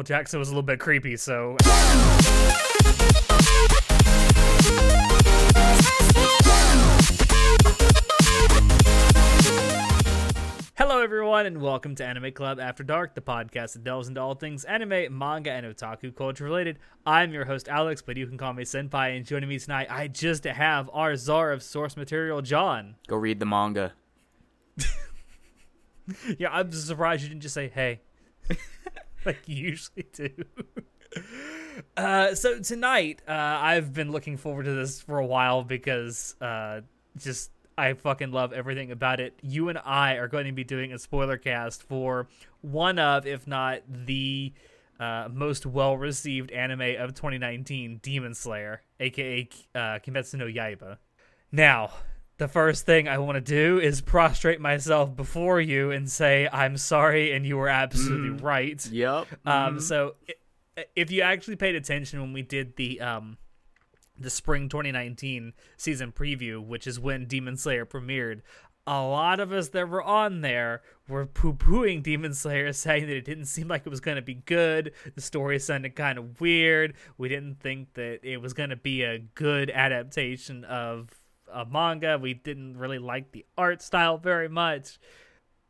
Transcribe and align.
Michael 0.00 0.16
Jackson 0.16 0.38
was 0.38 0.48
a 0.48 0.52
little 0.52 0.62
bit 0.62 0.80
creepy, 0.80 1.14
so. 1.18 1.58
Hello, 10.78 11.02
everyone, 11.02 11.44
and 11.44 11.60
welcome 11.60 11.94
to 11.96 12.02
Anime 12.06 12.32
Club 12.32 12.58
After 12.58 12.82
Dark, 12.82 13.14
the 13.14 13.20
podcast 13.20 13.74
that 13.74 13.84
delves 13.84 14.08
into 14.08 14.22
all 14.22 14.34
things 14.34 14.64
anime, 14.64 15.18
manga, 15.18 15.52
and 15.52 15.66
otaku 15.66 16.16
culture 16.16 16.44
related. 16.44 16.78
I'm 17.04 17.34
your 17.34 17.44
host, 17.44 17.68
Alex, 17.68 18.00
but 18.00 18.16
you 18.16 18.26
can 18.26 18.38
call 18.38 18.54
me 18.54 18.64
Senpai. 18.64 19.14
And 19.14 19.26
joining 19.26 19.50
me 19.50 19.58
tonight, 19.58 19.88
I 19.90 20.08
just 20.08 20.44
have 20.44 20.88
our 20.94 21.14
czar 21.14 21.52
of 21.52 21.62
source 21.62 21.98
material, 21.98 22.40
John. 22.40 22.94
Go 23.06 23.16
read 23.16 23.38
the 23.38 23.44
manga. 23.44 23.92
Yeah, 26.38 26.48
I'm 26.50 26.72
surprised 26.72 27.22
you 27.22 27.28
didn't 27.28 27.42
just 27.42 27.54
say 27.54 27.68
"Hey," 27.68 28.00
like 29.24 29.48
you 29.48 29.56
usually 29.56 30.06
do. 30.12 30.30
Uh, 31.96 32.34
so 32.34 32.60
tonight, 32.60 33.22
uh, 33.26 33.32
I've 33.32 33.92
been 33.92 34.12
looking 34.12 34.36
forward 34.36 34.64
to 34.64 34.72
this 34.72 35.00
for 35.00 35.18
a 35.18 35.26
while 35.26 35.62
because 35.62 36.36
uh, 36.40 36.82
just 37.16 37.50
I 37.76 37.94
fucking 37.94 38.30
love 38.30 38.52
everything 38.52 38.92
about 38.92 39.20
it. 39.20 39.38
You 39.42 39.68
and 39.68 39.78
I 39.84 40.14
are 40.14 40.28
going 40.28 40.46
to 40.46 40.52
be 40.52 40.64
doing 40.64 40.92
a 40.92 40.98
spoiler 40.98 41.36
cast 41.36 41.82
for 41.82 42.28
one 42.60 42.98
of, 42.98 43.26
if 43.26 43.46
not 43.46 43.80
the 43.88 44.52
uh, 44.98 45.28
most 45.32 45.64
well 45.64 45.96
received 45.96 46.50
anime 46.52 46.96
of 46.98 47.14
2019, 47.14 48.00
Demon 48.02 48.34
Slayer, 48.34 48.82
aka 49.00 49.48
uh, 49.74 49.78
Kimetsu 49.78 50.34
no 50.34 50.46
Yaiba. 50.46 50.98
Now, 51.50 51.90
the 52.40 52.48
first 52.48 52.86
thing 52.86 53.06
I 53.06 53.18
want 53.18 53.36
to 53.36 53.42
do 53.42 53.78
is 53.78 54.00
prostrate 54.00 54.62
myself 54.62 55.14
before 55.14 55.60
you 55.60 55.90
and 55.90 56.10
say 56.10 56.48
I'm 56.50 56.78
sorry, 56.78 57.32
and 57.32 57.44
you 57.44 57.58
were 57.58 57.68
absolutely 57.68 58.30
right. 58.30 58.84
Yep. 58.90 59.26
Um, 59.44 59.78
so 59.78 60.14
if 60.96 61.10
you 61.10 61.20
actually 61.20 61.56
paid 61.56 61.74
attention 61.74 62.18
when 62.18 62.32
we 62.32 62.40
did 62.40 62.76
the 62.76 62.98
um 63.02 63.36
the 64.18 64.30
spring 64.30 64.70
2019 64.70 65.52
season 65.76 66.12
preview, 66.12 66.64
which 66.64 66.86
is 66.86 66.98
when 66.98 67.26
Demon 67.26 67.58
Slayer 67.58 67.84
premiered, 67.84 68.40
a 68.86 69.02
lot 69.02 69.38
of 69.38 69.52
us 69.52 69.68
that 69.68 69.88
were 69.88 70.02
on 70.02 70.40
there 70.40 70.80
were 71.08 71.26
poo-pooing 71.26 72.02
Demon 72.02 72.32
Slayer, 72.32 72.72
saying 72.74 73.06
that 73.06 73.16
it 73.16 73.26
didn't 73.26 73.46
seem 73.46 73.68
like 73.68 73.82
it 73.84 73.90
was 73.90 74.00
going 74.00 74.16
to 74.16 74.22
be 74.22 74.34
good. 74.34 74.92
The 75.14 75.20
story 75.20 75.58
sounded 75.58 75.94
kind 75.94 76.18
of 76.18 76.40
weird. 76.40 76.94
We 77.18 77.28
didn't 77.28 77.60
think 77.60 77.94
that 77.94 78.20
it 78.22 78.38
was 78.38 78.54
going 78.54 78.70
to 78.70 78.76
be 78.76 79.02
a 79.02 79.18
good 79.18 79.70
adaptation 79.70 80.64
of 80.64 81.19
a 81.52 81.64
manga. 81.64 82.18
We 82.18 82.34
didn't 82.34 82.76
really 82.78 82.98
like 82.98 83.32
the 83.32 83.44
art 83.56 83.82
style 83.82 84.18
very 84.18 84.48
much. 84.48 84.98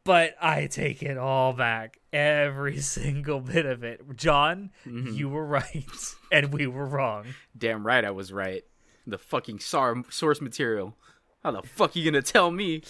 But 0.05 0.34
I 0.41 0.67
take 0.67 1.03
it 1.03 1.19
all 1.19 1.53
back. 1.53 1.98
Every 2.12 2.78
single 2.81 3.41
bit 3.41 3.67
of 3.67 3.84
it. 3.84 4.17
John, 4.17 4.70
you 4.84 5.28
were 5.28 5.47
right. 5.47 5.86
And 6.33 6.53
we 6.53 6.69
were 6.69 6.86
wrong. 6.86 7.27
Damn 7.58 7.84
right 7.84 8.05
I 8.05 8.12
was 8.12 8.33
right. 8.33 8.64
The 9.05 9.19
fucking 9.19 9.58
source 9.58 10.41
material. 10.41 10.95
How 11.42 11.51
the 11.51 11.62
fuck 11.62 11.97
you 11.97 12.05
gonna 12.08 12.23
tell 12.23 12.53
me? 12.53 12.83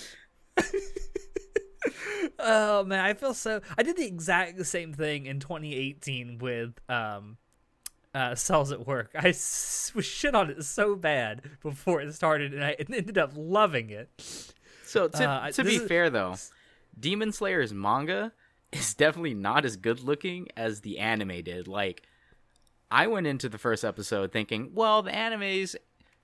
Oh 2.42 2.84
man, 2.84 3.04
I 3.04 3.14
feel 3.14 3.34
so 3.34 3.60
I 3.76 3.82
did 3.82 3.96
the 3.96 4.06
exact 4.06 4.64
same 4.66 4.92
thing 4.94 5.26
in 5.26 5.40
2018 5.40 6.38
with 6.38 6.72
um 6.88 7.36
uh 8.14 8.34
Cells 8.34 8.72
at 8.72 8.86
Work. 8.86 9.10
I 9.14 9.28
s- 9.28 9.92
was 9.94 10.04
shit 10.04 10.34
on 10.34 10.50
it 10.50 10.62
so 10.64 10.96
bad 10.96 11.42
before 11.62 12.00
it 12.00 12.12
started 12.14 12.52
and 12.54 12.64
I 12.64 12.72
ended 12.92 13.18
up 13.18 13.32
loving 13.36 13.90
it. 13.90 14.08
So 14.84 15.08
to, 15.08 15.24
Uh, 15.24 15.50
to 15.52 15.64
be 15.64 15.76
is- 15.76 15.82
fair 15.82 16.10
though, 16.10 16.34
Demon 16.98 17.32
Slayer's 17.32 17.72
manga 17.72 18.32
is 18.72 18.94
definitely 18.94 19.34
not 19.34 19.64
as 19.64 19.76
good 19.76 20.00
looking 20.00 20.48
as 20.56 20.80
the 20.80 20.98
anime 20.98 21.42
did. 21.42 21.66
Like, 21.68 22.02
I 22.90 23.06
went 23.06 23.26
into 23.26 23.48
the 23.48 23.58
first 23.58 23.84
episode 23.84 24.32
thinking, 24.32 24.70
well, 24.74 25.02
the 25.02 25.10
animes 25.12 25.76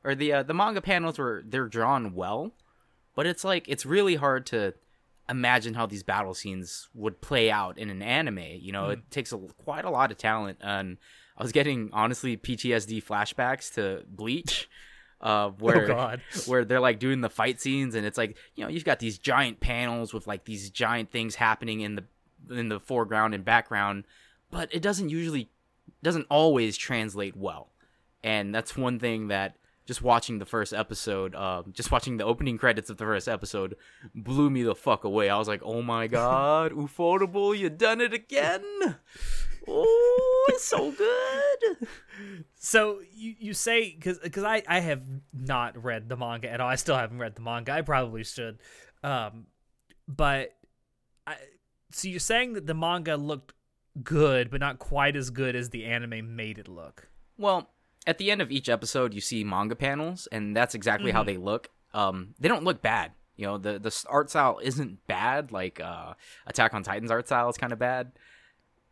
or 0.04 0.14
the 0.14 0.32
uh, 0.32 0.42
the 0.42 0.54
manga 0.54 0.80
panels 0.80 1.18
were 1.18 1.42
they're 1.46 1.68
drawn 1.68 2.14
well, 2.14 2.52
but 3.14 3.26
it's 3.26 3.44
like 3.44 3.68
it's 3.68 3.86
really 3.86 4.16
hard 4.16 4.46
to 4.46 4.74
imagine 5.28 5.74
how 5.74 5.86
these 5.86 6.02
battle 6.04 6.34
scenes 6.34 6.88
would 6.94 7.20
play 7.20 7.50
out 7.50 7.78
in 7.78 7.90
an 7.90 8.02
anime. 8.02 8.38
You 8.38 8.72
know, 8.72 8.90
it 8.90 9.10
takes 9.10 9.32
a, 9.32 9.38
quite 9.38 9.84
a 9.84 9.90
lot 9.90 10.10
of 10.12 10.18
talent, 10.18 10.58
and 10.60 10.98
I 11.36 11.42
was 11.42 11.52
getting 11.52 11.90
honestly 11.92 12.36
PTSD 12.36 13.02
flashbacks 13.04 13.72
to 13.74 14.04
Bleach. 14.08 14.68
Uh, 15.18 15.48
where 15.58 15.86
God. 15.86 16.20
where 16.44 16.64
they're 16.64 16.78
like 16.78 16.98
doing 16.98 17.22
the 17.22 17.30
fight 17.30 17.58
scenes 17.58 17.94
and 17.94 18.04
it's 18.04 18.18
like 18.18 18.36
you 18.54 18.62
know 18.62 18.68
you've 18.68 18.84
got 18.84 18.98
these 18.98 19.16
giant 19.16 19.60
panels 19.60 20.12
with 20.12 20.26
like 20.26 20.44
these 20.44 20.68
giant 20.68 21.10
things 21.10 21.36
happening 21.36 21.80
in 21.80 21.94
the 21.94 22.04
in 22.50 22.68
the 22.68 22.78
foreground 22.78 23.34
and 23.34 23.42
background 23.42 24.04
but 24.50 24.68
it 24.74 24.82
doesn't 24.82 25.08
usually 25.08 25.48
doesn't 26.02 26.26
always 26.28 26.76
translate 26.76 27.34
well 27.34 27.70
and 28.22 28.54
that's 28.54 28.76
one 28.76 28.98
thing 28.98 29.28
that 29.28 29.56
just 29.86 30.02
watching 30.02 30.38
the 30.38 30.46
first 30.46 30.74
episode 30.74 31.34
um 31.34 31.72
just 31.72 31.90
watching 31.90 32.16
the 32.16 32.24
opening 32.24 32.58
credits 32.58 32.90
of 32.90 32.96
the 32.96 33.04
first 33.04 33.28
episode 33.28 33.74
blew 34.14 34.50
me 34.50 34.62
the 34.62 34.74
fuck 34.74 35.04
away 35.04 35.30
i 35.30 35.38
was 35.38 35.48
like 35.48 35.62
oh 35.64 35.80
my 35.80 36.06
god 36.08 36.72
ufotable 36.72 37.56
you 37.56 37.70
done 37.70 38.00
it 38.00 38.12
again 38.12 38.62
oh 39.68 40.46
it's 40.48 40.64
so 40.64 40.90
good 40.90 41.88
So 42.66 43.00
you 43.14 43.36
you 43.38 43.54
say 43.54 43.94
because 43.94 44.18
because 44.18 44.42
I 44.42 44.60
I 44.66 44.80
have 44.80 45.02
not 45.32 45.84
read 45.84 46.08
the 46.08 46.16
manga 46.16 46.50
at 46.50 46.60
all. 46.60 46.68
I 46.68 46.74
still 46.74 46.96
haven't 46.96 47.18
read 47.18 47.36
the 47.36 47.40
manga. 47.40 47.70
I 47.70 47.82
probably 47.82 48.24
should. 48.24 48.58
Um, 49.04 49.46
but 50.08 50.56
I 51.28 51.36
so 51.92 52.08
you're 52.08 52.18
saying 52.18 52.54
that 52.54 52.66
the 52.66 52.74
manga 52.74 53.16
looked 53.16 53.52
good, 54.02 54.50
but 54.50 54.58
not 54.58 54.80
quite 54.80 55.14
as 55.14 55.30
good 55.30 55.54
as 55.54 55.70
the 55.70 55.84
anime 55.84 56.34
made 56.34 56.58
it 56.58 56.66
look. 56.66 57.08
Well, 57.38 57.70
at 58.04 58.18
the 58.18 58.32
end 58.32 58.42
of 58.42 58.50
each 58.50 58.68
episode, 58.68 59.14
you 59.14 59.20
see 59.20 59.44
manga 59.44 59.76
panels, 59.76 60.26
and 60.32 60.56
that's 60.56 60.74
exactly 60.74 61.12
how 61.12 61.22
they 61.22 61.36
look. 61.36 61.70
Um, 61.94 62.34
they 62.40 62.48
don't 62.48 62.64
look 62.64 62.82
bad. 62.82 63.12
You 63.36 63.46
know, 63.46 63.58
the 63.58 63.78
the 63.78 64.04
art 64.08 64.30
style 64.30 64.58
isn't 64.60 65.06
bad. 65.06 65.52
Like 65.52 65.78
uh, 65.80 66.14
Attack 66.48 66.74
on 66.74 66.82
Titan's 66.82 67.12
art 67.12 67.26
style 67.26 67.48
is 67.48 67.56
kind 67.56 67.72
of 67.72 67.78
bad. 67.78 68.10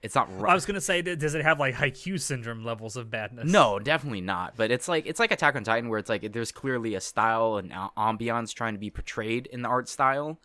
It's 0.05 0.15
not. 0.15 0.29
Rough. 0.39 0.51
I 0.51 0.55
was 0.55 0.67
gonna 0.67 0.83
say, 0.83 1.01
does 1.01 1.35
it 1.35 1.43
have 1.43 1.59
like 1.59 1.75
Haikyuu 1.75 2.21
syndrome 2.21 2.63
levels 2.63 2.99
of 2.99 3.11
badness? 3.11 3.51
No, 3.51 3.79
definitely 3.79 4.21
not. 4.21 4.53
But 4.55 4.71
it's 4.71 4.87
like 4.87 5.07
it's 5.07 5.19
like 5.19 5.33
Attack 5.33 5.57
on 5.57 5.65
Titan, 5.65 5.89
where 5.89 5.99
it's 5.99 6.11
like 6.11 6.31
there's 6.31 6.53
clearly 6.53 6.95
a 6.95 7.01
style 7.01 7.57
and 7.57 7.73
ambiance 7.73 8.53
trying 8.53 8.75
to 8.75 8.79
be 8.79 8.91
portrayed 8.91 9.47
in 9.47 9.63
the 9.63 9.69
art 9.71 9.89
style, 9.89 10.39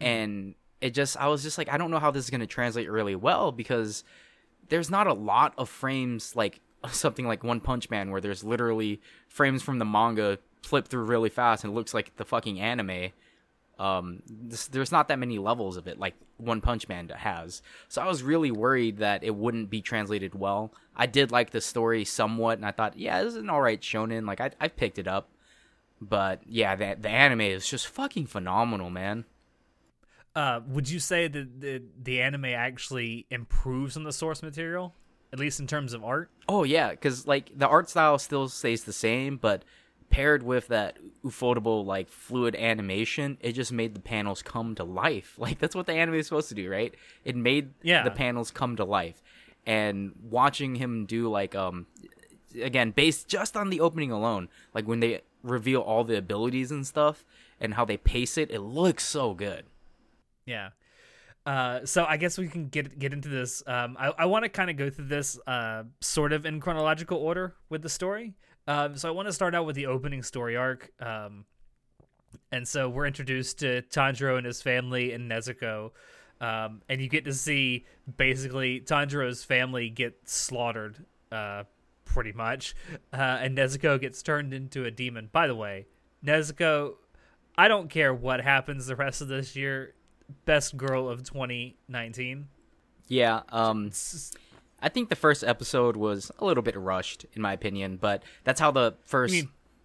and 0.00 0.54
it 0.80 0.94
just 0.94 1.18
I 1.18 1.28
was 1.28 1.42
just 1.42 1.58
like 1.58 1.70
I 1.70 1.76
don't 1.76 1.90
know 1.90 1.98
how 1.98 2.10
this 2.10 2.24
is 2.24 2.30
going 2.30 2.40
to 2.40 2.46
translate 2.46 2.90
really 2.90 3.14
well 3.14 3.52
because 3.52 4.04
there's 4.70 4.90
not 4.90 5.06
a 5.06 5.12
lot 5.12 5.52
of 5.58 5.68
frames 5.68 6.34
like 6.34 6.58
something 6.90 7.26
like 7.26 7.44
One 7.44 7.60
Punch 7.60 7.90
Man 7.90 8.10
where 8.10 8.22
there's 8.22 8.42
literally 8.42 9.02
frames 9.28 9.62
from 9.62 9.78
the 9.78 9.84
manga 9.84 10.38
flip 10.62 10.88
through 10.88 11.04
really 11.04 11.28
fast 11.28 11.62
and 11.62 11.74
it 11.74 11.76
looks 11.76 11.92
like 11.92 12.16
the 12.16 12.24
fucking 12.24 12.58
anime. 12.58 13.10
Um, 13.78 14.22
this, 14.28 14.66
there's 14.66 14.90
not 14.90 15.08
that 15.08 15.18
many 15.18 15.38
levels 15.38 15.76
of 15.76 15.86
it 15.86 15.98
like 15.98 16.14
One 16.38 16.60
Punch 16.60 16.88
Man 16.88 17.08
has. 17.08 17.62
So 17.88 18.00
I 18.00 18.06
was 18.06 18.22
really 18.22 18.50
worried 18.50 18.98
that 18.98 19.22
it 19.22 19.34
wouldn't 19.34 19.70
be 19.70 19.82
translated 19.82 20.34
well. 20.34 20.72
I 20.96 21.06
did 21.06 21.30
like 21.30 21.50
the 21.50 21.60
story 21.60 22.04
somewhat, 22.04 22.58
and 22.58 22.66
I 22.66 22.72
thought, 22.72 22.98
yeah, 22.98 23.22
this 23.22 23.34
is 23.34 23.40
an 23.40 23.50
alright 23.50 23.80
shonen. 23.80 24.26
Like 24.26 24.40
I, 24.40 24.50
I 24.60 24.68
picked 24.68 24.98
it 24.98 25.06
up, 25.06 25.28
but 26.00 26.40
yeah, 26.46 26.74
the 26.74 26.96
the 26.98 27.08
anime 27.08 27.42
is 27.42 27.68
just 27.68 27.86
fucking 27.86 28.26
phenomenal, 28.26 28.90
man. 28.90 29.24
Uh, 30.34 30.60
would 30.68 30.88
you 30.88 31.00
say 31.00 31.26
that 31.26 31.60
the 31.60 31.82
the 32.00 32.22
anime 32.22 32.46
actually 32.46 33.26
improves 33.30 33.96
on 33.96 34.04
the 34.04 34.12
source 34.12 34.42
material, 34.42 34.94
at 35.32 35.38
least 35.38 35.58
in 35.58 35.66
terms 35.66 35.92
of 35.92 36.04
art? 36.04 36.30
Oh 36.48 36.62
yeah, 36.62 36.90
because 36.90 37.26
like 37.26 37.50
the 37.56 37.66
art 37.66 37.90
style 37.90 38.18
still 38.18 38.48
stays 38.48 38.84
the 38.84 38.92
same, 38.92 39.36
but 39.36 39.64
paired 40.10 40.42
with 40.42 40.68
that 40.68 40.96
ufotable 41.24 41.84
like 41.84 42.08
fluid 42.08 42.54
animation, 42.56 43.38
it 43.40 43.52
just 43.52 43.72
made 43.72 43.94
the 43.94 44.00
panels 44.00 44.42
come 44.42 44.74
to 44.76 44.84
life. 44.84 45.34
Like 45.38 45.58
that's 45.58 45.74
what 45.74 45.86
the 45.86 45.92
anime 45.92 46.14
is 46.14 46.26
supposed 46.26 46.48
to 46.50 46.54
do, 46.54 46.70
right? 46.70 46.94
It 47.24 47.36
made 47.36 47.70
Yeah. 47.82 48.02
the 48.04 48.10
panels 48.10 48.50
come 48.50 48.76
to 48.76 48.84
life. 48.84 49.22
And 49.66 50.12
watching 50.30 50.76
him 50.76 51.04
do 51.06 51.28
like 51.28 51.54
um 51.54 51.86
again, 52.60 52.90
based 52.90 53.28
just 53.28 53.56
on 53.56 53.70
the 53.70 53.80
opening 53.80 54.10
alone, 54.10 54.48
like 54.74 54.86
when 54.88 55.00
they 55.00 55.20
reveal 55.42 55.80
all 55.80 56.04
the 56.04 56.16
abilities 56.16 56.70
and 56.70 56.86
stuff 56.86 57.24
and 57.60 57.74
how 57.74 57.84
they 57.84 57.96
pace 57.96 58.38
it, 58.38 58.50
it 58.50 58.60
looks 58.60 59.04
so 59.04 59.34
good. 59.34 59.64
Yeah. 60.46 60.70
Uh, 61.46 61.84
so 61.86 62.04
I 62.04 62.16
guess 62.18 62.36
we 62.36 62.48
can 62.48 62.68
get 62.68 62.98
get 62.98 63.12
into 63.12 63.28
this. 63.28 63.62
Um, 63.66 63.96
I, 63.98 64.12
I 64.18 64.26
want 64.26 64.44
to 64.44 64.48
kind 64.48 64.68
of 64.70 64.76
go 64.76 64.90
through 64.90 65.06
this 65.06 65.38
uh, 65.46 65.84
sort 66.00 66.32
of 66.32 66.44
in 66.44 66.60
chronological 66.60 67.16
order 67.18 67.54
with 67.70 67.82
the 67.82 67.88
story. 67.88 68.34
Um, 68.68 68.98
so 68.98 69.08
I 69.08 69.12
want 69.12 69.26
to 69.26 69.32
start 69.32 69.54
out 69.54 69.64
with 69.64 69.76
the 69.76 69.86
opening 69.86 70.22
story 70.22 70.54
arc. 70.54 70.92
Um, 71.00 71.46
and 72.52 72.68
so 72.68 72.88
we're 72.90 73.06
introduced 73.06 73.60
to 73.60 73.80
Tanjiro 73.82 74.36
and 74.36 74.44
his 74.46 74.60
family 74.60 75.12
in 75.12 75.26
Nezuko. 75.26 75.92
Um, 76.40 76.82
and 76.86 77.00
you 77.00 77.08
get 77.08 77.24
to 77.24 77.32
see 77.32 77.86
basically 78.18 78.80
Tanjiro's 78.80 79.42
family 79.42 79.88
get 79.88 80.28
slaughtered, 80.28 81.02
uh, 81.32 81.64
pretty 82.04 82.32
much. 82.32 82.76
Uh, 83.10 83.38
and 83.40 83.56
Nezuko 83.56 83.98
gets 83.98 84.22
turned 84.22 84.52
into 84.52 84.84
a 84.84 84.90
demon. 84.90 85.30
By 85.32 85.46
the 85.46 85.54
way, 85.54 85.86
Nezuko, 86.22 86.96
I 87.56 87.68
don't 87.68 87.88
care 87.88 88.12
what 88.12 88.42
happens 88.42 88.86
the 88.86 88.96
rest 88.96 89.22
of 89.22 89.28
this 89.28 89.56
year. 89.56 89.94
Best 90.44 90.76
girl 90.76 91.08
of 91.08 91.22
2019. 91.22 92.48
Yeah, 93.08 93.40
um 93.48 93.90
I 94.80 94.88
think 94.88 95.08
the 95.08 95.16
first 95.16 95.42
episode 95.42 95.96
was 95.96 96.30
a 96.38 96.44
little 96.44 96.62
bit 96.62 96.76
rushed, 96.76 97.26
in 97.32 97.42
my 97.42 97.52
opinion, 97.52 97.96
but 97.96 98.22
that's 98.44 98.60
how 98.60 98.70
the 98.70 98.94
first. 99.04 99.34
You 99.34 99.44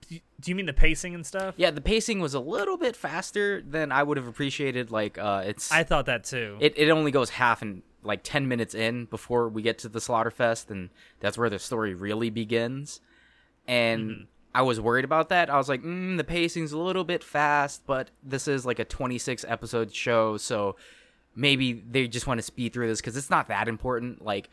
mean, 0.09 0.21
do 0.39 0.51
you 0.51 0.55
mean 0.55 0.65
the 0.65 0.73
pacing 0.73 1.15
and 1.15 1.25
stuff? 1.25 1.55
yeah, 1.57 1.71
the 1.71 1.81
pacing 1.81 2.19
was 2.19 2.33
a 2.33 2.39
little 2.39 2.77
bit 2.77 2.95
faster 2.95 3.61
than 3.61 3.91
I 3.91 4.03
would 4.03 4.17
have 4.17 4.27
appreciated. 4.27 4.91
Like, 4.91 5.17
uh, 5.17 5.43
it's 5.45 5.71
I 5.71 5.83
thought 5.83 6.05
that 6.05 6.25
too. 6.25 6.57
it, 6.59 6.73
it 6.77 6.89
only 6.89 7.11
goes 7.11 7.31
half 7.31 7.61
and 7.61 7.81
like 8.03 8.21
10 8.23 8.47
minutes 8.47 8.75
in 8.75 9.05
before 9.05 9.49
we 9.49 9.61
get 9.61 9.77
to 9.79 9.89
the 9.89 9.99
slaughterfest 9.99 10.69
and 10.69 10.89
that's 11.19 11.37
where 11.37 11.49
the 11.49 11.59
story 11.59 11.93
really 11.93 12.29
begins 12.29 12.99
and 13.67 14.27
i 14.53 14.61
was 14.61 14.79
worried 14.79 15.05
about 15.05 15.29
that 15.29 15.49
i 15.49 15.57
was 15.57 15.69
like 15.69 15.81
mm, 15.81 16.17
the 16.17 16.23
pacing's 16.23 16.73
a 16.73 16.77
little 16.77 17.03
bit 17.03 17.23
fast 17.23 17.83
but 17.85 18.09
this 18.21 18.47
is 18.47 18.65
like 18.65 18.79
a 18.79 18.85
26 18.85 19.45
episode 19.47 19.93
show 19.93 20.37
so 20.37 20.75
maybe 21.35 21.73
they 21.89 22.07
just 22.07 22.27
want 22.27 22.37
to 22.37 22.41
speed 22.41 22.73
through 22.73 22.87
this 22.87 22.99
because 22.99 23.15
it's 23.15 23.29
not 23.29 23.47
that 23.47 23.67
important 23.67 24.21
like 24.23 24.49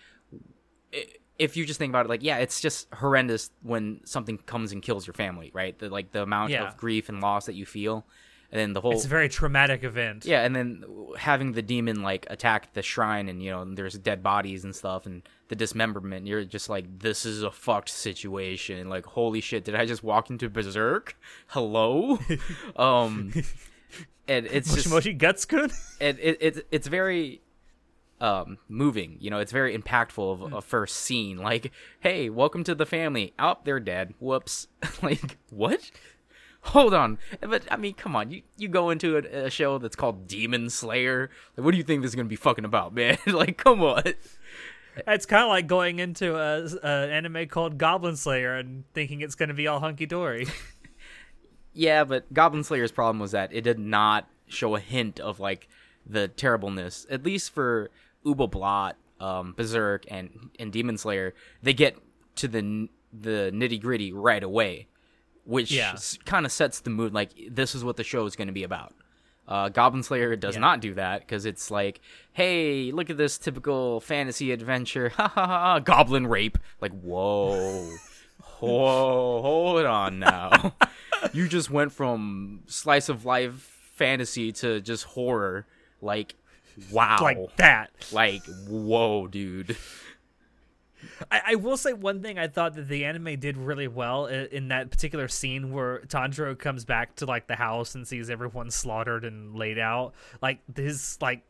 if 1.38 1.56
you 1.56 1.64
just 1.64 1.78
think 1.78 1.90
about 1.90 2.06
it 2.06 2.08
like 2.08 2.22
yeah 2.22 2.36
it's 2.38 2.60
just 2.60 2.86
horrendous 2.94 3.50
when 3.62 4.00
something 4.04 4.36
comes 4.38 4.72
and 4.72 4.82
kills 4.82 5.06
your 5.06 5.14
family 5.14 5.50
right 5.54 5.78
the, 5.78 5.88
like 5.88 6.10
the 6.12 6.22
amount 6.22 6.50
Yeah. 6.50 6.66
of 6.68 6.76
grief 6.76 7.08
and 7.08 7.20
loss 7.20 7.46
that 7.46 7.54
you 7.54 7.64
feel 7.66 8.04
and 8.52 8.58
then 8.58 8.72
the 8.72 8.80
whole 8.80 8.92
it's 8.94 9.04
a 9.04 9.08
very 9.08 9.28
traumatic 9.28 9.84
event. 9.84 10.24
yeah, 10.24 10.44
and 10.44 10.56
then 10.56 10.82
having 11.16 11.52
the 11.52 11.62
demon 11.62 12.02
like 12.02 12.26
attack 12.30 12.72
the 12.72 12.82
shrine, 12.82 13.28
and 13.28 13.40
you 13.40 13.48
know, 13.52 13.62
and 13.62 13.78
there's 13.78 13.96
dead 13.96 14.24
bodies 14.24 14.64
and 14.64 14.74
stuff, 14.74 15.06
and 15.06 15.22
the 15.46 15.54
dismemberment. 15.54 16.26
You're 16.26 16.44
just 16.44 16.68
like, 16.68 16.98
this 16.98 17.24
is 17.24 17.44
a 17.44 17.52
fucked 17.52 17.90
situation. 17.90 18.88
Like, 18.88 19.06
holy 19.06 19.40
shit, 19.40 19.62
did 19.64 19.76
I 19.76 19.86
just 19.86 20.02
walk 20.02 20.30
into 20.30 20.50
Berserk? 20.50 21.16
Hello, 21.46 22.18
um, 22.74 23.32
and 24.26 24.46
it's 24.46 24.74
just 24.74 24.90
Moshi 24.90 25.12
Guts 25.12 25.44
good. 25.44 25.70
it, 26.00 26.18
it, 26.20 26.38
it 26.40 26.66
it's 26.72 26.88
very 26.88 27.42
um 28.20 28.58
moving. 28.68 29.16
You 29.20 29.30
know 29.30 29.38
it's 29.38 29.52
very 29.52 29.76
impactful 29.76 30.42
of 30.42 30.52
a 30.52 30.60
first 30.60 30.96
scene. 30.96 31.38
Like 31.38 31.72
hey 32.00 32.30
welcome 32.30 32.64
to 32.64 32.74
the 32.74 32.86
family. 32.86 33.34
Oh 33.38 33.56
they're 33.64 33.80
dead. 33.80 34.14
Whoops. 34.18 34.68
Like 35.02 35.38
what? 35.50 35.90
Hold 36.62 36.92
on. 36.92 37.18
But 37.40 37.64
i 37.70 37.76
mean 37.76 37.94
come 37.94 38.14
on. 38.14 38.30
You 38.30 38.42
you 38.56 38.68
go 38.68 38.90
into 38.90 39.16
a, 39.16 39.46
a 39.46 39.50
show 39.50 39.78
that's 39.78 39.96
called 39.96 40.26
demon 40.26 40.70
slayer. 40.70 41.30
Like 41.56 41.64
what 41.64 41.72
do 41.72 41.78
you 41.78 41.84
think 41.84 42.02
this 42.02 42.10
is 42.10 42.14
gonna 42.14 42.28
be 42.28 42.36
fucking 42.36 42.64
about 42.64 42.94
man? 42.94 43.18
Like 43.26 43.56
come 43.56 43.82
on. 43.82 44.02
It's 45.06 45.24
kind 45.24 45.44
of 45.44 45.48
like 45.48 45.66
going 45.66 46.00
into 46.00 46.36
a, 46.36 46.66
a 46.82 47.10
anime 47.10 47.46
called 47.48 47.78
Goblin 47.78 48.16
Slayer 48.16 48.56
and 48.56 48.84
thinking 48.92 49.20
it's 49.20 49.36
going 49.36 49.48
to 49.48 49.54
be 49.54 49.68
all 49.68 49.78
hunky 49.78 50.04
dory. 50.04 50.48
yeah 51.72 52.04
but 52.04 52.32
goblin 52.32 52.64
slayer's 52.64 52.92
problem 52.92 53.18
was 53.18 53.30
that 53.32 53.52
it 53.52 53.62
did 53.62 53.78
not 53.78 54.28
show 54.48 54.74
a 54.74 54.80
hint 54.80 55.20
of 55.20 55.38
like 55.38 55.68
the 56.06 56.28
terribleness 56.28 57.06
at 57.10 57.22
least 57.24 57.52
for 57.52 57.90
Ubel 58.24 58.50
Blatt 58.50 58.96
um 59.20 59.52
berserk 59.56 60.04
and 60.10 60.50
and 60.58 60.72
demon 60.72 60.96
slayer 60.96 61.34
they 61.62 61.74
get 61.74 61.96
to 62.36 62.48
the 62.48 62.88
the 63.12 63.50
nitty 63.52 63.80
gritty 63.80 64.12
right 64.12 64.42
away 64.42 64.86
which 65.44 65.70
Yeah. 65.70 65.96
kind 66.24 66.46
of 66.46 66.52
sets 66.52 66.80
the 66.80 66.90
mood 66.90 67.12
like 67.12 67.30
this 67.50 67.74
is 67.74 67.84
what 67.84 67.96
the 67.96 68.04
show 68.04 68.24
is 68.26 68.34
going 68.36 68.48
to 68.48 68.52
be 68.54 68.62
about 68.62 68.94
uh, 69.48 69.68
Goblin 69.68 70.04
Slayer 70.04 70.36
does 70.36 70.54
Yeah. 70.54 70.60
not 70.60 70.80
do 70.80 70.94
that 70.94 71.22
because 71.22 71.44
it's 71.44 71.72
like, 71.72 72.00
hey, 72.32 72.92
look 72.92 73.10
at 73.10 73.16
this 73.16 73.36
typical 73.36 73.98
fantasy 73.98 74.52
adventure, 74.52 75.08
ha 75.16 75.26
ha, 75.26 75.44
ha, 75.46 75.78
goblin 75.80 76.28
rape. 76.28 76.56
Like, 76.80 76.92
whoa, 77.00 77.90
whoa, 78.60 79.42
hold 79.42 79.84
on 79.86 80.20
now. 80.20 80.74
you 81.32 81.48
just 81.48 81.68
went 81.68 81.90
from 81.90 82.60
slice 82.66 83.08
of 83.08 83.24
life 83.24 83.76
fantasy 83.94 84.52
to 84.52 84.80
just 84.80 85.04
horror. 85.04 85.66
Like, 86.00 86.36
wow, 86.90 87.18
like 87.20 87.56
that. 87.56 87.90
like 88.12 88.42
whoa, 88.68 89.26
dude. 89.26 89.76
I, 91.30 91.40
I 91.48 91.54
will 91.54 91.76
say 91.76 91.92
one 91.92 92.22
thing 92.22 92.38
I 92.38 92.46
thought 92.46 92.74
that 92.74 92.88
the 92.88 93.04
anime 93.04 93.38
did 93.38 93.56
really 93.56 93.88
well 93.88 94.26
in, 94.26 94.46
in 94.46 94.68
that 94.68 94.90
particular 94.90 95.28
scene 95.28 95.72
where 95.72 96.00
Tanjiro 96.00 96.58
comes 96.58 96.84
back 96.84 97.16
to 97.16 97.26
like 97.26 97.46
the 97.46 97.56
house 97.56 97.94
and 97.94 98.06
sees 98.06 98.30
everyone 98.30 98.70
slaughtered 98.70 99.24
and 99.24 99.54
laid 99.54 99.78
out. 99.78 100.14
Like 100.42 100.60
his 100.76 101.18
like 101.20 101.42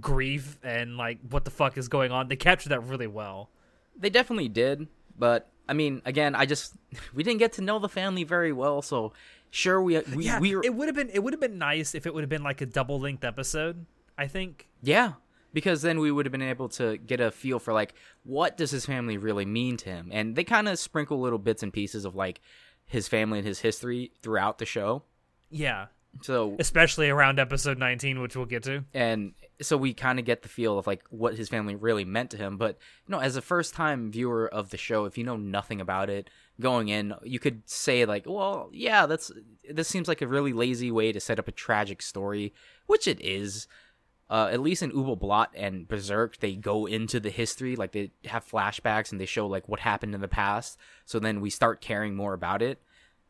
grief 0.00 0.58
and 0.62 0.96
like 0.96 1.18
what 1.28 1.44
the 1.44 1.50
fuck 1.50 1.78
is 1.78 1.88
going 1.88 2.12
on. 2.12 2.28
They 2.28 2.36
captured 2.36 2.70
that 2.70 2.80
really 2.84 3.06
well. 3.06 3.50
They 3.98 4.10
definitely 4.10 4.48
did, 4.48 4.88
but 5.18 5.48
I 5.68 5.72
mean, 5.72 6.02
again, 6.04 6.34
I 6.34 6.46
just 6.46 6.74
we 7.14 7.22
didn't 7.22 7.38
get 7.38 7.54
to 7.54 7.62
know 7.62 7.78
the 7.78 7.88
family 7.88 8.24
very 8.24 8.52
well, 8.52 8.82
so 8.82 9.12
sure 9.50 9.80
we 9.80 9.98
we 10.14 10.26
Yeah, 10.26 10.40
we 10.40 10.54
were, 10.54 10.62
it 10.64 10.74
would 10.74 10.88
have 10.88 10.96
been 10.96 11.10
it 11.10 11.22
would 11.22 11.32
have 11.32 11.40
been 11.40 11.58
nice 11.58 11.94
if 11.94 12.06
it 12.06 12.14
would 12.14 12.22
have 12.22 12.30
been 12.30 12.44
like 12.44 12.60
a 12.60 12.66
double 12.66 13.00
length 13.00 13.24
episode. 13.24 13.86
I 14.18 14.26
think. 14.26 14.68
Yeah, 14.82 15.14
because 15.52 15.82
then 15.82 15.98
we 16.00 16.10
would 16.12 16.26
have 16.26 16.32
been 16.32 16.42
able 16.42 16.68
to 16.70 16.96
get 16.98 17.20
a 17.20 17.30
feel 17.30 17.58
for 17.58 17.72
like 17.72 17.94
what 18.24 18.56
does 18.56 18.70
his 18.70 18.86
family 18.86 19.16
really 19.16 19.44
mean 19.44 19.76
to 19.78 19.90
him, 19.90 20.10
and 20.12 20.36
they 20.36 20.44
kind 20.44 20.68
of 20.68 20.78
sprinkle 20.78 21.20
little 21.20 21.38
bits 21.38 21.62
and 21.62 21.72
pieces 21.72 22.04
of 22.04 22.14
like 22.14 22.40
his 22.84 23.08
family 23.08 23.38
and 23.38 23.46
his 23.46 23.60
history 23.60 24.12
throughout 24.22 24.58
the 24.58 24.64
show. 24.66 25.02
Yeah, 25.50 25.86
So 26.22 26.56
especially 26.58 27.08
around 27.08 27.38
episode 27.40 27.78
19, 27.78 28.20
which 28.20 28.36
we'll 28.36 28.46
get 28.46 28.62
to. 28.64 28.84
and 28.94 29.32
so 29.60 29.76
we 29.76 29.94
kind 29.94 30.18
of 30.18 30.24
get 30.26 30.42
the 30.42 30.48
feel 30.48 30.78
of 30.78 30.86
like 30.86 31.02
what 31.08 31.34
his 31.34 31.48
family 31.48 31.74
really 31.74 32.04
meant 32.04 32.30
to 32.30 32.36
him. 32.36 32.58
But 32.58 32.76
you 33.06 33.12
know, 33.12 33.20
as 33.20 33.36
a 33.36 33.42
first 33.42 33.74
time 33.74 34.12
viewer 34.12 34.46
of 34.46 34.70
the 34.70 34.76
show, 34.76 35.04
if 35.06 35.16
you 35.16 35.24
know 35.24 35.36
nothing 35.36 35.80
about 35.80 36.10
it 36.10 36.28
going 36.60 36.88
in, 36.88 37.14
you 37.24 37.38
could 37.38 37.62
say 37.68 38.04
like, 38.04 38.24
well, 38.26 38.68
yeah, 38.72 39.06
that's 39.06 39.30
this 39.68 39.88
seems 39.88 40.08
like 40.08 40.20
a 40.22 40.26
really 40.28 40.52
lazy 40.52 40.90
way 40.90 41.10
to 41.12 41.20
set 41.20 41.38
up 41.38 41.48
a 41.48 41.52
tragic 41.52 42.02
story, 42.02 42.52
which 42.86 43.08
it 43.08 43.20
is. 43.20 43.66
Uh, 44.28 44.48
at 44.50 44.60
least 44.60 44.82
in 44.82 44.90
Ubel 44.90 45.18
Blatt 45.18 45.50
and 45.54 45.86
Berserk, 45.86 46.38
they 46.38 46.56
go 46.56 46.86
into 46.86 47.20
the 47.20 47.30
history, 47.30 47.76
like 47.76 47.92
they 47.92 48.10
have 48.24 48.44
flashbacks 48.44 49.12
and 49.12 49.20
they 49.20 49.26
show 49.26 49.46
like 49.46 49.68
what 49.68 49.78
happened 49.78 50.16
in 50.16 50.20
the 50.20 50.26
past. 50.26 50.78
So 51.04 51.20
then 51.20 51.40
we 51.40 51.48
start 51.50 51.80
caring 51.80 52.16
more 52.16 52.34
about 52.34 52.60
it, 52.60 52.82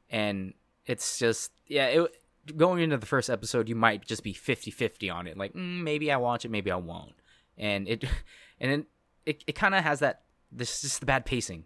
and 0.08 0.54
it's 0.86 1.18
just 1.18 1.52
yeah. 1.66 1.86
It, 1.86 2.16
going 2.56 2.80
into 2.80 2.96
the 2.96 3.06
first 3.06 3.28
episode, 3.28 3.68
you 3.68 3.74
might 3.74 4.06
just 4.06 4.22
be 4.22 4.32
50-50 4.32 5.12
on 5.12 5.26
it. 5.26 5.36
Like 5.36 5.52
mm, 5.52 5.82
maybe 5.82 6.12
I 6.12 6.16
watch 6.16 6.44
it, 6.44 6.50
maybe 6.50 6.70
I 6.70 6.76
won't. 6.76 7.14
And 7.58 7.88
it 7.88 8.04
and 8.60 8.70
it 8.72 8.86
it, 9.26 9.44
it 9.48 9.52
kind 9.54 9.74
of 9.74 9.84
has 9.84 10.00
that 10.00 10.22
this 10.52 10.76
is 10.76 10.82
just 10.82 11.00
the 11.00 11.06
bad 11.06 11.26
pacing, 11.26 11.64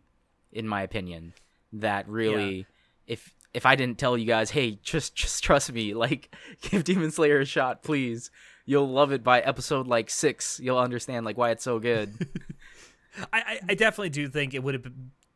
in 0.51 0.67
my 0.67 0.83
opinion. 0.83 1.35
That 1.73 2.09
really, 2.09 2.67
if 3.07 3.33
if 3.55 3.67
I 3.67 3.77
didn't 3.77 3.99
tell 3.99 4.17
you 4.17 4.27
guys, 4.27 4.51
hey, 4.51 4.79
just 4.83 5.15
just 5.15 5.45
trust 5.45 5.73
me, 5.73 5.95
like 5.95 6.35
give 6.63 6.85
Demon 6.85 7.11
Slayer 7.11 7.41
a 7.41 7.45
shot, 7.45 7.83
please. 7.83 8.31
You'll 8.71 8.89
love 8.89 9.11
it 9.11 9.25
by 9.25 9.41
episode 9.41 9.89
like 9.89 10.11
six. 10.11 10.61
You'll 10.62 10.79
understand 10.79 11.27
like 11.27 11.37
why 11.37 11.50
it's 11.50 11.65
so 11.65 11.81
good. 11.81 12.15
I, 13.33 13.41
I, 13.41 13.61
I 13.71 13.75
definitely 13.75 14.11
do 14.11 14.29
think 14.29 14.55
it 14.55 14.62
would 14.62 14.75
have 14.75 14.93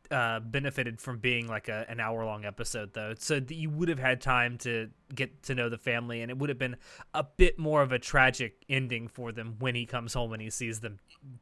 uh, 0.09 0.39
benefited 0.39 1.01
from 1.01 1.17
being 1.17 1.45
like 1.45 1.67
a, 1.67 1.85
an 1.89 1.99
hour 1.99 2.23
long 2.23 2.45
episode 2.45 2.93
though, 2.93 3.13
so 3.17 3.41
that 3.41 3.53
you 3.53 3.69
would 3.69 3.89
have 3.89 3.99
had 3.99 4.21
time 4.21 4.57
to 4.59 4.89
get 5.13 5.43
to 5.43 5.53
know 5.53 5.67
the 5.67 5.77
family, 5.77 6.21
and 6.21 6.31
it 6.31 6.37
would 6.37 6.47
have 6.47 6.57
been 6.57 6.77
a 7.13 7.25
bit 7.25 7.59
more 7.59 7.81
of 7.81 7.91
a 7.91 7.99
tragic 7.99 8.63
ending 8.69 9.09
for 9.09 9.33
them 9.33 9.57
when 9.59 9.75
he 9.75 9.85
comes 9.85 10.13
home 10.13 10.31
and 10.31 10.41
he 10.41 10.49
sees 10.49 10.79
them 10.79 10.99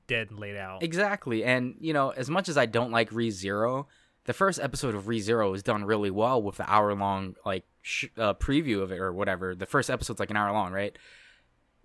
dead 0.07 0.31
and 0.31 0.39
laid 0.39 0.57
out. 0.57 0.81
Exactly. 0.81 1.43
And, 1.43 1.75
you 1.79 1.93
know, 1.93 2.09
as 2.09 2.27
much 2.27 2.49
as 2.49 2.57
I 2.57 2.65
don't 2.65 2.89
like 2.89 3.11
Re 3.11 3.29
Zero, 3.29 3.87
the 4.25 4.33
first 4.33 4.59
episode 4.59 4.95
of 4.95 5.07
Re 5.07 5.19
Zero 5.19 5.53
is 5.53 5.61
done 5.61 5.85
really 5.85 6.09
well 6.09 6.41
with 6.41 6.57
the 6.57 6.67
hour 6.67 6.95
long, 6.95 7.35
like, 7.45 7.65
sh- 7.83 8.05
uh, 8.17 8.33
preview 8.33 8.81
of 8.81 8.91
it 8.91 8.99
or 8.99 9.13
whatever. 9.13 9.53
The 9.53 9.67
first 9.67 9.91
episode's 9.91 10.19
like 10.19 10.31
an 10.31 10.37
hour 10.37 10.51
long, 10.51 10.73
right? 10.73 10.97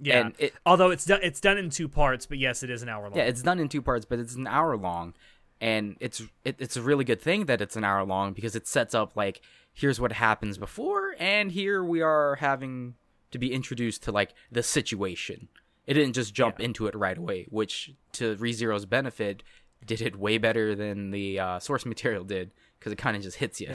Yeah, 0.01 0.21
and 0.21 0.35
it- 0.39 0.55
although 0.67 0.91
it's 0.91 1.05
done 1.05 1.21
it's 1.23 1.41
done 1.41 1.59
in 1.59 1.71
two 1.71 1.89
parts, 1.89 2.27
but 2.27 2.39
yes, 2.39 2.63
it 2.63 2.71
is 2.71 2.83
an 2.83 2.89
hour 2.89 3.05
long. 3.05 3.17
Yeah, 3.17 3.25
it's 3.25 3.43
done 3.43 3.59
in 3.59 3.69
two 3.69 3.83
parts, 3.83 4.05
but 4.05 4.19
it's 4.19 4.35
an 4.35 4.47
hour 4.47 4.77
long. 4.77 5.15
And 5.61 5.97
it's 5.99 6.23
it, 6.45 6.57
it's 6.59 6.77
a 6.77 6.83
really 6.83 7.05
good 7.05 7.21
thing 7.21 7.47
that 7.47 7.61
it's 7.61 7.75
an 7.77 7.83
hour 7.85 8.05
long 8.05 8.33
because 8.33 8.55
it 8.55 8.67
sets 8.69 8.95
up 8.95 9.17
like 9.17 9.41
here's 9.75 10.01
what 10.01 10.13
happens 10.13 10.59
before 10.59 11.15
and 11.19 11.53
here 11.53 11.85
we 11.85 12.01
are 12.01 12.37
having 12.37 12.95
to 13.31 13.39
be 13.39 13.53
introduced 13.53 14.03
to 14.05 14.13
like 14.13 14.35
the 14.53 14.63
situation. 14.63 15.49
It 15.87 15.95
didn't 15.95 16.13
just 16.15 16.33
jump 16.35 16.61
into 16.61 16.87
it 16.87 16.95
right 16.95 17.17
away, 17.19 17.47
which 17.49 17.93
to 18.13 18.37
ReZero's 18.37 18.87
benefit 18.87 19.43
did 19.85 20.01
it 20.01 20.17
way 20.17 20.39
better 20.39 20.75
than 20.75 21.11
the 21.11 21.41
uh, 21.41 21.59
source 21.59 21.85
material 21.87 22.25
did 22.25 22.51
because 22.79 22.93
it 22.93 22.97
kind 22.99 23.17
of 23.17 23.23
just 23.23 23.39
hits 23.39 23.61
you. 23.61 23.75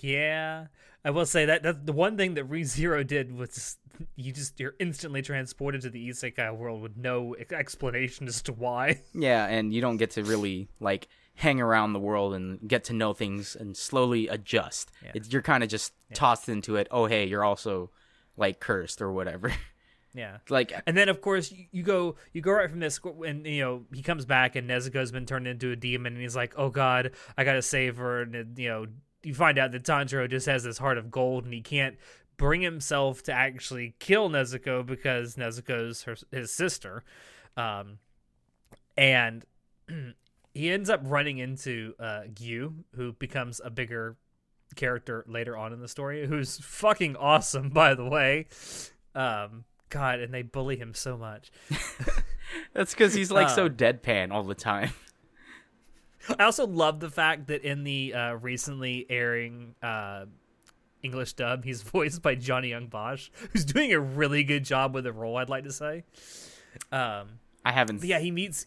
Yeah, 0.00 0.66
I 1.04 1.10
will 1.10 1.26
say 1.26 1.44
that 1.46 1.62
that 1.62 1.86
the 1.86 1.92
one 1.92 2.16
thing 2.16 2.34
that 2.34 2.48
ReZero 2.48 3.06
did 3.06 3.36
was 3.36 3.76
you 4.16 4.32
just 4.32 4.58
you're 4.58 4.74
instantly 4.80 5.22
transported 5.22 5.82
to 5.82 5.90
the 5.90 6.08
isekai 6.08 6.56
world 6.56 6.82
with 6.82 6.96
no 6.96 7.36
explanation 7.52 8.26
as 8.26 8.42
to 8.42 8.52
why. 8.52 9.00
Yeah, 9.14 9.46
and 9.46 9.72
you 9.72 9.80
don't 9.80 9.98
get 9.98 10.12
to 10.12 10.24
really 10.24 10.68
like 10.80 11.08
hang 11.34 11.60
around 11.60 11.92
the 11.92 11.98
world 11.98 12.34
and 12.34 12.58
get 12.66 12.84
to 12.84 12.92
know 12.92 13.12
things 13.12 13.56
and 13.56 13.76
slowly 13.76 14.28
adjust. 14.28 14.90
Yeah. 15.02 15.12
It's, 15.14 15.32
you're 15.32 15.42
kind 15.42 15.62
of 15.62 15.68
just 15.68 15.92
tossed 16.14 16.48
into 16.48 16.76
it. 16.76 16.86
Oh, 16.90 17.06
hey, 17.06 17.26
you're 17.26 17.44
also 17.44 17.90
like 18.36 18.60
cursed 18.60 19.02
or 19.02 19.12
whatever. 19.12 19.52
Yeah. 20.16 20.36
like 20.48 20.72
uh 20.72 20.80
And 20.86 20.96
then 20.96 21.08
of 21.08 21.20
course 21.20 21.50
you, 21.50 21.64
you 21.72 21.82
go 21.82 22.14
you 22.32 22.40
go 22.40 22.52
right 22.52 22.70
from 22.70 22.78
this 22.78 23.00
and 23.26 23.44
you 23.44 23.62
know 23.62 23.82
he 23.92 24.00
comes 24.00 24.24
back 24.24 24.54
and 24.54 24.70
Nezuko's 24.70 25.10
been 25.10 25.26
turned 25.26 25.48
into 25.48 25.72
a 25.72 25.76
demon 25.76 26.12
and 26.12 26.22
he's 26.22 26.36
like 26.36 26.54
oh 26.56 26.70
god 26.70 27.10
I 27.36 27.42
gotta 27.42 27.62
save 27.62 27.96
her 27.96 28.22
and 28.22 28.56
you 28.56 28.68
know 28.68 28.86
you 29.24 29.34
find 29.34 29.58
out 29.58 29.72
that 29.72 29.84
Tanjiro 29.84 30.28
just 30.28 30.46
has 30.46 30.64
this 30.64 30.78
heart 30.78 30.98
of 30.98 31.10
gold 31.10 31.44
and 31.44 31.54
he 31.54 31.60
can't 31.60 31.96
bring 32.36 32.60
himself 32.60 33.22
to 33.24 33.32
actually 33.32 33.94
kill 33.98 34.28
Nezuko 34.28 34.84
because 34.84 35.36
Nezuko's 35.36 36.02
her 36.02 36.16
his 36.30 36.52
sister, 36.52 37.04
um, 37.56 37.98
and 38.96 39.44
he 40.54 40.70
ends 40.70 40.90
up 40.90 41.00
running 41.04 41.38
into 41.38 41.94
uh 41.98 42.22
Giyu, 42.32 42.74
who 42.96 43.12
becomes 43.12 43.60
a 43.64 43.70
bigger 43.70 44.16
character 44.76 45.24
later 45.28 45.56
on 45.56 45.72
in 45.72 45.80
the 45.80 45.88
story, 45.88 46.26
who's 46.26 46.58
fucking 46.58 47.16
awesome, 47.16 47.70
by 47.70 47.94
the 47.94 48.04
way. 48.04 48.46
Um, 49.14 49.64
God, 49.90 50.18
and 50.18 50.34
they 50.34 50.42
bully 50.42 50.76
him 50.76 50.92
so 50.94 51.16
much. 51.16 51.52
That's 52.72 52.92
because 52.92 53.14
he's 53.14 53.30
like 53.30 53.48
so 53.48 53.66
Uh, 53.66 53.68
deadpan 53.68 54.32
all 54.32 54.42
the 54.42 54.56
time. 54.56 54.90
I 56.38 56.44
also 56.44 56.66
love 56.66 57.00
the 57.00 57.10
fact 57.10 57.48
that 57.48 57.62
in 57.62 57.84
the 57.84 58.14
uh, 58.14 58.32
recently 58.34 59.06
airing 59.08 59.74
uh, 59.82 60.26
English 61.02 61.34
dub, 61.34 61.64
he's 61.64 61.82
voiced 61.82 62.22
by 62.22 62.34
Johnny 62.34 62.68
Young 62.70 62.86
Bosch, 62.86 63.30
who's 63.52 63.64
doing 63.64 63.92
a 63.92 64.00
really 64.00 64.44
good 64.44 64.64
job 64.64 64.94
with 64.94 65.04
the 65.04 65.12
role. 65.12 65.36
I'd 65.36 65.48
like 65.48 65.64
to 65.64 65.72
say. 65.72 66.04
Um, 66.90 67.38
I 67.64 67.72
haven't. 67.72 68.02
yeah, 68.04 68.18
he 68.18 68.30
meets 68.30 68.66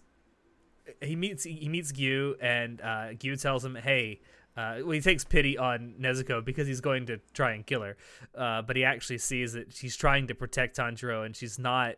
he 1.01 1.15
meets 1.15 1.43
he 1.43 1.67
meets 1.67 1.91
Giyu, 1.91 2.35
and 2.41 2.81
uh, 2.81 3.13
Giyu 3.13 3.39
tells 3.41 3.63
him, 3.63 3.75
"Hey." 3.75 4.21
Uh, 4.55 4.77
well, 4.79 4.89
he 4.89 5.01
takes 5.01 5.23
pity 5.23 5.55
on 5.55 5.93
Nezuko 6.01 6.43
because 6.43 6.67
he's 6.67 6.81
going 6.81 7.05
to 7.05 7.19
try 7.31 7.51
and 7.51 7.63
kill 7.63 7.83
her, 7.83 7.95
uh, 8.35 8.63
but 8.63 8.75
he 8.75 8.83
actually 8.83 9.19
sees 9.19 9.53
that 9.53 9.71
she's 9.71 9.95
trying 9.95 10.25
to 10.25 10.33
protect 10.33 10.77
Tanjiro, 10.77 11.23
and 11.23 11.35
she's 11.35 11.59
not 11.59 11.97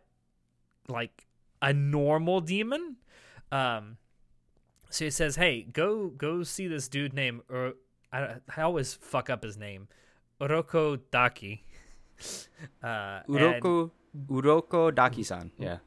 like 0.86 1.26
a 1.62 1.72
normal 1.72 2.42
demon. 2.42 2.96
Um, 3.50 3.96
so 4.90 5.04
he 5.06 5.10
says, 5.10 5.36
"Hey, 5.36 5.62
go 5.62 6.08
go 6.08 6.42
see 6.42 6.66
this 6.68 6.88
dude 6.88 7.12
named 7.14 7.42
Ur- 7.50 7.74
I, 8.12 8.34
I 8.56 8.62
always 8.62 8.92
fuck 8.94 9.30
up 9.30 9.42
his 9.42 9.56
name, 9.56 9.88
Uroko 10.40 11.00
Daki." 11.10 11.64
Uh, 12.82 13.20
and- 13.26 13.62
Uroko 13.62 13.90
Urokodaki-san. 14.28 15.52
Yeah. 15.58 15.78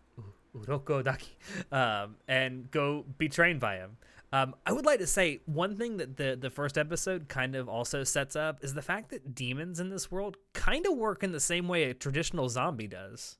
Urokodaki, 0.55 1.29
um, 1.71 2.15
and 2.27 2.69
go 2.69 3.05
be 3.17 3.27
trained 3.27 3.59
by 3.59 3.77
him. 3.77 3.97
Um, 4.31 4.55
I 4.65 4.71
would 4.71 4.85
like 4.85 4.99
to 4.99 5.07
say 5.07 5.41
one 5.45 5.75
thing 5.77 5.97
that 5.97 6.15
the 6.17 6.37
the 6.39 6.49
first 6.51 6.77
episode 6.77 7.27
kind 7.27 7.55
of 7.55 7.67
also 7.67 8.03
sets 8.03 8.35
up 8.35 8.63
is 8.63 8.73
the 8.75 8.81
fact 8.83 9.09
that 9.09 9.33
demons 9.33 9.79
in 9.79 9.89
this 9.89 10.11
world 10.11 10.37
kind 10.53 10.85
of 10.85 10.95
work 10.95 11.23
in 11.23 11.31
the 11.31 11.39
same 11.39 11.67
way 11.67 11.85
a 11.85 11.93
traditional 11.95 12.49
zombie 12.49 12.87
does. 12.87 13.37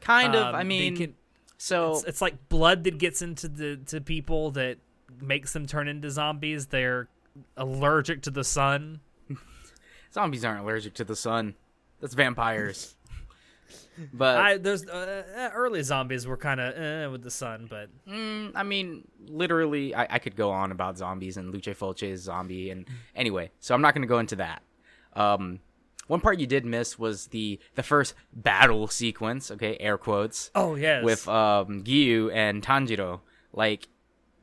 Kind 0.00 0.34
of. 0.34 0.46
Um, 0.48 0.54
I 0.54 0.64
mean, 0.64 0.96
can- 0.96 1.14
so 1.58 1.92
it's, 1.92 2.04
it's 2.04 2.20
like 2.22 2.48
blood 2.48 2.84
that 2.84 2.96
gets 2.98 3.20
into 3.20 3.46
the 3.48 3.76
to 3.86 4.00
people 4.00 4.50
that 4.52 4.78
makes 5.20 5.52
them 5.52 5.66
turn 5.66 5.88
into 5.88 6.10
zombies. 6.10 6.66
They're 6.66 7.08
allergic 7.56 8.22
to 8.22 8.30
the 8.30 8.44
sun. 8.44 9.00
zombies 10.12 10.44
aren't 10.44 10.62
allergic 10.62 10.94
to 10.94 11.04
the 11.04 11.16
sun. 11.16 11.54
That's 12.00 12.14
vampires. 12.14 12.94
but 14.12 14.38
I 14.38 14.56
there's 14.58 14.86
uh, 14.86 15.24
uh, 15.36 15.50
early 15.54 15.82
zombies 15.82 16.26
were 16.26 16.36
kind 16.36 16.60
of 16.60 16.74
uh, 16.74 17.10
with 17.10 17.22
the 17.22 17.30
sun, 17.30 17.66
but 17.68 17.88
Mm, 18.08 18.52
I 18.54 18.62
mean, 18.62 19.06
literally, 19.26 19.94
I, 19.94 20.06
I 20.10 20.18
could 20.18 20.36
go 20.36 20.50
on 20.50 20.72
about 20.72 20.98
zombies 20.98 21.36
and 21.36 21.50
Lucio 21.52 21.74
Fulci's 21.74 22.22
zombie, 22.22 22.70
and 22.70 22.86
anyway, 23.16 23.50
so 23.60 23.74
I'm 23.74 23.82
not 23.82 23.94
going 23.94 24.02
to 24.02 24.08
go 24.08 24.18
into 24.18 24.36
that. 24.36 24.62
Um, 25.14 25.60
one 26.06 26.20
part 26.20 26.38
you 26.40 26.46
did 26.46 26.64
miss 26.64 26.98
was 26.98 27.26
the 27.28 27.58
the 27.74 27.82
first 27.82 28.14
battle 28.32 28.88
sequence. 28.88 29.50
Okay, 29.50 29.76
air 29.78 29.98
quotes 29.98 30.50
oh 30.54 30.74
yes, 30.74 31.04
with 31.04 31.28
um 31.28 31.82
Giyu 31.84 32.32
and 32.32 32.62
Tanjiro. 32.62 33.20
Like, 33.52 33.88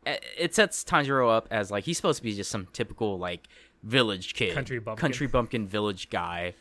it 0.05 0.53
sets 0.55 0.83
Tanjiro 0.83 1.29
up 1.35 1.47
as 1.51 1.71
like 1.71 1.83
he's 1.85 1.97
supposed 1.97 2.17
to 2.17 2.23
be 2.23 2.33
just 2.35 2.51
some 2.51 2.67
typical 2.73 3.17
like 3.17 3.47
village 3.83 4.33
kid, 4.33 4.53
Country 4.53 4.79
bumpkin. 4.79 5.01
country 5.01 5.27
bumpkin 5.27 5.67
village 5.67 6.09
guy. 6.09 6.53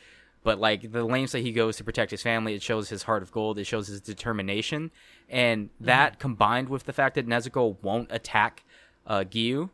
But 0.42 0.60
like 0.60 0.92
the 0.92 1.04
lengths 1.04 1.32
that 1.32 1.40
he 1.40 1.52
goes 1.52 1.76
to 1.78 1.84
protect 1.84 2.10
his 2.10 2.22
family, 2.22 2.54
it 2.54 2.62
shows 2.62 2.90
his 2.90 3.04
heart 3.04 3.22
of 3.22 3.32
gold. 3.32 3.58
It 3.58 3.64
shows 3.64 3.86
his 3.88 4.00
determination, 4.02 4.90
and 5.30 5.68
Mm-hmm. 5.70 5.84
that 5.86 6.18
combined 6.18 6.68
with 6.68 6.84
the 6.84 6.92
fact 6.92 7.14
that 7.14 7.26
Nezuko 7.26 7.76
won't 7.82 8.12
attack 8.12 8.62
uh, 9.06 9.20
Giyu, 9.28 9.70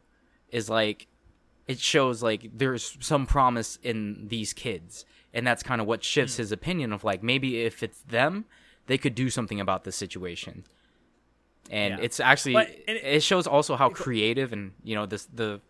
is 0.50 0.70
like 0.70 1.08
it 1.66 1.80
shows 1.80 2.22
like 2.22 2.50
there's 2.56 2.96
some 3.00 3.26
promise 3.26 3.78
in 3.82 4.28
these 4.28 4.52
kids, 4.52 5.04
and 5.34 5.44
that's 5.46 5.62
kind 5.64 5.80
of 5.80 5.86
what 5.88 6.04
shifts 6.04 6.36
Hmm. 6.36 6.42
his 6.42 6.52
opinion 6.52 6.92
of 6.92 7.02
like 7.02 7.20
maybe 7.22 7.62
if 7.62 7.82
it's 7.82 8.00
them, 8.02 8.44
they 8.86 8.96
could 8.98 9.16
do 9.16 9.28
something 9.28 9.58
about 9.60 9.82
the 9.84 9.90
situation. 9.92 10.64
And 11.70 11.98
Yeah. 11.98 12.04
it's 12.04 12.20
actually 12.20 12.54
But- 12.54 12.68
it, 12.70 12.84
and 12.88 12.96
it- 12.98 13.22
shows 13.22 13.46
also 13.46 13.76
how 13.76 13.90
creative 13.90 14.52
and 14.52 14.72
you 14.84 14.94
know 14.94 15.06
this 15.06 15.26
the 15.26 15.60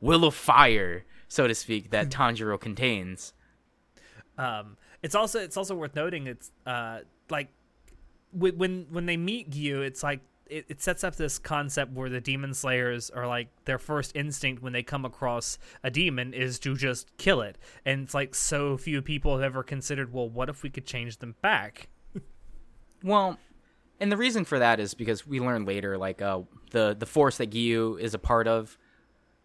will 0.00 0.24
of 0.24 0.34
fire, 0.34 1.04
so 1.28 1.46
to 1.46 1.54
speak, 1.54 1.90
that 1.90 2.08
Tanjiro 2.10 2.60
contains. 2.60 3.32
Um, 4.38 4.76
it's 5.02 5.14
also 5.14 5.38
it's 5.40 5.56
also 5.56 5.74
worth 5.74 5.94
noting 5.94 6.26
it's 6.26 6.50
uh 6.66 7.00
like 7.30 7.48
when 8.32 8.86
when 8.90 9.06
they 9.06 9.16
meet 9.16 9.50
Giyu, 9.50 9.82
it's 9.82 10.02
like 10.02 10.20
it, 10.48 10.66
it 10.68 10.80
sets 10.82 11.02
up 11.02 11.16
this 11.16 11.38
concept 11.38 11.92
where 11.92 12.08
the 12.10 12.20
demon 12.20 12.52
slayers 12.54 13.08
are 13.10 13.26
like 13.26 13.48
their 13.64 13.78
first 13.78 14.14
instinct 14.14 14.62
when 14.62 14.72
they 14.72 14.82
come 14.82 15.04
across 15.04 15.58
a 15.82 15.90
demon 15.90 16.32
is 16.34 16.58
to 16.60 16.76
just 16.76 17.16
kill 17.16 17.40
it, 17.40 17.56
and 17.84 18.02
it's 18.04 18.14
like 18.14 18.34
so 18.34 18.76
few 18.76 19.00
people 19.02 19.32
have 19.38 19.42
ever 19.42 19.62
considered, 19.62 20.12
well, 20.12 20.28
what 20.28 20.48
if 20.48 20.62
we 20.62 20.70
could 20.70 20.86
change 20.86 21.16
them 21.18 21.34
back? 21.40 21.88
Well, 23.02 23.38
and 24.00 24.12
the 24.12 24.16
reason 24.16 24.44
for 24.44 24.58
that 24.58 24.80
is 24.80 24.94
because 24.94 25.26
we 25.26 25.40
learn 25.40 25.64
later, 25.64 25.96
like 25.96 26.20
uh, 26.22 26.40
the 26.70 26.94
the 26.98 27.06
force 27.06 27.38
that 27.38 27.50
Giyu 27.50 27.98
is 28.00 28.14
a 28.14 28.18
part 28.18 28.46
of. 28.48 28.78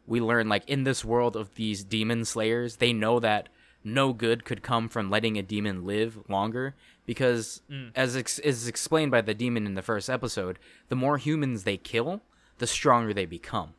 We 0.07 0.19
learn 0.19 0.49
like 0.49 0.67
in 0.67 0.83
this 0.83 1.05
world 1.05 1.35
of 1.35 1.55
these 1.55 1.83
demon 1.83 2.25
slayers, 2.25 2.77
they 2.77 2.91
know 2.91 3.19
that 3.19 3.49
no 3.83 4.13
good 4.13 4.43
could 4.45 4.61
come 4.61 4.89
from 4.89 5.09
letting 5.09 5.37
a 5.37 5.41
demon 5.43 5.85
live 5.85 6.17
longer 6.27 6.75
because, 7.05 7.61
as 7.95 8.15
ex- 8.17 8.39
is 8.39 8.67
explained 8.67 9.11
by 9.11 9.21
the 9.21 9.33
demon 9.33 9.65
in 9.65 9.75
the 9.75 9.81
first 9.81 10.09
episode, 10.09 10.59
the 10.89 10.95
more 10.95 11.17
humans 11.17 11.63
they 11.63 11.77
kill, 11.77 12.21
the 12.57 12.67
stronger 12.67 13.13
they 13.13 13.25
become. 13.25 13.73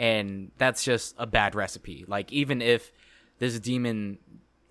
And 0.00 0.50
that's 0.58 0.82
just 0.84 1.14
a 1.18 1.26
bad 1.26 1.54
recipe. 1.54 2.04
Like 2.06 2.32
even 2.32 2.62
if 2.62 2.92
this 3.38 3.58
demon 3.60 4.18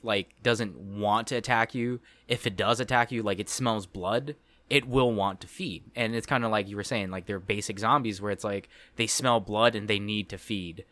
like 0.01 0.29
doesn't 0.43 0.75
want 0.77 1.27
to 1.27 1.35
attack 1.35 1.75
you, 1.75 1.99
if 2.27 2.47
it 2.47 2.55
does 2.55 2.79
attack 2.79 3.11
you, 3.11 3.21
like 3.21 3.39
it 3.39 3.49
smells 3.49 3.85
blood, 3.85 4.35
it 4.69 4.87
will 4.87 5.11
want 5.11 5.41
to 5.41 5.47
feed. 5.47 5.83
And 5.95 6.15
it's 6.15 6.27
kind 6.27 6.45
of 6.45 6.51
like 6.51 6.67
you 6.67 6.75
were 6.75 6.83
saying, 6.83 7.09
like 7.11 7.25
they're 7.25 7.39
basic 7.39 7.79
zombies 7.79 8.21
where 8.21 8.31
it's 8.31 8.43
like 8.43 8.69
they 8.95 9.07
smell 9.07 9.39
blood 9.39 9.75
and 9.75 9.87
they 9.87 9.99
need 9.99 10.29
to 10.29 10.37
feed. 10.37 10.85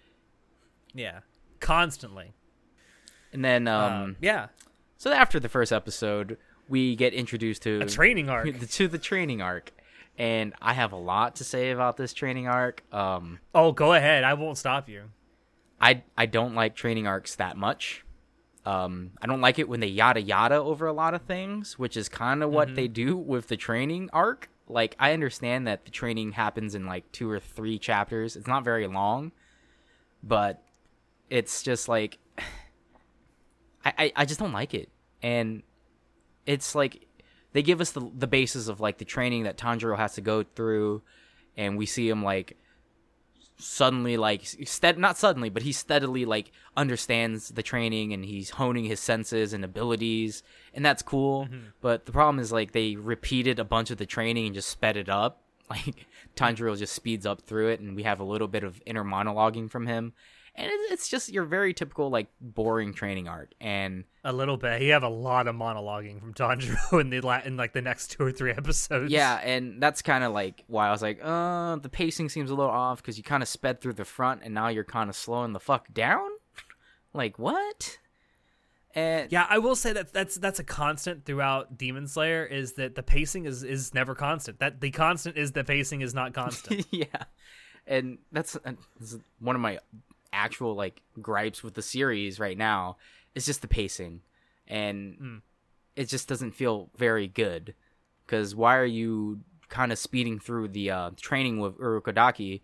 Yeah, 0.93 1.19
constantly. 1.59 2.33
And 3.31 3.43
then 3.45 3.67
um 3.67 3.93
Um, 3.93 4.15
yeah, 4.21 4.47
so 4.97 5.11
after 5.11 5.39
the 5.39 5.49
first 5.49 5.71
episode, 5.71 6.37
we 6.67 6.95
get 6.95 7.13
introduced 7.13 7.61
to 7.63 7.81
a 7.81 7.85
training 7.85 8.29
arc. 8.29 8.59
to 8.69 8.87
the 8.87 8.97
training 8.97 9.41
arc. 9.41 9.71
And 10.17 10.55
I 10.59 10.73
have 10.73 10.91
a 10.91 10.97
lot 10.97 11.35
to 11.35 11.43
say 11.43 11.69
about 11.69 11.97
this 11.97 12.13
training 12.13 12.47
arc. 12.47 12.83
Um 12.91 13.39
oh, 13.53 13.71
go 13.71 13.93
ahead. 13.93 14.23
I 14.23 14.33
won't 14.33 14.57
stop 14.57 14.89
you. 14.89 15.11
I 15.79 16.03
I 16.17 16.25
don't 16.25 16.55
like 16.55 16.75
training 16.75 17.05
arcs 17.05 17.35
that 17.35 17.57
much. 17.57 18.03
Um, 18.67 19.11
I 19.21 19.27
don't 19.27 19.39
like 19.39 19.59
it 19.59 19.69
when 19.69 19.79
they 19.79 19.87
yada 19.87 20.19
yada 20.19 20.55
over 20.55 20.87
a 20.87 20.91
lot 20.91 21.13
of 21.13 21.21
things, 21.21 21.79
which 21.79 21.95
is 21.95 22.09
kind 22.09 22.43
of 22.43 22.49
what 22.49 22.75
they 22.75 22.89
do 22.89 23.15
with 23.15 23.47
the 23.47 23.55
training 23.55 24.09
arc. 24.11 24.49
Like 24.67 24.93
I 24.99 25.13
understand 25.13 25.67
that 25.67 25.85
the 25.85 25.91
training 25.91 26.33
happens 26.33 26.75
in 26.75 26.85
like 26.85 27.09
two 27.13 27.31
or 27.31 27.39
three 27.39 27.79
chapters. 27.79 28.35
It's 28.35 28.45
not 28.45 28.65
very 28.65 28.85
long, 28.85 29.31
but 30.21 30.61
it's 31.29 31.63
just 31.63 31.87
like 31.87 32.17
I 33.85 33.93
I, 33.97 34.11
I 34.17 34.25
just 34.25 34.41
don't 34.41 34.51
like 34.51 34.73
it, 34.73 34.89
and 35.23 35.63
it's 36.45 36.75
like 36.75 37.07
they 37.53 37.61
give 37.61 37.79
us 37.79 37.91
the 37.91 38.11
the 38.13 38.27
basis 38.27 38.67
of 38.67 38.81
like 38.81 38.97
the 38.97 39.05
training 39.05 39.43
that 39.43 39.57
Tanjiro 39.57 39.95
has 39.95 40.15
to 40.15 40.21
go 40.21 40.43
through, 40.43 41.03
and 41.55 41.77
we 41.77 41.85
see 41.85 42.09
him 42.09 42.21
like 42.21 42.57
suddenly 43.59 44.17
like 44.17 44.45
stead 44.45 44.99
not 44.99 45.17
suddenly 45.17 45.49
but 45.49 45.63
he 45.63 45.71
steadily 45.71 46.25
like 46.25 46.51
understands 46.75 47.49
the 47.49 47.63
training 47.63 48.13
and 48.13 48.23
he's 48.23 48.51
honing 48.51 48.85
his 48.85 48.99
senses 48.99 49.51
and 49.51 49.65
abilities 49.65 50.43
and 50.73 50.85
that's 50.85 51.01
cool. 51.01 51.45
Mm-hmm. 51.45 51.69
But 51.81 52.05
the 52.05 52.11
problem 52.11 52.39
is 52.39 52.51
like 52.51 52.71
they 52.71 52.95
repeated 52.95 53.57
a 53.57 53.63
bunch 53.65 53.89
of 53.89 53.97
the 53.97 54.05
training 54.05 54.45
and 54.45 54.55
just 54.55 54.69
sped 54.69 54.97
it 54.97 55.09
up. 55.09 55.41
Like 55.69 56.07
Tanjiro 56.37 56.77
just 56.77 56.93
speeds 56.93 57.25
up 57.25 57.41
through 57.41 57.67
it 57.71 57.81
and 57.81 57.93
we 57.93 58.03
have 58.03 58.21
a 58.21 58.23
little 58.23 58.47
bit 58.47 58.63
of 58.63 58.81
inner 58.85 59.03
monologuing 59.03 59.69
from 59.69 59.85
him 59.85 60.13
and 60.57 60.71
it's 60.91 61.07
just 61.07 61.31
your 61.31 61.45
very 61.45 61.73
typical 61.73 62.09
like 62.09 62.27
boring 62.41 62.93
training 62.93 63.27
arc 63.27 63.51
and 63.61 64.03
A 64.23 64.33
little 64.33 64.57
bit. 64.57 64.81
You 64.81 64.93
have 64.93 65.03
a 65.03 65.09
lot 65.09 65.47
of 65.47 65.55
monologuing 65.55 66.19
from 66.19 66.33
Tanjiro 66.33 66.99
in 67.01 67.09
the 67.11 67.21
la- 67.21 67.41
in 67.45 67.57
like 67.57 67.73
the 67.73 67.81
next 67.81 68.11
two 68.11 68.23
or 68.23 68.31
three 68.31 68.51
episodes. 68.51 69.11
Yeah, 69.11 69.35
and 69.35 69.81
that's 69.81 70.01
kind 70.01 70.23
of 70.23 70.33
like 70.33 70.63
why 70.67 70.87
I 70.87 70.91
was 70.91 71.01
like, 71.01 71.19
uh, 71.23 71.75
the 71.77 71.89
pacing 71.89 72.29
seems 72.29 72.49
a 72.49 72.55
little 72.55 72.71
off 72.71 73.01
because 73.01 73.17
you 73.17 73.23
kind 73.23 73.43
of 73.43 73.49
sped 73.49 73.81
through 73.81 73.93
the 73.93 74.05
front 74.05 74.41
and 74.43 74.53
now 74.53 74.67
you're 74.69 74.83
kind 74.83 75.09
of 75.09 75.15
slowing 75.15 75.53
the 75.53 75.59
fuck 75.59 75.93
down. 75.93 76.27
like 77.13 77.37
what? 77.37 77.99
And 78.95 79.31
Yeah, 79.31 79.45
I 79.47 79.59
will 79.59 79.75
say 79.75 79.93
that 79.93 80.11
that's 80.11 80.35
that's 80.35 80.59
a 80.59 80.63
constant 80.63 81.23
throughout 81.25 81.77
Demon 81.77 82.07
Slayer 82.07 82.43
is 82.43 82.73
that 82.73 82.95
the 82.95 83.03
pacing 83.03 83.45
is 83.45 83.61
is 83.63 83.93
never 83.93 84.15
constant. 84.15 84.59
That 84.59 84.81
the 84.81 84.89
constant 84.89 85.37
is 85.37 85.51
the 85.51 85.63
pacing 85.63 86.01
is 86.01 86.15
not 86.15 86.33
constant. 86.33 86.87
yeah, 86.91 87.25
and 87.85 88.17
that's, 88.31 88.57
is 88.99 89.19
one 89.39 89.55
of 89.55 89.61
my 89.61 89.77
actual 90.37 90.75
like 90.75 91.01
gripes 91.21 91.63
with 91.63 91.73
the 91.73 91.81
series 91.81 92.39
right 92.39 92.57
now. 92.57 92.97
Is 93.35 93.45
just 93.45 93.61
the 93.61 93.67
pacing, 93.67 94.21
and 94.67 95.41
it 95.95 96.05
just 96.05 96.27
doesn't 96.27 96.53
feel 96.53 96.89
very 96.97 97.27
good. 97.27 97.75
Because 98.25 98.55
why 98.55 98.77
are 98.77 98.85
you 98.85 99.41
kind 99.69 99.91
of 99.91 99.99
speeding 99.99 100.39
through 100.39 100.69
the 100.69 100.91
uh, 100.91 101.11
training 101.17 101.59
with 101.59 101.77
Urokodaki, 101.77 102.61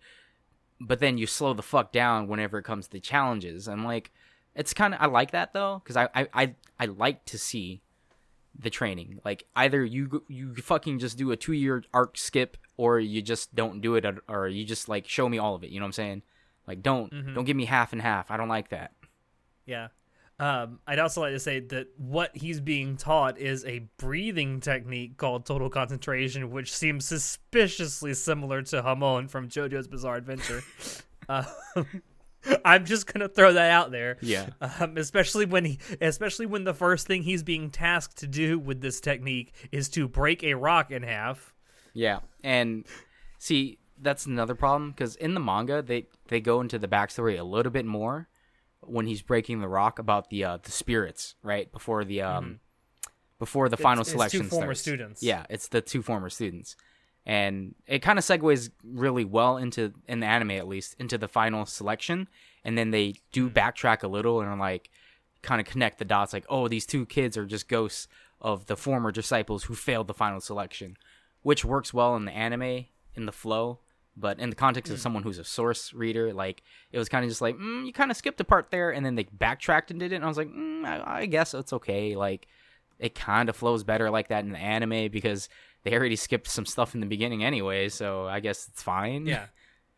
but 0.80 1.00
then 1.00 1.18
you 1.18 1.26
slow 1.26 1.54
the 1.54 1.62
fuck 1.62 1.92
down 1.92 2.28
whenever 2.28 2.58
it 2.58 2.64
comes 2.64 2.88
to 2.88 3.00
challenges. 3.00 3.68
And 3.68 3.84
like, 3.84 4.10
it's 4.54 4.74
kind 4.74 4.94
of 4.94 5.00
I 5.00 5.06
like 5.06 5.32
that 5.32 5.52
though 5.52 5.80
because 5.82 5.96
I, 5.96 6.08
I 6.14 6.28
I 6.32 6.54
I 6.78 6.84
like 6.86 7.24
to 7.26 7.38
see 7.38 7.82
the 8.58 8.70
training. 8.70 9.20
Like 9.24 9.44
either 9.56 9.84
you 9.84 10.24
you 10.28 10.54
fucking 10.54 10.98
just 10.98 11.18
do 11.18 11.30
a 11.32 11.36
two 11.36 11.52
year 11.52 11.84
arc 11.92 12.16
skip, 12.16 12.56
or 12.76 13.00
you 13.00 13.22
just 13.22 13.54
don't 13.54 13.80
do 13.80 13.96
it, 13.96 14.06
or 14.28 14.48
you 14.48 14.64
just 14.64 14.88
like 14.88 15.08
show 15.08 15.28
me 15.28 15.38
all 15.38 15.54
of 15.54 15.64
it. 15.64 15.70
You 15.70 15.80
know 15.80 15.84
what 15.84 15.88
I'm 15.88 15.92
saying? 15.92 16.22
Like 16.66 16.82
don't 16.82 17.12
Mhm. 17.12 17.34
don't 17.34 17.44
give 17.44 17.56
me 17.56 17.64
half 17.66 17.92
and 17.92 18.00
half. 18.02 18.30
I 18.30 18.36
don't 18.36 18.48
like 18.48 18.70
that. 18.70 18.92
Yeah. 19.66 19.88
Um, 20.38 20.80
I'd 20.86 20.98
also 20.98 21.20
like 21.20 21.32
to 21.32 21.38
say 21.38 21.60
that 21.60 21.88
what 21.96 22.36
he's 22.36 22.60
being 22.60 22.96
taught 22.96 23.38
is 23.38 23.64
a 23.66 23.86
breathing 23.98 24.58
technique 24.60 25.16
called 25.16 25.46
total 25.46 25.70
concentration, 25.70 26.50
which 26.50 26.72
seems 26.74 27.04
suspiciously 27.06 28.14
similar 28.14 28.60
to 28.62 28.82
Hamon 28.82 29.28
from 29.28 29.48
JoJo's 29.48 29.86
Bizarre 29.86 30.16
Adventure. 30.16 30.62
uh, 31.28 31.44
I'm 32.64 32.84
just 32.84 33.06
gonna 33.10 33.28
throw 33.28 33.52
that 33.54 33.70
out 33.70 33.90
there. 33.90 34.18
Yeah. 34.20 34.50
Um, 34.60 34.96
especially 34.98 35.46
when 35.46 35.64
he, 35.64 35.78
especially 36.00 36.46
when 36.46 36.64
the 36.64 36.74
first 36.74 37.06
thing 37.06 37.22
he's 37.22 37.42
being 37.42 37.70
tasked 37.70 38.18
to 38.18 38.26
do 38.26 38.58
with 38.58 38.80
this 38.82 39.00
technique 39.00 39.54
is 39.72 39.88
to 39.90 40.08
break 40.08 40.42
a 40.44 40.54
rock 40.54 40.90
in 40.90 41.02
half. 41.04 41.54
Yeah, 41.94 42.18
and 42.42 42.84
see 43.38 43.78
that's 44.00 44.26
another 44.26 44.54
problem 44.54 44.90
because 44.90 45.16
in 45.16 45.34
the 45.34 45.40
manga 45.40 45.80
they 45.82 46.06
they 46.28 46.40
go 46.40 46.60
into 46.60 46.78
the 46.78 46.88
backstory 46.88 47.38
a 47.38 47.42
little 47.44 47.72
bit 47.72 47.84
more 47.86 48.28
when 48.80 49.06
he's 49.06 49.22
breaking 49.22 49.60
the 49.60 49.68
rock 49.68 49.98
about 49.98 50.30
the 50.30 50.44
uh, 50.44 50.58
the 50.62 50.70
spirits 50.70 51.34
right 51.42 51.70
before 51.72 52.04
the 52.04 52.20
um 52.22 52.60
before 53.38 53.68
the 53.68 53.76
final 53.76 54.04
Mm-hmm. 54.04 54.20
it's 54.20 54.32
two 54.32 54.38
selection 54.38 54.48
former 54.50 54.66
starts. 54.74 54.80
students. 54.80 55.22
Yeah, 55.22 55.44
it's 55.48 55.68
the 55.68 55.80
two 55.80 56.02
former 56.02 56.28
students, 56.30 56.76
and 57.26 57.74
it 57.86 58.00
kind 58.00 58.18
of 58.18 58.24
segues 58.24 58.70
really 58.84 59.24
well 59.24 59.56
into 59.56 59.92
in 60.08 60.20
the 60.20 60.26
anime 60.26 60.52
at 60.52 60.68
least 60.68 60.96
into 60.98 61.18
the 61.18 61.28
final 61.28 61.66
selection, 61.66 62.28
and 62.64 62.76
then 62.78 62.90
they 62.90 63.14
do 63.32 63.48
Mm-hmm. 63.48 63.56
backtrack 63.58 64.02
a 64.02 64.08
little 64.08 64.40
and 64.40 64.58
like 64.60 64.90
kind 65.42 65.60
of 65.60 65.66
connect 65.66 65.98
the 65.98 66.04
dots 66.06 66.32
like 66.32 66.46
oh 66.48 66.68
these 66.68 66.86
two 66.86 67.04
kids 67.04 67.36
are 67.36 67.44
just 67.44 67.68
ghosts 67.68 68.08
of 68.40 68.64
the 68.66 68.76
former 68.76 69.10
disciples 69.12 69.64
who 69.64 69.74
failed 69.74 70.06
the 70.06 70.14
final 70.14 70.40
selection 70.40 70.96
which 71.42 71.64
works 71.66 71.92
well 71.92 72.16
in 72.16 72.24
the 72.24 72.32
anime 72.32 72.86
in 73.14 73.26
the 73.26 73.32
flow 73.32 73.78
but 74.16 74.38
in 74.38 74.50
the 74.50 74.56
context 74.56 74.90
Mm. 74.90 74.94
of 74.94 75.00
someone 75.00 75.22
who's 75.22 75.38
a 75.38 75.44
source 75.44 75.92
reader 75.92 76.32
like 76.32 76.62
it 76.92 76.98
was 76.98 77.08
kind 77.08 77.24
of 77.24 77.30
just 77.30 77.40
like 77.40 77.56
mm, 77.56 77.84
you 77.86 77.92
kind 77.92 78.10
of 78.10 78.16
skipped 78.16 78.40
a 78.40 78.44
part 78.44 78.70
there 78.70 78.90
and 78.90 79.04
then 79.04 79.14
they 79.16 79.24
backtracked 79.32 79.90
and 79.90 79.98
did 80.00 80.12
it 80.12 80.16
and 80.16 80.24
i 80.24 80.28
was 80.28 80.36
like 80.36 80.48
mm, 80.48 80.84
I, 80.84 81.20
I 81.22 81.26
guess 81.26 81.52
it's 81.54 81.72
okay 81.72 82.14
like 82.16 82.46
it 82.98 83.14
kind 83.14 83.48
of 83.48 83.56
flows 83.56 83.82
better 83.84 84.10
like 84.10 84.28
that 84.28 84.44
in 84.44 84.52
the 84.52 84.58
anime 84.58 85.10
because 85.10 85.48
they 85.82 85.92
already 85.94 86.16
skipped 86.16 86.46
some 86.48 86.64
stuff 86.66 86.94
in 86.94 87.00
the 87.00 87.06
beginning 87.06 87.42
anyway 87.44 87.88
so 87.88 88.26
i 88.26 88.40
guess 88.40 88.68
it's 88.68 88.82
fine 88.82 89.26
Yeah. 89.26 89.46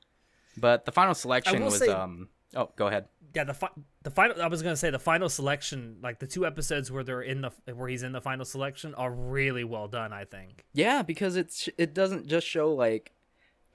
but 0.57 0.85
the 0.85 0.93
final 0.93 1.15
selection 1.15 1.63
was 1.65 1.79
say- 1.79 1.89
um 1.89 2.29
oh 2.55 2.71
go 2.77 2.87
ahead 2.87 3.07
Yeah, 3.35 3.45
the 3.45 3.53
fi- 3.55 3.77
the 4.03 4.11
final. 4.11 4.41
I 4.41 4.47
was 4.47 4.63
gonna 4.63 4.77
say 4.77 4.89
the 4.89 4.99
final 4.99 5.29
selection, 5.29 5.99
like 6.03 6.21
the 6.21 6.27
two 6.27 6.47
episodes 6.47 6.91
where 6.91 7.05
they're 7.05 7.21
in 7.21 7.43
the 7.43 7.51
where 7.75 7.89
he's 7.89 8.03
in 8.03 8.13
the 8.13 8.21
final 8.23 8.47
selection, 8.47 8.95
are 8.95 9.13
really 9.13 9.63
well 9.65 9.89
done. 9.89 10.11
I 10.15 10.25
think. 10.25 10.65
Yeah, 10.73 11.03
because 11.03 11.37
it's 11.37 11.69
it 11.77 11.93
doesn't 11.93 12.29
just 12.29 12.47
show 12.47 12.73
like 12.73 13.13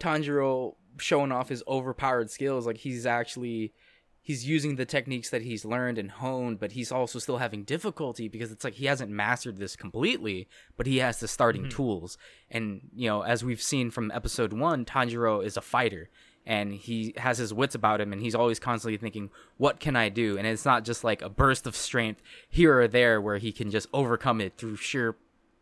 Tanjiro 0.01 0.75
showing 0.97 1.31
off 1.31 1.49
his 1.49 1.63
overpowered 1.67 2.29
skills. 2.29 2.65
Like 2.65 2.77
he's 2.77 3.05
actually 3.05 3.73
he's 4.21 4.47
using 4.47 4.75
the 4.75 4.85
techniques 4.85 5.29
that 5.29 5.41
he's 5.41 5.65
learned 5.65 5.97
and 5.97 6.11
honed, 6.11 6.59
but 6.59 6.73
he's 6.73 6.91
also 6.91 7.19
still 7.19 7.37
having 7.37 7.63
difficulty 7.63 8.27
because 8.27 8.51
it's 8.51 8.63
like 8.63 8.75
he 8.75 8.85
hasn't 8.85 9.11
mastered 9.11 9.57
this 9.57 9.75
completely, 9.75 10.47
but 10.77 10.85
he 10.85 10.97
has 10.97 11.19
the 11.19 11.27
starting 11.27 11.63
mm-hmm. 11.63 11.77
tools. 11.77 12.17
And 12.49 12.89
you 12.93 13.07
know, 13.07 13.21
as 13.21 13.43
we've 13.43 13.61
seen 13.61 13.91
from 13.91 14.11
episode 14.11 14.53
one, 14.53 14.85
Tanjiro 14.85 15.43
is 15.43 15.57
a 15.57 15.61
fighter. 15.61 16.09
And 16.43 16.73
he 16.73 17.13
has 17.17 17.37
his 17.37 17.53
wits 17.53 17.75
about 17.75 18.01
him, 18.01 18.11
and 18.11 18.19
he's 18.19 18.33
always 18.33 18.57
constantly 18.57 18.97
thinking, 18.97 19.29
"What 19.57 19.79
can 19.79 19.95
I 19.95 20.09
do?" 20.09 20.39
And 20.39 20.47
it's 20.47 20.65
not 20.65 20.83
just 20.83 21.03
like 21.03 21.21
a 21.21 21.29
burst 21.29 21.67
of 21.67 21.75
strength 21.75 22.19
here 22.49 22.79
or 22.79 22.87
there, 22.87 23.21
where 23.21 23.37
he 23.37 23.51
can 23.51 23.69
just 23.69 23.87
overcome 23.93 24.41
it 24.41 24.57
through 24.57 24.77
sheer 24.77 25.15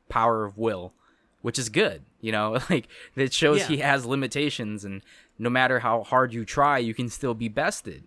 power 0.08 0.46
of 0.46 0.58
will 0.58 0.94
which 1.42 1.58
is 1.60 1.70
good 1.70 2.04
you 2.22 2.32
know? 2.32 2.58
Like 2.70 2.88
it 3.16 3.34
shows 3.34 3.60
Yeah. 3.60 3.68
he 3.68 3.78
has 3.78 4.06
limitations 4.06 4.84
and 4.86 5.02
no 5.38 5.50
matter 5.50 5.80
how 5.80 6.04
hard 6.04 6.34
you 6.34 6.44
try 6.46 6.78
you 6.80 6.94
can 6.94 7.10
still 7.10 7.34
be 7.34 7.48
bested. 7.48 8.04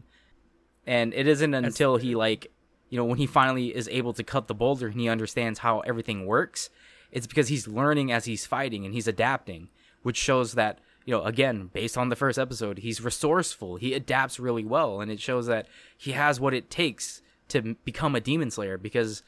And 0.87 1.15
it 1.15 1.27
isn't 1.27 1.55
until 1.55 1.97
he 1.97 2.15
like 2.15 2.51
you 2.91 2.99
know 2.99 3.05
when 3.05 3.19
he 3.19 3.27
finally 3.27 3.75
is 3.75 3.89
able 3.89 4.13
to 4.15 4.23
cut 4.23 4.49
the 4.49 4.55
boulder 4.55 4.89
and 4.89 5.01
he 5.01 5.09
understands 5.09 5.61
how 5.61 5.81
everything 5.81 6.27
works 6.27 6.69
it's 7.11 7.27
because 7.27 7.49
he's 7.49 7.67
learning 7.69 8.11
as 8.13 8.25
he's 8.27 8.45
fighting 8.47 8.85
and 8.85 8.93
he's 8.95 9.07
adapting 9.09 9.69
which 10.03 10.17
shows 10.17 10.53
that 10.55 10.79
you 11.07 11.13
know 11.15 11.23
again 11.25 11.71
based 11.73 11.97
on 11.97 12.09
the 12.11 12.17
first 12.17 12.39
episode 12.39 12.79
he's 12.79 13.01
resourceful. 13.01 13.77
He 13.77 13.95
adapts 13.95 14.39
really 14.41 14.65
well 14.65 15.01
and 15.01 15.11
it 15.11 15.21
shows 15.21 15.47
that 15.47 15.67
he 15.97 16.13
has 16.13 16.39
what 16.41 16.53
it 16.55 16.69
takes 16.69 17.23
to 17.49 17.77
become 17.85 18.15
a 18.15 18.21
demon 18.21 18.51
slayer 18.51 18.77
because 18.77 19.23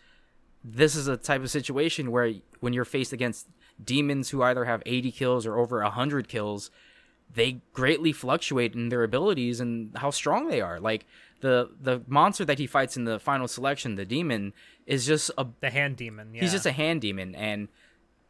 this 0.63 0.95
is 0.95 1.09
a 1.09 1.17
type 1.17 1.43
of 1.43 1.51
situation 1.51 2.11
where 2.11 2.33
when 2.61 2.73
you're 2.73 2.85
faced 2.87 3.13
against 3.13 3.47
demons 3.83 4.31
who 4.31 4.43
either 4.43 4.65
have 4.65 4.83
80 4.87 5.13
kills 5.13 5.47
or 5.47 5.59
over 5.59 5.83
100 5.83 6.29
kills 6.29 6.71
they 7.33 7.61
greatly 7.73 8.13
fluctuate 8.13 8.75
in 8.75 8.91
their 8.91 9.03
abilities 9.03 9.59
and 9.59 9.97
how 9.97 10.11
strong 10.11 10.49
they 10.49 10.61
are 10.61 10.79
like 10.79 11.07
the 11.41 11.71
the 11.81 12.03
monster 12.07 12.45
that 12.45 12.59
he 12.59 12.67
fights 12.67 12.97
in 12.97 13.05
the 13.05 13.19
final 13.19 13.49
selection 13.49 13.97
the 13.97 14.05
demon 14.05 14.53
is 14.87 15.07
just 15.07 15.31
a 15.39 15.47
The 15.61 15.71
hand 15.71 15.97
demon. 15.97 16.35
Yeah. 16.35 16.43
he's 16.43 16.53
just 16.53 16.67
a 16.67 16.73
hand 16.73 17.01
demon 17.01 17.35
and 17.35 17.69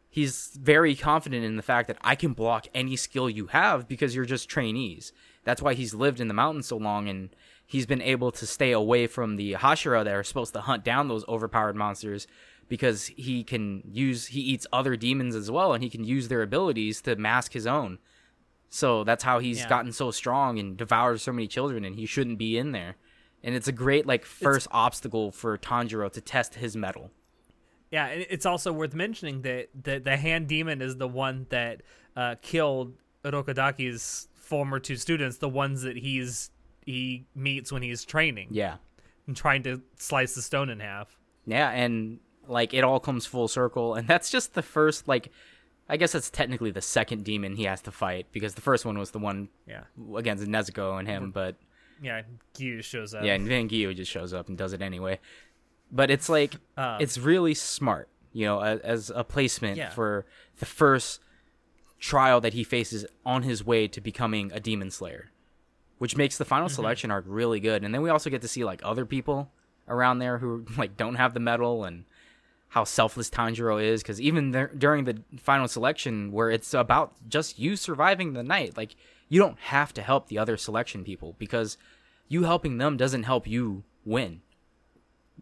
he's 0.08 0.56
very 0.60 0.94
confident 0.94 1.44
in 1.44 1.56
the 1.56 1.62
fact 1.62 1.88
that 1.88 1.98
I 2.02 2.14
can 2.14 2.32
block 2.34 2.66
any 2.72 2.96
skill 2.96 3.28
you 3.28 3.48
have 3.48 3.88
because 3.88 4.14
you're 4.14 4.24
just 4.24 4.48
trainees. 4.48 5.12
That's 5.42 5.60
why 5.60 5.74
he's 5.74 5.92
lived 5.92 6.20
in 6.20 6.28
the 6.28 6.34
mountains 6.34 6.68
so 6.68 6.76
long 6.76 7.08
and 7.08 7.30
he's 7.66 7.86
been 7.86 8.00
able 8.00 8.30
to 8.30 8.46
stay 8.46 8.70
away 8.70 9.08
from 9.08 9.34
the 9.36 9.54
Hashira 9.54 10.04
that 10.04 10.14
are 10.14 10.22
supposed 10.22 10.52
to 10.54 10.60
hunt 10.60 10.84
down 10.84 11.08
those 11.08 11.26
overpowered 11.26 11.74
monsters 11.74 12.28
because 12.68 13.06
he 13.06 13.44
can 13.44 13.82
use 13.86 14.26
he 14.28 14.40
eats 14.40 14.66
other 14.72 14.96
demons 14.96 15.34
as 15.34 15.50
well 15.50 15.72
and 15.72 15.82
he 15.82 15.90
can 15.90 16.04
use 16.04 16.28
their 16.28 16.42
abilities 16.42 17.00
to 17.02 17.16
mask 17.16 17.52
his 17.52 17.66
own. 17.66 17.98
So 18.70 19.04
that's 19.04 19.22
how 19.24 19.38
he's 19.38 19.60
Yeah. 19.60 19.68
gotten 19.68 19.92
so 19.92 20.10
strong 20.10 20.58
and 20.58 20.76
devours 20.76 21.22
so 21.22 21.32
many 21.32 21.46
children 21.46 21.84
and 21.84 21.94
he 21.96 22.06
shouldn't 22.06 22.38
be 22.38 22.58
in 22.58 22.72
there. 22.72 22.96
And 23.42 23.54
it's 23.54 23.68
a 23.68 23.72
great 23.72 24.06
like 24.06 24.24
first 24.24 24.66
obstacle 24.70 25.30
for 25.30 25.56
Tanjiro 25.58 26.10
to 26.12 26.20
test 26.20 26.54
his 26.56 26.76
mettle. 26.76 27.10
Yeah, 27.90 28.06
and 28.06 28.26
it's 28.28 28.46
also 28.46 28.72
worth 28.72 28.94
mentioning 28.94 29.42
that 29.42 29.68
the, 29.80 29.98
the 30.00 30.16
hand 30.16 30.48
demon 30.48 30.80
is 30.82 30.96
the 30.96 31.06
one 31.06 31.46
that 31.50 31.82
uh, 32.16 32.34
killed 32.42 32.94
Rokadaki's 33.24 34.28
former 34.34 34.78
two 34.80 34.96
students, 34.96 35.38
the 35.38 35.48
ones 35.48 35.82
that 35.82 35.96
he's 35.96 36.50
he 36.84 37.24
meets 37.34 37.72
when 37.72 37.82
he's 37.82 38.04
training 38.04 38.48
Yeah. 38.50 38.76
and 39.26 39.34
trying 39.36 39.62
to 39.62 39.80
slice 39.96 40.34
the 40.34 40.42
stone 40.42 40.68
in 40.68 40.80
half. 40.80 41.16
Yeah, 41.46 41.70
and 41.70 42.18
like 42.48 42.74
it 42.74 42.84
all 42.84 43.00
comes 43.00 43.26
full 43.26 43.48
circle, 43.48 43.94
and 43.94 44.06
that's 44.08 44.30
just 44.30 44.54
the 44.54 44.62
first 44.62 45.08
like. 45.08 45.30
I 45.86 45.98
guess 45.98 46.12
that's 46.12 46.30
technically 46.30 46.70
the 46.70 46.80
second 46.80 47.24
demon 47.24 47.56
he 47.56 47.64
has 47.64 47.82
to 47.82 47.90
fight 47.90 48.26
because 48.32 48.54
the 48.54 48.62
first 48.62 48.86
one 48.86 48.96
was 48.98 49.10
the 49.10 49.18
one 49.18 49.48
Yeah, 49.66 49.82
against 50.16 50.42
Nezuko 50.46 50.98
and 50.98 51.06
him, 51.06 51.30
but 51.30 51.56
yeah. 52.02 52.22
Giyu 52.56 52.82
shows 52.82 53.12
up. 53.12 53.22
yeah, 53.22 53.34
and 53.34 53.46
then 53.50 53.68
Giyu 53.68 53.94
just 53.94 54.10
shows 54.10 54.32
up 54.32 54.48
and 54.48 54.56
does 54.56 54.72
it 54.72 54.80
anyway. 54.80 55.20
But 55.92 56.10
it's 56.10 56.30
like 56.30 56.54
Um, 56.78 57.02
it's 57.02 57.18
really 57.18 57.52
smart, 57.52 58.08
you 58.32 58.46
know, 58.46 58.62
as, 58.62 58.80
as 58.80 59.12
a 59.14 59.24
placement 59.24 59.76
Yeah. 59.76 59.90
for 59.90 60.24
the 60.58 60.64
first 60.64 61.20
trial 62.00 62.40
that 62.40 62.54
he 62.54 62.64
faces 62.64 63.04
on 63.26 63.42
his 63.42 63.62
way 63.62 63.86
to 63.88 64.00
becoming 64.00 64.50
a 64.54 64.60
demon 64.60 64.90
slayer, 64.90 65.30
which 65.98 66.16
makes 66.16 66.38
the 66.38 66.46
final 66.46 66.70
selection 66.70 67.10
arc 67.10 67.26
really 67.28 67.60
good. 67.60 67.84
And 67.84 67.94
then 67.94 68.00
we 68.00 68.08
also 68.08 68.30
get 68.30 68.40
to 68.40 68.48
see 68.48 68.64
like 68.64 68.80
other 68.84 69.04
people 69.04 69.50
around 69.86 70.18
there 70.18 70.38
who 70.38 70.64
like 70.78 70.96
don't 70.96 71.16
have 71.16 71.34
the 71.34 71.40
mettle 71.40 71.84
and 71.84 72.04
how 72.74 72.82
selfless 72.82 73.30
Tanjiro 73.30 73.80
is 73.80 74.02
because 74.02 74.20
even 74.20 74.50
there, 74.50 74.66
during 74.76 75.04
the 75.04 75.22
final 75.38 75.68
selection 75.68 76.32
where 76.32 76.50
it's 76.50 76.74
about 76.74 77.12
just 77.28 77.56
you 77.56 77.76
surviving 77.76 78.32
the 78.32 78.42
night 78.42 78.76
like 78.76 78.96
you 79.28 79.40
don't 79.40 79.56
have 79.60 79.94
to 79.94 80.02
help 80.02 80.26
the 80.26 80.38
other 80.40 80.56
selection 80.56 81.04
people 81.04 81.36
because 81.38 81.78
you 82.26 82.42
helping 82.42 82.78
them 82.78 82.96
doesn't 82.96 83.22
help 83.22 83.46
you 83.46 83.84
win 84.04 84.40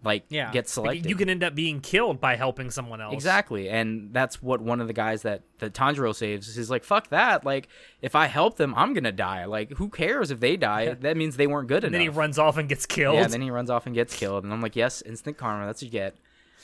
like 0.05 0.25
yeah. 0.29 0.53
get 0.53 0.65
Like, 0.65 0.69
selected 0.69 1.09
You 1.09 1.17
can 1.17 1.31
end 1.31 1.43
up 1.43 1.55
being 1.55 1.81
killed 1.81 2.21
by 2.21 2.37
helping 2.37 2.71
someone 2.71 3.01
else. 3.01 3.15
Exactly, 3.15 3.71
and 3.71 4.13
that's 4.13 4.43
what 4.43 4.61
one 4.61 4.83
of 4.83 4.87
the 4.87 4.93
guys 4.93 5.23
that 5.23 5.43
that 5.61 5.73
Tanjiro 5.75 6.15
saves 6.15 6.59
is 6.59 6.71
like, 6.71 6.83
"Fuck 6.83 7.09
that! 7.11 7.45
Like, 7.45 7.69
if 8.01 8.15
I 8.17 8.27
help 8.27 8.57
them, 8.57 8.75
I'm 8.75 8.95
gonna 8.95 9.13
die. 9.13 9.45
Like, 9.45 9.71
who 9.73 9.89
cares 9.89 10.31
if 10.31 10.41
they 10.41 10.57
die? 10.57 10.97
That 11.03 11.17
means 11.17 11.37
they 11.37 11.47
weren't 11.47 11.69
good 11.69 11.85
And 11.85 11.95
enough." 11.95 11.99
then 11.99 12.01
he 12.01 12.09
runs 12.09 12.39
off 12.39 12.57
and 12.57 12.69
gets 12.69 12.85
killed. 12.85 13.15
Yeah, 13.15 13.29
then 13.29 13.43
he 13.43 13.51
runs 13.51 13.71
off 13.71 13.87
and 13.87 13.95
gets 13.95 14.17
killed, 14.17 14.43
and 14.45 14.53
I'm 14.53 14.61
like, 14.61 14.75
"Yes, 14.75 15.03
instant 15.03 15.37
karma. 15.37 15.67
That's 15.67 15.83
what 15.83 15.87
you 15.87 15.99
get." 15.99 16.17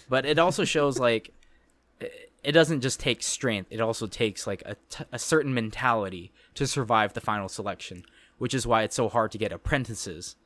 But 0.09 0.27
it 0.27 0.39
also 0.39 0.65
shows 0.65 0.99
like 0.99 1.33
it- 2.01 2.53
doesn't 2.53 2.81
just 2.81 3.01
take 3.01 3.23
strength; 3.23 3.69
it 3.71 3.81
also 3.81 4.07
takes 4.07 4.47
like 4.47 4.63
a, 4.67 4.77
t- 4.91 5.05
a 5.13 5.19
certain 5.19 5.53
mentality 5.55 6.33
to 6.55 6.67
survive 6.67 7.13
the 7.13 7.21
final 7.21 7.49
selection, 7.49 8.05
which 8.39 8.55
is 8.55 8.67
why 8.67 8.83
it's 8.83 8.97
so 8.97 9.09
hard 9.09 9.31
to 9.33 9.39
get 9.39 9.53
apprentices. 9.53 10.37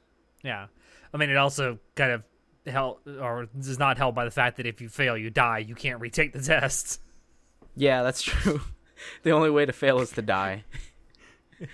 Yeah. 0.43 0.67
I 1.15 1.17
mean, 1.17 1.31
it 1.31 1.37
also 1.37 1.79
kind 1.95 2.13
of 2.13 2.23
help 2.67 3.07
or 3.07 3.49
is 3.59 3.79
not 3.79 3.99
helped 3.99 4.17
by 4.17 4.25
the 4.25 4.31
fact 4.31 4.57
that 4.57 4.67
if 4.67 4.81
you 4.81 4.89
fail, 4.89 5.17
you 5.17 5.31
die. 5.31 5.59
You 5.59 5.75
can't 5.75 6.01
retake 6.01 6.33
the 6.33 6.41
test. 6.41 7.01
Yeah, 7.77 8.03
that's 8.03 8.23
true. 8.23 8.61
the 9.23 9.31
only 9.31 9.51
way 9.51 9.67
to 9.67 9.73
fail 9.73 10.01
is 10.01 10.11
to 10.13 10.23
die. 10.23 10.65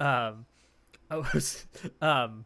um, 0.00 0.46
I 1.10 1.16
was 1.16 1.66
um, 2.00 2.44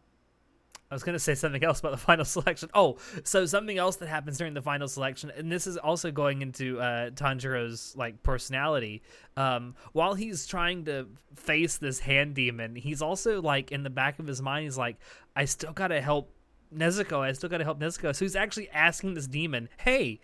I 0.91 0.95
was 0.95 1.03
gonna 1.03 1.19
say 1.19 1.35
something 1.35 1.63
else 1.63 1.79
about 1.79 1.91
the 1.91 1.97
final 2.11 2.25
selection. 2.25 2.69
Oh, 2.73 2.97
so 3.23 3.45
something 3.45 3.77
else 3.77 3.97
that 3.97 4.07
happens 4.07 4.37
during 4.37 4.53
the 4.53 4.61
final 4.61 4.87
selection, 4.87 5.31
and 5.35 5.51
this 5.51 5.67
is 5.67 5.77
also 5.77 6.11
going 6.11 6.41
into 6.41 6.79
uh, 6.79 7.11
Tanjiro's 7.11 7.95
like 7.95 8.23
personality. 8.23 9.03
Um, 9.37 9.75
while 9.93 10.15
he's 10.15 10.47
trying 10.47 10.85
to 10.85 11.07
face 11.35 11.77
this 11.77 11.99
hand 11.99 12.33
demon, 12.33 12.75
he's 12.75 13.01
also 13.01 13.41
like 13.41 13.71
in 13.71 13.83
the 13.83 13.89
back 13.89 14.19
of 14.19 14.27
his 14.27 14.41
mind, 14.41 14.63
he's 14.63 14.77
like, 14.77 14.97
I 15.35 15.45
still 15.45 15.73
gotta 15.73 16.01
help 16.01 16.31
Nezuko. 16.75 17.19
I 17.19 17.33
still 17.33 17.49
gotta 17.49 17.63
help 17.63 17.79
Nezuko. 17.79 18.15
So 18.15 18.25
he's 18.25 18.35
actually 18.35 18.69
asking 18.69 19.13
this 19.13 19.27
demon, 19.27 19.69
Hey, 19.77 20.19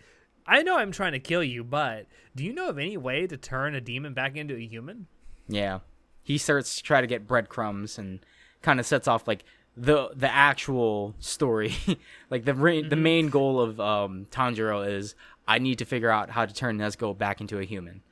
I 0.46 0.62
know 0.62 0.78
I'm 0.78 0.92
trying 0.92 1.12
to 1.12 1.20
kill 1.20 1.42
you, 1.42 1.64
but 1.64 2.06
do 2.34 2.44
you 2.44 2.52
know 2.52 2.68
of 2.68 2.78
any 2.78 2.96
way 2.96 3.26
to 3.26 3.36
turn 3.36 3.74
a 3.74 3.80
demon 3.80 4.14
back 4.14 4.36
into 4.36 4.54
a 4.54 4.66
human? 4.66 5.06
Yeah. 5.48 5.80
He 6.22 6.38
starts 6.38 6.76
to 6.76 6.82
try 6.82 7.00
to 7.00 7.06
get 7.06 7.26
breadcrumbs 7.26 7.98
and 7.98 8.20
kind 8.62 8.80
of 8.80 8.86
sets 8.86 9.06
off 9.06 9.28
like 9.28 9.44
the 9.76 10.10
the 10.14 10.32
actual 10.32 11.14
story. 11.18 11.74
like 12.30 12.44
the 12.44 12.52
Mm-hmm. 12.52 12.88
the 12.88 12.96
main 12.96 13.28
goal 13.28 13.60
of 13.60 13.78
um 13.80 14.26
Tanjiro 14.30 14.86
is 14.88 15.14
I 15.46 15.58
need 15.58 15.78
to 15.78 15.84
figure 15.84 16.10
out 16.10 16.30
how 16.30 16.46
to 16.46 16.54
turn 16.54 16.78
Nezuko 16.78 17.16
back 17.16 17.40
into 17.40 17.58
a 17.58 17.64
human. 17.64 18.02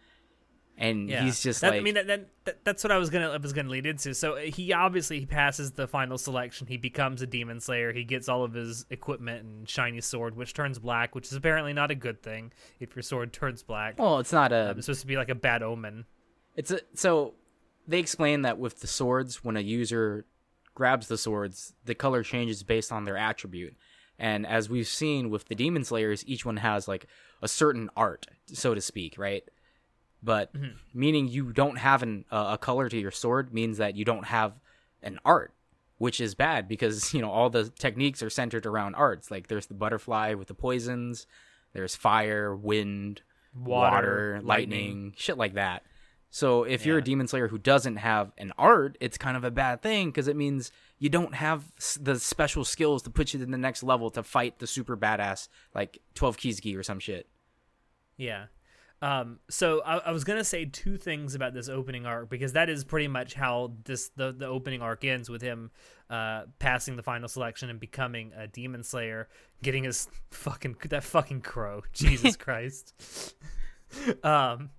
And 0.77 1.09
he's 1.09 1.40
just 1.40 1.61
That- 1.61 1.70
like 1.70 1.81
I 1.81 1.83
mean 1.85 1.94
that, 1.94 2.09
that, 2.09 2.29
that 2.46 2.64
that's 2.64 2.83
what 2.83 2.90
I 2.90 2.98
was 2.98 3.09
gonna 3.09 3.31
I 3.31 3.37
was 3.37 3.53
gonna 3.53 3.68
lead 3.68 3.87
into. 3.87 4.12
So 4.12 4.35
he 4.37 4.72
obviously 4.72 5.20
he 5.20 5.27
passes 5.27 5.70
the 5.72 5.87
final 5.87 6.18
selection. 6.18 6.66
He 6.66 6.77
becomes 6.77 7.22
a 7.22 7.29
demon 7.29 7.61
slayer. 7.61 7.92
He 7.92 8.03
gets 8.03 8.29
all 8.29 8.42
of 8.42 8.55
his 8.55 8.85
equipment 8.90 9.44
and 9.44 9.68
shiny 9.68 10.00
sword, 10.00 10.37
which 10.37 10.53
turns 10.53 10.81
black, 10.81 11.14
which 11.14 11.27
is 11.29 11.33
apparently 11.35 11.72
not 11.72 11.92
a 11.92 11.94
good 11.94 12.22
thing 12.24 12.50
if 12.81 12.96
your 12.96 13.05
sword 13.05 13.33
turns 13.33 13.62
black. 13.62 13.98
well, 14.00 14.18
it's 14.18 14.33
not 14.33 14.50
a 14.53 14.74
it's 14.77 14.87
supposed 14.87 15.00
to 15.03 15.07
be 15.07 15.16
like 15.16 15.29
a 15.29 15.35
bad 15.37 15.62
omen. 15.62 16.07
It's 16.57 16.72
a, 16.72 16.81
so 16.94 17.35
they 17.87 18.00
explain 18.00 18.42
that 18.42 18.59
with 18.59 18.81
the 18.81 18.87
swords, 18.88 19.44
when 19.44 19.57
a 19.57 19.61
user 19.61 20.24
grabs 20.75 21.09
the 21.09 21.19
swords, 21.19 21.73
the 21.85 21.95
color 21.95 22.23
changes 22.23 22.63
based 22.63 22.93
on 22.93 23.05
their 23.05 23.17
attribute. 23.17 23.75
And 24.19 24.47
as 24.47 24.69
we've 24.69 24.87
seen 24.87 25.31
with 25.31 25.47
the 25.47 25.55
demon 25.55 25.85
slayers, 25.85 26.25
each 26.27 26.45
one 26.47 26.59
has 26.59 26.87
like 26.87 27.07
a 27.43 27.49
certain 27.49 27.91
art, 27.97 28.27
so 28.47 28.75
to 28.75 28.81
speak, 28.81 29.19
right? 29.19 29.43
But 30.23 30.53
meaning 30.95 31.29
you 31.29 31.53
don't 31.53 31.77
have 31.77 32.03
an, 32.03 32.25
uh, 32.31 32.51
a 32.53 32.59
color 32.59 32.89
to 32.89 32.99
your 32.99 33.11
sword 33.11 33.53
means 33.53 33.79
that 33.79 33.97
you 33.97 34.05
don't 34.05 34.27
have 34.27 34.55
an 35.03 35.19
art, 35.25 35.53
which 35.99 36.21
is 36.21 36.35
bad 36.35 36.67
because 36.69 37.13
you 37.15 37.21
know 37.21 37.31
all 37.31 37.51
the 37.51 37.69
techniques 37.71 38.23
are 38.23 38.31
centered 38.31 38.67
around 38.67 38.95
arts. 38.95 39.31
Like 39.31 39.49
there's 39.49 39.67
the 39.67 39.75
butterfly 39.75 40.35
with 40.35 40.49
the 40.49 40.55
poisons, 40.55 41.27
there's 41.73 41.97
fire, 41.97 42.55
wind, 42.55 43.23
Water, 43.57 44.41
lightning, 44.43 44.79
lightning. 44.79 45.15
shit 45.17 45.37
like 45.39 45.55
that. 45.55 45.83
So 46.35 46.64
if 46.64 46.85
you're 46.85 46.99
a 46.99 47.05
demon 47.05 47.29
slayer 47.29 47.47
who 47.47 47.59
doesn't 47.59 47.94
have 47.94 48.33
an 48.38 48.53
art, 48.59 48.99
it's 49.01 49.16
kind 49.16 49.37
of 49.37 49.44
a 49.44 49.53
bad 49.53 49.83
thing 49.83 50.09
because 50.09 50.27
it 50.27 50.35
means 50.35 50.73
you 50.99 51.09
don't 51.09 51.33
have 51.33 51.62
the 52.01 52.18
special 52.18 52.64
skills 52.64 53.05
to 53.05 53.11
put 53.11 53.33
you 53.33 53.38
to 53.38 53.47
the 53.47 53.57
next 53.57 53.85
level 53.85 54.11
to 54.11 54.25
fight 54.25 54.59
the 54.59 54.66
super 54.66 54.97
badass 54.97 55.47
like 55.77 56.01
12 56.16 56.37
Kizuki 56.37 56.77
or 56.77 56.83
some 56.83 56.99
shit. 56.99 57.29
Yeah. 58.16 58.47
Um, 59.01 59.38
so 59.49 59.81
I, 59.87 59.99
I 59.99 60.11
was 60.11 60.25
gonna 60.25 60.42
say 60.42 60.64
two 60.64 60.97
things 60.97 61.37
about 61.37 61.55
this 61.55 61.68
opening 61.68 62.05
arc 62.05 62.31
because 62.31 62.55
that 62.55 62.68
is 62.68 62.83
pretty 62.83 63.07
much 63.07 63.35
how 63.35 63.75
this 63.85 64.09
the, 64.16 64.33
the 64.33 64.49
opening 64.49 64.83
arc 64.83 65.05
ends 65.05 65.31
with 65.31 65.40
him 65.40 65.70
uh, 66.11 66.47
passing 66.59 66.97
the 66.97 67.05
final 67.05 67.29
selection 67.29 67.70
and 67.70 67.79
becoming 67.79 68.33
a 68.37 68.49
demon 68.49 68.83
slayer, 68.83 69.29
getting 69.62 69.85
his 69.85 70.09
fucking 70.33 70.79
that 70.88 71.05
fucking 71.05 71.42
crow. 71.42 71.85
Jesus 71.92 72.37
Christ. 72.38 73.37
um, 74.25 74.70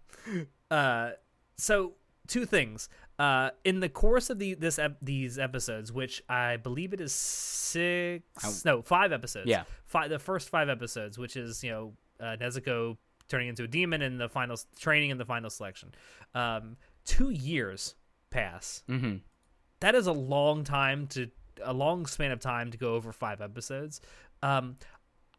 uh, 0.70 1.12
so 1.58 1.94
two 2.28 2.46
things. 2.46 2.90
Uh, 3.18 3.52
in 3.64 3.80
the 3.80 3.88
course 3.88 4.30
of 4.30 4.40
the 4.40 4.56
this 4.56 4.78
ep- 4.78 4.98
these 5.02 5.40
episodes, 5.40 5.92
which 5.92 6.22
I 6.28 6.58
believe 6.58 6.94
it 6.94 7.00
is 7.00 7.14
six, 7.14 8.66
no, 8.66 8.82
five 8.82 9.14
episodes. 9.14 9.48
Yeah. 9.48 9.64
five. 9.86 10.10
The 10.10 10.20
first 10.20 10.50
five 10.50 10.68
episodes, 10.68 11.18
which 11.18 11.38
is 11.38 11.64
you 11.64 11.72
know 11.72 11.94
uh, 12.20 12.36
Nezuko 12.38 12.98
turning 13.28 13.48
into 13.48 13.64
a 13.64 13.68
demon 13.68 14.02
and 14.02 14.20
the 14.20 14.30
final 14.30 14.58
training 14.80 15.12
and 15.12 15.20
the 15.20 15.26
final 15.26 15.50
selection. 15.50 15.94
Um, 16.34 16.78
two 17.06 17.30
years 17.30 17.96
pass. 18.30 18.84
Mm-hmm. 18.90 19.18
That 19.80 19.96
is 19.96 20.08
a 20.08 20.14
long 20.14 20.64
time 20.64 21.08
to 21.08 21.30
a 21.64 21.74
long 21.74 22.06
span 22.06 22.32
of 22.32 22.40
time 22.40 22.72
to 22.72 22.78
go 22.78 22.96
over 22.96 23.14
five 23.14 23.40
episodes. 23.42 24.02
Um, 24.44 24.78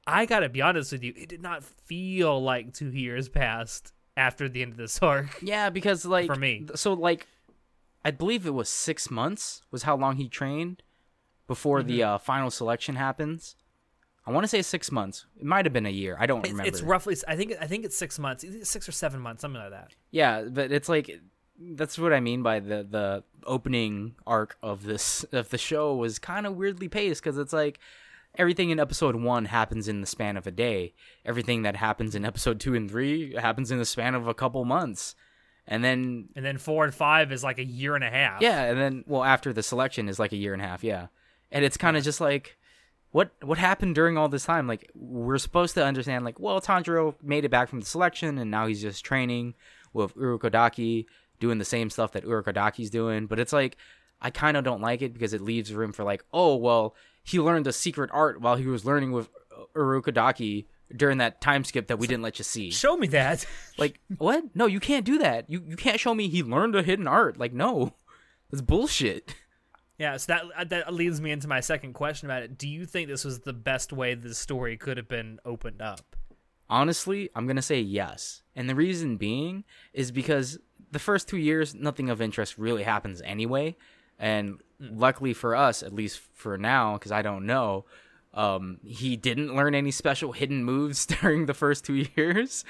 I 0.06 0.24
gotta 0.24 0.48
be 0.48 0.62
honest 0.62 0.92
with 0.92 1.02
you, 1.04 1.12
it 1.16 1.28
did 1.28 1.42
not 1.42 1.62
feel 1.62 2.42
like 2.42 2.72
two 2.72 2.90
years 2.90 3.28
passed 3.28 3.92
after 4.16 4.48
the 4.48 4.62
end 4.62 4.72
of 4.72 4.78
this 4.78 4.98
arc. 5.02 5.26
Yeah, 5.42 5.70
because 5.70 6.04
like 6.04 6.26
For 6.26 6.36
me. 6.36 6.66
so 6.74 6.92
like 6.94 7.26
I 8.04 8.10
believe 8.10 8.46
it 8.46 8.54
was 8.54 8.68
six 8.68 9.10
months 9.10 9.62
was 9.70 9.82
how 9.82 9.96
long 9.96 10.16
he 10.16 10.28
trained 10.28 10.82
before 11.46 11.82
the 11.82 12.00
Mm-hmm. 12.00 12.14
uh, 12.14 12.18
final 12.18 12.50
selection 12.50 12.96
happens. 12.96 13.56
I 14.26 14.32
want 14.32 14.42
to 14.44 14.48
say 14.48 14.60
six 14.62 14.90
months. 14.90 15.26
It 15.38 15.44
might 15.44 15.64
have 15.66 15.72
been 15.72 15.86
a 15.86 15.90
year. 15.90 16.16
I 16.18 16.26
don't 16.26 16.40
It's, 16.40 16.50
remember. 16.50 16.68
it's 16.68 16.82
roughly, 16.82 17.16
I 17.28 17.36
think, 17.36 17.52
I 17.60 17.66
think 17.68 17.84
it's 17.84 17.96
six 17.96 18.18
months, 18.18 18.44
six 18.68 18.88
or 18.88 18.92
seven 18.92 19.20
months, 19.20 19.42
something 19.42 19.60
like 19.60 19.70
that. 19.70 19.94
Yeah, 20.10 20.42
but 20.42 20.72
it's 20.72 20.88
like 20.88 21.20
that's 21.58 21.96
what 21.98 22.12
I 22.12 22.20
mean 22.20 22.42
by 22.42 22.58
the 22.60 22.86
the 22.88 23.24
opening 23.46 24.16
arc 24.26 24.56
of 24.62 24.82
this 24.82 25.24
of 25.32 25.48
the 25.50 25.58
show 25.58 25.94
was 25.94 26.18
kind 26.18 26.44
of 26.46 26.56
weirdly 26.56 26.88
paced 26.88 27.22
because 27.22 27.38
it's 27.38 27.52
like 27.52 27.78
everything 28.38 28.70
in 28.70 28.78
episode 28.80 29.16
one 29.16 29.46
happens 29.46 29.88
in 29.88 30.00
the 30.00 30.06
span 30.06 30.36
of 30.36 30.46
a 30.46 30.50
day. 30.50 30.94
Everything 31.24 31.62
that 31.62 31.76
happens 31.76 32.14
in 32.14 32.24
episode 32.24 32.60
two 32.60 32.74
and 32.74 32.90
three 32.90 33.34
happens 33.34 33.70
in 33.70 33.78
the 33.78 33.84
span 33.84 34.14
of 34.14 34.26
a 34.28 34.34
couple 34.34 34.64
months, 34.64 35.14
and 35.66 35.82
then 35.82 36.28
And 36.36 36.44
then 36.44 36.58
four 36.58 36.84
and 36.84 36.94
five 36.94 37.32
is 37.32 37.42
like 37.44 37.58
a 37.58 37.64
year 37.64 37.94
and 37.94 38.04
a 38.04 38.10
half. 38.10 38.40
yeah, 38.42 38.62
and 38.64 38.78
then 38.78 39.04
well 39.06 39.24
after 39.24 39.52
the 39.52 39.62
selection 39.62 40.08
is 40.08 40.18
like 40.18 40.32
a 40.32 40.36
year 40.36 40.52
and 40.52 40.62
a 40.62 40.66
half. 40.66 40.84
Yeah, 40.84 41.06
and 41.50 41.64
it's 41.64 41.76
kind 41.76 41.96
of 41.96 42.04
just 42.04 42.20
like. 42.20 42.56
What 43.12 43.30
what 43.40 43.56
happened 43.56 43.94
during 43.94 44.18
all 44.18 44.28
this 44.28 44.44
time? 44.44 44.66
Like 44.66 44.90
we're 44.94 45.38
supposed 45.38 45.72
to 45.74 45.84
understand, 45.84 46.26
like, 46.26 46.38
well, 46.38 46.60
Tanjiro 46.60 47.14
made 47.22 47.46
it 47.46 47.50
back 47.50 47.70
from 47.70 47.80
the 47.80 47.86
selection, 47.86 48.36
and 48.36 48.50
now 48.50 48.66
he's 48.66 48.82
just 48.82 49.06
training 49.06 49.54
with 49.94 50.14
Urokodaki, 50.16 51.06
doing 51.40 51.56
the 51.56 51.64
same 51.64 51.88
stuff 51.88 52.12
that 52.12 52.26
Urokodaki's 52.26 52.90
doing. 52.90 53.26
But 53.26 53.38
it's 53.38 53.54
like 53.54 53.78
I 54.20 54.28
kind 54.28 54.56
of 54.56 54.64
don't 54.64 54.82
like 54.82 55.00
it 55.00 55.14
because 55.14 55.32
it 55.32 55.40
leaves 55.40 55.72
room 55.72 55.92
for 55.92 56.04
like, 56.04 56.24
oh 56.34 56.56
well, 56.56 56.94
he 57.26 57.40
learned 57.40 57.66
a 57.66 57.72
secret 57.72 58.10
art 58.12 58.40
while 58.40 58.56
he 58.56 58.66
was 58.66 58.84
learning 58.84 59.12
with 59.12 59.28
Urokodaki 59.74 60.66
during 60.94 61.18
that 61.18 61.40
time 61.40 61.64
skip 61.64 61.88
that 61.88 61.98
we 61.98 62.06
didn't 62.06 62.22
let 62.22 62.38
you 62.38 62.44
see. 62.44 62.70
Show 62.70 62.96
me 62.96 63.08
that. 63.08 63.44
Like 63.78 64.00
what? 64.16 64.44
No, 64.54 64.64
you 64.64 64.80
can't 64.80 65.04
do 65.04 65.18
that. 65.18 65.50
You 65.50 65.62
you 65.66 65.76
can't 65.76 66.00
show 66.00 66.14
me 66.14 66.28
he 66.28 66.42
learned 66.42 66.74
a 66.74 66.82
hidden 66.82 67.06
art. 67.06 67.38
Like 67.38 67.52
no, 67.52 67.92
that's 68.50 68.62
bullshit. 68.62 69.34
Yeah, 69.98 70.16
so 70.16 70.32
that 70.32 70.42
uh, 70.56 70.64
that 70.64 70.94
leads 70.94 71.20
me 71.20 71.30
into 71.30 71.46
my 71.46 71.60
second 71.60 71.92
question 71.92 72.26
about 72.26 72.42
it. 72.42 72.56
Do 72.56 72.68
you 72.68 72.86
think 72.86 73.08
this 73.08 73.24
was 73.24 73.40
the 73.40 73.52
best 73.52 73.92
way 73.92 74.14
the 74.14 74.34
story 74.34 74.78
could 74.78 74.96
have 74.96 75.08
been 75.08 75.40
opened 75.44 75.82
up? 75.82 76.16
Honestly, 76.70 77.28
I'm 77.34 77.46
gonna 77.46 77.60
say 77.60 77.80
yes, 77.80 78.42
and 78.54 78.68
the 78.68 78.74
reason 78.74 79.18
being 79.18 79.64
is 79.92 80.10
because 80.10 80.58
the 80.90 80.98
first 80.98 81.28
two 81.28 81.36
years, 81.38 81.74
nothing 81.74 82.08
of 82.08 82.22
interest 82.22 82.56
really 82.56 82.82
happens 82.82 83.20
anyway, 83.22 83.76
and 84.18 84.60
luckily 84.80 85.32
for 85.32 85.54
us, 85.54 85.82
at 85.82 85.92
least 85.92 86.20
for 86.34 86.58
now, 86.58 86.94
because 86.94 87.12
I 87.12 87.22
don't 87.22 87.46
know, 87.46 87.84
um, 88.34 88.78
he 88.84 89.16
didn't 89.16 89.54
learn 89.56 89.74
any 89.74 89.90
special 89.90 90.32
hidden 90.32 90.64
moves 90.64 91.06
during 91.20 91.46
the 91.46 91.54
first 91.54 91.84
two 91.84 92.06
years, 92.16 92.64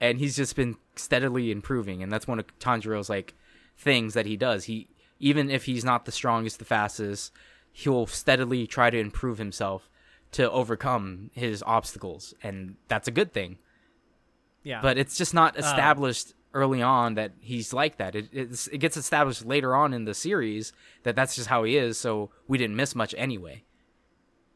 and 0.00 0.18
he's 0.18 0.36
just 0.36 0.56
been 0.56 0.76
steadily 0.96 1.50
improving, 1.50 2.02
and 2.02 2.10
that's 2.10 2.26
one 2.26 2.38
of 2.38 2.58
Tanjiro's 2.58 3.10
like 3.10 3.34
things 3.76 4.14
that 4.14 4.26
he 4.26 4.36
does. 4.36 4.64
He 4.64 4.88
even 5.20 5.50
if 5.50 5.64
he's 5.64 5.84
not 5.84 6.04
the 6.04 6.12
strongest, 6.12 6.58
the 6.58 6.64
fastest, 6.64 7.32
he'll 7.72 8.06
steadily 8.06 8.66
try 8.66 8.88
to 8.88 8.98
improve 8.98 9.38
himself 9.38 9.90
to 10.32 10.50
overcome 10.50 11.30
his 11.34 11.62
obstacles, 11.66 12.34
and 12.42 12.76
that's 12.88 13.08
a 13.08 13.12
good 13.12 13.32
thing. 13.32 13.58
Yeah, 14.62 14.80
But 14.82 14.98
it's 14.98 15.16
just 15.16 15.34
not 15.34 15.58
established 15.58 16.34
early 16.54 16.80
on 16.82 17.14
that 17.14 17.32
he's 17.40 17.72
like 17.72 17.98
that. 17.98 18.14
It 18.14 18.28
it's, 18.32 18.66
it 18.68 18.78
gets 18.78 18.96
established 18.96 19.44
later 19.44 19.74
on 19.74 19.92
in 19.92 20.04
the 20.04 20.14
series 20.14 20.72
that 21.02 21.14
that's 21.14 21.36
just 21.36 21.48
how 21.48 21.64
he 21.64 21.76
is. 21.76 21.98
So 21.98 22.30
we 22.46 22.58
didn't 22.58 22.76
miss 22.76 22.94
much 22.94 23.14
anyway. 23.18 23.64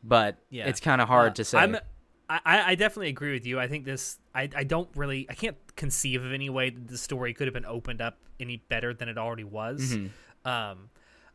But 0.03 0.39
Yeah. 0.51 0.69
it's 0.69 0.81
kind 0.81 1.01
of 1.01 1.09
hard 1.09 1.33
Uh, 1.33 1.35
to 1.35 1.45
say. 1.45 1.59
I'm, 1.59 1.77
I, 2.29 2.41
I 2.69 2.75
definitely 2.77 3.09
agree 3.11 3.33
with 3.35 3.47
you. 3.47 3.61
I 3.61 3.69
think 3.69 3.85
this. 3.85 4.19
I, 4.35 4.49
I 4.57 4.65
don't 4.65 4.89
really. 4.97 5.27
I 5.29 5.35
can't 5.35 5.57
conceive 5.77 6.25
of 6.25 6.33
any 6.33 6.49
way 6.49 6.71
that 6.71 6.89
the 6.89 6.97
story 6.97 7.35
could 7.35 7.47
have 7.47 7.53
been 7.53 7.67
opened 7.67 8.01
up 8.01 8.19
any 8.41 8.57
better 8.69 8.95
than 8.95 9.09
it 9.11 9.19
already 9.19 9.45
was. 9.45 9.95
Mm-hmm. 9.95 10.49
Um, 10.49 10.89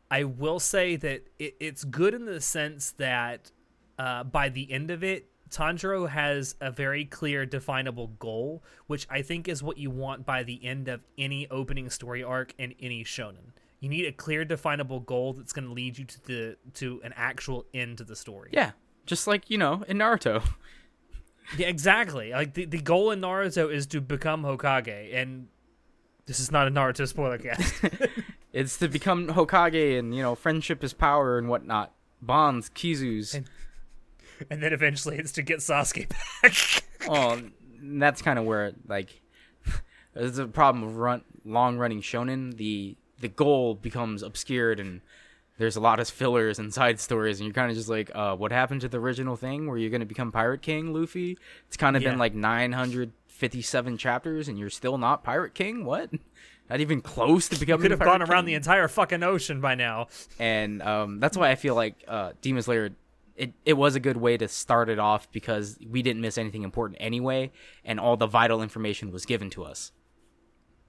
I 0.10 0.24
will 0.24 0.60
say 0.60 0.96
that 0.96 1.28
it, 1.38 1.56
it's 1.60 1.84
good 1.84 2.14
in 2.16 2.26
the 2.26 2.42
sense 2.42 2.92
that 2.98 3.52
uh, 4.00 4.24
by 4.24 4.50
the 4.50 4.72
end 4.72 4.90
of 4.90 5.04
it, 5.04 5.30
Tanjiro 5.50 6.10
has 6.10 6.56
a 6.62 6.72
very 6.72 7.06
clear, 7.06 7.46
definable 7.46 8.08
goal, 8.20 8.64
which 8.88 9.08
I 9.10 9.22
think 9.22 9.48
is 9.48 9.64
what 9.64 9.78
you 9.78 9.90
want 9.90 10.26
by 10.26 10.44
the 10.44 10.64
end 10.66 10.88
of 10.88 11.02
any 11.18 11.48
opening 11.50 11.90
story 11.90 12.24
arc 12.24 12.54
in 12.58 12.74
any 12.80 13.04
shonen. 13.04 13.54
You 13.80 13.90
need 13.90 14.06
a 14.06 14.12
clear, 14.12 14.44
definable 14.44 15.00
goal 15.00 15.34
that's 15.34 15.54
going 15.54 15.66
to 15.68 15.74
lead 15.74 15.98
you 15.98 16.06
to 16.06 16.26
the 16.26 16.58
to 16.76 17.00
an 17.04 17.14
actual 17.16 17.66
end 17.74 18.00
to 18.00 18.04
the 18.04 18.16
story. 18.16 18.50
yeah, 18.52 18.72
just 19.06 19.28
like 19.28 19.50
you 19.50 19.58
know 19.58 19.84
in 19.88 19.98
Naruto. 19.98 20.44
Yeah, 21.58 21.68
exactly. 21.68 22.32
Like 22.32 22.56
the, 22.56 22.66
the 22.66 22.82
goal 22.82 23.12
in 23.12 23.22
Naruto 23.22 23.72
is 23.72 23.86
to 23.88 24.02
become 24.02 24.44
Hokage, 24.44 25.14
and 25.16 25.48
This 26.26 26.40
is 26.40 26.52
not 26.52 26.68
a 26.68 26.72
Naruto 26.72 27.08
spoiler 27.08 27.38
cast. 27.38 27.74
it's 28.54 28.78
to 28.80 28.88
become 28.88 29.28
Hokage, 29.28 29.98
and 29.98 30.14
you 30.14 30.22
know, 30.22 30.36
friendship 30.36 30.84
is 30.84 30.94
power 30.94 31.38
and 31.38 31.48
whatnot. 31.48 31.94
Bonds, 32.22 32.70
Kizus. 32.70 33.34
And- 33.36 33.46
and 34.50 34.62
then 34.62 34.74
eventually 34.74 35.18
it's 35.18 35.32
to 35.34 35.42
get 35.42 35.60
Sasuke 35.60 36.10
back. 36.10 36.84
oh, 37.10 37.42
that's 37.82 38.22
kind 38.22 38.40
of 38.40 38.46
where 38.46 38.74
like 38.88 39.22
there's 40.14 40.38
a 40.38 40.48
problem 40.48 40.84
of 40.84 40.98
run 40.98 41.22
long 41.46 41.78
running 41.78 42.02
shonen. 42.02 42.58
The 42.58 42.96
the 43.20 43.28
goal 43.28 43.76
becomes 43.76 44.22
obscured 44.24 44.80
and 44.80 45.02
there's 45.58 45.76
a 45.76 45.80
lot 45.80 46.00
of 46.00 46.08
fillers 46.08 46.60
and 46.60 46.72
side 46.82 47.00
stories, 47.00 47.40
and 47.40 47.48
you're 47.48 47.54
kind 47.54 47.72
of 47.72 47.76
just 47.78 47.90
like, 47.90 48.12
uh, 48.14 48.36
what 48.36 48.52
happened 48.52 48.82
to 48.82 48.88
the 48.88 49.00
original 49.00 49.36
thing 49.36 49.68
where 49.68 49.78
you're 49.78 49.90
gonna 49.90 50.06
become 50.06 50.32
Pirate 50.32 50.62
King, 50.62 50.94
Luffy? 50.94 51.36
It's 51.68 51.78
kind 51.78 51.96
of 51.96 52.04
Yeah. 52.04 52.10
been 52.12 52.20
like 52.20 52.36
957 52.36 53.98
chapters, 53.98 54.48
and 54.48 54.58
you're 54.60 54.70
still 54.70 54.98
not 54.98 55.24
Pirate 55.24 55.54
King. 55.54 55.84
What? 55.86 56.12
Not 56.70 56.80
even 56.82 57.02
close 57.02 57.48
to 57.50 57.60
becoming. 57.60 57.82
Could 57.84 57.92
have 57.92 58.00
Pirate 58.02 58.20
gone 58.20 58.30
around 58.30 58.46
the 58.46 58.54
entire 58.54 58.88
fucking 58.88 59.24
ocean 59.24 59.62
by 59.62 59.74
now. 59.76 60.08
and 60.38 60.82
um, 60.82 61.20
that's 61.20 61.38
why 61.38 61.50
I 61.50 61.56
feel 61.56 61.76
like 61.76 61.96
uh, 62.08 62.34
Demon 62.42 62.62
Slayer. 62.62 62.92
It, 63.38 63.54
it 63.66 63.74
was 63.74 63.96
a 63.96 64.00
good 64.00 64.18
way 64.18 64.36
to 64.36 64.48
start 64.48 64.90
it 64.90 65.00
off 65.00 65.32
because 65.32 65.78
we 65.88 66.02
didn't 66.02 66.22
miss 66.22 66.38
anything 66.38 66.64
important 66.64 66.98
anyway, 67.00 67.52
and 67.86 68.00
all 68.00 68.18
the 68.18 68.28
vital 68.28 68.62
information 68.62 69.12
was 69.12 69.26
given 69.26 69.50
to 69.52 69.64
us. 69.64 69.92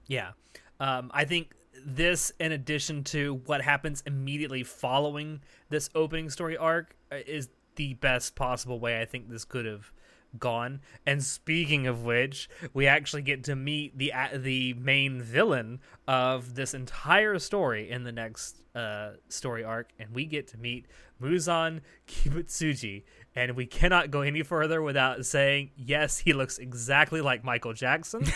Yeah. 0.07 0.31
Um, 0.79 1.11
I 1.13 1.25
think 1.25 1.53
this, 1.85 2.31
in 2.39 2.51
addition 2.51 3.03
to 3.05 3.41
what 3.45 3.61
happens 3.61 4.01
immediately 4.05 4.63
following 4.63 5.41
this 5.69 5.89
opening 5.93 6.29
story 6.29 6.57
arc, 6.57 6.95
uh, 7.11 7.17
is 7.27 7.49
the 7.75 7.93
best 7.93 8.35
possible 8.35 8.79
way 8.79 8.99
I 8.99 9.05
think 9.05 9.29
this 9.29 9.45
could 9.45 9.65
have 9.65 9.91
gone. 10.37 10.81
And 11.05 11.23
speaking 11.23 11.87
of 11.87 12.03
which, 12.03 12.49
we 12.73 12.87
actually 12.87 13.21
get 13.21 13.43
to 13.45 13.55
meet 13.55 13.97
the 13.97 14.11
a 14.11 14.37
the 14.37 14.73
main 14.73 15.21
villain 15.21 15.79
of 16.07 16.55
this 16.55 16.73
entire 16.73 17.39
story 17.39 17.89
in 17.89 18.03
the 18.03 18.11
next 18.11 18.61
uh, 18.75 19.11
story 19.27 19.63
arc, 19.63 19.89
and 19.99 20.13
we 20.13 20.25
get 20.25 20.47
to 20.49 20.57
meet 20.57 20.87
Muzan 21.21 21.81
Kibutsuji. 22.07 23.03
And 23.35 23.55
we 23.55 23.65
cannot 23.65 24.11
go 24.11 24.21
any 24.21 24.41
further 24.43 24.81
without 24.81 25.25
saying, 25.25 25.71
yes, 25.77 26.17
he 26.17 26.33
looks 26.33 26.57
exactly 26.57 27.21
like 27.21 27.43
Michael 27.43 27.73
Jackson. 27.73 28.23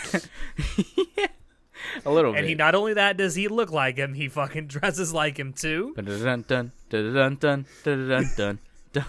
A 2.06 2.10
little 2.10 2.30
And 2.32 2.42
bit. 2.42 2.48
he 2.48 2.54
not 2.54 2.74
only 2.74 2.94
that 2.94 3.16
does 3.16 3.34
he 3.34 3.48
look 3.48 3.70
like 3.70 3.96
him, 3.96 4.14
he 4.14 4.28
fucking 4.28 4.66
dresses 4.68 5.12
like 5.12 5.36
him 5.38 5.52
too. 5.52 5.92
Dun 5.96 6.04
dun 6.04 6.44
dun 6.46 6.72
dun 6.88 7.12
dun 7.12 7.66
dun 7.84 8.28
dun 8.36 8.58
dun. 8.92 9.04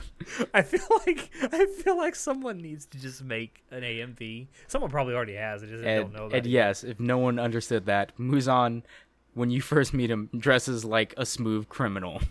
I 0.53 0.63
feel 0.63 0.81
like 1.05 1.29
I 1.53 1.67
feel 1.67 1.95
like 1.95 2.15
someone 2.15 2.57
needs 2.57 2.85
to 2.87 2.99
just 2.99 3.23
make 3.23 3.63
an 3.71 3.83
AMV. 3.83 4.47
Someone 4.67 4.89
probably 4.89 5.13
already 5.13 5.35
has. 5.35 5.61
I 5.63 5.67
just 5.67 5.83
don't 5.83 6.11
know 6.13 6.27
that. 6.29 6.37
and 6.37 6.47
yes, 6.47 6.83
if 6.83 6.99
no 6.99 7.19
one 7.19 7.37
understood 7.39 7.85
that, 7.85 8.17
Muzan, 8.17 8.81
when 9.35 9.51
you 9.51 9.61
first 9.61 9.93
meet 9.93 10.09
him, 10.09 10.29
dresses 10.37 10.83
like 10.83 11.13
a 11.17 11.25
smooth 11.25 11.69
criminal. 11.69 12.21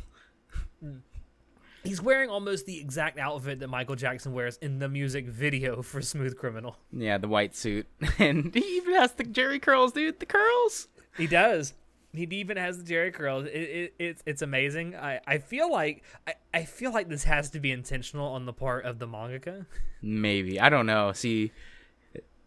He's 1.85 2.01
wearing 2.01 2.31
almost 2.31 2.64
the 2.64 2.81
exact 2.81 3.18
outfit 3.18 3.61
that 3.61 3.68
Michael 3.68 3.94
Jackson 3.94 4.33
wears 4.33 4.57
in 4.57 4.79
the 4.79 4.88
music 4.88 5.27
video 5.27 5.83
for 5.83 6.01
Smooth 6.01 6.37
Criminal. 6.37 6.77
Yeah, 6.90 7.18
the 7.18 7.29
white 7.29 7.55
suit, 7.55 7.87
and 8.18 8.55
he 8.55 8.77
even 8.77 8.94
has 8.94 9.12
the 9.12 9.25
Jheri 9.25 9.61
curls, 9.61 9.92
dude. 9.92 10.18
The 10.18 10.27
curls. 10.27 10.88
He 11.16 11.27
does. 11.27 11.75
He 12.14 12.23
even 12.23 12.57
has 12.57 12.83
the 12.83 12.90
Jheri 12.90 13.12
curls. 13.12 13.47
It, 13.47 13.51
it, 13.51 13.94
it's 13.99 14.23
it's 14.25 14.42
amazing. 14.42 14.97
I, 14.97 15.20
I 15.27 15.38
feel 15.38 15.70
like 15.70 16.03
I, 16.27 16.35
I 16.55 16.64
feel 16.64 16.92
like 16.92 17.09
this 17.09 17.25
has 17.25 17.51
to 17.51 17.61
be 17.61 17.70
intentional 17.70 18.29
on 18.29 18.47
the 18.47 18.53
part 18.53 18.85
of 18.85 18.99
the 18.99 19.07
mangaka. 19.07 19.66
Maybe 20.01 20.59
I 20.59 20.70
don't 20.70 20.87
know. 20.87 21.12
See, 21.12 21.53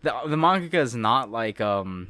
the 0.01 0.13
the 0.25 0.35
mangaka 0.35 0.75
is 0.75 0.95
not 0.95 1.29
like 1.29 1.61
um 1.61 2.07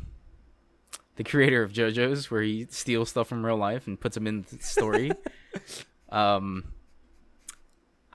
the 1.18 1.24
creator 1.24 1.63
of 1.63 1.74
JoJo's, 1.74 2.32
where 2.32 2.42
he 2.42 2.68
steals 2.70 3.10
stuff 3.10 3.28
from 3.28 3.46
real 3.46 3.58
life 3.58 3.88
and 3.88 4.00
puts 4.00 4.16
them 4.16 4.28
in 4.28 4.46
the 4.50 4.60
story. 4.63 5.12
um, 6.10 6.66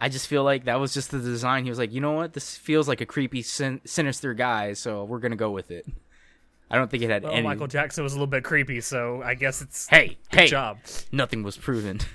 I 0.02 0.08
just 0.08 0.26
feel 0.26 0.42
like 0.42 0.64
that 0.64 0.80
was 0.80 0.92
just 0.92 1.12
the 1.12 1.20
design. 1.20 1.62
He 1.62 1.70
was 1.70 1.78
like, 1.78 1.92
you 1.92 2.00
know 2.00 2.12
what, 2.12 2.32
this 2.32 2.56
feels 2.56 2.88
like 2.88 3.00
a 3.00 3.06
creepy, 3.06 3.40
sin- 3.42 3.80
sinister 3.84 4.34
guy, 4.34 4.72
so 4.72 5.04
we're 5.04 5.20
gonna 5.20 5.36
go 5.36 5.50
with 5.52 5.70
it. 5.70 5.86
I 6.68 6.76
don't 6.76 6.90
think 6.90 7.02
it 7.04 7.10
had 7.10 7.22
Well, 7.22 7.32
any. 7.32 7.42
Michael 7.42 7.68
Jackson 7.68 8.02
was 8.02 8.12
a 8.12 8.16
little 8.16 8.26
bit 8.26 8.42
creepy, 8.42 8.80
so 8.80 9.22
I 9.22 9.34
guess 9.34 9.62
it's 9.62 9.86
hey, 9.88 10.16
good 10.30 10.40
hey, 10.40 10.46
job. 10.48 10.78
nothing 11.12 11.42
was 11.42 11.56
proven. 11.56 12.00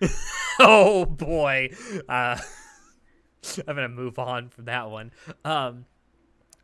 oh 0.60 1.04
boy 1.04 1.70
uh 2.08 2.36
i'm 3.68 3.74
gonna 3.76 3.88
move 3.88 4.18
on 4.18 4.48
from 4.48 4.64
that 4.64 4.90
one 4.90 5.12
um 5.44 5.84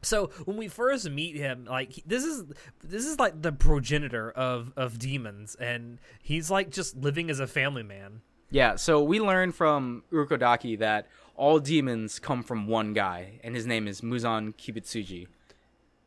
so 0.03 0.27
when 0.45 0.57
we 0.57 0.67
first 0.67 1.09
meet 1.09 1.37
him 1.37 1.65
like 1.65 2.03
this 2.05 2.25
is 2.25 2.45
this 2.83 3.05
is 3.05 3.19
like 3.21 3.41
the 3.41 3.53
progenitor 3.53 4.31
of 4.33 4.73
of 4.77 4.99
demons 4.99 5.55
and 5.61 5.99
he's 6.23 6.51
like 6.51 6.71
just 6.71 6.97
living 6.97 7.31
as 7.31 7.39
a 7.39 7.47
family 7.47 7.83
man 7.85 8.23
Yeah, 8.51 8.77
so 8.77 9.03
we 9.03 9.21
learn 9.21 9.53
from 9.53 10.05
Urokodaki 10.13 10.79
that 10.79 11.07
all 11.37 11.59
demons 11.59 12.19
come 12.19 12.43
from 12.43 12.67
one 12.67 12.93
guy, 12.95 13.41
and 13.45 13.55
his 13.55 13.67
name 13.67 13.87
is 13.87 14.01
Muzan 14.01 14.55
Kibutsuji. 14.55 15.27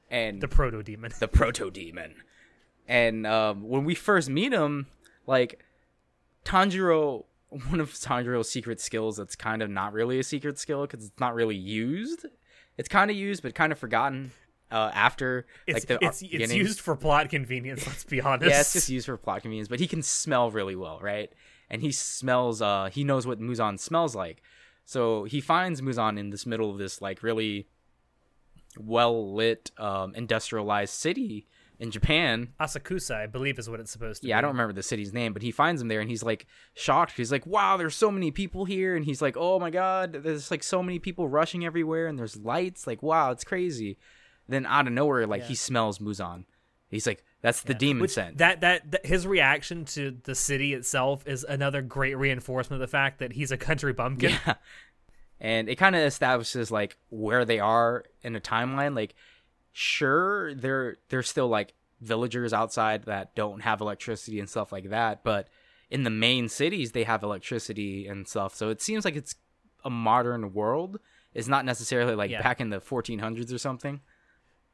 And 0.10 0.42
the 0.42 0.48
proto 0.48 0.84
demon 0.84 1.12
the 1.20 1.28
proto 1.28 1.72
demon. 1.72 2.16
And 2.88 3.26
um, 3.26 3.68
when 3.70 3.86
we 3.86 3.96
first 3.96 4.30
meet 4.30 4.52
him, 4.52 4.88
like 5.26 5.64
Tanjiro, 6.44 7.26
one 7.70 7.80
of 7.80 7.92
Tanjiro's 7.94 8.50
secret 8.50 8.82
skills 8.82 9.18
that's 9.18 9.36
kind 9.36 9.62
of 9.62 9.70
not 9.70 9.94
really 9.94 10.20
a 10.20 10.24
secret 10.24 10.60
skill 10.60 10.82
because 10.82 11.06
it's 11.06 11.20
not 11.20 11.34
really 11.34 11.56
used. 11.56 12.26
It's 12.78 12.90
kind 12.90 13.10
of 13.10 13.16
used, 13.16 13.44
but 13.44 13.56
kind 13.56 13.72
of 13.72 13.80
forgotten 13.80 14.32
uh, 14.72 14.92
after 14.94 15.46
it's 15.68 15.76
like 15.76 16.00
the 16.00 16.06
it's, 16.06 16.22
it's 16.22 16.54
used 16.54 16.80
for 16.80 16.96
plot 16.96 17.30
convenience 17.30 17.86
let's 17.86 18.06
be 18.06 18.22
honest 18.22 18.50
Yeah, 18.50 18.62
it's 18.62 18.74
just 18.74 18.90
used 18.90 19.06
for 19.06 19.18
plot 19.18 19.42
convenience, 19.42 19.68
but 19.68 19.80
he 19.80 19.88
can 19.88 20.02
smell 20.02 20.50
really 20.50 20.76
well, 20.76 21.00
right? 21.02 21.32
And 21.72 21.82
he 21.82 21.92
smells 21.92 22.62
uh 22.62 22.90
he 22.92 23.04
knows 23.04 23.26
what 23.26 23.40
Muzan 23.40 23.80
smells 23.80 24.16
like. 24.16 24.44
So 24.86 25.24
he 25.24 25.42
finds 25.42 25.82
Muzan 25.82 26.20
in 26.20 26.30
this 26.30 26.46
middle 26.46 26.70
of 26.70 26.78
this 26.78 27.02
like 27.02 27.24
really 27.24 27.66
well 28.78 29.34
lit 29.34 29.72
um 29.78 30.14
industrialized 30.16 30.94
city 30.94 31.48
in 31.80 31.90
Japan. 31.90 32.50
asakusa 32.60 33.16
i 33.16 33.26
believe 33.26 33.58
is 33.58 33.68
what 33.70 33.80
it's 33.80 33.90
supposed 33.92 34.22
to 34.22 34.26
be. 34.26 34.30
Yeah, 34.30 34.36
be 34.36 34.38
I 34.38 34.42
don't 34.42 34.52
remember 34.52 34.74
the 34.74 34.84
city's 34.84 35.14
name, 35.14 35.34
but 35.34 35.42
he 35.42 35.50
finds 35.52 35.82
him 35.82 35.88
there 35.88 36.00
and 36.00 36.10
he's 36.10 36.22
like 36.24 36.46
shocked. 36.76 37.14
He's 37.18 37.32
like, 37.32 37.46
"Wow, 37.48 37.76
there's 37.78 37.96
so 37.96 38.12
many 38.12 38.30
people 38.32 38.66
here." 38.66 38.96
And 38.96 39.04
he's 39.04 39.22
like, 39.22 39.36
"Oh 39.38 39.60
my 39.60 39.72
god, 39.72 40.14
there's 40.24 40.52
like 40.52 40.64
so 40.64 40.84
many 40.84 41.00
people 41.00 41.28
rushing 41.28 41.66
everywhere 41.66 42.06
and 42.08 42.20
there's 42.20 42.38
lights. 42.38 42.86
Like, 42.86 43.02
wow, 43.02 43.32
it's 43.32 43.44
crazy." 43.44 43.98
Then 44.48 44.66
out 44.66 44.86
of 44.88 44.94
nowhere 44.94 45.26
like 45.26 45.42
Yeah. 45.42 45.48
he 45.48 45.56
smells 45.56 45.98
Muzan. 46.00 46.44
He's 46.90 47.08
like, 47.08 47.24
"That's 47.42 47.62
the 47.62 47.74
demon 47.74 48.02
Which, 48.02 48.12
scent." 48.12 48.38
that, 48.38 48.62
that 48.62 48.92
that 48.92 49.06
his 49.06 49.26
reaction 49.28 49.86
to 49.86 50.18
the 50.24 50.36
city 50.36 50.74
itself 50.74 51.28
is 51.28 51.44
another 51.44 51.82
great 51.82 52.16
reinforcement 52.18 52.82
of 52.82 52.88
the 52.88 52.92
fact 52.92 53.20
that 53.20 53.34
he's 53.34 53.52
a 53.52 53.58
country 53.58 53.94
bumpkin 53.94 54.32
Yeah. 54.46 54.56
And 55.44 55.70
it 55.70 55.78
kind 55.78 55.96
of 55.96 56.04
establishes 56.04 56.70
like 56.70 56.98
where 57.10 57.46
they 57.46 57.60
are 57.60 58.04
in 58.22 58.36
a 58.36 58.40
timeline. 58.40 58.96
Like, 58.96 59.16
sure, 59.72 60.54
they're 60.54 60.98
they're 61.10 61.24
still 61.24 61.48
like 61.48 61.74
villagers 62.00 62.54
outside 62.54 63.04
that 63.06 63.36
don't 63.36 63.62
have 63.62 63.82
electricity 63.82 64.40
and 64.40 64.50
stuff 64.50 64.72
like 64.72 64.90
that, 64.90 65.24
but 65.24 65.48
in 65.90 66.04
the 66.04 66.10
main 66.10 66.48
cities 66.50 66.92
they 66.92 67.04
have 67.04 67.24
electricity 67.24 68.08
and 68.08 68.28
stuff. 68.28 68.56
So 68.56 68.70
it 68.70 68.82
seems 68.82 69.04
like 69.06 69.16
it's 69.16 69.36
a 69.84 69.90
modern 69.90 70.54
world. 70.54 71.00
It's 71.34 71.48
not 71.48 71.66
necessarily 71.66 72.16
like 72.16 72.30
Yeah. 72.32 72.42
back 72.42 72.60
in 72.62 72.70
the 72.70 72.80
1400s 72.80 73.52
or 73.54 73.58
something. 73.58 74.02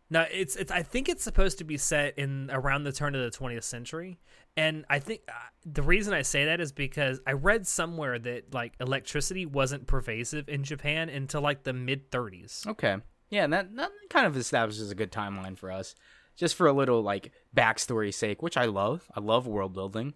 No, 0.09 0.25
it's 0.31 0.55
it's. 0.55 0.71
I 0.71 0.83
think 0.83 1.09
it's 1.09 1.23
supposed 1.23 1.57
to 1.57 1.63
be 1.63 1.77
set 1.77 2.17
in 2.17 2.49
around 2.51 2.83
the 2.83 2.91
turn 2.93 3.13
of 3.13 3.21
the 3.21 3.37
20th 3.37 3.63
century, 3.63 4.19
and 4.55 4.85
I 4.89 4.99
think 4.99 5.21
uh, 5.27 5.33
the 5.65 5.81
reason 5.81 6.13
I 6.13 6.21
say 6.21 6.45
that 6.45 6.61
is 6.61 6.71
because 6.71 7.19
I 7.27 7.33
read 7.33 7.67
somewhere 7.67 8.17
that 8.17 8.53
like 8.53 8.73
electricity 8.79 9.45
wasn't 9.45 9.85
pervasive 9.85 10.47
in 10.47 10.63
Japan 10.63 11.09
until 11.09 11.41
like 11.41 11.63
the 11.63 11.73
mid 11.73 12.09
30s. 12.09 12.65
Okay. 12.67 12.97
Yeah, 13.29 13.43
and 13.43 13.51
that 13.51 13.75
that 13.75 13.91
kind 14.09 14.25
of 14.25 14.37
establishes 14.37 14.89
a 14.91 14.95
good 14.95 15.11
timeline 15.11 15.57
for 15.57 15.69
us, 15.69 15.93
just 16.37 16.55
for 16.55 16.67
a 16.67 16.73
little 16.73 17.01
like 17.01 17.33
backstory 17.55 18.13
sake, 18.13 18.41
which 18.41 18.55
I 18.55 18.65
love. 18.65 19.09
I 19.13 19.19
love 19.19 19.45
world 19.45 19.73
building. 19.73 20.13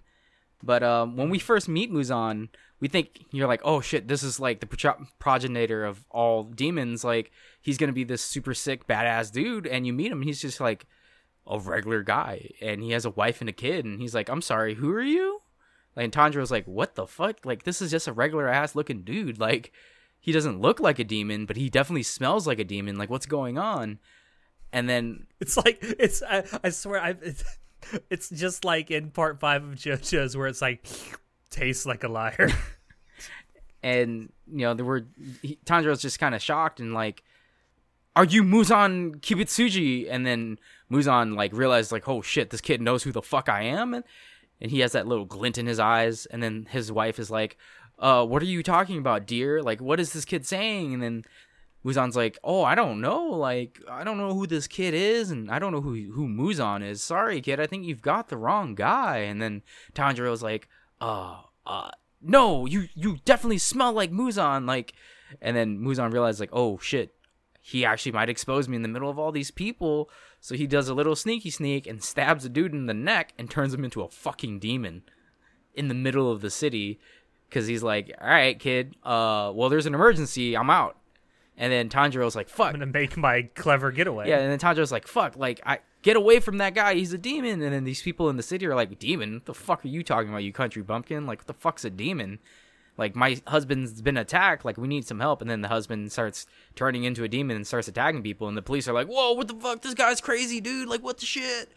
But 0.63 0.83
um, 0.83 1.17
when 1.17 1.29
we 1.29 1.39
first 1.39 1.67
meet 1.67 1.91
Muzan, 1.91 2.49
we 2.79 2.87
think 2.87 3.25
you're 3.31 3.47
like, 3.47 3.61
oh 3.63 3.81
shit, 3.81 4.07
this 4.07 4.23
is 4.23 4.39
like 4.39 4.59
the 4.59 4.67
pro- 4.67 5.05
progenitor 5.19 5.85
of 5.85 6.05
all 6.09 6.43
demons. 6.43 7.03
Like 7.03 7.31
he's 7.61 7.77
gonna 7.77 7.93
be 7.93 8.03
this 8.03 8.21
super 8.21 8.53
sick 8.53 8.87
badass 8.87 9.31
dude, 9.31 9.67
and 9.67 9.85
you 9.85 9.93
meet 9.93 10.11
him, 10.11 10.21
he's 10.21 10.41
just 10.41 10.59
like 10.59 10.85
a 11.47 11.59
regular 11.59 12.03
guy, 12.03 12.49
and 12.61 12.83
he 12.83 12.91
has 12.91 13.05
a 13.05 13.11
wife 13.11 13.41
and 13.41 13.49
a 13.49 13.53
kid, 13.53 13.85
and 13.85 13.99
he's 13.99 14.15
like, 14.15 14.29
I'm 14.29 14.41
sorry, 14.41 14.75
who 14.75 14.91
are 14.91 15.01
you? 15.01 15.41
And 15.95 16.11
Tanjiro's 16.11 16.51
like, 16.51 16.65
what 16.65 16.95
the 16.95 17.07
fuck? 17.07 17.45
Like 17.45 17.63
this 17.63 17.81
is 17.81 17.91
just 17.91 18.07
a 18.07 18.13
regular 18.13 18.47
ass 18.47 18.75
looking 18.75 19.03
dude. 19.03 19.39
Like 19.39 19.71
he 20.19 20.31
doesn't 20.31 20.61
look 20.61 20.79
like 20.79 20.99
a 20.99 21.03
demon, 21.03 21.45
but 21.45 21.57
he 21.57 21.69
definitely 21.69 22.03
smells 22.03 22.47
like 22.47 22.59
a 22.59 22.63
demon. 22.63 22.97
Like 22.97 23.09
what's 23.09 23.25
going 23.25 23.57
on? 23.57 23.99
And 24.71 24.87
then 24.87 25.27
It's 25.41 25.57
like 25.57 25.79
it's. 25.81 26.21
I, 26.21 26.43
I 26.63 26.69
swear, 26.69 27.01
I. 27.01 27.15
It's, 27.21 27.43
it's 28.09 28.29
just 28.29 28.65
like 28.65 28.91
in 28.91 29.11
part 29.11 29.39
five 29.39 29.63
of 29.63 29.75
JoJo's 29.75 30.35
where 30.37 30.47
it's 30.47 30.61
like 30.61 30.85
tastes 31.49 31.85
like 31.85 32.03
a 32.03 32.07
liar. 32.07 32.49
and 33.83 34.31
you 34.51 34.59
know 34.59 34.73
there 34.73 34.85
were 34.85 35.07
he, 35.41 35.57
Tanjiro's 35.65 36.01
just 36.01 36.19
kind 36.19 36.35
of 36.35 36.41
shocked 36.41 36.79
and 36.79 36.93
like 36.93 37.23
are 38.15 38.25
you 38.25 38.43
Muzan 38.43 39.21
Kibutsuji? 39.21 40.07
And 40.09 40.25
then 40.25 40.59
Muzan 40.91 41.35
like 41.35 41.53
realized 41.53 41.91
like, 41.91 42.07
oh 42.07 42.21
shit, 42.21 42.49
this 42.49 42.61
kid 42.61 42.81
knows 42.81 43.03
who 43.03 43.11
the 43.11 43.21
fuck 43.21 43.49
I 43.49 43.63
am, 43.63 43.93
and, 43.93 44.03
and 44.59 44.71
he 44.71 44.79
has 44.79 44.91
that 44.91 45.07
little 45.07 45.25
glint 45.25 45.57
in 45.57 45.65
his 45.65 45.79
eyes. 45.79 46.25
And 46.25 46.41
then 46.43 46.67
his 46.69 46.91
wife 46.91 47.19
is 47.19 47.31
like, 47.31 47.57
uh, 47.99 48.25
what 48.25 48.41
are 48.41 48.47
you 48.47 48.63
talking 48.63 48.97
about, 48.97 49.25
dear? 49.25 49.61
Like, 49.61 49.81
what 49.81 49.99
is 49.99 50.13
this 50.13 50.25
kid 50.25 50.45
saying? 50.45 50.93
And 50.93 51.01
then 51.01 51.23
Muzan's 51.83 52.15
like, 52.15 52.37
oh, 52.43 52.63
I 52.63 52.75
don't 52.75 53.01
know. 53.01 53.25
Like, 53.25 53.81
I 53.89 54.03
don't 54.03 54.17
know 54.17 54.33
who 54.33 54.45
this 54.45 54.67
kid 54.67 54.93
is, 54.93 55.31
and 55.31 55.49
I 55.49 55.59
don't 55.59 55.71
know 55.71 55.81
who 55.81 56.11
who 56.13 56.27
Muzan 56.27 56.83
is. 56.83 57.01
Sorry, 57.01 57.41
kid. 57.41 57.59
I 57.59 57.67
think 57.67 57.85
you've 57.85 58.01
got 58.01 58.29
the 58.29 58.37
wrong 58.37 58.75
guy. 58.75 59.19
And 59.19 59.41
then 59.41 59.63
Tanjiro's 59.93 60.43
like, 60.43 60.67
uh, 60.99 61.37
uh, 61.65 61.91
no, 62.21 62.65
you 62.65 62.87
you 62.93 63.17
definitely 63.25 63.57
smell 63.57 63.93
like 63.93 64.11
Muzan. 64.11 64.67
Like, 64.67 64.93
and 65.41 65.57
then 65.57 65.79
Muzan 65.79 66.13
realized 66.13 66.39
like, 66.39 66.51
oh 66.53 66.77
shit, 66.77 67.15
he 67.61 67.83
actually 67.83 68.11
might 68.11 68.29
expose 68.29 68.67
me 68.67 68.75
in 68.75 68.83
the 68.83 68.87
middle 68.87 69.09
of 69.09 69.17
all 69.17 69.31
these 69.31 69.51
people. 69.51 70.09
So 70.39 70.55
he 70.55 70.67
does 70.67 70.87
a 70.87 70.93
little 70.93 71.15
sneaky 71.15 71.49
sneak 71.49 71.87
and 71.87 72.03
stabs 72.03 72.45
a 72.45 72.49
dude 72.49 72.73
in 72.73 72.87
the 72.87 72.93
neck 72.93 73.33
and 73.37 73.49
turns 73.49 73.73
him 73.73 73.83
into 73.83 74.01
a 74.01 74.09
fucking 74.09 74.59
demon 74.59 75.03
in 75.73 75.87
the 75.87 75.93
middle 75.93 76.31
of 76.31 76.41
the 76.41 76.49
city 76.49 76.99
because 77.47 77.67
he's 77.67 77.83
like, 77.83 78.11
all 78.19 78.27
right, 78.27 78.57
kid. 78.59 78.95
Uh, 79.03 79.51
well, 79.53 79.69
there's 79.69 79.85
an 79.85 79.93
emergency. 79.93 80.55
I'm 80.55 80.69
out. 80.69 80.97
And 81.61 81.71
then 81.71 81.89
Tanjiro's 81.89 82.35
like, 82.35 82.49
fuck. 82.49 82.73
I'm 82.73 82.79
gonna 82.79 82.87
make 82.87 83.15
my 83.15 83.43
clever 83.43 83.91
getaway. 83.91 84.27
Yeah, 84.27 84.39
and 84.39 84.51
then 84.51 84.57
Tanjiro's 84.57 84.91
like, 84.91 85.05
fuck, 85.05 85.37
like, 85.37 85.61
I 85.63 85.77
get 86.01 86.17
away 86.17 86.39
from 86.39 86.57
that 86.57 86.73
guy. 86.73 86.95
He's 86.95 87.13
a 87.13 87.19
demon. 87.19 87.61
And 87.61 87.71
then 87.71 87.83
these 87.83 88.01
people 88.01 88.31
in 88.31 88.35
the 88.35 88.41
city 88.41 88.65
are 88.65 88.73
like, 88.73 88.97
demon? 88.97 89.35
What 89.35 89.45
the 89.45 89.53
fuck 89.53 89.85
are 89.85 89.87
you 89.87 90.03
talking 90.03 90.29
about, 90.29 90.39
you 90.43 90.51
country 90.51 90.81
bumpkin? 90.81 91.27
Like, 91.27 91.41
what 91.41 91.47
the 91.47 91.53
fuck's 91.53 91.85
a 91.85 91.91
demon? 91.91 92.39
Like, 92.97 93.15
my 93.15 93.39
husband's 93.45 94.01
been 94.01 94.17
attacked. 94.17 94.65
Like, 94.65 94.77
we 94.79 94.87
need 94.87 95.05
some 95.05 95.19
help. 95.19 95.39
And 95.39 95.51
then 95.51 95.61
the 95.61 95.67
husband 95.67 96.11
starts 96.11 96.47
turning 96.75 97.03
into 97.03 97.23
a 97.23 97.27
demon 97.27 97.55
and 97.55 97.67
starts 97.67 97.87
attacking 97.87 98.23
people. 98.23 98.47
And 98.47 98.57
the 98.57 98.63
police 98.63 98.87
are 98.87 98.93
like, 98.93 99.07
whoa, 99.07 99.33
what 99.33 99.47
the 99.47 99.53
fuck? 99.53 99.83
This 99.83 99.93
guy's 99.93 100.19
crazy, 100.19 100.61
dude. 100.61 100.89
Like, 100.89 101.03
what 101.03 101.19
the 101.19 101.27
shit? 101.27 101.71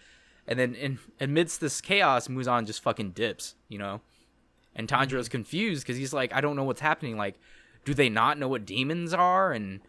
And 0.49 0.59
then 0.59 0.75
in 0.75 0.99
amidst 1.21 1.61
this 1.61 1.83
chaos, 1.83 2.29
Muzan 2.29 2.67
just 2.67 2.83
fucking 2.83 3.11
dips, 3.11 3.55
you 3.69 3.79
know? 3.79 4.01
And 4.75 4.89
Tanjiro's 4.89 5.29
confused 5.29 5.85
because 5.85 5.99
he's 5.99 6.15
like, 6.15 6.33
I 6.33 6.41
don't 6.41 6.57
know 6.57 6.65
what's 6.65 6.81
happening. 6.81 7.19
Like, 7.19 7.39
do 7.85 7.95
they 7.95 8.09
not 8.09 8.39
know 8.39 8.49
what 8.49 8.65
demons 8.65 9.13
are? 9.15 9.53
And 9.53 9.81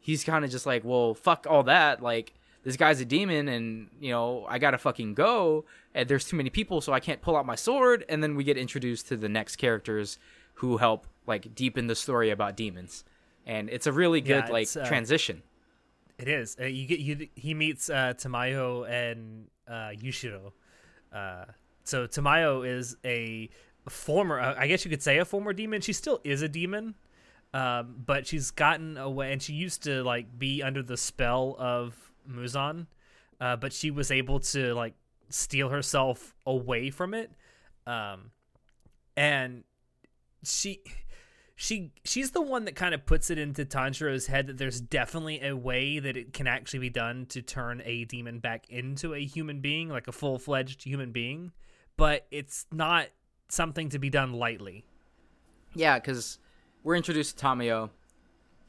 he's 0.00 0.24
kind 0.24 0.44
of 0.44 0.50
just 0.50 0.66
like, 0.66 0.84
well, 0.84 1.14
fuck 1.14 1.46
all 1.48 1.62
that. 1.64 2.02
Like, 2.02 2.34
this 2.62 2.76
guy's 2.76 3.00
a 3.00 3.04
demon, 3.04 3.48
and 3.48 3.88
you 4.00 4.10
know, 4.10 4.44
I 4.48 4.58
gotta 4.58 4.78
fucking 4.78 5.14
go. 5.14 5.64
And 5.94 6.08
there's 6.08 6.24
too 6.24 6.36
many 6.36 6.50
people, 6.50 6.80
so 6.80 6.92
I 6.92 7.00
can't 7.00 7.22
pull 7.22 7.36
out 7.36 7.46
my 7.46 7.56
sword. 7.56 8.04
And 8.08 8.22
then 8.22 8.36
we 8.36 8.44
get 8.44 8.56
introduced 8.56 9.08
to 9.08 9.16
the 9.16 9.28
next 9.28 9.56
characters 9.56 10.18
who 10.54 10.76
help 10.76 11.06
like 11.26 11.54
deepen 11.54 11.86
the 11.86 11.94
story 11.94 12.30
about 12.30 12.56
demons. 12.56 13.04
And 13.46 13.70
it's 13.70 13.86
a 13.86 13.92
really 13.92 14.20
good 14.20 14.44
Yeah, 14.46 14.52
like 14.52 14.68
uh, 14.76 14.86
transition. 14.86 15.42
It 16.18 16.28
is. 16.28 16.56
Uh, 16.60 16.66
you 16.66 16.86
get 16.86 17.00
you. 17.00 17.28
He 17.34 17.54
meets 17.54 17.88
uh, 17.88 18.12
Tamayo 18.14 18.88
and 18.88 19.46
uh, 19.66 19.92
Yushiro. 19.98 20.52
Uh, 21.12 21.46
so 21.82 22.06
Tamayo 22.06 22.68
is 22.68 22.96
a 23.04 23.48
former, 23.88 24.38
uh, 24.38 24.54
I 24.56 24.66
guess 24.68 24.84
you 24.84 24.90
could 24.90 25.02
say, 25.02 25.18
a 25.18 25.24
former 25.24 25.52
demon. 25.54 25.80
She 25.80 25.94
still 25.94 26.20
is 26.24 26.42
a 26.42 26.48
demon, 26.48 26.94
um, 27.52 27.96
but 28.04 28.26
she's 28.26 28.50
gotten 28.50 28.96
away, 28.96 29.32
and 29.32 29.42
she 29.42 29.52
used 29.52 29.82
to 29.84 30.02
like 30.02 30.38
be 30.38 30.62
under 30.62 30.82
the 30.82 30.96
spell 30.96 31.56
of 31.58 31.94
Muzan, 32.28 32.86
uh, 33.40 33.56
but 33.56 33.72
she 33.72 33.90
was 33.90 34.10
able 34.10 34.40
to 34.40 34.74
like 34.74 34.94
steal 35.28 35.68
herself 35.68 36.34
away 36.46 36.90
from 36.90 37.14
it, 37.14 37.30
um, 37.86 38.30
and 39.16 39.64
she 40.44 40.80
she 41.60 41.92
she's 42.04 42.30
the 42.30 42.40
one 42.40 42.64
that 42.64 42.74
kind 42.74 42.94
of 42.94 43.04
puts 43.04 43.28
it 43.28 43.38
into 43.38 43.66
Tanjiro's 43.66 44.28
head 44.28 44.46
that 44.46 44.56
there's 44.56 44.80
definitely 44.80 45.42
a 45.42 45.54
way 45.54 45.98
that 45.98 46.16
it 46.16 46.32
can 46.32 46.46
actually 46.46 46.78
be 46.78 46.88
done 46.88 47.26
to 47.26 47.42
turn 47.42 47.82
a 47.84 48.04
demon 48.04 48.38
back 48.38 48.70
into 48.70 49.12
a 49.12 49.22
human 49.22 49.60
being, 49.60 49.88
like 49.88 50.08
a 50.08 50.12
full 50.12 50.38
fledged 50.38 50.84
human 50.84 51.12
being, 51.12 51.52
but 51.96 52.26
it's 52.30 52.64
not 52.72 53.08
something 53.48 53.90
to 53.90 53.98
be 53.98 54.08
done 54.08 54.32
lightly. 54.32 54.84
Yeah, 55.74 55.98
because 55.98 56.38
we're 56.84 56.96
introduced 56.96 57.38
to 57.38 57.44
Tamayo 57.44 57.90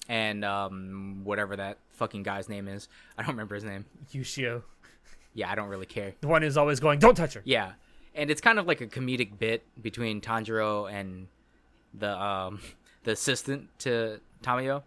and 0.09 0.43
um, 0.43 1.21
whatever 1.23 1.55
that 1.55 1.77
fucking 1.93 2.23
guy's 2.23 2.49
name 2.49 2.67
is. 2.67 2.87
I 3.17 3.21
don't 3.23 3.31
remember 3.31 3.55
his 3.55 3.63
name. 3.63 3.85
Yushio, 4.13 4.63
Yeah, 5.33 5.49
I 5.51 5.55
don't 5.55 5.69
really 5.69 5.85
care. 5.85 6.13
the 6.21 6.27
one 6.27 6.41
who's 6.41 6.57
always 6.57 6.79
going, 6.79 6.99
"Don't 6.99 7.15
touch 7.15 7.33
her." 7.35 7.41
Yeah, 7.45 7.73
and 8.15 8.29
it's 8.29 8.41
kind 8.41 8.59
of 8.59 8.67
like 8.67 8.81
a 8.81 8.87
comedic 8.87 9.37
bit 9.39 9.63
between 9.81 10.19
Tanjiro 10.21 10.91
and 10.91 11.27
the 11.93 12.19
um, 12.21 12.59
the 13.03 13.11
assistant 13.11 13.69
to 13.79 14.19
Tamayo, 14.43 14.83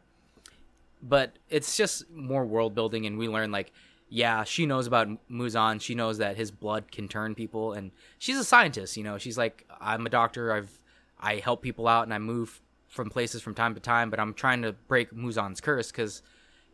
but 1.02 1.32
it's 1.48 1.76
just 1.76 2.10
more 2.10 2.44
world 2.44 2.74
building, 2.74 3.06
and 3.06 3.18
we 3.18 3.28
learn 3.28 3.50
like, 3.52 3.72
yeah, 4.08 4.44
she 4.44 4.66
knows 4.66 4.87
about 4.87 5.08
Muzan. 5.30 5.80
She 5.80 5.94
knows 5.94 6.18
that 6.18 6.37
his 6.37 6.50
blood 6.50 6.90
can 6.92 7.08
turn 7.08 7.34
people, 7.34 7.72
and 7.72 7.90
she's 8.18 8.37
a 8.38 8.44
scientist. 8.44 8.96
You 8.96 9.04
know, 9.04 9.18
she's 9.18 9.38
like, 9.38 9.66
I'm 9.80 10.04
a 10.06 10.10
doctor. 10.10 10.52
I've 10.52 10.78
I 11.20 11.37
help 11.37 11.62
people 11.62 11.88
out, 11.88 12.02
and 12.04 12.12
I 12.12 12.18
move 12.18 12.60
from 12.94 13.11
places 13.11 13.42
from 13.42 13.54
time 13.54 13.74
to 13.74 13.80
time, 13.80 14.09
but 14.09 14.20
I'm 14.20 14.33
trying 14.35 14.62
to 14.62 14.72
break 14.72 15.12
Muzan's 15.12 15.61
curse 15.61 15.90
because 15.90 16.22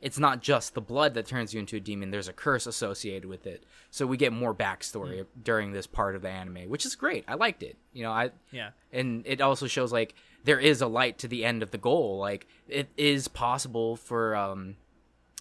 it's 0.03 0.19
not 0.19 0.41
just 0.43 0.75
the 0.75 0.81
blood 0.81 1.15
that 1.15 1.27
turns 1.27 1.53
you 1.53 1.61
into 1.61 1.77
a 1.77 1.81
demon. 1.81 2.11
There's 2.11 2.29
a 2.29 2.33
curse 2.33 2.67
associated 2.67 3.25
with 3.29 3.47
it. 3.47 3.65
So 3.91 4.07
we 4.07 4.17
get 4.17 4.33
more 4.33 4.55
backstory 4.55 5.27
during 5.43 5.73
this 5.73 5.87
part 5.87 6.15
of 6.17 6.23
the 6.23 6.29
anime, 6.29 6.69
which 6.69 6.87
is 6.87 6.95
great. 6.95 7.25
I 7.27 7.35
liked 7.35 7.63
it. 7.63 7.77
You 7.93 8.05
know, 8.05 8.13
I 8.13 8.31
Yeah. 8.53 8.71
and 8.93 9.23
it 9.27 9.41
also 9.41 9.67
shows 9.67 9.93
like 9.93 10.15
there 10.45 10.59
is 10.61 10.81
a 10.81 10.87
light 10.87 11.19
to 11.19 11.29
the 11.29 11.45
end 11.45 11.63
of 11.63 11.71
the 11.71 11.79
goal. 11.79 12.19
Like 12.19 12.47
it 12.69 12.89
is 12.97 13.29
possible 13.29 13.97
for 13.97 14.37
um 14.37 14.77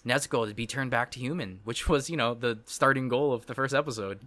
Nezuko 0.06 0.48
to 0.48 0.54
be 0.54 0.66
turned 0.66 0.92
back 0.92 1.12
to 1.12 1.20
human, 1.20 1.60
which 1.66 1.90
was, 1.90 2.10
you 2.10 2.16
know, 2.18 2.34
the 2.34 2.60
starting 2.66 3.10
goal 3.10 3.34
of 3.34 3.46
the 3.48 3.54
first 3.54 3.74
episode. 3.76 4.22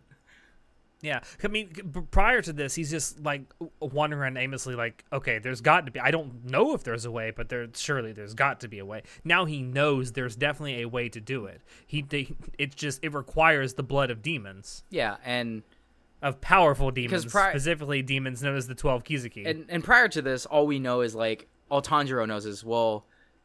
Yeah, 1.02 1.20
I 1.42 1.48
mean, 1.48 1.70
prior 2.12 2.40
to 2.42 2.52
this, 2.52 2.76
he's 2.76 2.88
just 2.88 3.20
like 3.20 3.42
wandering 3.80 4.36
aimlessly, 4.36 4.76
like, 4.76 5.04
okay, 5.12 5.40
there's 5.40 5.60
got 5.60 5.84
to 5.86 5.92
be. 5.92 5.98
I 5.98 6.12
don't 6.12 6.44
know 6.44 6.74
if 6.74 6.84
there's 6.84 7.04
a 7.04 7.10
way, 7.10 7.32
but 7.32 7.48
there 7.48 7.66
surely 7.74 8.12
there's 8.12 8.34
got 8.34 8.60
to 8.60 8.68
be 8.68 8.78
a 8.78 8.84
way. 8.86 9.02
Now 9.24 9.44
he 9.44 9.62
knows 9.62 10.12
there's 10.12 10.36
definitely 10.36 10.80
a 10.82 10.88
way 10.88 11.08
to 11.08 11.20
do 11.20 11.46
it. 11.46 11.60
He, 11.84 12.02
they, 12.02 12.28
it 12.56 12.76
just 12.76 13.02
it 13.02 13.12
requires 13.12 13.74
the 13.74 13.82
blood 13.82 14.10
of 14.12 14.22
demons, 14.22 14.84
Yeah, 14.90 15.16
and 15.24 15.64
of 16.22 16.40
powerful 16.40 16.92
demons, 16.92 17.24
pri- 17.26 17.50
specifically 17.50 18.00
demons 18.02 18.40
known 18.40 18.54
as 18.56 18.68
the 18.68 18.76
Twelve 18.76 19.02
Kizuki. 19.02 19.44
and 19.44 19.66
and 19.68 19.82
prior 19.82 20.06
to 20.06 20.22
this, 20.22 20.46
all 20.46 20.68
we 20.68 20.78
know 20.78 21.00
is 21.00 21.16
like 21.16 21.48
all 21.68 21.82
Tanjiro 21.82 22.28
knows 22.28 22.46
is 22.46 22.64
well, 22.64 23.04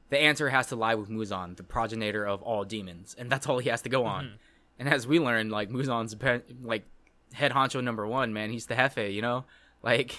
the 0.09 0.19
answer 0.19 0.49
has 0.49 0.67
to 0.67 0.75
lie 0.75 0.93
with 0.93 1.09
Muzan, 1.09 1.57
the 1.57 1.63
progenitor 1.63 2.23
of 2.23 2.43
all 2.43 2.63
demons, 2.63 3.15
and 3.17 3.31
that's 3.31 3.47
all 3.47 3.57
he 3.57 3.69
has 3.69 3.81
to 3.81 3.89
go 3.89 4.05
on. 4.05 4.25
Mm-hmm. 4.25 4.35
And 4.79 4.89
as 4.89 5.07
we 5.07 5.19
learn, 5.19 5.49
like 5.49 5.71
Muzan's 5.71 6.15
like 6.63 6.85
head 7.33 7.51
honcho 7.51 7.83
number 7.83 8.05
one, 8.07 8.33
man. 8.33 8.49
He's 8.51 8.65
the 8.65 8.75
jefe, 8.75 8.97
you 9.11 9.21
know, 9.21 9.45
like 9.83 10.15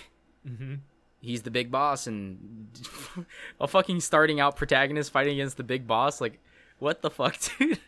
he's 1.20 1.42
the 1.42 1.50
big 1.50 1.70
boss, 1.70 2.06
and 2.06 2.68
a 3.60 3.66
fucking 3.66 4.00
starting 4.00 4.40
out 4.40 4.56
protagonist 4.56 5.10
fighting 5.12 5.34
against 5.34 5.56
the 5.56 5.64
big 5.64 5.86
boss, 5.86 6.20
like 6.20 6.38
what 6.78 7.02
the 7.02 7.10
fuck, 7.10 7.36
dude? 7.58 7.78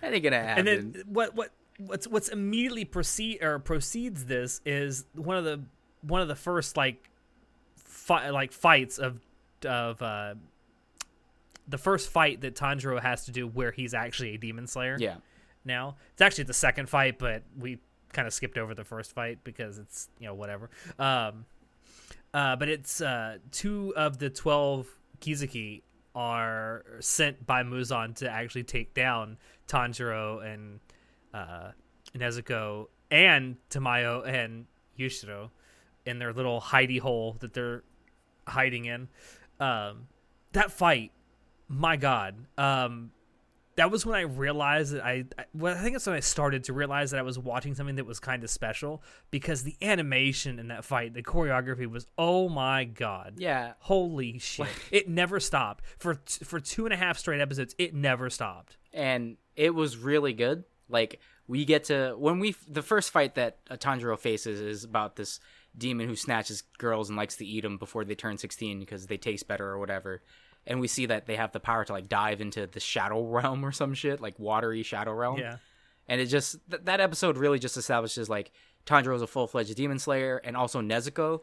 that 0.00 0.12
ain't 0.12 0.22
gonna 0.22 0.42
happen. 0.42 0.68
and 0.68 0.94
then 0.94 1.02
what 1.06 1.34
what 1.34 1.50
what's 1.78 2.06
what's 2.06 2.28
immediately 2.28 2.84
proceed 2.84 3.42
or 3.42 3.58
proceeds 3.58 4.26
this 4.26 4.60
is 4.66 5.04
one 5.14 5.36
of 5.36 5.44
the 5.44 5.60
one 6.02 6.20
of 6.20 6.28
the 6.28 6.34
first 6.36 6.76
like 6.76 7.08
fi- 7.76 8.28
like 8.30 8.52
fights 8.52 8.98
of 8.98 9.18
of 9.64 10.02
uh 10.02 10.34
the 11.68 11.78
first 11.78 12.10
fight 12.10 12.40
that 12.42 12.54
Tanjiro 12.54 13.00
has 13.00 13.24
to 13.26 13.30
do 13.30 13.46
where 13.46 13.70
he's 13.70 13.94
actually 13.94 14.34
a 14.34 14.36
demon 14.38 14.66
slayer 14.66 14.96
yeah, 15.00 15.16
now. 15.64 15.96
It's 16.12 16.22
actually 16.22 16.44
the 16.44 16.54
second 16.54 16.88
fight, 16.88 17.18
but 17.18 17.42
we 17.58 17.78
kind 18.12 18.28
of 18.28 18.34
skipped 18.34 18.58
over 18.58 18.74
the 18.74 18.84
first 18.84 19.14
fight 19.14 19.38
because 19.44 19.78
it's 19.78 20.08
you 20.18 20.26
know 20.26 20.34
whatever. 20.34 20.70
Um, 20.98 21.46
uh, 22.34 22.56
but 22.56 22.68
it's 22.68 23.00
uh, 23.00 23.38
two 23.50 23.92
of 23.96 24.18
the 24.18 24.30
twelve 24.30 24.88
Kizuki 25.20 25.82
are 26.14 26.84
sent 27.00 27.46
by 27.46 27.62
Muzan 27.62 28.14
to 28.16 28.28
actually 28.28 28.64
take 28.64 28.92
down 28.94 29.38
Tanjiro 29.66 30.44
and 30.44 30.80
uh, 31.32 31.70
Nezuko 32.14 32.88
and 33.10 33.56
Tamayo 33.70 34.26
and 34.26 34.66
Yushiro 34.98 35.50
in 36.04 36.18
their 36.18 36.32
little 36.32 36.60
hidey 36.60 37.00
hole 37.00 37.36
that 37.40 37.54
they're 37.54 37.82
hiding 38.46 38.86
in. 38.86 39.08
Um, 39.60 40.08
that 40.52 40.70
fight, 40.72 41.12
my 41.68 41.96
God. 41.96 42.34
Um, 42.58 43.12
that 43.82 43.90
was 43.90 44.06
when 44.06 44.14
I 44.14 44.20
realized 44.20 44.94
that 44.94 45.04
I, 45.04 45.24
I 45.36 45.44
well, 45.52 45.76
I 45.76 45.80
think 45.80 45.96
it's 45.96 46.06
when 46.06 46.14
I 46.14 46.20
started 46.20 46.62
to 46.64 46.72
realize 46.72 47.10
that 47.10 47.18
I 47.18 47.22
was 47.22 47.36
watching 47.36 47.74
something 47.74 47.96
that 47.96 48.06
was 48.06 48.20
kind 48.20 48.44
of 48.44 48.50
special 48.50 49.02
because 49.32 49.64
the 49.64 49.74
animation 49.82 50.60
in 50.60 50.68
that 50.68 50.84
fight, 50.84 51.14
the 51.14 51.22
choreography 51.22 51.90
was 51.90 52.06
oh 52.16 52.48
my 52.48 52.84
god, 52.84 53.34
yeah. 53.38 53.72
holy 53.80 54.38
shit! 54.38 54.68
it 54.92 55.08
never 55.08 55.40
stopped 55.40 55.84
for 55.98 56.14
t- 56.14 56.44
for 56.44 56.60
two 56.60 56.84
and 56.86 56.94
a 56.94 56.96
half 56.96 57.18
straight 57.18 57.40
episodes. 57.40 57.74
It 57.76 57.92
never 57.92 58.30
stopped. 58.30 58.76
and 58.92 59.36
it 59.56 59.74
was 59.74 59.96
really 59.96 60.32
good. 60.32 60.62
Like 60.88 61.18
we 61.48 61.64
get 61.64 61.84
to 61.84 62.14
when 62.16 62.38
we 62.38 62.54
the 62.68 62.82
first 62.82 63.10
fight 63.10 63.34
that 63.34 63.64
Tanjiro 63.66 64.16
faces 64.16 64.60
is 64.60 64.84
about 64.84 65.16
this 65.16 65.40
demon 65.76 66.06
who 66.06 66.14
snatches 66.14 66.62
girls 66.78 67.08
and 67.08 67.16
likes 67.16 67.34
to 67.36 67.44
eat 67.44 67.62
them 67.62 67.78
before 67.78 68.04
they 68.04 68.14
turn 68.14 68.38
16 68.38 68.78
because 68.78 69.08
they 69.08 69.16
taste 69.16 69.48
better 69.48 69.66
or 69.66 69.78
whatever. 69.80 70.22
And 70.66 70.80
we 70.80 70.88
see 70.88 71.06
that 71.06 71.26
they 71.26 71.36
have 71.36 71.52
the 71.52 71.60
power 71.60 71.84
to 71.84 71.92
like 71.92 72.08
dive 72.08 72.40
into 72.40 72.66
the 72.66 72.80
shadow 72.80 73.22
realm 73.26 73.64
or 73.64 73.72
some 73.72 73.94
shit, 73.94 74.20
like 74.20 74.38
watery 74.38 74.82
shadow 74.82 75.12
realm. 75.12 75.38
Yeah. 75.38 75.56
And 76.08 76.20
it 76.20 76.26
just 76.26 76.56
th- 76.70 76.82
that 76.84 77.00
episode 77.00 77.36
really 77.36 77.58
just 77.58 77.76
establishes 77.76 78.28
like 78.28 78.50
Tanjiro 78.86 79.14
is 79.14 79.22
a 79.22 79.26
full 79.26 79.46
fledged 79.46 79.74
demon 79.76 79.98
slayer, 79.98 80.38
and 80.44 80.56
also 80.56 80.80
Nezuko 80.80 81.40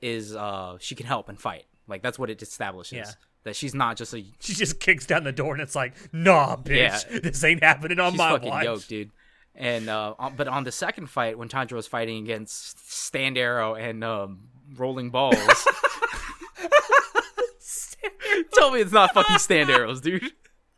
is 0.00 0.34
uh 0.34 0.76
she 0.80 0.94
can 0.94 1.06
help 1.06 1.28
and 1.28 1.40
fight. 1.40 1.64
Like 1.86 2.02
that's 2.02 2.18
what 2.18 2.30
it 2.30 2.42
establishes. 2.42 2.98
Yeah. 2.98 3.10
That 3.44 3.56
she's 3.56 3.74
not 3.74 3.96
just 3.96 4.14
a 4.14 4.24
She 4.40 4.54
just 4.54 4.78
kicks 4.80 5.06
down 5.06 5.24
the 5.24 5.32
door 5.32 5.52
and 5.54 5.62
it's 5.62 5.74
like, 5.74 5.94
nah, 6.12 6.56
bitch, 6.56 7.10
Yeah. 7.10 7.18
this 7.20 7.42
ain't 7.44 7.62
happening 7.62 7.98
on 8.00 8.12
she's 8.12 8.18
my 8.18 8.30
fucking 8.30 8.48
watch. 8.48 8.64
yoked, 8.64 8.88
dude. 8.88 9.10
And 9.54 9.88
uh, 9.88 10.14
on, 10.18 10.34
but 10.36 10.48
on 10.48 10.64
the 10.64 10.72
second 10.72 11.08
fight, 11.10 11.36
when 11.36 11.48
Tanjiro 11.48 11.72
was 11.74 11.86
fighting 11.86 12.22
against 12.24 12.90
Stand 12.90 13.36
Arrow 13.36 13.74
and 13.74 14.02
um, 14.02 14.48
Rolling 14.76 15.10
Balls, 15.10 15.36
tell 18.52 18.70
me 18.70 18.80
it's 18.80 18.92
not 18.92 19.12
fucking 19.14 19.38
Stand 19.38 19.70
Arrows, 19.70 20.00
dude. 20.00 20.32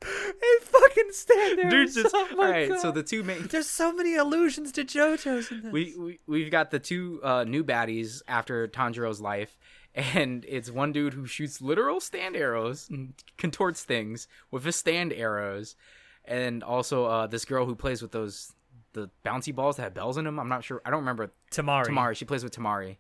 It 0.06 0.62
fucking 0.64 1.12
stand 1.12 1.60
arrows. 1.60 1.94
Dude, 1.94 2.04
just 2.04 2.14
oh 2.14 2.28
all 2.32 2.44
right. 2.44 2.78
So 2.80 2.90
the 2.90 3.02
two 3.02 3.22
main 3.22 3.46
There's 3.46 3.68
so 3.68 3.92
many 3.92 4.16
allusions 4.16 4.72
to 4.72 4.84
JoJo's 4.84 5.50
in 5.50 5.62
this. 5.62 5.72
we, 5.72 5.94
we 5.96 6.18
we've 6.26 6.50
got 6.50 6.70
the 6.70 6.78
two 6.78 7.20
uh, 7.22 7.44
new 7.44 7.64
baddies 7.64 8.22
after 8.28 8.68
Tanjiro's 8.68 9.20
life, 9.20 9.56
and 9.94 10.44
it's 10.46 10.70
one 10.70 10.92
dude 10.92 11.14
who 11.14 11.26
shoots 11.26 11.62
literal 11.62 12.00
stand 12.00 12.36
arrows 12.36 12.88
and 12.90 13.14
contorts 13.38 13.82
things 13.82 14.28
with 14.50 14.64
his 14.64 14.76
stand 14.76 15.12
arrows, 15.12 15.76
and 16.24 16.62
also 16.62 17.06
uh, 17.06 17.26
this 17.26 17.44
girl 17.44 17.64
who 17.66 17.74
plays 17.74 18.02
with 18.02 18.12
those 18.12 18.52
the 18.92 19.10
bouncy 19.24 19.54
balls 19.54 19.76
that 19.76 19.82
have 19.84 19.94
bells 19.94 20.18
in 20.18 20.24
them. 20.24 20.38
I'm 20.38 20.48
not 20.48 20.64
sure. 20.64 20.82
I 20.84 20.90
don't 20.90 21.00
remember 21.00 21.32
Tamari. 21.50 21.86
Tamari. 21.86 22.16
She 22.16 22.24
plays 22.24 22.44
with 22.44 22.54
Tamari, 22.54 22.98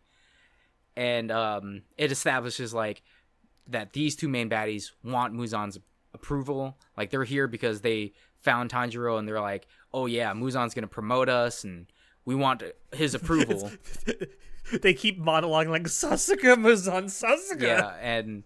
and 0.96 1.30
um, 1.30 1.82
it 1.98 2.10
establishes 2.10 2.72
like 2.72 3.02
that 3.68 3.92
these 3.92 4.16
two 4.16 4.28
main 4.28 4.48
baddies 4.50 4.92
want 5.02 5.34
Muzan's 5.34 5.78
approval. 6.12 6.76
Like 6.96 7.10
they're 7.10 7.24
here 7.24 7.48
because 7.48 7.80
they 7.80 8.12
found 8.40 8.70
Tanjiro 8.70 9.18
and 9.18 9.26
they're 9.26 9.40
like, 9.40 9.66
"Oh 9.92 10.06
yeah, 10.06 10.32
Muzan's 10.32 10.74
gonna 10.74 10.86
promote 10.86 11.28
us, 11.28 11.64
and 11.64 11.86
we 12.24 12.34
want 12.34 12.62
his 12.92 13.14
approval." 13.14 13.70
they 14.82 14.94
keep 14.94 15.20
monologuing 15.20 15.68
like 15.68 15.84
Sasuke 15.84 16.56
Muzan 16.56 17.04
Sasuke. 17.04 17.62
yeah, 17.62 17.94
and 18.00 18.44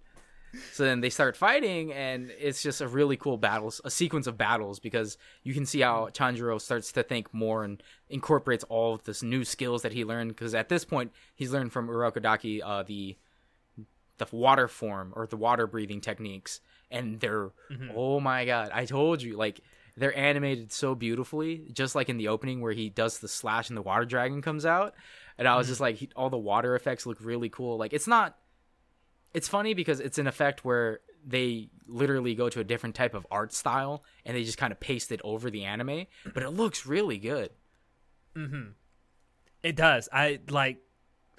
so 0.73 0.85
then 0.85 1.01
they 1.01 1.11
start 1.11 1.37
fighting, 1.37 1.93
and 1.93 2.31
it's 2.39 2.63
just 2.63 2.81
a 2.81 2.89
really 2.89 3.17
cool 3.17 3.37
battles, 3.37 3.81
a 3.85 3.91
sequence 3.91 4.27
of 4.27 4.39
battles 4.39 4.79
because 4.79 5.19
you 5.43 5.53
can 5.53 5.67
see 5.67 5.81
how 5.81 6.09
Tanjiro 6.13 6.61
starts 6.61 6.91
to 6.93 7.03
think 7.03 7.33
more 7.35 7.65
and 7.65 7.83
incorporates 8.09 8.65
all 8.65 8.95
of 8.95 9.05
this 9.05 9.23
new 9.23 9.45
skills 9.45 9.83
that 9.83 9.93
he 9.93 10.05
learned. 10.05 10.31
Because 10.31 10.55
at 10.55 10.69
this 10.69 10.85
point, 10.85 11.13
he's 11.35 11.53
learned 11.53 11.73
from 11.73 11.89
Urokodaki 11.89 12.63
uh, 12.65 12.83
the 12.83 13.17
the 14.19 14.27
water 14.31 14.69
form 14.69 15.13
or 15.17 15.27
the 15.27 15.37
water 15.37 15.67
breathing 15.67 16.01
techniques, 16.01 16.61
and 16.91 17.21
they're 17.21 17.51
oh 17.95 18.21
my 18.21 18.45
god! 18.45 18.71
I 18.73 18.85
told 18.85 19.23
you, 19.23 19.37
like 19.37 19.61
they're 19.97 20.17
animated 20.17 20.73
so 20.73 20.95
beautifully, 20.95 21.69
just 21.73 21.95
like 21.95 22.09
in 22.09 22.19
the 22.19 22.29
opening 22.29 22.61
where 22.61 22.73
he 22.73 22.89
does 22.89 23.19
the 23.19 23.29
slash 23.29 23.69
and 23.69 23.77
the 23.77 23.83
water 23.83 24.05
dragon 24.05 24.43
comes 24.43 24.65
out, 24.65 24.95
and 25.37 25.49
I 25.49 25.57
was 25.57 25.67
just 25.67 25.81
like, 25.81 25.97
he, 25.97 26.09
all 26.15 26.31
the 26.31 26.39
water 26.39 26.77
effects 26.77 27.07
look 27.07 27.19
really 27.21 27.49
cool. 27.49 27.77
Like 27.79 27.93
it's 27.93 28.07
not 28.07 28.37
it's 29.35 29.49
funny 29.49 29.75
because 29.75 30.01
it's 30.01 30.19
an 30.19 30.27
effect 30.27 30.65
where 30.65 31.01
they 31.27 31.69
literally 31.87 32.35
go 32.35 32.49
to 32.49 32.61
a 32.61 32.65
different 32.65 32.95
type 32.95 33.15
of 33.15 33.27
art 33.31 33.53
style 33.53 34.03
and 34.25 34.37
they 34.37 34.45
just 34.45 34.59
kind 34.59 34.73
of 34.73 34.81
paste 34.81 35.13
it 35.13 35.21
over 35.25 35.51
the 35.51 35.65
anime, 35.65 36.07
but 36.33 36.43
it 36.43 36.51
looks 36.51 36.87
really 36.87 37.19
good. 37.19 37.51
mm-hmm 38.37 38.71
It 39.63 39.77
does. 39.77 40.09
I 40.13 40.41
like. 40.49 40.79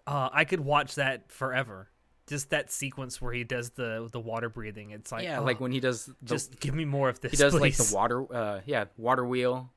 Uh, 0.06 0.30
I 0.32 0.44
could 0.46 0.60
watch 0.60 0.96
that 0.96 1.32
forever. 1.32 1.90
Just 2.30 2.52
that 2.52 2.72
sequence 2.72 3.22
where 3.22 3.34
he 3.34 3.44
does 3.44 3.72
the 3.72 4.08
the 4.12 4.20
water 4.20 4.48
breathing. 4.50 4.92
It's 4.92 5.12
like 5.12 5.24
yeah, 5.24 5.40
oh, 5.40 5.44
like 5.44 5.60
when 5.60 5.72
he 5.72 5.80
does 5.80 6.06
the, 6.06 6.14
just 6.24 6.60
give 6.60 6.74
me 6.74 6.86
more 6.86 7.10
of 7.10 7.20
this. 7.20 7.32
he 7.32 7.38
does 7.38 7.54
like 7.54 7.76
the 7.76 7.92
water 7.94 8.34
uh 8.34 8.62
yeah, 8.66 8.86
water 8.98 9.26
wheel 9.26 9.72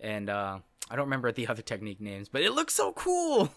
and 0.00 0.28
uh 0.28 0.58
I 0.90 0.96
don't 0.96 1.06
remember 1.06 1.32
the 1.32 1.48
other 1.48 1.62
technique 1.62 2.00
names, 2.00 2.28
but 2.28 2.42
it 2.42 2.52
looks 2.52 2.74
so 2.74 2.92
cool. 2.92 3.50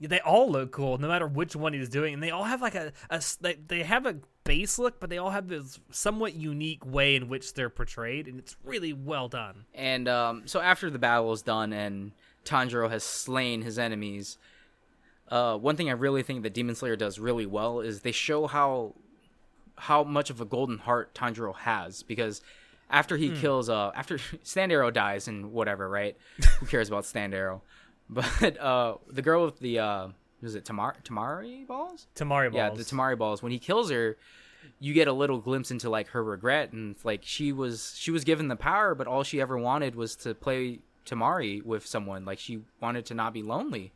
Yeah, 0.00 0.08
They 0.08 0.20
all 0.20 0.50
look 0.50 0.72
cool, 0.72 0.98
no 0.98 1.08
matter 1.08 1.26
which 1.26 1.56
one 1.56 1.72
he's 1.72 1.88
doing, 1.88 2.14
and 2.14 2.22
they 2.22 2.30
all 2.30 2.44
have 2.44 2.60
like 2.62 2.74
a, 2.74 2.92
they, 3.40 3.54
they 3.54 3.82
have 3.82 4.06
a 4.06 4.16
base 4.44 4.78
look, 4.78 5.00
but 5.00 5.10
they 5.10 5.18
all 5.18 5.30
have 5.30 5.48
this 5.48 5.78
somewhat 5.90 6.34
unique 6.34 6.84
way 6.86 7.16
in 7.16 7.28
which 7.28 7.54
they're 7.54 7.68
portrayed, 7.70 8.28
and 8.28 8.38
it's 8.38 8.56
really 8.64 8.92
well 8.92 9.28
done. 9.28 9.64
And 9.74 10.08
um, 10.08 10.42
so 10.46 10.60
after 10.60 10.88
the 10.90 10.98
battle 10.98 11.32
is 11.32 11.42
done 11.42 11.72
and 11.72 12.12
Tanjiro 12.44 12.88
has 12.90 13.02
slain 13.04 13.62
his 13.62 13.78
enemies, 13.78 14.38
uh, 15.30 15.56
one 15.56 15.76
thing 15.76 15.88
I 15.88 15.92
really 15.92 16.22
think 16.22 16.42
that 16.42 16.54
Demon 16.54 16.74
Slayer 16.74 16.96
does 16.96 17.18
really 17.18 17.46
well 17.46 17.80
is 17.80 18.00
they 18.00 18.12
show 18.12 18.46
how 18.46 18.94
how 19.76 20.02
much 20.02 20.28
of 20.30 20.40
a 20.40 20.44
golden 20.44 20.78
heart 20.78 21.14
Tanjiro 21.14 21.54
has 21.54 22.02
because 22.02 22.42
after 22.90 23.16
he 23.16 23.30
kills 23.38 23.68
uh 23.68 23.92
after 23.94 24.18
Stand 24.42 24.72
Arrow 24.72 24.90
dies 24.90 25.28
and 25.28 25.52
whatever, 25.52 25.88
right? 25.88 26.16
Who 26.58 26.66
cares 26.74 26.88
about 26.88 27.04
Stand 27.04 27.34
Arrow? 27.34 27.62
But 28.10 28.58
uh 28.58 28.96
the 29.08 29.20
girl 29.22 29.44
with 29.44 29.58
the 29.60 29.78
uh 29.78 30.08
was 30.40 30.54
it 30.54 30.64
Tamar 30.64 30.96
Tamari 31.04 31.66
balls? 31.66 32.06
Tamari 32.14 32.50
balls. 32.50 32.54
Yeah, 32.54 32.70
the 32.70 32.82
Tamari 32.82 33.18
balls. 33.18 33.42
When 33.42 33.52
he 33.52 33.58
kills 33.58 33.90
her, 33.90 34.16
you 34.80 34.94
get 34.94 35.08
a 35.08 35.12
little 35.12 35.38
glimpse 35.38 35.70
into 35.70 35.90
like 35.90 36.08
her 36.08 36.24
regret 36.24 36.72
and 36.72 36.96
like 37.04 37.20
she 37.22 37.52
was 37.52 37.94
she 37.96 38.10
was 38.10 38.24
given 38.24 38.48
the 38.48 38.56
power, 38.56 38.94
but 38.94 39.06
all 39.06 39.22
she 39.22 39.40
ever 39.40 39.58
wanted 39.58 39.94
was 39.94 40.16
to 40.16 40.34
play 40.34 40.80
Tamari 41.04 41.62
with 41.62 41.86
someone. 41.86 42.24
Like 42.24 42.38
she 42.38 42.60
wanted 42.80 43.04
to 43.06 43.14
not 43.14 43.32
be 43.34 43.42
lonely. 43.42 43.92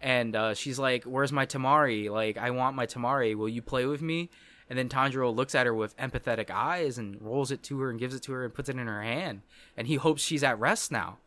And 0.00 0.36
uh, 0.36 0.54
she's 0.54 0.78
like, 0.78 1.04
"Where's 1.04 1.32
my 1.32 1.46
Tamari? 1.46 2.10
Like, 2.10 2.36
I 2.36 2.50
want 2.50 2.76
my 2.76 2.86
Tamari. 2.86 3.34
Will 3.34 3.48
you 3.48 3.62
play 3.62 3.86
with 3.86 4.02
me?" 4.02 4.30
And 4.68 4.78
then 4.78 4.88
Tanjiro 4.88 5.34
looks 5.34 5.54
at 5.54 5.66
her 5.66 5.74
with 5.74 5.96
empathetic 5.96 6.50
eyes 6.50 6.98
and 6.98 7.20
rolls 7.22 7.50
it 7.50 7.62
to 7.64 7.80
her 7.80 7.90
and 7.90 8.00
gives 8.00 8.14
it 8.14 8.22
to 8.24 8.32
her 8.32 8.44
and 8.44 8.52
puts 8.52 8.68
it 8.68 8.76
in 8.76 8.86
her 8.86 9.02
hand. 9.02 9.42
And 9.76 9.86
he 9.86 9.94
hopes 9.94 10.22
she's 10.22 10.42
at 10.42 10.58
rest 10.58 10.90
now. 10.90 11.18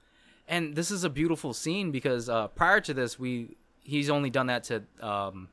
And 0.47 0.75
this 0.75 0.91
is 0.91 1.03
a 1.03 1.09
beautiful 1.09 1.53
scene 1.53 1.91
because 1.91 2.27
uh, 2.27 2.47
prior 2.49 2.81
to 2.81 2.93
this, 2.93 3.17
we 3.17 3.55
he's 3.83 4.09
only 4.09 4.29
done 4.29 4.47
that 4.47 4.63
to 4.65 4.83
um, 4.99 5.47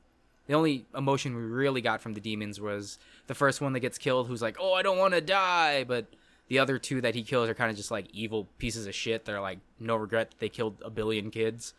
the 0.46 0.54
only 0.54 0.86
emotion 0.94 1.34
we 1.34 1.42
really 1.42 1.80
got 1.80 2.00
from 2.00 2.14
the 2.14 2.20
demons 2.20 2.60
was 2.60 2.98
the 3.26 3.34
first 3.34 3.60
one 3.60 3.72
that 3.72 3.80
gets 3.80 3.98
killed, 3.98 4.26
who's 4.26 4.42
like, 4.42 4.56
"Oh, 4.60 4.72
I 4.72 4.82
don't 4.82 4.98
want 4.98 5.14
to 5.14 5.20
die," 5.20 5.84
but 5.84 6.06
the 6.48 6.58
other 6.58 6.78
two 6.78 7.00
that 7.00 7.14
he 7.14 7.22
kills 7.22 7.48
are 7.48 7.54
kind 7.54 7.70
of 7.70 7.76
just 7.76 7.90
like 7.90 8.06
evil 8.12 8.48
pieces 8.58 8.86
of 8.86 8.94
shit. 8.94 9.24
They're 9.24 9.40
like 9.40 9.58
no 9.78 9.96
regret 9.96 10.30
that 10.30 10.38
they 10.38 10.48
killed 10.48 10.76
a 10.84 10.90
billion 10.90 11.30
kids. 11.30 11.74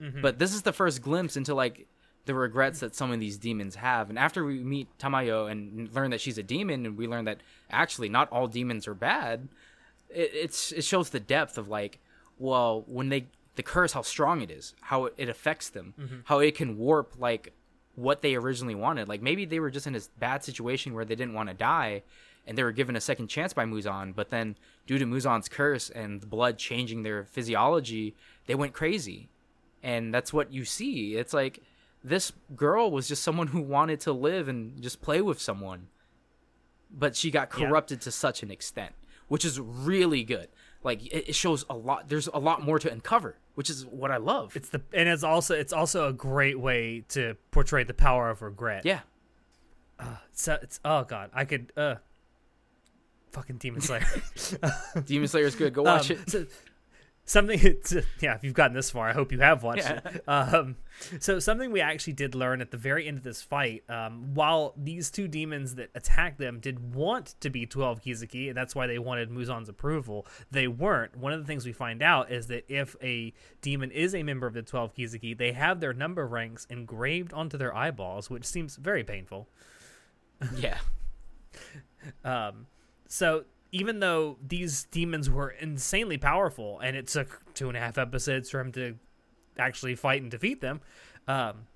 Mm-hmm. 0.00 0.20
But 0.20 0.38
this 0.38 0.54
is 0.54 0.62
the 0.62 0.72
first 0.72 1.02
glimpse 1.02 1.36
into 1.36 1.54
like 1.54 1.86
the 2.26 2.34
regrets 2.34 2.80
that 2.80 2.94
some 2.94 3.12
of 3.12 3.20
these 3.20 3.38
demons 3.38 3.76
have. 3.76 4.10
And 4.10 4.18
after 4.18 4.44
we 4.44 4.62
meet 4.62 4.88
Tamayo 4.98 5.50
and 5.50 5.92
learn 5.94 6.10
that 6.10 6.20
she's 6.20 6.38
a 6.38 6.42
demon, 6.42 6.84
and 6.84 6.96
we 6.96 7.06
learn 7.06 7.24
that 7.24 7.38
actually 7.70 8.08
not 8.08 8.30
all 8.30 8.48
demons 8.48 8.86
are 8.86 8.94
bad, 8.94 9.48
it, 10.10 10.30
it's 10.34 10.72
it 10.72 10.84
shows 10.84 11.10
the 11.10 11.20
depth 11.20 11.56
of 11.56 11.68
like, 11.68 12.00
well, 12.38 12.84
when 12.86 13.08
they 13.08 13.26
the 13.54 13.62
curse, 13.62 13.92
how 13.92 14.02
strong 14.02 14.42
it 14.42 14.50
is, 14.50 14.74
how 14.82 15.06
it, 15.16 15.28
affects 15.30 15.70
them, 15.70 15.94
mm-hmm. 15.98 16.16
how 16.24 16.40
it 16.40 16.54
can 16.54 16.76
warp 16.76 17.14
like 17.18 17.54
what 17.94 18.20
they 18.20 18.34
originally 18.34 18.74
wanted. 18.74 19.08
Like 19.08 19.22
maybe 19.22 19.46
they 19.46 19.60
were 19.60 19.70
just 19.70 19.86
in 19.86 19.96
a 19.96 20.00
bad 20.18 20.44
situation 20.44 20.92
where 20.92 21.06
they 21.06 21.14
didn't 21.14 21.34
want 21.34 21.48
to 21.48 21.54
die, 21.54 22.02
and 22.46 22.56
they 22.56 22.62
were 22.62 22.72
given 22.72 22.96
a 22.96 23.00
second 23.00 23.28
chance 23.28 23.52
by 23.52 23.64
Muzan, 23.64 24.14
but 24.14 24.30
then 24.30 24.56
due 24.86 24.98
to 24.98 25.06
Muzan's 25.06 25.48
curse 25.48 25.90
and 25.90 26.20
the 26.20 26.26
blood 26.26 26.58
changing 26.58 27.02
their 27.02 27.24
physiology, 27.24 28.14
they 28.46 28.54
went 28.54 28.72
crazy. 28.72 29.28
And 29.86 30.12
that's 30.12 30.32
what 30.32 30.52
you 30.52 30.64
see. 30.64 31.14
It's 31.14 31.32
like 31.32 31.60
this 32.02 32.32
girl 32.56 32.90
was 32.90 33.06
just 33.08 33.22
someone 33.22 33.46
who 33.48 33.60
wanted 33.60 34.00
to 34.00 34.12
live 34.12 34.48
and 34.48 34.82
just 34.82 35.00
play 35.00 35.20
with 35.20 35.40
someone. 35.40 35.86
But 36.90 37.14
she 37.16 37.30
got 37.30 37.50
Yeah. 37.56 37.66
corrupted 37.68 38.00
to 38.02 38.10
such 38.10 38.42
an 38.42 38.50
extent, 38.50 38.94
which 39.28 39.44
is 39.44 39.60
really 39.60 40.24
good. 40.24 40.48
Like 40.82 41.04
it, 41.06 41.28
it 41.30 41.34
shows 41.34 41.64
a 41.70 41.74
lot 41.76 42.08
there's 42.08 42.26
a 42.28 42.38
lot 42.38 42.62
more 42.62 42.78
to 42.78 42.90
uncover, 42.90 43.36
which 43.54 43.70
is 43.70 43.84
what 43.86 44.10
I 44.10 44.16
love. 44.18 44.56
It's 44.56 44.68
the 44.70 44.82
and 44.92 45.08
it's 45.08 45.22
also 45.24 45.54
it's 45.54 45.72
also 45.72 46.08
a 46.08 46.12
great 46.12 46.58
way 46.58 47.04
to 47.10 47.36
portray 47.50 47.84
the 47.84 47.94
power 47.94 48.28
of 48.30 48.42
regret. 48.42 48.84
yeah. 48.84 49.00
So 50.32 50.58
it's 50.62 50.78
oh 50.84 51.04
god, 51.04 51.30
I 51.32 51.44
could 51.44 51.72
uh 51.76 51.96
fucking 53.32 53.56
Demon 53.58 53.80
Slayer. 53.80 54.06
Demon 55.04 55.28
Slayer 55.28 55.46
is 55.46 55.54
good. 55.56 55.72
Go 55.74 55.82
watch 55.92 56.10
Um, 56.10 56.18
it. 56.18 56.30
So, 56.30 56.46
something, 57.26 57.58
to, 57.84 58.02
yeah. 58.20 58.36
If 58.36 58.44
you've 58.44 58.54
gotten 58.54 58.74
this 58.74 58.90
far, 58.90 59.08
I 59.08 59.12
hope 59.12 59.30
you 59.32 59.40
have 59.40 59.62
watched 59.62 59.82
Yeah. 59.84 60.00
it. 60.04 60.22
Um, 60.26 60.76
so 61.20 61.38
something 61.38 61.70
we 61.70 61.80
actually 61.82 62.14
did 62.14 62.34
learn 62.34 62.60
at 62.62 62.70
the 62.70 62.76
very 62.78 63.06
end 63.06 63.18
of 63.18 63.24
this 63.24 63.42
fight, 63.42 63.84
um, 63.90 64.32
while 64.34 64.72
these 64.76 65.10
two 65.10 65.28
demons 65.28 65.74
that 65.74 65.90
attacked 65.94 66.38
them 66.38 66.58
did 66.60 66.94
want 66.94 67.34
to 67.40 67.50
be 67.50 67.66
12 67.66 68.00
Kizuki, 68.02 68.48
and 68.48 68.56
that's 68.56 68.74
why 68.74 68.86
they 68.86 68.98
wanted 68.98 69.30
Muzan's 69.30 69.68
approval, 69.68 70.26
they 70.50 70.66
weren't. 70.68 71.16
One 71.16 71.32
of 71.34 71.40
the 71.40 71.46
things 71.46 71.66
we 71.66 71.72
find 71.72 72.02
out 72.02 72.30
is 72.32 72.46
that 72.46 72.64
if 72.72 72.96
a 73.02 73.34
demon 73.60 73.90
is 73.90 74.14
a 74.14 74.22
member 74.22 74.46
of 74.46 74.54
the 74.54 74.62
12 74.62 74.94
Kizuki, 74.94 75.36
they 75.36 75.52
have 75.52 75.80
their 75.80 75.92
number 75.92 76.26
ranks 76.26 76.66
engraved 76.70 77.32
onto 77.34 77.58
their 77.58 77.74
eyeballs, 77.76 78.30
which 78.30 78.44
seems 78.46 78.76
very 78.76 79.04
painful. 79.04 79.48
Yeah. 80.56 80.78
Um, 82.24 82.66
so 83.08 83.44
even 83.76 84.00
though 84.00 84.38
these 84.42 84.84
demons 84.84 85.28
were 85.28 85.50
insanely 85.50 86.16
powerful, 86.16 86.80
and 86.80 86.96
it 86.96 87.08
took 87.08 87.42
two 87.52 87.68
and 87.68 87.76
a 87.76 87.80
half 87.80 87.98
episodes 87.98 88.48
for 88.48 88.58
him 88.58 88.72
to 88.72 88.96
actually 89.58 89.94
fight 89.94 90.22
and 90.22 90.30
defeat 90.30 90.62
them, 90.62 90.80
um, 91.28 91.66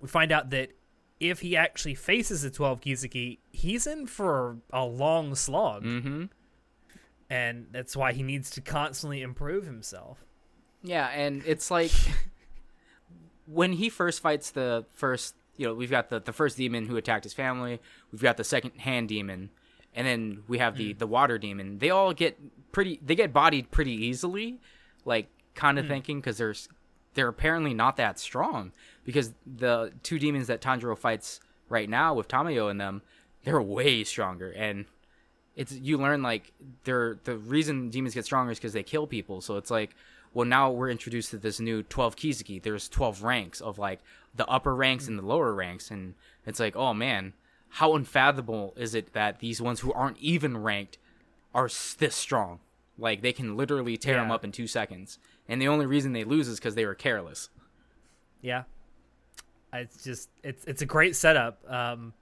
we 0.00 0.06
find 0.06 0.30
out 0.30 0.50
that 0.50 0.70
if 1.18 1.40
he 1.40 1.56
actually 1.56 1.96
faces 1.96 2.42
the 2.42 2.50
12 2.50 2.80
Kizuki, 2.80 3.38
he's 3.50 3.88
in 3.88 4.06
for 4.06 4.58
a 4.72 4.84
long 4.84 5.34
slog. 5.34 5.82
Mm-hmm. 5.82 6.24
And 7.28 7.66
that's 7.72 7.96
why 7.96 8.12
he 8.12 8.22
needs 8.22 8.50
to 8.50 8.60
constantly 8.60 9.20
improve 9.20 9.64
himself. 9.66 10.24
Yeah, 10.84 11.08
and 11.08 11.42
it's 11.44 11.72
like 11.72 11.90
when 13.46 13.72
he 13.72 13.88
first 13.88 14.20
fights 14.20 14.50
the 14.50 14.86
first, 14.92 15.34
you 15.56 15.66
know, 15.66 15.74
we've 15.74 15.90
got 15.90 16.08
the 16.08 16.20
the 16.20 16.32
first 16.32 16.56
demon 16.56 16.86
who 16.86 16.96
attacked 16.96 17.24
his 17.24 17.32
family. 17.32 17.80
We've 18.12 18.22
got 18.22 18.36
the 18.36 18.44
second 18.44 18.78
hand 18.78 19.08
demon, 19.08 19.50
and 19.96 20.06
then 20.06 20.44
we 20.46 20.58
have 20.58 20.76
the 20.76 20.92
hmm. 20.92 20.98
the 20.98 21.06
water 21.06 21.38
demon. 21.38 21.78
They 21.78 21.90
all 21.90 22.12
get 22.12 22.38
pretty. 22.70 23.00
They 23.04 23.16
get 23.16 23.32
bodied 23.32 23.72
pretty 23.72 23.92
easily, 23.92 24.60
like 25.04 25.28
kind 25.54 25.78
of 25.78 25.86
hmm. 25.86 25.90
thinking 25.90 26.20
because 26.20 26.38
there's 26.38 26.68
they're 27.14 27.28
apparently 27.28 27.74
not 27.74 27.96
that 27.96 28.18
strong 28.18 28.72
because 29.04 29.32
the 29.46 29.92
two 30.02 30.18
demons 30.18 30.46
that 30.48 30.60
Tanjiro 30.60 30.96
fights 30.96 31.40
right 31.70 31.88
now 31.88 32.14
with 32.14 32.28
Tamayo 32.28 32.70
in 32.70 32.76
them, 32.76 33.00
they're 33.42 33.60
way 33.60 34.04
stronger 34.04 34.50
and 34.50 34.84
it's 35.56 35.72
you 35.72 35.96
learn 35.96 36.22
like 36.22 36.52
they're 36.84 37.18
the 37.24 37.38
reason 37.38 37.88
demons 37.88 38.14
get 38.14 38.26
stronger 38.26 38.52
is 38.52 38.58
because 38.58 38.74
they 38.74 38.82
kill 38.82 39.06
people. 39.06 39.40
So 39.40 39.56
it's 39.56 39.70
like, 39.70 39.96
well, 40.34 40.46
now 40.46 40.70
we're 40.70 40.90
introduced 40.90 41.30
to 41.30 41.38
this 41.38 41.58
new 41.58 41.82
twelve 41.82 42.14
Kizuki. 42.14 42.62
There's 42.62 42.88
twelve 42.88 43.22
ranks 43.22 43.62
of 43.62 43.78
like 43.78 44.00
the 44.34 44.46
upper 44.46 44.74
ranks 44.74 45.06
hmm. 45.06 45.12
and 45.12 45.18
the 45.18 45.26
lower 45.26 45.54
ranks, 45.54 45.90
and 45.90 46.14
it's 46.44 46.60
like, 46.60 46.76
oh 46.76 46.92
man, 46.92 47.32
how 47.68 47.94
unfathomable 47.94 48.74
is 48.76 48.94
it 48.94 49.12
that 49.12 49.40
these 49.40 49.60
ones 49.60 49.80
who 49.80 49.92
aren't 49.92 50.18
even 50.18 50.56
ranked 50.58 50.98
are 51.54 51.68
this 51.98 52.14
strong? 52.14 52.60
Like 52.98 53.20
they 53.22 53.32
can 53.32 53.56
literally 53.56 53.96
tear 53.96 54.14
them 54.16 54.30
up 54.30 54.44
in 54.44 54.52
two 54.52 54.66
seconds, 54.66 55.18
and 55.48 55.60
the 55.60 55.68
only 55.68 55.84
reason 55.86 56.12
they 56.12 56.24
lose 56.24 56.48
is 56.48 56.58
because 56.58 56.74
they 56.74 56.86
were 56.86 56.94
careless. 56.94 57.50
Yeah. 58.40 58.62
It's 59.72 60.02
just 60.02 60.30
it's 60.42 60.64
it's 60.64 60.80
a 60.82 60.86
great 60.86 61.14
setup. 61.16 61.58
Um 61.70 62.14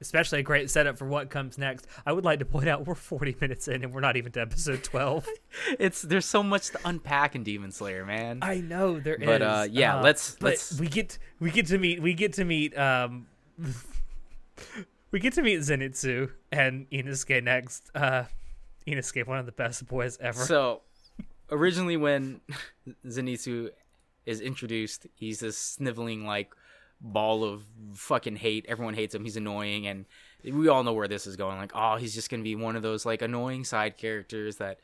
especially 0.00 0.38
a 0.38 0.42
great 0.42 0.70
setup 0.70 0.96
for 0.98 1.06
what 1.06 1.28
comes 1.30 1.58
next. 1.58 1.86
I 2.06 2.12
would 2.12 2.24
like 2.24 2.38
to 2.38 2.44
point 2.44 2.68
out 2.68 2.86
we're 2.86 2.94
40 2.94 3.34
minutes 3.40 3.66
in 3.66 3.82
and 3.82 3.92
we're 3.92 4.00
not 4.00 4.16
even 4.16 4.30
to 4.32 4.40
episode 4.42 4.84
12. 4.84 5.26
It's 5.78 6.02
there's 6.02 6.26
so 6.26 6.42
much 6.42 6.68
to 6.70 6.78
unpack 6.84 7.34
in 7.34 7.42
Demon 7.42 7.72
Slayer, 7.72 8.04
man. 8.04 8.38
I 8.42 8.60
know 8.60 9.00
there 9.00 9.14
is. 9.16 9.24
But, 9.26 9.42
uh, 9.42 9.66
yeah, 9.70 10.00
let's- 10.00 10.36
but 10.38 10.50
let's- 10.50 10.78
we 10.78 10.88
get 10.88 11.18
we 11.40 11.50
get 11.50 11.66
to 11.68 11.78
meet 11.78 12.02
we 12.02 12.12
get 12.14 12.34
to 12.34 12.44
meet 12.44 12.76
um 12.78 13.26
we 15.10 15.20
get 15.20 15.32
to 15.34 15.42
meet 15.42 15.60
Zenitsu 15.60 16.30
and 16.52 16.88
Inosuke 16.90 17.42
next. 17.42 17.90
Uh 17.94 18.24
Inosuke, 18.86 19.26
one 19.26 19.38
of 19.38 19.46
the 19.46 19.52
best 19.52 19.86
boys 19.86 20.16
ever. 20.20 20.44
So, 20.44 20.82
originally, 21.50 21.96
when 21.96 22.40
Zenitsu 23.06 23.70
is 24.24 24.40
introduced, 24.40 25.06
he's 25.14 25.40
this 25.40 25.58
sniveling 25.58 26.24
like 26.24 26.52
ball 27.00 27.44
of 27.44 27.64
fucking 27.94 28.36
hate. 28.36 28.66
Everyone 28.68 28.94
hates 28.94 29.14
him. 29.14 29.24
He's 29.24 29.36
annoying, 29.36 29.86
and 29.86 30.06
we 30.44 30.68
all 30.68 30.82
know 30.84 30.92
where 30.92 31.08
this 31.08 31.26
is 31.26 31.36
going. 31.36 31.58
Like, 31.58 31.72
oh, 31.74 31.96
he's 31.96 32.14
just 32.14 32.30
gonna 32.30 32.42
be 32.42 32.56
one 32.56 32.76
of 32.76 32.82
those 32.82 33.04
like 33.04 33.22
annoying 33.22 33.64
side 33.64 33.96
characters 33.98 34.56
that 34.56 34.80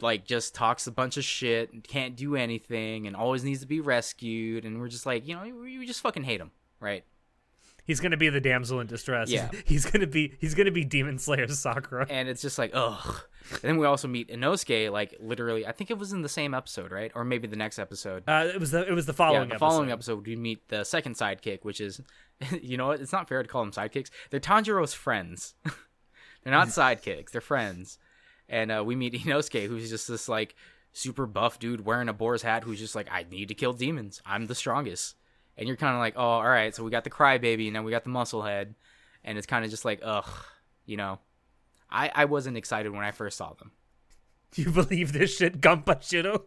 like 0.00 0.24
just 0.24 0.54
talks 0.54 0.86
a 0.86 0.92
bunch 0.92 1.16
of 1.16 1.24
shit 1.24 1.72
and 1.72 1.84
can't 1.84 2.16
do 2.16 2.34
anything 2.34 3.06
and 3.06 3.14
always 3.14 3.44
needs 3.44 3.60
to 3.60 3.66
be 3.66 3.80
rescued. 3.80 4.64
And 4.64 4.80
we're 4.80 4.88
just 4.88 5.06
like, 5.06 5.26
you 5.26 5.34
know, 5.34 5.42
we 5.42 5.84
just 5.86 6.00
fucking 6.00 6.24
hate 6.24 6.40
him, 6.40 6.50
right? 6.80 7.04
He's 7.84 8.00
going 8.00 8.10
to 8.10 8.16
be 8.16 8.28
the 8.28 8.40
damsel 8.40 8.80
in 8.80 8.86
distress. 8.86 9.30
Yeah. 9.30 9.50
He's 9.64 9.84
going 9.84 10.00
to 10.00 10.06
be 10.06 10.34
he's 10.40 10.54
to 10.54 10.70
be 10.70 10.84
Demon 10.84 11.18
Slayer 11.18 11.46
Sakura. 11.48 12.06
and 12.08 12.28
it's 12.28 12.42
just 12.42 12.58
like 12.58 12.72
ugh. 12.74 13.22
And 13.52 13.62
then 13.62 13.76
we 13.78 13.86
also 13.86 14.06
meet 14.06 14.28
Inosuke, 14.28 14.92
like 14.92 15.16
literally, 15.20 15.66
I 15.66 15.72
think 15.72 15.90
it 15.90 15.98
was 15.98 16.12
in 16.12 16.22
the 16.22 16.28
same 16.28 16.54
episode, 16.54 16.92
right? 16.92 17.10
Or 17.14 17.24
maybe 17.24 17.48
the 17.48 17.56
next 17.56 17.78
episode. 17.78 18.24
Uh, 18.28 18.48
it 18.52 18.60
was 18.60 18.70
the 18.70 18.86
it 18.86 18.92
was 18.92 19.06
the 19.06 19.12
yeah, 19.12 19.16
following 19.16 19.48
the 19.48 19.54
episode. 19.54 19.66
following 19.66 19.90
episode, 19.90 20.26
we 20.26 20.36
meet 20.36 20.68
the 20.68 20.84
second 20.84 21.16
sidekick, 21.16 21.64
which 21.64 21.80
is, 21.80 22.00
you 22.62 22.76
know 22.76 22.88
what? 22.88 23.00
It's 23.00 23.12
not 23.12 23.28
fair 23.28 23.42
to 23.42 23.48
call 23.48 23.62
them 23.62 23.72
sidekicks. 23.72 24.10
They're 24.30 24.40
Tanjiro's 24.40 24.94
friends. 24.94 25.54
they're 25.64 26.52
not 26.52 26.68
sidekicks. 26.68 27.30
They're 27.30 27.40
friends. 27.40 27.98
And 28.48 28.70
uh, 28.70 28.82
we 28.84 28.96
meet 28.96 29.14
Inosuke, 29.14 29.66
who's 29.66 29.90
just 29.90 30.08
this 30.08 30.28
like 30.28 30.54
super 30.92 31.26
buff 31.26 31.58
dude 31.58 31.84
wearing 31.84 32.08
a 32.08 32.12
boar's 32.12 32.42
hat, 32.42 32.64
who's 32.64 32.78
just 32.78 32.94
like, 32.94 33.08
I 33.10 33.24
need 33.30 33.48
to 33.48 33.54
kill 33.54 33.72
demons. 33.72 34.20
I'm 34.26 34.46
the 34.46 34.54
strongest. 34.54 35.16
And 35.60 35.68
you're 35.68 35.76
kind 35.76 35.94
of 35.94 36.00
like, 36.00 36.14
oh, 36.16 36.22
all 36.22 36.42
right. 36.42 36.74
So 36.74 36.82
we 36.82 36.90
got 36.90 37.04
the 37.04 37.10
crybaby, 37.10 37.66
and 37.66 37.76
then 37.76 37.84
we 37.84 37.92
got 37.92 38.02
the 38.02 38.10
muscle 38.10 38.42
head, 38.42 38.74
and 39.22 39.38
it's 39.38 39.46
kind 39.46 39.64
of 39.64 39.70
just 39.70 39.84
like, 39.84 40.00
ugh, 40.02 40.28
you 40.86 40.96
know. 40.96 41.20
I 41.90 42.10
I 42.14 42.24
wasn't 42.24 42.56
excited 42.56 42.90
when 42.92 43.04
I 43.04 43.10
first 43.10 43.36
saw 43.36 43.52
them. 43.52 43.72
Do 44.52 44.62
you 44.62 44.70
believe 44.70 45.12
this 45.12 45.36
shit, 45.36 45.60
Gonpachiro? 45.60 46.42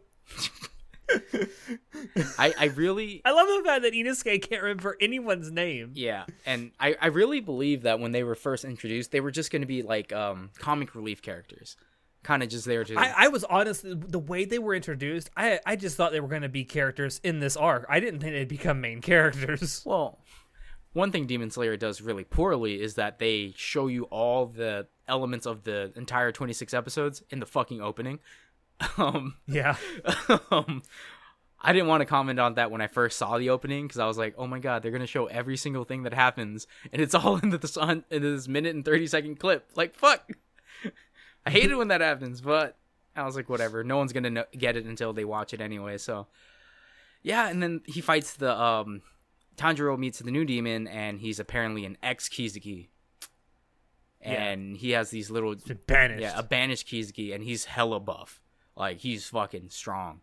I 2.40 2.54
I 2.58 2.66
really 2.76 3.22
I 3.24 3.32
love 3.32 3.48
the 3.48 3.62
fact 3.66 3.84
that 3.84 3.94
Inosuke 3.94 4.50
can't 4.50 4.64
remember 4.64 4.98
anyone's 5.00 5.52
name. 5.52 5.92
Yeah, 5.96 6.26
and 6.46 6.72
I, 6.80 6.96
I 7.00 7.08
really 7.08 7.40
believe 7.40 7.84
that 7.84 8.00
when 8.00 8.14
they 8.14 8.24
were 8.24 8.36
first 8.36 8.66
introduced, 8.66 9.12
they 9.12 9.20
were 9.20 9.32
just 9.32 9.52
going 9.52 9.62
to 9.62 9.68
be 9.68 9.84
like 9.84 10.12
um, 10.14 10.50
comic 10.58 10.96
relief 10.96 11.22
characters, 11.22 11.76
kind 12.24 12.42
of 12.42 12.50
just 12.50 12.66
there 12.66 12.84
to. 12.84 12.98
I, 12.98 13.14
I 13.18 13.28
was 13.28 13.44
honest 13.44 13.84
the 13.84 14.20
way 14.20 14.46
they 14.46 14.60
were 14.60 14.74
introduced. 14.74 15.30
I 15.36 15.60
I 15.66 15.76
just 15.76 15.98
thought 15.98 16.12
they 16.12 16.20
were 16.20 16.28
going 16.28 16.42
to 16.42 16.50
be 16.50 16.64
characters 16.64 17.20
in 17.24 17.40
this 17.40 17.56
arc. 17.56 17.86
I 17.90 18.00
didn't 18.00 18.20
think 18.20 18.34
they'd 18.34 18.48
become 18.48 18.82
main 18.82 19.02
characters. 19.02 19.84
well, 19.86 20.20
one 20.94 21.12
thing 21.12 21.28
Demon 21.28 21.52
Slayer 21.52 21.78
does 21.78 22.02
really 22.02 22.24
poorly 22.24 22.82
is 22.82 22.96
that 22.96 23.20
they 23.20 23.54
show 23.56 23.88
you 23.88 24.04
all 24.06 24.46
the 24.48 24.88
elements 25.08 25.46
of 25.46 25.64
the 25.64 25.92
entire 25.96 26.32
twenty 26.32 26.54
six 26.54 26.74
episodes 26.74 27.24
in 27.30 27.40
the 27.40 27.46
fucking 27.46 27.82
opening. 27.82 28.20
Um, 28.98 29.36
Yeah, 29.48 29.78
um, 30.52 30.82
I 31.62 31.72
didn't 31.72 31.88
want 31.88 32.02
to 32.02 32.06
comment 32.06 32.40
on 32.40 32.56
that 32.56 32.70
when 32.70 32.82
I 32.82 32.88
first 32.88 33.18
saw 33.18 33.38
the 33.38 33.52
opening 33.52 33.88
because 33.88 34.00
I 34.00 34.08
was 34.08 34.18
like, 34.18 34.34
"Oh 34.38 34.48
my 34.48 34.60
god, 34.60 34.84
they're 34.84 34.92
gonna 34.92 35.08
show 35.08 35.28
every 35.28 35.56
single 35.56 35.86
thing 35.86 36.04
that 36.04 36.14
happens, 36.14 36.68
and 36.92 37.02
it's 37.02 37.16
all 37.16 37.38
in 37.38 37.52
this 37.52 37.78
on 37.78 38.04
into 38.10 38.36
this 38.36 38.48
minute 38.48 38.76
and 38.76 38.84
thirty 38.84 39.08
second 39.08 39.40
clip." 39.40 39.70
Like, 39.76 39.96
fuck. 39.96 40.30
I 41.46 41.52
hate 41.52 41.70
it 41.72 41.76
when 41.76 41.90
that 41.90 42.02
happens, 42.02 42.42
but 42.42 42.78
I 43.16 43.24
was 43.24 43.36
like, 43.36 43.50
whatever. 43.50 43.84
No 43.84 43.98
one's 43.98 44.14
gonna 44.14 44.30
know, 44.30 44.46
get 44.58 44.78
it 44.78 44.86
until 44.86 45.14
they 45.14 45.26
watch 45.26 45.54
it 45.54 45.62
anyway. 45.62 45.98
So, 45.98 46.28
yeah, 47.22 47.50
and 47.50 47.62
then 47.62 47.82
he 47.86 48.02
fights 48.02 48.34
the 48.36 48.58
um, 48.60 49.02
Tanjiro 49.58 49.98
meets 49.98 50.20
the 50.20 50.32
new 50.32 50.46
demon, 50.46 50.88
and 50.88 51.20
he's 51.20 51.40
apparently 51.40 51.86
an 51.86 51.98
ex 52.02 52.30
Kizuki, 52.30 52.88
and 54.22 54.78
he 54.78 54.92
has 54.92 55.10
these 55.10 55.30
little 55.30 55.56
banished. 55.88 56.22
yeah, 56.22 56.38
a 56.40 56.44
banished 56.44 56.88
Kizuki, 56.88 57.34
and 57.36 57.44
he's 57.44 57.66
hella 57.66 58.00
buff. 58.00 58.42
Like 58.76 58.98
he's 59.00 59.28
fucking 59.28 59.70
strong. 59.70 60.22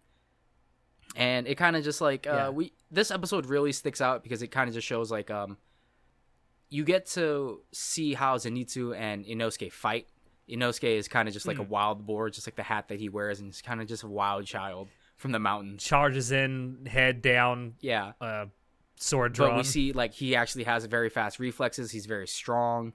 And 1.17 1.47
it 1.47 1.57
kind 1.57 1.77
of 1.77 1.85
just 1.85 2.01
like 2.01 2.27
uh, 2.27 2.31
Yeah. 2.33 2.49
we 2.51 2.73
this 2.91 3.11
episode 3.11 3.47
really 3.47 3.73
sticks 3.73 4.01
out 4.01 4.23
because 4.23 4.43
it 4.43 4.49
kind 4.49 4.69
of 4.69 4.75
just 4.75 4.87
shows 4.87 5.11
like 5.11 5.31
um 5.31 5.57
you 6.69 6.85
get 6.85 7.05
to 7.07 7.61
see 7.73 8.15
how 8.15 8.37
Zenitsu 8.37 8.97
and 8.97 9.25
Inosuke 9.25 9.73
fight. 9.73 10.07
Inosuke 10.51 10.85
is 10.97 11.09
kind 11.09 11.29
of 11.29 11.35
just 11.35 11.47
like 11.47 11.57
Hmm. 11.57 11.63
a 11.63 11.67
wild 11.67 12.07
boar, 12.07 12.29
just 12.31 12.47
like 12.47 12.57
the 12.57 12.63
hat 12.63 12.89
that 12.89 12.99
he 12.99 13.09
wears, 13.09 13.39
and 13.41 13.49
he's 13.49 13.63
kind 13.63 13.81
of 13.81 13.87
just 13.89 14.03
a 14.03 14.09
wild 14.09 14.47
child 14.47 14.89
from 15.17 15.33
the 15.33 15.39
mountain. 15.39 15.79
charges 15.79 16.33
in, 16.33 16.87
head 16.87 17.23
down, 17.23 17.75
Yeah, 17.81 18.13
uh, 18.21 18.47
sword 18.97 19.33
drawn. 19.35 19.51
but 19.51 19.57
we 19.59 19.63
see 19.65 19.93
like 19.93 20.13
he 20.15 20.35
actually 20.35 20.65
has 20.65 20.85
very 20.87 21.09
fast 21.11 21.39
reflexes. 21.39 21.91
He's 21.93 22.07
very 22.07 22.27
strong. 22.27 22.93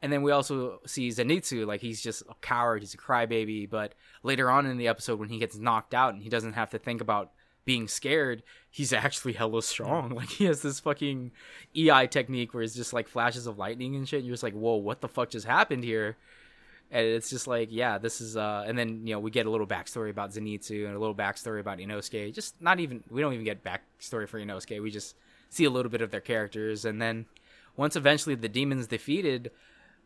And 0.00 0.12
then 0.12 0.22
we 0.22 0.32
also 0.32 0.80
see 0.84 1.08
Zenitsu, 1.10 1.64
like 1.64 1.80
he's 1.80 2.02
just 2.02 2.22
a 2.22 2.34
coward, 2.40 2.82
he's 2.82 2.94
a 2.94 2.98
crybaby. 2.98 3.70
But 3.70 3.94
later 4.24 4.50
on 4.50 4.66
in 4.66 4.76
the 4.76 4.88
episode, 4.88 5.20
when 5.20 5.28
he 5.28 5.38
gets 5.38 5.56
knocked 5.56 5.94
out 5.94 6.12
and 6.14 6.22
he 6.22 6.28
doesn't 6.28 6.54
have 6.54 6.70
to 6.70 6.78
think 6.78 7.00
about 7.00 7.30
being 7.64 7.86
scared, 7.86 8.42
he's 8.68 8.92
actually 8.92 9.34
hella 9.34 9.62
strong. 9.62 10.10
Like 10.16 10.28
he 10.30 10.46
has 10.46 10.62
this 10.62 10.80
fucking 10.80 11.30
EI 11.76 12.08
technique 12.08 12.52
where 12.52 12.64
it's 12.64 12.74
just 12.74 12.92
like 12.92 13.06
flashes 13.06 13.46
of 13.46 13.58
lightning 13.58 13.94
and 13.94 14.08
shit. 14.08 14.18
And 14.20 14.26
you're 14.26 14.34
just 14.34 14.42
like, 14.42 14.54
whoa, 14.54 14.74
what 14.74 15.00
the 15.02 15.08
fuck 15.08 15.30
just 15.30 15.46
happened 15.46 15.84
here? 15.84 16.16
And 16.92 17.06
it's 17.06 17.30
just 17.30 17.46
like, 17.46 17.68
yeah, 17.72 17.96
this 17.96 18.20
is. 18.20 18.36
uh 18.36 18.64
And 18.66 18.78
then 18.78 19.06
you 19.06 19.14
know 19.14 19.18
we 19.18 19.30
get 19.30 19.46
a 19.46 19.50
little 19.50 19.66
backstory 19.66 20.10
about 20.10 20.30
Zenitsu 20.30 20.86
and 20.86 20.94
a 20.94 20.98
little 20.98 21.14
backstory 21.14 21.58
about 21.58 21.78
Inosuke. 21.78 22.34
Just 22.34 22.60
not 22.60 22.78
even 22.80 23.02
we 23.10 23.22
don't 23.22 23.32
even 23.32 23.46
get 23.46 23.64
backstory 23.64 24.28
for 24.28 24.38
Inosuke. 24.38 24.80
We 24.80 24.90
just 24.90 25.16
see 25.48 25.64
a 25.64 25.70
little 25.70 25.90
bit 25.90 26.02
of 26.02 26.10
their 26.10 26.20
characters, 26.20 26.84
and 26.84 27.00
then 27.00 27.24
once 27.76 27.96
eventually 27.96 28.34
the 28.34 28.48
demon's 28.48 28.86
defeated, 28.86 29.50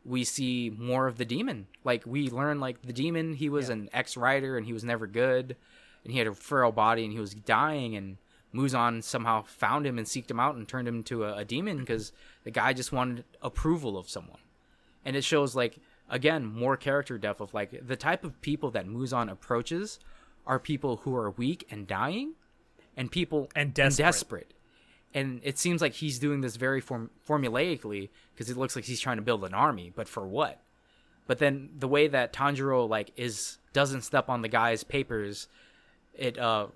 we 0.05 0.23
see 0.23 0.71
more 0.79 1.09
of 1.09 1.19
the 1.19 1.25
demon. 1.25 1.67
Like 1.83 2.05
we 2.07 2.31
learn 2.31 2.61
like 2.61 2.83
the 2.83 2.93
demon, 2.93 3.35
he 3.35 3.49
was 3.49 3.69
an 3.69 3.91
ex 3.93 4.17
rider 4.17 4.57
and 4.57 4.65
he 4.65 4.73
was 4.73 4.85
never 4.85 5.09
good, 5.09 5.57
and 6.05 6.13
he 6.13 6.21
had 6.21 6.29
a 6.29 6.35
feral 6.35 6.71
body 6.71 7.05
and 7.05 7.13
he 7.13 7.19
was 7.21 7.35
dying 7.35 7.97
and. 7.97 8.17
Muzan 8.55 9.03
somehow 9.03 9.43
found 9.43 9.87
him 9.87 9.99
and 9.99 10.07
seeked 10.07 10.31
him 10.31 10.41
out 10.41 10.55
and 10.55 10.67
turned 10.67 10.89
him 10.89 10.97
into 10.97 11.25
a, 11.25 11.39
a 11.39 11.45
demon 11.45 11.81
because 11.81 12.13
the 12.45 12.51
guy 12.51 12.73
just 12.73 12.91
wanted 12.91 13.25
approval 13.43 13.99
of 13.99 14.09
someone 14.09 14.39
and 15.05 15.15
it 15.15 15.25
shows 15.25 15.55
like 15.55 15.79
again 16.09 16.45
more 16.47 16.77
character 16.77 17.19
depth 17.19 17.41
of 17.41 17.53
like 17.55 17.87
the 17.87 17.97
type 17.97 18.25
of 18.25 18.41
people 18.41 18.71
that 18.71 18.87
Muzan 18.87 19.31
approaches 19.31 19.99
are 20.47 20.59
people 20.59 20.99
who 20.99 21.15
are 21.17 21.31
weak 21.31 21.67
and 21.71 21.87
dying 21.87 22.35
and 22.97 23.11
people 23.11 23.49
And 23.57 23.75
desperate. 23.75 24.05
desperate. 24.05 24.55
and 25.15 25.41
it 25.43 25.59
seems 25.59 25.81
like 25.83 25.95
he's 25.95 26.19
doing 26.19 26.41
this 26.41 26.57
very 26.57 26.81
form- 26.81 27.11
formulaically 27.29 28.09
because 28.35 28.49
it 28.51 28.57
looks 28.57 28.77
like 28.77 28.85
he's 28.85 29.01
trying 29.01 29.17
to 29.17 29.23
build 29.23 29.45
an 29.45 29.55
army 29.55 29.93
but 29.95 30.09
for 30.09 30.27
what 30.27 30.61
but 31.27 31.39
then 31.39 31.71
the 31.77 31.89
way 31.89 32.07
that 32.07 32.33
Tanjiro 32.33 32.89
like 32.89 33.11
is 33.17 33.59
doesn't 33.73 34.03
step 34.03 34.29
on 34.29 34.43
the 34.43 34.49
guy's 34.49 34.85
papers 34.85 35.49
it 36.15 36.39
uh 36.39 36.69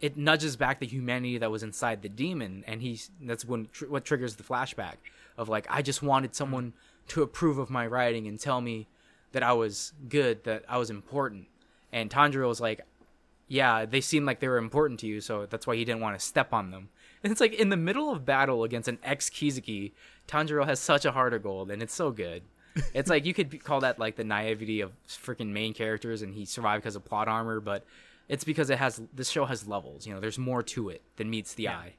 it 0.00 0.16
nudges 0.16 0.56
back 0.56 0.80
the 0.80 0.86
humanity 0.86 1.36
that 1.38 1.50
was 1.50 1.62
inside 1.62 2.00
the 2.02 2.08
demon 2.08 2.64
and 2.66 2.80
he's 2.80 3.10
that's 3.20 3.44
when 3.44 3.68
tr- 3.72 3.86
what 3.86 4.04
triggers 4.04 4.36
the 4.36 4.42
flashback 4.42 4.94
of 5.36 5.48
like 5.48 5.66
I 5.68 5.82
just 5.82 6.02
wanted 6.02 6.34
someone 6.34 6.72
to 7.08 7.22
approve 7.22 7.58
of 7.58 7.70
my 7.70 7.86
writing 7.86 8.26
and 8.26 8.38
tell 8.38 8.60
me 8.60 8.88
that 9.32 9.42
I 9.42 9.52
was 9.52 9.92
good, 10.08 10.44
that 10.44 10.64
I 10.68 10.78
was 10.78 10.90
important. 10.90 11.46
And 11.92 12.10
Tanjiro 12.10 12.48
was 12.48 12.60
like, 12.60 12.80
yeah, 13.48 13.84
they 13.84 14.00
seemed 14.00 14.26
like 14.26 14.40
they 14.40 14.48
were 14.48 14.58
important 14.58 15.00
to 15.00 15.06
you, 15.06 15.20
so 15.20 15.46
that's 15.46 15.66
why 15.66 15.74
he 15.76 15.84
didn't 15.84 16.00
want 16.00 16.18
to 16.18 16.24
step 16.24 16.52
on 16.52 16.70
them. 16.70 16.88
And 17.22 17.30
it's 17.32 17.40
like 17.40 17.54
in 17.54 17.68
the 17.68 17.76
middle 17.76 18.10
of 18.10 18.24
battle 18.24 18.62
against 18.64 18.88
an 18.88 18.98
ex 19.02 19.28
Kizuki, 19.28 19.92
Tanjiro 20.28 20.64
has 20.66 20.78
such 20.78 21.04
a 21.04 21.12
heart 21.12 21.34
of 21.34 21.42
gold, 21.42 21.70
and 21.70 21.82
it's 21.82 21.94
so 21.94 22.10
good. 22.10 22.42
It's 22.94 23.10
like 23.10 23.26
you 23.26 23.34
could 23.34 23.64
call 23.64 23.80
that 23.80 23.98
like 23.98 24.14
the 24.14 24.22
naivety 24.22 24.80
of 24.80 24.92
freaking 25.08 25.48
main 25.48 25.74
characters, 25.74 26.22
and 26.22 26.32
he 26.32 26.44
survived 26.44 26.82
because 26.84 26.94
of 26.94 27.04
plot 27.04 27.26
armor, 27.26 27.58
but 27.58 27.84
it's 28.28 28.44
because 28.44 28.70
it 28.70 28.78
has 28.78 29.02
this 29.12 29.28
show 29.28 29.44
has 29.44 29.66
levels. 29.66 30.06
You 30.06 30.14
know, 30.14 30.20
there's 30.20 30.38
more 30.38 30.62
to 30.62 30.88
it 30.88 31.02
than 31.16 31.28
meets 31.28 31.54
the 31.54 31.64
Yeah. 31.64 31.76
eye. 31.78 31.94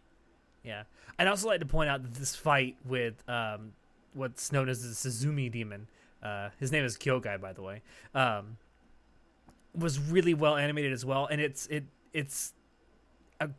Yeah, 0.63 0.83
I'd 1.19 1.27
also 1.27 1.47
like 1.49 1.59
to 1.59 1.65
point 1.65 1.89
out 1.89 2.03
that 2.03 2.13
this 2.13 2.37
fight 2.37 2.77
with 2.85 3.21
um, 3.29 3.73
what's 4.13 4.51
known 4.51 4.69
as 4.69 4.81
the 4.81 4.89
Tsuzumi 4.89 5.51
demon, 5.51 5.87
uh, 6.23 6.49
his 6.59 6.71
name 6.71 6.85
is 6.85 6.97
Kyogai, 6.97 7.39
by 7.39 7.53
the 7.53 7.61
way, 7.61 7.81
um, 8.13 8.57
was 9.75 9.99
really 9.99 10.33
well 10.33 10.55
animated 10.55 10.91
as 10.91 11.05
well, 11.05 11.27
and 11.27 11.41
it's 11.41 11.67
it 11.67 11.85
it's 12.13 12.53
a, 13.39 13.49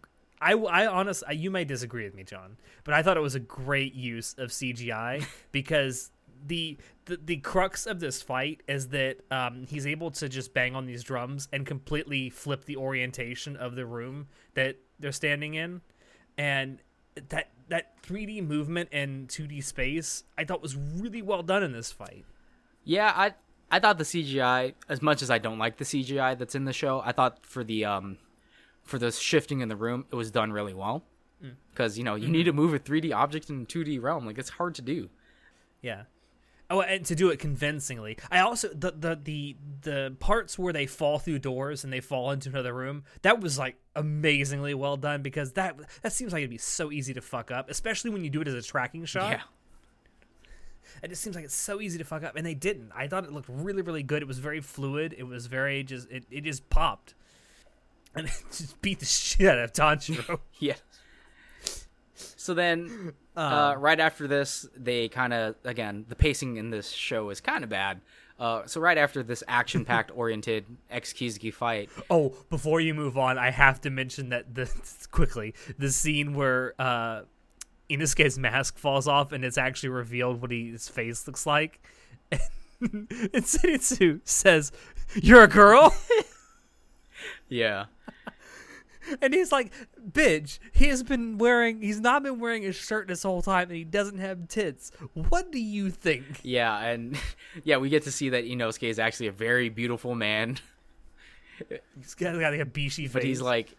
I 0.40 0.52
I 0.52 0.86
honest 0.86 1.24
you 1.32 1.50
may 1.50 1.64
disagree 1.64 2.04
with 2.04 2.14
me, 2.14 2.24
John, 2.24 2.56
but 2.84 2.94
I 2.94 3.02
thought 3.02 3.16
it 3.16 3.20
was 3.20 3.34
a 3.34 3.40
great 3.40 3.94
use 3.94 4.34
of 4.38 4.50
CGI 4.50 5.24
because. 5.52 6.10
The, 6.44 6.76
the 7.04 7.20
the 7.24 7.36
crux 7.36 7.86
of 7.86 8.00
this 8.00 8.20
fight 8.20 8.64
is 8.66 8.88
that 8.88 9.18
um, 9.30 9.64
he's 9.68 9.86
able 9.86 10.10
to 10.10 10.28
just 10.28 10.52
bang 10.52 10.74
on 10.74 10.86
these 10.86 11.04
drums 11.04 11.46
and 11.52 11.64
completely 11.64 12.30
flip 12.30 12.64
the 12.64 12.76
orientation 12.76 13.56
of 13.56 13.76
the 13.76 13.86
room 13.86 14.26
that 14.54 14.74
they're 14.98 15.12
standing 15.12 15.54
in, 15.54 15.82
and 16.36 16.80
that 17.28 17.50
that 17.72 18.02
3D 18.02 18.46
movement 18.46 18.90
and 18.92 19.28
2D 19.28 19.64
space 19.64 20.24
I 20.36 20.44
thought 20.44 20.60
was 20.60 20.76
really 20.76 21.22
well 21.22 21.42
done 21.42 21.62
in 21.62 21.72
this 21.72 21.90
fight. 21.90 22.26
Yeah, 22.84 23.12
I 23.16 23.32
I 23.70 23.80
thought 23.80 23.96
the 23.96 24.04
CGI, 24.04 24.74
as 24.90 25.00
much 25.00 25.22
as 25.22 25.30
I 25.30 25.38
don't 25.38 25.58
like 25.58 25.78
the 25.78 25.84
CGI 25.84 26.36
that's 26.36 26.54
in 26.54 26.66
the 26.66 26.74
show, 26.74 27.00
I 27.02 27.12
thought 27.12 27.46
for 27.46 27.64
the 27.64 27.86
um 27.86 28.18
for 28.82 28.98
the 28.98 29.10
shifting 29.10 29.60
in 29.60 29.70
the 29.70 29.76
room, 29.76 30.04
it 30.12 30.16
was 30.16 30.30
done 30.30 30.52
really 30.52 30.74
well. 30.74 31.02
Because 31.70 31.96
you 31.96 32.04
know 32.04 32.14
you 32.14 32.28
need 32.28 32.44
to 32.44 32.52
move 32.52 32.74
a 32.74 32.78
3D 32.78 33.14
object 33.14 33.48
in 33.48 33.62
a 33.62 33.64
2D 33.64 34.00
realm, 34.02 34.26
like 34.26 34.38
it's 34.38 34.50
hard 34.50 34.74
to 34.74 34.82
do. 34.82 35.08
Yeah. 35.80 36.02
Oh, 36.72 36.80
and 36.80 37.04
to 37.04 37.14
do 37.14 37.28
it 37.28 37.38
convincingly. 37.38 38.16
I 38.30 38.38
also 38.38 38.68
the 38.68 38.92
the 38.92 39.20
the 39.22 39.56
the 39.82 40.16
parts 40.20 40.58
where 40.58 40.72
they 40.72 40.86
fall 40.86 41.18
through 41.18 41.40
doors 41.40 41.84
and 41.84 41.92
they 41.92 42.00
fall 42.00 42.30
into 42.30 42.48
another 42.48 42.72
room. 42.72 43.04
That 43.20 43.40
was 43.40 43.58
like 43.58 43.76
amazingly 43.94 44.72
well 44.72 44.96
done 44.96 45.20
because 45.20 45.52
that 45.52 45.76
that 46.00 46.14
seems 46.14 46.32
like 46.32 46.40
it'd 46.40 46.48
be 46.48 46.56
so 46.56 46.90
easy 46.90 47.12
to 47.12 47.20
fuck 47.20 47.50
up, 47.50 47.68
especially 47.68 48.10
when 48.10 48.24
you 48.24 48.30
do 48.30 48.40
it 48.40 48.48
as 48.48 48.54
a 48.54 48.62
tracking 48.62 49.04
shot. 49.04 49.32
Yeah, 49.32 49.42
It 51.02 51.08
just 51.08 51.22
seems 51.22 51.36
like 51.36 51.44
it's 51.44 51.54
so 51.54 51.78
easy 51.82 51.98
to 51.98 52.04
fuck 52.04 52.22
up, 52.24 52.36
and 52.36 52.46
they 52.46 52.54
didn't. 52.54 52.90
I 52.96 53.06
thought 53.06 53.24
it 53.24 53.32
looked 53.32 53.50
really, 53.50 53.82
really 53.82 54.02
good. 54.02 54.22
It 54.22 54.28
was 54.28 54.38
very 54.38 54.62
fluid. 54.62 55.14
It 55.18 55.24
was 55.24 55.48
very 55.48 55.82
just 55.84 56.10
it, 56.10 56.24
it 56.30 56.40
just 56.40 56.70
popped, 56.70 57.14
and 58.14 58.26
it 58.28 58.42
just 58.50 58.80
beat 58.80 58.98
the 59.00 59.04
shit 59.04 59.46
out 59.46 59.58
of 59.58 59.74
Tanjiro. 59.74 60.40
yeah. 60.58 60.76
So 62.14 62.54
then, 62.54 63.12
uh, 63.36 63.74
right 63.78 63.98
after 63.98 64.26
this, 64.28 64.66
they 64.76 65.08
kind 65.08 65.32
of 65.32 65.56
again 65.64 66.04
the 66.08 66.16
pacing 66.16 66.56
in 66.56 66.70
this 66.70 66.90
show 66.90 67.30
is 67.30 67.40
kind 67.40 67.64
of 67.64 67.70
bad. 67.70 68.00
Uh, 68.38 68.66
so 68.66 68.80
right 68.80 68.98
after 68.98 69.22
this 69.22 69.44
action-packed 69.46 70.10
oriented 70.16 70.64
ex 70.90 71.12
Kizuki 71.12 71.52
fight, 71.52 71.90
oh, 72.10 72.34
before 72.50 72.80
you 72.80 72.92
move 72.92 73.16
on, 73.16 73.38
I 73.38 73.50
have 73.50 73.80
to 73.82 73.90
mention 73.90 74.30
that 74.30 74.54
the 74.54 74.70
quickly 75.10 75.54
the 75.78 75.90
scene 75.90 76.34
where 76.34 76.74
uh, 76.78 77.22
Inosuke's 77.88 78.38
mask 78.38 78.78
falls 78.78 79.06
off 79.06 79.32
and 79.32 79.44
it's 79.44 79.58
actually 79.58 79.90
revealed 79.90 80.40
what 80.42 80.50
he, 80.50 80.70
his 80.70 80.88
face 80.88 81.26
looks 81.26 81.46
like. 81.46 81.80
And 82.82 83.06
Zenitsu 83.44 84.20
says, 84.24 84.72
"You're 85.14 85.44
a 85.44 85.48
girl." 85.48 85.94
yeah, 87.48 87.84
And 89.20 89.34
he's 89.34 89.52
like, 89.52 89.72
bitch, 90.10 90.58
he 90.72 90.86
has 90.86 91.02
been 91.02 91.38
wearing, 91.38 91.80
he's 91.82 92.00
not 92.00 92.22
been 92.22 92.38
wearing 92.38 92.64
a 92.66 92.72
shirt 92.72 93.08
this 93.08 93.22
whole 93.22 93.42
time 93.42 93.68
and 93.68 93.76
he 93.76 93.84
doesn't 93.84 94.18
have 94.18 94.48
tits. 94.48 94.92
What 95.14 95.50
do 95.52 95.58
you 95.58 95.90
think? 95.90 96.40
yeah, 96.42 96.78
and 96.78 97.18
yeah, 97.64 97.78
we 97.78 97.88
get 97.88 98.04
to 98.04 98.12
see 98.12 98.30
that 98.30 98.44
Inosuke 98.44 98.88
is 98.88 98.98
actually 98.98 99.26
a 99.26 99.32
very 99.32 99.68
beautiful 99.68 100.14
man. 100.14 100.58
He's 101.98 102.14
got, 102.14 102.38
got 102.38 102.52
like 102.52 102.60
a 102.60 102.64
beachy 102.64 103.06
face. 103.06 103.12
but 103.12 103.22
he's 103.22 103.40
like 103.40 103.76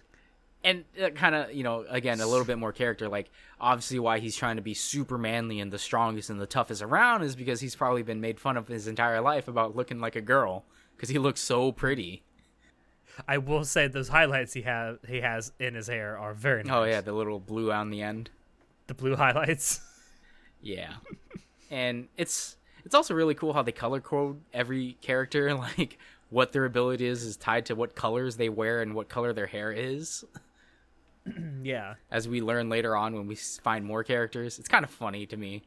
and 0.63 0.86
uh, 1.01 1.09
kind 1.09 1.36
of 1.36 1.53
you 1.53 1.63
know 1.63 1.86
again 1.89 2.21
a 2.21 2.28
little 2.28 2.45
bit 2.45 2.57
more 2.57 2.71
character 2.71 3.09
like 3.09 3.30
obviously 3.59 3.99
why 3.99 4.19
he's 4.19 4.36
trying 4.36 4.55
to 4.55 4.61
be 4.61 4.74
super 4.74 5.17
manly 5.17 5.59
and 5.59 5.71
the 5.71 5.80
strongest 5.80 6.30
and 6.30 6.39
the 6.39 6.45
toughest 6.47 6.82
around 6.82 7.24
is 7.24 7.36
because 7.36 7.59
he's 7.59 7.76
probably 7.76 8.03
been 8.03 8.21
made 8.21 8.39
fun 8.39 8.55
of 8.55 8.67
his 8.67 8.88
entire 8.88 9.19
life 9.19 9.47
about 9.47 9.76
looking 9.76 9.99
like 9.99 10.15
a 10.15 10.21
girl 10.21 10.63
because 10.95 11.09
he 11.09 11.17
looks 11.17 11.41
so 11.41 11.71
pretty 11.71 12.24
I 13.28 13.38
will 13.38 13.64
say 13.66 13.88
those 13.88 14.09
highlights 14.09 14.53
he 14.53 14.61
has 14.64 14.97
he 15.07 15.22
has 15.22 15.51
in 15.59 15.76
his 15.76 15.88
hair 15.88 16.18
are 16.18 16.34
very 16.34 16.64
nice. 16.64 16.74
oh 16.74 16.84
yeah 16.84 17.01
the 17.01 17.14
little 17.14 17.39
blue 17.39 17.72
on 17.72 17.89
the 17.89 18.01
end 18.01 18.30
the 18.88 18.93
blue 18.93 19.16
highlights. 19.16 19.82
yeah 20.61 20.93
and 21.72 22.07
it's 22.18 22.55
it's 22.86 22.95
also 22.95 23.14
really 23.14 23.36
cool 23.36 23.53
how 23.53 23.61
they 23.61 23.72
color 23.72 23.99
code 24.01 24.39
every 24.53 24.97
character 25.01 25.53
like 25.78 25.97
what 26.30 26.51
their 26.51 26.66
ability 26.66 27.05
is 27.05 27.24
is 27.24 27.38
tied 27.38 27.66
to 27.66 27.76
what 27.76 27.95
colors 27.95 28.38
they 28.38 28.49
wear 28.49 28.82
and 28.82 28.93
what 28.93 29.09
color 29.09 29.34
their 29.34 29.47
hair 29.47 29.72
is 29.72 30.24
yeah, 31.64 31.93
as 32.11 32.28
we 32.28 32.41
learn 32.41 32.68
later 32.68 32.97
on 32.97 33.14
when 33.16 33.28
we 33.28 33.36
find 33.36 33.86
more 33.86 34.03
characters 34.03 34.59
it's 34.59 34.68
kind 34.68 34.84
of 34.84 34.91
funny 34.91 35.26
to 35.26 35.38
me 35.38 35.64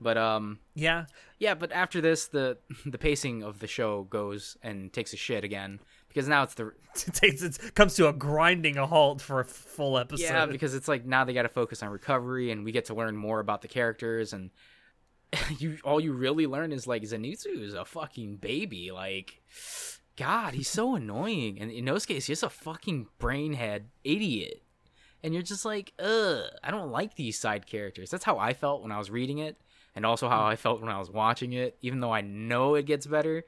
but 0.00 0.18
um 0.18 0.58
yeah. 0.74 1.04
Yeah, 1.38 1.54
but 1.54 1.72
after 1.72 2.00
this, 2.00 2.26
the 2.26 2.58
the 2.86 2.98
pacing 2.98 3.42
of 3.42 3.58
the 3.60 3.66
show 3.66 4.04
goes 4.04 4.56
and 4.62 4.92
takes 4.92 5.12
a 5.12 5.16
shit 5.16 5.44
again 5.44 5.80
because 6.12 6.28
now 6.28 6.42
it's 6.42 6.54
the 6.54 6.72
It 7.06 7.14
takes 7.14 7.42
it 7.42 7.74
comes 7.74 7.94
to 7.94 8.08
a 8.08 8.12
grinding 8.12 8.76
a 8.76 8.86
halt 8.86 9.20
for 9.22 9.40
a 9.40 9.44
full 9.44 9.96
episode. 9.96 10.24
yeah 10.24 10.46
because 10.46 10.74
it's 10.74 10.88
like 10.88 11.06
now 11.06 11.24
they 11.24 11.32
got 11.32 11.42
to 11.42 11.48
focus 11.48 11.82
on 11.82 11.88
recovery 11.88 12.50
and 12.50 12.64
we 12.64 12.72
get 12.72 12.84
to 12.86 12.94
learn 12.94 13.16
more 13.16 13.40
about 13.40 13.62
the 13.62 13.68
characters 13.68 14.32
and 14.32 14.50
you 15.58 15.78
all 15.84 15.98
you 15.98 16.12
really 16.12 16.46
learn 16.46 16.72
is 16.72 16.86
like 16.86 17.02
Zenitsu 17.02 17.62
is 17.62 17.72
a 17.74 17.84
fucking 17.86 18.36
baby 18.36 18.90
like 18.92 19.40
God 20.16 20.52
he's 20.52 20.68
so 20.68 20.94
annoying. 20.94 21.58
And 21.58 21.70
Inosuke 21.70 22.16
is 22.16 22.26
just 22.26 22.42
a 22.42 22.50
fucking 22.50 23.06
brainhead 23.18 23.84
idiot. 24.04 24.62
And 25.24 25.32
you're 25.32 25.42
just 25.42 25.64
like 25.64 25.94
ugh 25.98 26.44
I 26.62 26.70
don't 26.70 26.90
like 26.90 27.16
these 27.16 27.38
side 27.38 27.66
characters. 27.66 28.10
That's 28.10 28.24
how 28.24 28.38
I 28.38 28.52
felt 28.52 28.82
when 28.82 28.92
I 28.92 28.98
was 28.98 29.10
reading 29.10 29.38
it 29.38 29.56
and 29.94 30.04
also 30.04 30.28
how 30.28 30.44
I 30.44 30.56
felt 30.56 30.82
when 30.82 30.90
I 30.90 30.98
was 30.98 31.10
watching 31.10 31.54
it. 31.54 31.78
Even 31.80 32.00
though 32.00 32.12
I 32.12 32.20
know 32.20 32.74
it 32.74 32.84
gets 32.84 33.06
better 33.06 33.44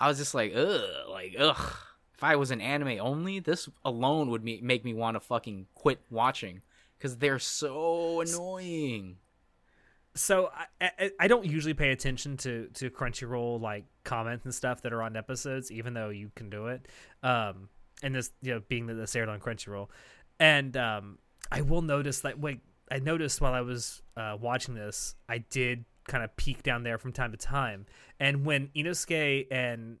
I 0.00 0.08
was 0.08 0.18
just 0.18 0.34
like 0.34 0.52
ugh 0.56 0.82
like 1.08 1.36
ugh 1.38 1.76
if 2.18 2.24
I 2.24 2.34
was 2.34 2.50
an 2.50 2.60
anime 2.60 2.98
only, 3.00 3.38
this 3.38 3.68
alone 3.84 4.28
would 4.30 4.42
me- 4.42 4.60
make 4.60 4.84
me 4.84 4.92
want 4.92 5.14
to 5.14 5.20
fucking 5.20 5.68
quit 5.76 6.00
watching 6.10 6.62
because 6.98 7.16
they're 7.18 7.38
so 7.38 8.20
annoying. 8.20 9.18
so 10.16 10.50
I, 10.80 10.90
I 10.98 11.10
I 11.20 11.28
don't 11.28 11.46
usually 11.46 11.74
pay 11.74 11.92
attention 11.92 12.36
to 12.38 12.66
to 12.74 12.90
Crunchyroll 12.90 13.60
like 13.60 13.84
comments 14.02 14.44
and 14.44 14.52
stuff 14.52 14.82
that 14.82 14.92
are 14.92 15.00
on 15.00 15.16
episodes, 15.16 15.70
even 15.70 15.94
though 15.94 16.08
you 16.08 16.32
can 16.34 16.50
do 16.50 16.66
it. 16.66 16.88
Um, 17.22 17.68
and 18.02 18.16
this 18.16 18.32
you 18.42 18.52
know 18.54 18.62
being 18.68 18.88
that 18.88 18.94
this 18.94 19.14
aired 19.14 19.28
on 19.28 19.38
Crunchyroll, 19.38 19.88
and 20.40 20.76
um, 20.76 21.18
I 21.52 21.60
will 21.60 21.82
notice 21.82 22.22
that 22.22 22.40
wait, 22.40 22.62
I 22.90 22.98
noticed 22.98 23.40
while 23.40 23.54
I 23.54 23.60
was 23.60 24.02
uh, 24.16 24.36
watching 24.40 24.74
this, 24.74 25.14
I 25.28 25.38
did 25.38 25.84
kind 26.08 26.24
of 26.24 26.34
peek 26.36 26.64
down 26.64 26.82
there 26.82 26.98
from 26.98 27.12
time 27.12 27.30
to 27.30 27.38
time, 27.38 27.86
and 28.18 28.44
when 28.44 28.70
Inosuke 28.74 29.46
and 29.52 29.98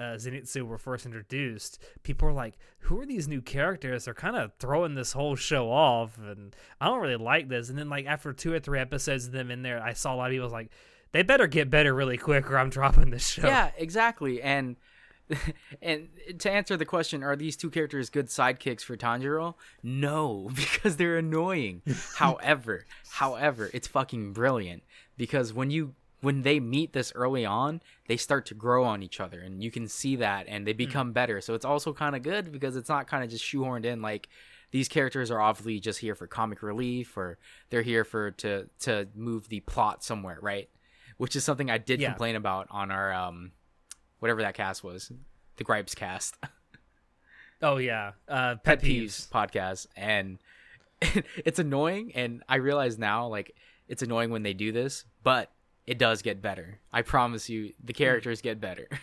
uh, 0.00 0.16
Zenitsu 0.16 0.66
were 0.66 0.78
first 0.78 1.04
introduced, 1.04 1.78
people 2.02 2.26
were 2.26 2.34
like, 2.34 2.54
"Who 2.80 2.98
are 2.98 3.06
these 3.06 3.28
new 3.28 3.42
characters? 3.42 4.06
They're 4.06 4.14
kind 4.14 4.36
of 4.36 4.52
throwing 4.58 4.94
this 4.94 5.12
whole 5.12 5.36
show 5.36 5.70
off, 5.70 6.16
and 6.18 6.56
I 6.80 6.86
don't 6.86 7.00
really 7.00 7.16
like 7.16 7.48
this." 7.48 7.68
And 7.68 7.78
then, 7.78 7.90
like 7.90 8.06
after 8.06 8.32
two 8.32 8.52
or 8.52 8.60
three 8.60 8.80
episodes 8.80 9.26
of 9.26 9.32
them 9.32 9.50
in 9.50 9.62
there, 9.62 9.82
I 9.82 9.92
saw 9.92 10.14
a 10.14 10.16
lot 10.16 10.30
of 10.30 10.32
people 10.32 10.46
was 10.46 10.52
like, 10.52 10.70
"They 11.12 11.22
better 11.22 11.46
get 11.46 11.68
better 11.68 11.94
really 11.94 12.16
quick, 12.16 12.50
or 12.50 12.58
I'm 12.58 12.70
dropping 12.78 13.10
this 13.10 13.28
show." 13.28 13.46
Yeah, 13.46 13.70
exactly. 13.76 14.40
And 14.40 14.76
and 15.82 16.08
to 16.38 16.50
answer 16.50 16.76
the 16.76 16.84
question, 16.84 17.22
are 17.22 17.36
these 17.36 17.56
two 17.56 17.70
characters 17.70 18.10
good 18.10 18.26
sidekicks 18.26 18.82
for 18.82 18.96
Tanjiro? 18.96 19.54
No, 19.82 20.50
because 20.54 20.96
they're 20.96 21.18
annoying. 21.18 21.82
however, 22.16 22.86
however, 23.10 23.70
it's 23.72 23.88
fucking 23.88 24.32
brilliant 24.32 24.82
because 25.16 25.52
when 25.52 25.70
you 25.70 25.94
when 26.20 26.42
they 26.42 26.60
meet 26.60 26.92
this 26.92 27.12
early 27.14 27.44
on, 27.46 27.80
they 28.08 28.16
start 28.16 28.46
to 28.46 28.54
grow 28.54 28.84
on 28.84 29.02
each 29.02 29.20
other, 29.20 29.40
and 29.40 29.62
you 29.62 29.70
can 29.70 29.88
see 29.88 30.16
that, 30.16 30.46
and 30.48 30.66
they 30.66 30.72
become 30.72 31.12
better. 31.12 31.40
So 31.40 31.54
it's 31.54 31.64
also 31.64 31.92
kind 31.92 32.14
of 32.14 32.22
good 32.22 32.52
because 32.52 32.76
it's 32.76 32.88
not 32.88 33.06
kind 33.06 33.24
of 33.24 33.30
just 33.30 33.44
shoehorned 33.44 33.84
in 33.84 34.02
like 34.02 34.28
these 34.70 34.88
characters 34.88 35.30
are 35.30 35.40
obviously 35.40 35.80
just 35.80 35.98
here 35.98 36.14
for 36.14 36.26
comic 36.26 36.62
relief, 36.62 37.16
or 37.16 37.38
they're 37.70 37.82
here 37.82 38.04
for 38.04 38.30
to 38.32 38.68
to 38.80 39.08
move 39.14 39.48
the 39.48 39.60
plot 39.60 40.04
somewhere, 40.04 40.38
right? 40.40 40.68
Which 41.16 41.34
is 41.36 41.44
something 41.44 41.70
I 41.70 41.78
did 41.78 42.00
Yeah. 42.00 42.10
complain 42.10 42.36
about 42.36 42.66
on 42.70 42.90
our 42.90 43.12
um 43.12 43.52
whatever 44.20 44.42
that 44.42 44.54
cast 44.54 44.84
was, 44.84 45.10
the 45.56 45.64
Gripes 45.64 45.94
cast. 45.94 46.36
Oh 47.62 47.76
yeah, 47.76 48.12
uh, 48.26 48.54
Pet 48.56 48.80
pet, 48.80 48.82
peeves. 48.82 49.28
Peeves 49.28 49.28
podcast, 49.28 49.86
and 49.94 50.38
it's 51.44 51.58
annoying. 51.58 52.12
And 52.14 52.42
I 52.48 52.56
realize 52.56 52.98
now, 52.98 53.26
like, 53.26 53.54
it's 53.86 54.02
annoying 54.02 54.30
when 54.30 54.42
they 54.42 54.54
do 54.54 54.72
this, 54.72 55.04
but 55.22 55.52
it 55.86 55.98
does 55.98 56.22
get 56.22 56.40
better. 56.40 56.78
I 56.92 57.02
promise 57.02 57.48
you, 57.48 57.72
the 57.82 57.92
characters 57.92 58.40
get 58.40 58.60
better. 58.60 58.88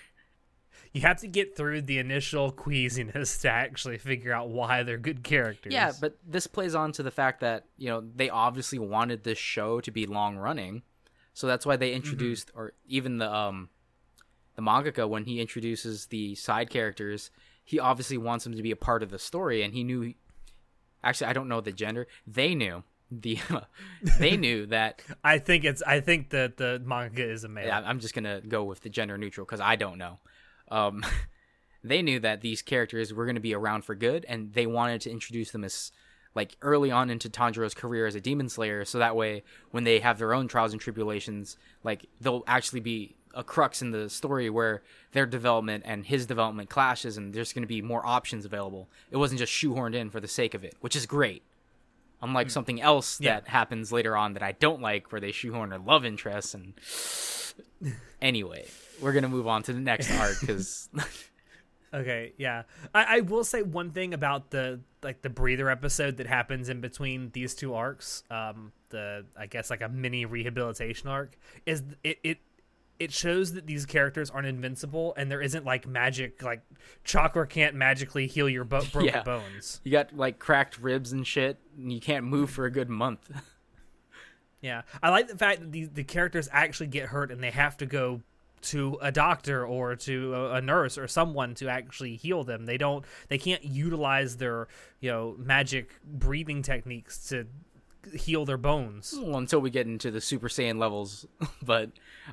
You 0.93 1.01
have 1.01 1.17
to 1.17 1.27
get 1.27 1.55
through 1.55 1.83
the 1.83 1.99
initial 1.99 2.51
queasiness 2.51 3.39
to 3.39 3.49
actually 3.49 3.97
figure 3.97 4.33
out 4.33 4.49
why 4.49 4.83
they're 4.83 4.97
good 4.97 5.23
characters. 5.23 5.73
Yeah, 5.73 5.91
but 5.99 6.17
this 6.25 6.47
plays 6.47 6.75
on 6.75 6.91
to 6.93 7.03
the 7.03 7.11
fact 7.11 7.41
that 7.41 7.65
you 7.77 7.89
know 7.89 8.01
they 8.15 8.29
obviously 8.29 8.79
wanted 8.79 9.23
this 9.23 9.37
show 9.37 9.79
to 9.81 9.91
be 9.91 10.05
long 10.07 10.37
running, 10.37 10.81
so 11.33 11.45
that's 11.45 11.65
why 11.65 11.75
they 11.75 11.93
introduced, 11.93 12.51
or 12.55 12.73
even 12.87 13.17
the 13.17 13.31
um, 13.31 13.69
the 14.55 14.61
mangaka 14.61 15.07
when 15.07 15.25
he 15.25 15.39
introduces 15.39 16.07
the 16.07 16.33
side 16.35 16.69
characters, 16.69 17.31
he 17.63 17.79
obviously 17.79 18.17
wants 18.17 18.43
them 18.43 18.55
to 18.55 18.63
be 18.63 18.71
a 18.71 18.75
part 18.75 19.03
of 19.03 19.09
the 19.11 19.19
story, 19.19 19.61
and 19.63 19.73
he 19.73 19.83
knew. 19.83 20.13
Actually, 21.03 21.27
I 21.27 21.33
don't 21.33 21.47
know 21.47 21.61
the 21.61 21.71
gender. 21.71 22.07
They 22.25 22.55
knew 22.55 22.83
the. 23.11 23.39
they 24.19 24.37
knew 24.37 24.65
that. 24.67 25.01
I 25.23 25.39
think 25.39 25.63
it's. 25.65 25.81
I 25.81 25.99
think 25.99 26.29
that 26.31 26.57
the 26.57 26.81
manga 26.83 27.23
is 27.23 27.43
a 27.43 27.49
male. 27.49 27.67
Yeah, 27.67 27.81
I'm 27.85 27.99
just 27.99 28.13
gonna 28.13 28.41
go 28.41 28.63
with 28.63 28.81
the 28.81 28.89
gender 28.89 29.17
neutral 29.17 29.45
because 29.45 29.61
I 29.61 29.75
don't 29.75 29.97
know. 29.97 30.19
Um, 30.69 31.05
they 31.83 32.01
knew 32.01 32.19
that 32.19 32.41
these 32.41 32.61
characters 32.61 33.13
were 33.13 33.25
going 33.25 33.35
to 33.35 33.41
be 33.41 33.53
around 33.53 33.85
for 33.85 33.95
good, 33.95 34.25
and 34.27 34.53
they 34.53 34.65
wanted 34.65 35.01
to 35.01 35.11
introduce 35.11 35.51
them 35.51 35.63
as 35.63 35.91
like 36.35 36.55
early 36.61 36.91
on 36.91 37.09
into 37.09 37.29
Tanjiro's 37.29 37.73
career 37.73 38.05
as 38.05 38.15
a 38.15 38.21
demon 38.21 38.49
slayer, 38.49 38.85
so 38.85 38.99
that 38.99 39.15
way 39.15 39.43
when 39.71 39.83
they 39.83 39.99
have 39.99 40.19
their 40.19 40.33
own 40.33 40.47
trials 40.47 40.71
and 40.71 40.81
tribulations, 40.81 41.57
like 41.83 42.05
they'll 42.21 42.43
actually 42.47 42.81
be 42.81 43.15
a 43.33 43.43
crux 43.43 43.81
in 43.81 43.91
the 43.91 44.09
story 44.09 44.49
where 44.49 44.81
their 45.11 45.25
development 45.25 45.83
and 45.85 46.05
his 46.05 46.25
development 46.25 46.69
clashes, 46.69 47.17
and 47.17 47.33
there's 47.33 47.53
going 47.53 47.63
to 47.63 47.67
be 47.67 47.81
more 47.81 48.05
options 48.05 48.45
available. 48.45 48.89
It 49.11 49.17
wasn't 49.17 49.39
just 49.39 49.53
shoehorned 49.53 49.95
in 49.95 50.09
for 50.09 50.19
the 50.19 50.27
sake 50.27 50.53
of 50.53 50.63
it, 50.63 50.75
which 50.81 50.95
is 50.95 51.05
great. 51.05 51.43
Unlike 52.21 52.49
something 52.49 52.81
else 52.81 53.19
Yeah. 53.21 53.35
that 53.35 53.47
happens 53.47 53.91
later 53.91 54.15
on 54.17 54.33
that 54.33 54.43
I 54.43 54.53
don't 54.53 54.81
like, 54.81 55.11
where 55.11 55.21
they 55.21 55.31
shoehorn 55.31 55.69
their 55.69 55.79
love 55.79 56.03
interests 56.05 56.53
and 56.53 56.73
anyway, 58.21 58.65
we're 59.01 59.13
gonna 59.13 59.29
move 59.29 59.47
on 59.47 59.63
to 59.63 59.73
the 59.73 59.79
next 59.79 60.11
arc 60.11 60.39
because 60.39 60.89
Okay, 61.93 62.33
yeah. 62.37 62.63
I, 62.93 63.17
I 63.17 63.19
will 63.21 63.45
say 63.45 63.61
one 63.61 63.91
thing 63.91 64.13
about 64.13 64.49
the 64.51 64.81
like 65.03 65.21
the 65.21 65.29
breather 65.29 65.69
episode 65.69 66.17
that 66.17 66.27
happens 66.27 66.67
in 66.67 66.81
between 66.81 67.29
these 67.31 67.55
two 67.55 67.73
arcs. 67.75 68.23
Um, 68.29 68.73
the 68.89 69.25
I 69.37 69.45
guess 69.45 69.69
like 69.69 69.81
a 69.81 69.87
mini 69.87 70.25
rehabilitation 70.25 71.07
arc 71.07 71.37
is 71.65 71.83
it 72.03 72.19
it 72.23 72.37
it 72.99 73.11
shows 73.13 73.53
that 73.53 73.67
these 73.67 73.85
characters 73.85 74.29
aren't 74.29 74.47
invincible 74.47 75.13
and 75.17 75.29
there 75.31 75.41
isn't 75.41 75.65
like 75.65 75.85
magic 75.87 76.41
like 76.41 76.61
chakra 77.03 77.45
can't 77.47 77.75
magically 77.75 78.25
heal 78.27 78.49
your 78.49 78.63
bo- 78.63 78.83
broken 78.91 79.05
Yeah. 79.13 79.23
bones. 79.23 79.79
you 79.83 79.91
got 79.91 80.15
like 80.17 80.39
cracked 80.39 80.79
ribs 80.79 81.11
and 81.11 81.25
shit, 81.27 81.57
and 81.77 81.91
you 81.91 81.99
can't 82.01 82.25
move 82.25 82.49
for 82.49 82.65
a 82.65 82.71
good 82.71 82.89
month. 82.89 83.29
Yeah, 84.59 84.81
I 85.03 85.09
like 85.11 85.27
the 85.27 85.37
fact 85.37 85.59
that 85.59 85.71
the 85.71 85.85
the 85.85 86.03
characters 86.03 86.49
actually 86.51 86.87
get 86.87 87.05
hurt 87.09 87.31
and 87.31 87.43
they 87.43 87.51
have 87.51 87.77
to 87.77 87.85
go 87.85 88.21
to 88.63 88.97
a 89.03 89.11
doctor 89.11 89.63
or 89.63 89.95
to 89.95 90.33
a, 90.33 90.53
a 90.55 90.61
nurse 90.61 90.97
or 90.97 91.07
someone 91.07 91.53
to 91.55 91.69
actually 91.69 92.15
heal 92.15 92.43
them. 92.43 92.65
They 92.65 92.77
don't. 92.77 93.05
They 93.27 93.37
can't 93.37 93.63
utilize 93.63 94.37
their 94.37 94.67
you 94.99 95.11
know 95.11 95.35
magic 95.37 95.91
breathing 96.03 96.63
techniques 96.63 97.29
to 97.29 97.45
heal 98.15 98.45
their 98.45 98.57
bones. 98.57 99.13
well, 99.21 99.37
until 99.37 99.59
we 99.59 99.69
get 99.69 99.85
into 99.85 100.09
the 100.09 100.19
Super 100.21 100.47
Saiyan 100.47 100.79
levels, 100.79 101.27
but 101.61 101.91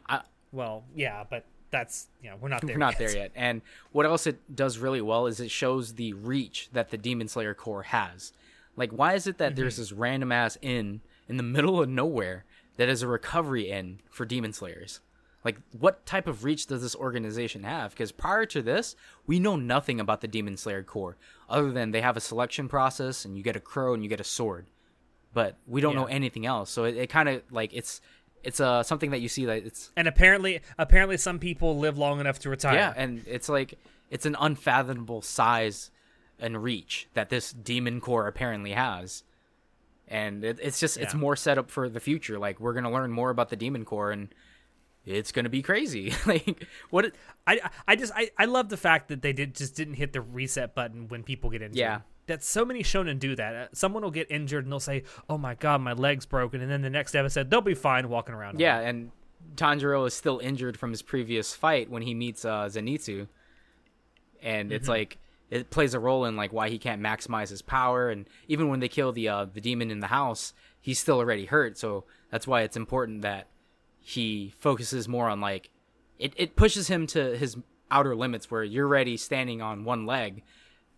I, 0.09 0.23
Well, 0.55 0.85
yeah, 0.95 1.25
but 1.29 1.45
that's 1.71 2.07
you 2.23 2.31
know 2.31 2.37
we're 2.41 2.49
not 2.49 2.61
there. 2.63 2.75
we're 2.77 2.79
not 2.79 2.93
yet. 2.93 2.99
there 2.99 3.17
yet. 3.17 3.33
And 3.35 3.61
what 3.93 4.07
else 4.07 4.27
it 4.27 4.55
does 4.55 4.79
really 4.79 5.01
well 5.01 5.27
is 5.27 5.41
it 5.41 5.51
shows 5.51 5.95
the 5.95 6.13
reach 6.13 6.69
that 6.73 6.91
the 6.91 6.97
Demon 6.97 7.29
Slayer 7.29 7.55
Corps 7.55 7.83
has. 7.83 8.33
Like, 8.77 8.91
why 8.91 9.15
is 9.15 9.27
it 9.27 9.39
that 9.39 9.53
Mm-hmm. 9.53 9.61
there's 9.61 9.77
this 9.77 9.93
random 9.93 10.33
ass 10.33 10.57
inn 10.63 11.01
in 11.29 11.37
the 11.37 11.43
middle 11.43 11.81
of 11.83 11.89
nowhere 11.89 12.45
that 12.77 12.89
is 12.89 13.03
a 13.03 13.09
recovery 13.09 13.71
inn 13.71 14.01
for 14.11 14.25
Demon 14.25 14.53
Slayers? 14.53 15.01
Like, 15.45 15.59
what 15.79 16.07
type 16.07 16.27
of 16.27 16.43
reach 16.43 16.67
does 16.67 16.81
this 16.81 16.97
organization 16.97 17.65
have? 17.65 17.91
Because 17.91 18.13
prior 18.13 18.47
to 18.47 18.63
this, 18.63 18.97
we 19.27 19.39
know 19.39 19.57
nothing 19.57 20.01
about 20.01 20.23
the 20.23 20.29
Demon 20.29 20.57
Slayer 20.57 20.83
Corps, 20.83 21.17
other 21.51 21.71
than 21.71 21.91
they 21.91 22.01
have 22.01 22.17
a 22.17 22.21
selection 22.21 22.67
process 22.69 23.25
and 23.27 23.37
you 23.37 23.43
get 23.43 23.55
a 23.57 23.61
crow 23.61 23.93
and 23.95 24.03
you 24.03 24.09
get 24.09 24.21
a 24.21 24.25
sword. 24.25 24.67
But 25.35 25.57
we 25.67 25.81
don't 25.81 25.97
know 25.97 26.05
anything 26.07 26.47
else. 26.47 26.71
So 26.71 26.85
it, 26.85 26.97
it 26.97 27.11
kind 27.11 27.29
of 27.29 27.43
like 27.51 27.71
it's 27.75 28.01
it's 28.45 28.61
uh 28.61 28.83
something 28.83 29.11
that 29.11 29.21
you 29.21 29.29
see 29.29 29.45
that 29.47 29.65
it's 29.65 29.91
And 29.97 30.07
apparently, 30.09 30.61
apparently, 30.79 31.17
some 31.17 31.39
people 31.39 31.79
live 31.79 31.99
long 31.99 32.21
enough 32.21 32.39
to 32.41 32.51
retire. 32.51 32.75
yeah, 32.75 32.93
and 32.97 33.23
it's 33.27 33.49
like 33.49 33.79
it's 34.11 34.27
an 34.27 34.37
unfathomable 34.39 35.23
size 35.23 35.91
and 36.39 36.63
reach 36.63 37.09
that 37.15 37.31
this 37.31 37.53
demon 37.53 38.01
corps 38.01 38.27
apparently 38.27 38.73
has. 38.73 39.25
And 40.07 40.45
it, 40.45 40.59
it's 40.63 40.79
just 40.79 40.97
it's 40.99 41.15
more 41.15 41.35
set 41.37 41.57
up 41.57 41.71
for 41.71 41.89
the 41.89 42.01
future. 42.01 42.39
Like 42.39 42.61
we're 42.61 42.75
gonna 42.75 42.93
learn 42.93 43.11
more 43.11 43.31
about 43.31 43.49
the 43.49 43.57
demon 43.57 43.85
corps, 43.85 44.11
and 44.11 44.29
it's 45.07 45.33
gonna 45.33 45.49
be 45.49 45.63
crazy. 45.63 46.13
like 46.27 46.67
what? 46.91 47.07
It, 47.07 47.15
I 47.47 47.61
I 47.89 47.97
just 47.97 48.13
I, 48.15 48.31
I 48.37 48.45
love 48.45 48.69
the 48.69 48.77
fact 48.77 49.09
that 49.09 49.23
they 49.23 49.33
did 49.33 49.55
just 49.55 49.75
didn't 49.75 49.95
hit 49.95 50.13
the 50.13 50.21
reset 50.21 50.75
button 50.75 51.09
when 51.09 51.23
people 51.23 51.49
get 51.51 51.63
injured. 51.63 51.77
Yeah. 51.79 52.01
That 52.27 52.43
so 52.43 52.64
many 52.64 52.83
shonen 52.83 53.18
do 53.18 53.37
that. 53.37 53.55
Uh, 53.55 53.66
Someone 53.72 54.03
will 54.03 54.11
get 54.11 54.31
injured 54.31 54.64
and 54.64 54.72
they'll 54.72 54.81
say, 54.81 55.03
"Oh 55.29 55.37
my 55.39 55.55
god, 55.55 55.81
my 55.83 55.93
leg's 55.93 56.25
broken," 56.27 56.61
and 56.62 56.70
then 56.70 56.81
the 56.83 56.91
next 56.91 57.14
episode 57.14 57.51
they'll 57.51 57.61
be 57.61 57.75
fine 57.75 58.09
walking 58.09 58.35
around. 58.35 58.61
yeah, 58.61 58.79
and 58.81 59.11
Tanjiro 59.57 60.07
is 60.07 60.14
still 60.14 60.39
injured 60.39 60.79
from 60.79 60.91
his 60.91 61.03
previous 61.03 61.55
fight 61.55 61.91
when 61.91 62.03
he 62.03 62.14
meets 62.14 62.45
uh, 62.45 62.64
Zenitsu, 62.66 63.29
and 64.43 64.72
it's 64.72 64.89
like 64.89 65.18
it 65.51 65.70
plays 65.70 65.93
a 65.95 66.01
role 66.01 66.25
in 66.25 66.37
like 66.37 66.53
why 66.53 66.68
he 66.70 66.79
can't 66.79 67.03
maximize 67.03 67.51
his 67.51 67.62
power, 67.62 68.09
and 68.09 68.27
even 68.49 68.68
when 68.68 68.81
they 68.81 68.89
kill 68.89 69.12
the 69.12 69.29
uh, 69.29 69.45
the 69.45 69.61
demon 69.61 69.91
in 69.91 70.01
the 70.01 70.07
house, 70.09 70.55
he's 70.81 70.99
still 70.99 71.18
already 71.18 71.45
hurt. 71.47 71.77
So 71.79 72.05
that's 72.31 72.47
why 72.47 72.62
it's 72.62 72.77
important 72.77 73.22
that 73.22 73.49
he 74.01 74.55
focuses 74.59 75.09
more 75.09 75.29
on 75.29 75.41
like 75.41 75.70
it, 76.18 76.33
it 76.37 76.57
pushes 76.57 76.89
him 76.89 77.07
to 77.09 77.37
his 77.37 77.57
outer 77.91 78.16
limits 78.16 78.51
where 78.51 78.64
you're 78.64 78.87
already 78.87 79.16
standing 79.16 79.61
on 79.61 79.85
one 79.85 80.07
leg 80.07 80.43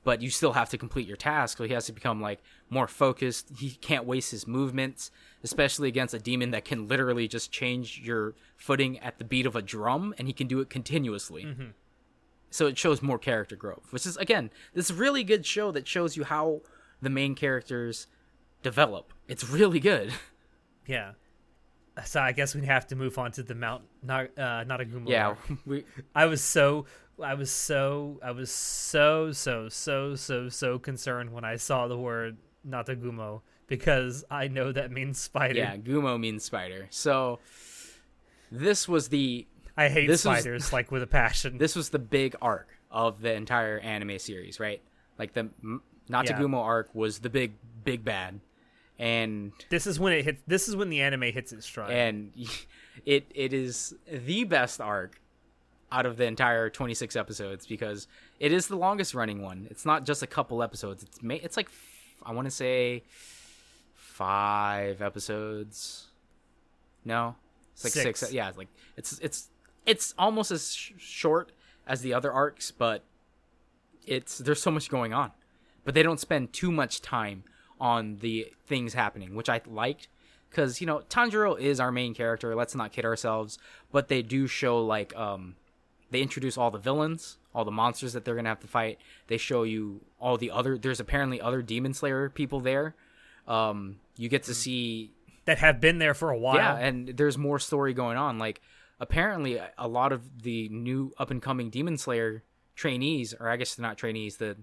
but 0.06 0.22
you 0.22 0.30
still 0.30 0.52
have 0.52 0.68
to 0.70 0.78
complete 0.78 1.04
your 1.08 1.16
task. 1.16 1.58
So 1.58 1.64
he 1.64 1.72
has 1.74 1.86
to 1.86 1.92
become 1.92 2.20
like 2.20 2.40
more 2.70 2.86
focused. 2.86 3.50
He 3.58 3.70
can't 3.72 4.04
waste 4.06 4.30
his 4.30 4.46
movements 4.46 5.10
especially 5.42 5.86
against 5.88 6.14
a 6.14 6.18
demon 6.18 6.50
that 6.52 6.64
can 6.64 6.88
literally 6.88 7.28
just 7.28 7.52
change 7.52 8.00
your 8.02 8.34
footing 8.56 8.98
at 9.00 9.18
the 9.18 9.24
beat 9.24 9.46
of 9.46 9.54
a 9.54 9.62
drum 9.62 10.14
and 10.18 10.26
he 10.26 10.32
can 10.32 10.46
do 10.46 10.60
it 10.60 10.70
continuously. 10.70 11.46
So 12.50 12.66
it 12.66 12.78
shows 12.78 13.02
more 13.02 13.18
character 13.18 13.56
growth 13.56 13.92
which 13.92 14.06
is 14.06 14.16
again 14.16 14.50
this 14.74 14.90
really 14.90 15.24
good 15.24 15.44
show 15.44 15.70
that 15.72 15.86
shows 15.88 16.16
you 16.16 16.22
how 16.24 16.62
the 17.02 17.10
main 17.10 17.34
characters 17.34 18.06
develop. 18.62 19.12
It's 19.28 19.48
really 19.50 19.80
good. 19.80 20.12
Yeah. 20.88 21.12
So 22.04 22.20
I 22.20 22.30
guess 22.30 22.54
we 22.54 22.64
have 22.66 22.86
to 22.88 22.96
move 22.96 23.18
on 23.18 23.32
to 23.32 23.42
the 23.42 23.54
Mount 23.56 23.82
Na- 24.02 24.26
uh, 24.38 24.62
Natagumo. 24.64 25.08
yeah 25.08 25.34
we, 25.64 25.84
I 26.14 26.26
was 26.26 26.40
so 26.42 26.84
I 27.22 27.34
was 27.34 27.50
so 27.50 28.18
I 28.22 28.30
was 28.32 28.50
so 28.50 29.32
so 29.32 29.68
so 29.68 30.14
so 30.14 30.48
so 30.48 30.78
concerned 30.78 31.32
when 31.32 31.44
I 31.44 31.56
saw 31.56 31.88
the 31.88 31.96
word 31.98 32.36
Natagumo 32.68 33.40
because 33.66 34.24
I 34.30 34.48
know 34.48 34.70
that 34.72 34.90
means 34.90 35.18
spider. 35.18 35.58
yeah 35.58 35.76
gumo 35.76 36.18
means 36.20 36.44
spider 36.44 36.86
so 36.90 37.38
this 38.52 38.86
was 38.88 39.08
the 39.08 39.46
I 39.76 39.88
hate 39.88 40.06
This 40.08 40.24
was- 40.24 40.38
spiders 40.40 40.72
like 40.72 40.90
with 40.92 41.02
a 41.02 41.06
passion. 41.06 41.58
this 41.58 41.74
was 41.76 41.90
the 41.90 41.98
big 41.98 42.36
arc 42.40 42.68
of 42.90 43.20
the 43.20 43.32
entire 43.34 43.78
anime 43.80 44.18
series, 44.18 44.58
right? 44.60 44.80
Like 45.18 45.32
the 45.34 45.48
Natagumo 46.08 46.58
arc 46.62 46.94
was 46.94 47.18
the 47.18 47.28
big 47.28 47.52
big 47.84 48.04
bad, 48.04 48.40
and 48.98 49.52
This 49.68 49.86
is 49.86 49.98
when 50.00 50.12
it 50.12 50.24
hits. 50.24 50.42
This 50.46 50.68
is 50.68 50.76
when 50.76 50.88
the 50.88 51.00
anime 51.02 51.22
hits 51.22 51.52
its 51.52 51.66
stride. 51.66 51.90
and 51.90 52.32
it 53.04 53.26
it 53.34 53.52
is 53.52 53.94
the 54.10 54.44
best 54.44 54.80
arc 54.80 55.20
out 55.92 56.06
of 56.06 56.16
the 56.16 56.24
entire 56.24 56.68
26 56.68 57.16
episodes 57.16 57.66
because 57.66 58.08
it 58.40 58.52
is 58.52 58.66
the 58.66 58.76
longest 58.76 59.14
running 59.14 59.42
one. 59.42 59.66
It's 59.70 59.86
not 59.86 60.04
just 60.04 60.22
a 60.22 60.26
couple 60.26 60.62
episodes. 60.62 61.02
It's 61.02 61.22
ma- 61.22 61.34
it's 61.34 61.56
like 61.56 61.68
I 62.24 62.32
want 62.32 62.46
to 62.46 62.50
say 62.50 63.04
5 63.94 65.02
episodes. 65.02 66.06
No. 67.04 67.36
It's 67.72 67.84
like 67.84 67.92
6. 67.92 68.20
Six. 68.20 68.32
Yeah, 68.32 68.48
it's 68.48 68.58
like 68.58 68.68
it's 68.96 69.18
it's 69.20 69.48
it's 69.84 70.14
almost 70.18 70.50
as 70.50 70.74
sh- 70.74 70.92
short 70.98 71.52
as 71.86 72.00
the 72.00 72.14
other 72.14 72.32
arcs, 72.32 72.70
but 72.70 73.04
it's 74.06 74.38
there's 74.38 74.62
so 74.62 74.70
much 74.70 74.88
going 74.88 75.12
on. 75.12 75.32
But 75.84 75.94
they 75.94 76.02
don't 76.02 76.18
spend 76.18 76.52
too 76.52 76.72
much 76.72 77.00
time 77.00 77.44
on 77.80 78.16
the 78.16 78.52
things 78.66 78.94
happening, 78.94 79.34
which 79.34 79.48
I 79.48 79.60
liked 79.66 80.08
because 80.50 80.80
you 80.80 80.86
know 80.86 81.02
Tanjiro 81.08 81.58
is 81.58 81.78
our 81.78 81.92
main 81.92 82.14
character. 82.14 82.54
Let's 82.54 82.74
not 82.74 82.92
kid 82.92 83.04
ourselves. 83.04 83.58
But 83.92 84.08
they 84.08 84.22
do 84.22 84.46
show 84.46 84.82
like 84.84 85.14
um, 85.14 85.56
they 86.10 86.22
introduce 86.22 86.56
all 86.56 86.70
the 86.70 86.78
villains, 86.78 87.38
all 87.54 87.64
the 87.64 87.70
monsters 87.70 88.12
that 88.12 88.24
they're 88.24 88.34
gonna 88.34 88.48
have 88.48 88.60
to 88.60 88.66
fight. 88.66 88.98
They 89.26 89.36
show 89.36 89.62
you 89.64 90.00
all 90.20 90.36
the 90.36 90.50
other. 90.50 90.78
There's 90.78 91.00
apparently 91.00 91.40
other 91.40 91.62
Demon 91.62 91.94
Slayer 91.94 92.28
people 92.30 92.60
there. 92.60 92.94
Um, 93.46 93.96
you 94.16 94.28
get 94.28 94.44
to 94.44 94.54
see 94.54 95.12
that 95.44 95.58
have 95.58 95.80
been 95.80 95.98
there 95.98 96.14
for 96.14 96.30
a 96.30 96.38
while. 96.38 96.56
yeah, 96.56 96.76
and 96.76 97.08
there's 97.08 97.38
more 97.38 97.58
story 97.58 97.94
going 97.94 98.16
on. 98.16 98.38
Like 98.38 98.60
apparently, 99.00 99.60
a 99.78 99.88
lot 99.88 100.12
of 100.12 100.42
the 100.42 100.68
new 100.68 101.12
up 101.18 101.30
and 101.30 101.40
coming 101.42 101.70
Demon 101.70 101.98
Slayer 101.98 102.42
trainees, 102.74 103.34
or 103.38 103.48
I 103.48 103.56
guess 103.56 103.74
they're 103.74 103.86
not 103.86 103.96
trainees, 103.98 104.36
the 104.36 104.56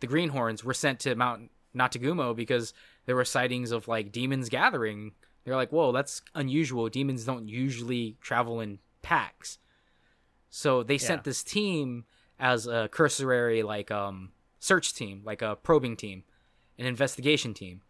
the 0.00 0.06
Greenhorns 0.06 0.64
were 0.64 0.74
sent 0.74 1.00
to 1.00 1.14
Mount 1.14 1.50
Natagumo 1.74 2.34
because 2.36 2.72
there 3.06 3.16
were 3.16 3.24
sightings 3.24 3.70
of 3.70 3.88
like 3.88 4.12
demons 4.12 4.48
gathering. 4.48 5.12
They're 5.44 5.56
like, 5.56 5.72
whoa, 5.72 5.92
that's 5.92 6.22
unusual. 6.34 6.88
Demons 6.88 7.24
don't 7.24 7.48
usually 7.48 8.16
travel 8.20 8.60
in 8.60 8.78
packs. 9.02 9.58
So 10.56 10.84
they 10.84 10.98
sent 10.98 11.18
Yeah. 11.18 11.22
this 11.24 11.42
team 11.42 12.04
as 12.38 12.68
a 12.68 12.88
cursory 12.88 13.64
like 13.64 13.90
um 13.90 14.30
search 14.60 14.94
team, 14.94 15.22
like 15.24 15.42
a 15.42 15.56
probing 15.56 15.96
team, 15.96 16.22
an 16.78 16.86
investigation 16.86 17.54
team. 17.54 17.82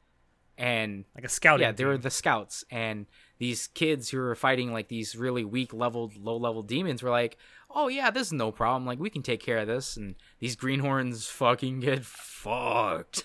And 0.57 1.05
like 1.15 1.25
a 1.25 1.29
scouting. 1.29 1.65
yeah, 1.67 1.73
they 1.73 1.85
were 1.85 1.99
the 1.99 2.11
scouts, 2.11 2.65
and 2.71 3.07
these 3.39 3.67
kids 3.67 4.11
who 4.11 4.19
were 4.19 4.37
fighting 4.37 4.73
like 4.73 4.87
these 4.89 5.17
really 5.17 5.45
weak 5.45 5.75
leveled, 5.75 6.17
low 6.17 6.37
level 6.37 6.62
demons 6.62 7.03
were 7.03 7.11
like, 7.11 7.37
"Oh 7.69 7.89
yeah, 7.89 8.11
this 8.12 8.29
is 8.29 8.33
no 8.33 8.53
problem. 8.53 8.87
Like 8.87 9.01
we 9.01 9.11
can 9.11 9.23
take 9.23 9.43
care 9.43 9.59
of 9.59 9.67
this." 9.67 9.97
And 9.97 10.15
these 10.39 10.55
greenhorns 10.57 11.27
fucking 11.27 11.81
get 11.81 12.05
fucked, 12.05 13.25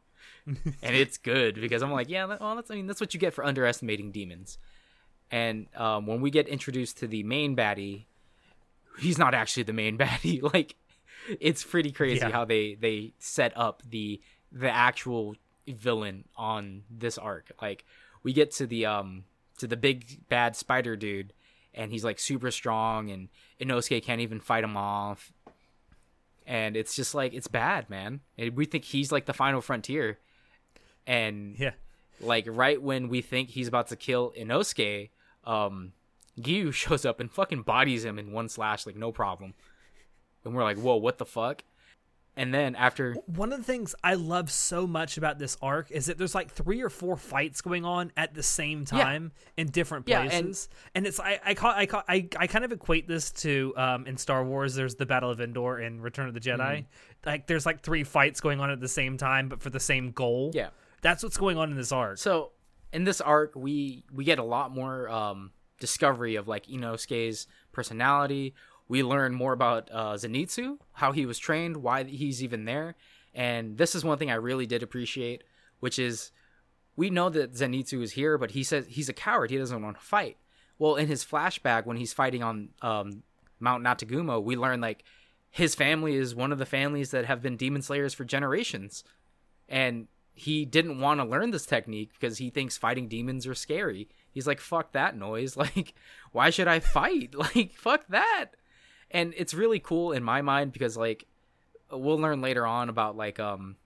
and 0.46 0.96
it's 0.96 1.18
good 1.18 1.60
because 1.60 1.82
I'm 1.82 1.92
like, 1.92 2.08
yeah, 2.08 2.24
well, 2.24 2.56
that's 2.56 2.70
I 2.70 2.74
mean 2.76 2.86
that's 2.86 3.00
what 3.00 3.12
you 3.14 3.20
get 3.20 3.34
for 3.34 3.44
underestimating 3.44 4.10
demons. 4.10 4.56
And 5.30 5.66
um, 5.76 6.06
when 6.06 6.22
we 6.22 6.30
get 6.30 6.48
introduced 6.48 6.96
to 6.98 7.06
the 7.06 7.22
main 7.24 7.54
baddie, 7.54 8.06
he's 8.98 9.18
not 9.18 9.34
actually 9.34 9.62
the 9.64 9.72
main 9.72 9.98
baddie. 9.98 10.42
like 10.54 10.76
it's 11.40 11.64
pretty 11.64 11.90
crazy 11.92 12.18
Yeah. 12.20 12.30
how 12.30 12.44
they 12.44 12.74
they 12.74 13.12
set 13.18 13.52
up 13.56 13.82
the 13.88 14.20
the 14.52 14.70
actual 14.70 15.34
villain 15.66 16.24
on 16.36 16.82
this 16.90 17.16
arc. 17.18 17.50
Like 17.60 17.84
we 18.22 18.32
get 18.32 18.50
to 18.52 18.66
the 18.66 18.86
um 18.86 19.24
to 19.58 19.66
the 19.66 19.76
big 19.76 20.28
bad 20.28 20.56
spider 20.56 20.96
dude 20.96 21.32
and 21.72 21.90
he's 21.90 22.04
like 22.04 22.18
super 22.18 22.50
strong 22.50 23.10
and 23.10 23.28
Inosuke 23.60 24.02
can't 24.02 24.20
even 24.20 24.40
fight 24.40 24.64
him 24.64 24.76
off. 24.76 25.32
And 26.46 26.76
it's 26.76 26.94
just 26.94 27.14
like 27.14 27.32
it's 27.32 27.48
bad, 27.48 27.88
man. 27.88 28.20
And 28.36 28.54
we 28.54 28.66
think 28.66 28.84
he's 28.84 29.10
like 29.10 29.24
the 29.26 29.32
final 29.32 29.60
frontier. 29.62 30.18
And 31.06 31.56
yeah. 31.58 31.72
like 32.20 32.44
right 32.48 32.80
when 32.80 33.08
we 33.08 33.22
think 33.22 33.48
he's 33.50 33.68
about 33.68 33.88
to 33.88 33.96
kill 33.96 34.32
Inosuke, 34.38 35.08
um 35.44 35.92
Giyu 36.40 36.72
shows 36.74 37.04
up 37.04 37.20
and 37.20 37.30
fucking 37.30 37.62
bodies 37.62 38.04
him 38.04 38.18
in 38.18 38.32
one 38.32 38.48
slash 38.48 38.86
like 38.86 38.96
no 38.96 39.12
problem. 39.12 39.54
And 40.44 40.54
we're 40.54 40.62
like, 40.64 40.78
"Whoa, 40.78 40.96
what 40.96 41.18
the 41.18 41.26
fuck?" 41.26 41.62
And 42.36 42.52
then 42.52 42.74
after 42.74 43.14
One 43.26 43.52
of 43.52 43.58
the 43.60 43.64
things 43.64 43.94
I 44.02 44.14
love 44.14 44.50
so 44.50 44.88
much 44.88 45.16
about 45.18 45.38
this 45.38 45.56
arc 45.62 45.92
is 45.92 46.06
that 46.06 46.18
there's 46.18 46.34
like 46.34 46.50
three 46.50 46.82
or 46.82 46.90
four 46.90 47.16
fights 47.16 47.60
going 47.60 47.84
on 47.84 48.10
at 48.16 48.34
the 48.34 48.42
same 48.42 48.84
time 48.84 49.30
in 49.56 49.68
different 49.68 50.04
places, 50.06 50.32
Yeah, 50.32 50.38
and- 50.38 50.68
and, 50.96 51.06
it's 51.06 51.20
I 51.20 51.38
I, 51.44 51.54
call, 51.54 51.70
I, 51.70 51.86
call, 51.86 52.02
I 52.08 52.28
I 52.36 52.48
kind 52.48 52.64
of 52.64 52.72
equate 52.72 53.06
this 53.06 53.30
to 53.42 53.72
um 53.76 54.06
in 54.08 54.16
Star 54.16 54.44
Wars. 54.44 54.74
There's 54.74 54.96
the 54.96 55.06
Battle 55.06 55.30
of 55.30 55.40
Endor 55.40 55.78
in 55.78 56.00
Return 56.00 56.26
of 56.26 56.34
the 56.34 56.40
Jedi. 56.40 56.58
Mm-hmm. 56.58 56.86
Like 57.28 57.46
there's 57.46 57.64
like 57.66 57.82
three 57.82 58.02
fights 58.02 58.40
going 58.40 58.58
on 58.58 58.68
at 58.68 58.80
the 58.80 58.88
same 58.88 59.16
time, 59.16 59.48
but 59.48 59.62
for 59.62 59.70
the 59.70 59.78
same 59.80 60.10
goal. 60.10 60.50
Yeah. 60.54 60.70
that's 61.02 61.22
what's 61.22 61.36
going 61.36 61.56
on 61.56 61.70
in 61.70 61.76
this 61.76 61.92
arc. 61.92 62.18
So 62.18 62.50
in 62.92 63.04
this 63.04 63.20
arc, 63.20 63.54
we 63.54 64.02
we 64.12 64.24
get 64.24 64.40
a 64.40 64.44
lot 64.44 64.74
more 64.74 65.08
um, 65.08 65.52
discovery 65.84 66.34
of 66.36 66.48
like 66.48 66.66
Inosuke's 66.66 67.46
personality. 67.72 68.54
We 68.88 69.02
learn 69.02 69.34
more 69.34 69.52
about 69.52 69.90
uh, 69.92 70.14
Zenitsu, 70.14 70.78
how 70.92 71.12
he 71.12 71.26
was 71.26 71.38
trained, 71.38 71.78
why 71.78 72.04
he's 72.04 72.42
even 72.42 72.64
there, 72.64 72.94
and 73.34 73.76
this 73.76 73.94
is 73.94 74.04
one 74.04 74.18
thing 74.18 74.30
I 74.30 74.34
really 74.34 74.66
did 74.66 74.82
appreciate, 74.82 75.44
which 75.80 75.98
is 75.98 76.30
we 76.96 77.10
know 77.10 77.28
that 77.30 77.54
Zenitsu 77.54 78.02
is 78.02 78.12
here, 78.12 78.38
but 78.38 78.52
he 78.52 78.62
says 78.62 78.86
he's 78.88 79.08
a 79.08 79.12
coward. 79.12 79.50
He 79.50 79.58
doesn't 79.58 79.82
want 79.82 79.98
to 79.98 80.04
fight. 80.04 80.36
Well, 80.78 80.96
in 80.96 81.08
his 81.08 81.24
flashback 81.24 81.86
when 81.86 81.96
he's 81.96 82.12
fighting 82.12 82.42
on 82.42 82.70
um, 82.82 83.22
Mount 83.60 83.84
Natagumo, 83.84 84.42
we 84.42 84.56
learn 84.56 84.80
like 84.80 85.04
his 85.50 85.74
family 85.74 86.14
is 86.14 86.34
one 86.34 86.52
of 86.52 86.58
the 86.58 86.66
families 86.66 87.10
that 87.10 87.26
have 87.26 87.42
been 87.42 87.56
demon 87.56 87.82
slayers 87.82 88.14
for 88.14 88.24
generations 88.24 89.04
and 89.68 90.08
he 90.34 90.64
didn't 90.64 90.98
want 90.98 91.20
to 91.20 91.24
learn 91.24 91.50
this 91.50 91.66
technique 91.66 92.10
because 92.18 92.38
he 92.38 92.50
thinks 92.50 92.76
fighting 92.76 93.08
demons 93.08 93.46
are 93.46 93.54
scary. 93.54 94.08
He's 94.34 94.46
like, 94.46 94.60
"Fuck 94.60 94.92
that 94.92 95.16
noise! 95.16 95.56
Like, 95.64 95.94
why 96.32 96.50
should 96.50 96.68
I 96.68 96.80
fight? 96.80 97.34
Like, 97.38 97.72
fuck 97.74 98.06
that!" 98.08 98.50
And 99.10 99.32
it's 99.36 99.54
really 99.54 99.78
cool 99.78 100.12
in 100.12 100.22
my 100.22 100.42
mind 100.42 100.72
because 100.72 100.96
like 100.96 101.26
we'll 101.90 102.18
learn 102.18 102.40
later 102.40 102.66
on 102.66 102.88
about 102.88 103.16
like 103.16 103.38
um 103.38 103.76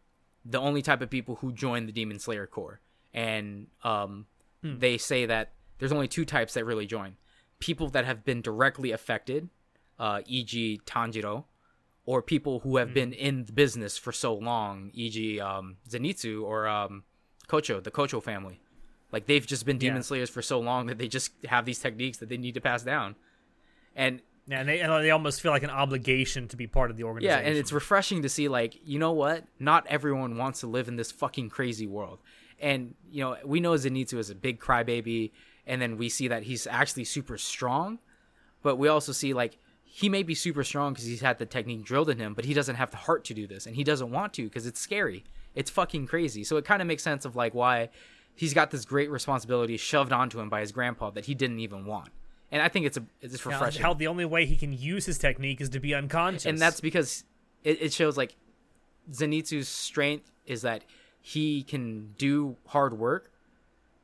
the 0.45 0.59
only 0.59 0.81
type 0.81 1.03
of 1.03 1.11
people 1.11 1.37
who 1.37 1.53
join 1.53 1.87
the 1.87 1.93
Demon 1.93 2.19
Slayer 2.19 2.47
Corps, 2.47 2.81
and 3.13 3.67
um 3.85 4.27
they 4.63 4.99
say 4.99 5.27
that 5.27 5.53
there's 5.79 5.93
only 5.93 6.09
two 6.09 6.25
types 6.25 6.55
that 6.55 6.65
really 6.65 6.87
join: 6.87 7.17
people 7.61 7.89
that 7.91 8.07
have 8.07 8.25
been 8.25 8.41
directly 8.41 8.91
affected, 8.91 9.51
uh, 9.99 10.23
e.g., 10.27 10.81
Tanjiro, 10.87 11.45
or 12.05 12.23
people 12.23 12.61
who 12.61 12.79
have 12.79 12.95
been 12.95 13.13
in 13.13 13.45
the 13.45 13.53
business 13.53 13.99
for 13.99 14.13
so 14.13 14.35
long, 14.35 14.91
e.g., 14.95 15.41
um, 15.41 15.77
Zenitsu 15.89 16.43
or 16.43 16.67
um, 16.67 17.05
Kocho, 17.49 17.85
the 17.85 17.91
Kocho 17.91 18.23
family. 18.23 18.61
Like 19.13 19.27
they've 19.27 19.47
just 19.47 19.65
been 19.65 19.79
demon 19.79 19.97
Yeah. 19.97 20.03
slayers 20.03 20.31
for 20.31 20.43
so 20.43 20.61
long 20.61 20.87
that 20.87 20.99
they 20.99 21.09
just 21.09 21.33
have 21.47 21.65
these 21.65 21.79
techniques 21.79 22.19
that 22.19 22.29
they 22.29 22.37
need 22.37 22.55
to 22.55 22.61
pass 22.61 22.83
down. 22.83 23.17
And 23.97 24.21
yeah, 24.47 24.61
and 24.61 24.69
they 24.69 24.81
and 24.81 24.93
they 25.05 25.11
almost 25.11 25.41
feel 25.41 25.53
like 25.53 25.63
an 25.63 25.71
obligation 25.71 26.49
to 26.49 26.57
be 26.57 26.67
part 26.67 26.91
of 26.91 26.97
the 26.97 27.05
organization. 27.05 27.43
yeah, 27.43 27.49
and 27.49 27.57
it's 27.59 27.73
refreshing 27.73 28.23
to 28.23 28.29
see 28.29 28.49
like, 28.49 28.79
you 28.85 28.99
know 28.99 29.13
what? 29.13 29.45
Not 29.59 29.87
everyone 29.89 30.37
wants 30.37 30.61
to 30.61 30.67
live 30.67 30.89
in 30.89 30.97
this 30.97 31.11
fucking 31.13 31.51
crazy 31.51 31.87
world. 31.87 32.19
And 32.61 32.95
you 33.11 33.23
know, 33.23 33.37
we 33.45 33.61
know 33.61 33.73
Zenitsu 33.73 34.19
is 34.19 34.31
a 34.31 34.35
big 34.35 34.59
crybaby, 34.61 35.33
and 35.67 35.81
then 35.83 35.97
we 35.97 36.09
see 36.09 36.29
that 36.29 36.45
he's 36.45 36.67
actually 36.67 37.05
super 37.05 37.39
strong, 37.39 37.99
but 38.63 38.77
we 38.77 38.89
also 38.89 39.13
see 39.13 39.33
like 39.35 39.59
he 39.85 40.09
may 40.09 40.23
be 40.23 40.35
super 40.35 40.65
strong 40.65 40.93
because 40.93 41.07
he's 41.07 41.21
had 41.21 41.39
the 41.39 41.47
technique 41.47 41.85
drilled 41.85 42.11
in 42.11 42.19
him, 42.19 42.35
but 42.35 42.45
he 42.45 42.55
doesn't 42.55 42.77
have 42.77 42.91
the 42.91 42.97
heart 42.99 43.25
to 43.27 43.35
do 43.35 43.47
this, 43.47 43.67
and 43.67 43.75
he 43.77 43.85
doesn't 43.85 44.11
want 44.11 44.33
to 44.35 44.45
because 44.45 44.67
it's 44.67 44.81
scary. 44.81 45.25
It's 45.55 45.71
fucking 45.71 46.07
crazy. 46.07 46.43
So 46.45 46.57
it 46.57 46.65
kind 46.65 46.81
of 46.83 46.89
makes 46.89 47.03
sense 47.03 47.25
of 47.25 47.37
like 47.37 47.55
why 47.55 47.91
he's 48.39 48.55
got 48.55 48.71
this 48.71 48.85
great 48.85 49.11
responsibility 49.11 49.77
shoved 49.77 50.13
onto 50.13 50.39
him 50.39 50.49
by 50.49 50.61
his 50.61 50.71
grandpa 50.71 51.11
that 51.11 51.25
he 51.25 51.35
didn't 51.35 51.59
even 51.59 51.85
want. 51.85 52.11
And 52.53 52.63
I 52.63 52.69
think 52.69 52.87
it's 52.87 52.97
a 52.97 53.03
it's 53.21 53.45
refreshing. 53.45 53.83
how 53.83 53.95
the 53.95 54.07
only 54.07 54.25
way 54.25 54.47
he 54.47 54.57
can 54.57 54.73
use 54.73 55.05
his 55.05 55.19
technique 55.19 55.61
is 55.61 55.69
to 55.71 55.81
be 55.81 55.93
unconscious, 55.93 56.47
and 56.47 56.59
that's 56.59 56.81
because 56.81 57.25
it, 57.65 57.83
it 57.83 57.93
shows 57.93 58.17
like 58.17 58.37
Zenitsu's 59.13 59.69
strength 59.69 60.31
is 60.47 60.63
that 60.63 60.85
he 61.21 61.63
can 61.65 62.15
do 62.17 62.57
hard 62.69 62.97
work, 62.97 63.31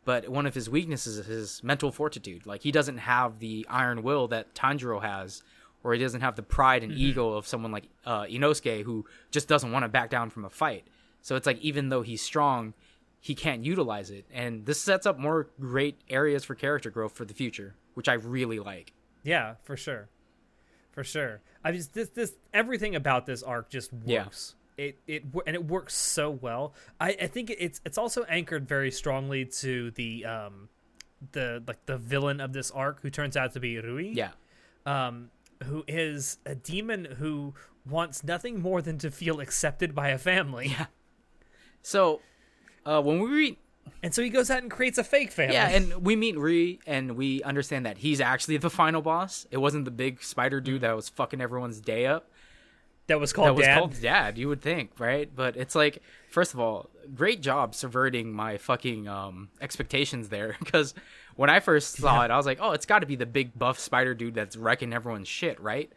but 0.05 0.28
one 0.28 0.47
of 0.47 0.55
his 0.55 0.68
weaknesses 0.68 1.16
is 1.16 1.26
his 1.26 1.62
mental 1.62 1.93
fortitude. 1.93 2.45
Like 2.45 2.62
he 2.62 2.72
doesn't 2.72 2.99
have 2.99 3.39
the 3.39 3.64
iron 3.70 4.03
will 4.03 4.28
that 4.28 4.55
Tanjiro 4.55 5.01
has, 5.01 5.43
or 5.85 5.95
he 5.95 6.01
doesn't 6.01 6.20
have 6.20 6.35
the 6.35 6.43
pride 6.43 6.82
and 6.82 6.93
ego 6.93 7.32
of 7.32 7.47
someone 7.47 7.70
like 7.70 7.85
uh, 8.05 8.24
Inosuke 8.24 8.82
who 8.82 9.07
just 9.30 9.49
doesn't 9.49 9.70
want 9.70 9.85
to 9.85 9.89
back 9.89 10.11
down 10.11 10.28
from 10.28 10.45
a 10.45 10.51
fight. 10.51 10.85
So 11.22 11.37
it's 11.37 11.47
like 11.47 11.61
even 11.61 11.89
though 11.89 12.03
he's 12.03 12.20
strong, 12.20 12.74
he 13.25 13.35
can't 13.35 13.64
utilize 13.64 14.11
it, 14.11 14.27
and 14.31 14.66
this 14.66 14.79
sets 14.79 15.07
up 15.07 15.18
more 15.18 15.49
great 15.59 15.99
areas 16.11 16.45
for 16.45 16.55
character 16.55 16.91
growth 16.91 17.12
for 17.12 17.25
the 17.25 17.33
future, 17.33 17.75
which 17.95 18.07
I 18.07 18.12
really 18.12 18.59
like. 18.59 18.93
Yeah, 19.22 19.55
for 19.62 19.79
sure, 19.79 20.11
for 20.93 21.03
sure. 21.03 21.41
I 21.64 21.72
just 21.72 21.95
this 21.95 22.11
this 22.11 22.35
everything 22.53 22.95
about 22.95 23.25
this 23.25 23.43
arc 23.43 23.70
just 23.70 23.95
works. 23.95 24.57
Yeah. 24.77 24.85
It 24.85 24.99
it 25.07 25.22
and 25.47 25.57
it 25.57 25.64
works 25.64 25.95
so 25.95 26.31
well. 26.31 26.75
I 27.01 27.16
I 27.22 27.27
think 27.29 27.49
it's 27.49 27.81
it's 27.87 27.97
also 27.97 28.25
anchored 28.25 28.68
very 28.68 28.91
strongly 28.91 29.47
to 29.47 29.91
the 29.93 30.27
um 30.27 30.68
the 31.33 31.62
like 31.66 31.87
the 31.87 31.97
villain 31.97 32.43
of 32.43 32.53
this 32.53 32.70
arc 32.72 33.01
who 33.01 33.09
turns 33.09 33.39
out 33.39 33.55
to 33.55 33.61
be 33.61 33.79
Rui. 33.81 34.09
Yeah, 34.12 34.33
Um, 34.85 35.31
who 35.62 35.83
is 35.89 36.37
a 36.45 36.55
demon 36.55 37.07
who 37.07 37.55
wants 37.89 38.22
nothing 38.22 38.61
more 38.61 38.83
than 38.83 38.99
to 38.99 39.11
feel 39.11 39.41
accepted 39.41 39.95
by 39.95 40.09
a 40.11 40.18
family. 40.18 40.68
Yeah. 40.79 40.87
so 41.81 42.20
uh, 42.87 43.01
when 43.03 43.18
we 43.20 43.28
read 43.30 43.57
And 44.03 44.14
so 44.14 44.22
he 44.22 44.30
goes 44.30 44.51
out 44.51 44.62
and 44.62 44.70
creates 44.70 44.99
a 44.99 45.05
fake 45.05 45.30
family. 45.32 45.55
Yeah, 45.55 45.68
and 45.68 46.05
we 46.05 46.16
meet 46.16 46.37
Rui, 46.39 46.76
and 46.87 47.16
we 47.16 47.43
understand 47.43 47.87
that 47.87 47.99
he's 47.99 48.20
actually 48.20 48.57
the 48.59 48.70
final 48.70 49.03
boss. 49.03 49.47
It 49.51 49.59
wasn't 49.59 49.85
the 49.85 49.91
big 49.91 50.22
spider 50.22 50.61
dude 50.61 50.82
that 50.82 50.95
was 50.97 51.09
fucking 51.09 51.41
everyone's 51.41 51.80
day 51.80 52.07
up. 52.07 52.30
that 53.07 53.20
was 53.20 53.32
called 53.32 53.49
that 53.49 53.55
was 53.55 53.66
Dad. 53.66 53.78
called 53.78 54.01
Dad. 54.01 54.39
You 54.39 54.49
would 54.49 54.62
think, 54.62 54.99
right? 54.99 55.30
But 55.35 55.57
it's 55.57 55.74
like, 55.74 56.03
first 56.30 56.55
of 56.55 56.61
all, 56.61 56.89
great 57.14 57.43
job 57.43 57.74
subverting 57.74 58.32
my 58.32 58.57
fucking 58.59 59.07
um, 59.09 59.49
expectations 59.61 60.28
there. 60.30 60.57
Because 60.64 60.95
when 61.37 61.51
I 61.51 61.61
first 61.61 61.97
saw 61.97 62.20
Yeah. 62.20 62.26
it, 62.26 62.30
I 62.30 62.37
was 62.37 62.47
like, 62.47 62.59
oh, 62.62 62.72
it's 62.72 62.87
got 62.87 63.01
to 63.01 63.07
be 63.07 63.16
the 63.16 63.26
big 63.26 63.59
buff 63.59 63.78
spider 63.78 64.14
dude 64.14 64.35
that's 64.35 64.57
wrecking 64.57 64.93
everyone's 64.95 65.28
shit, 65.28 65.61
right? 65.61 65.91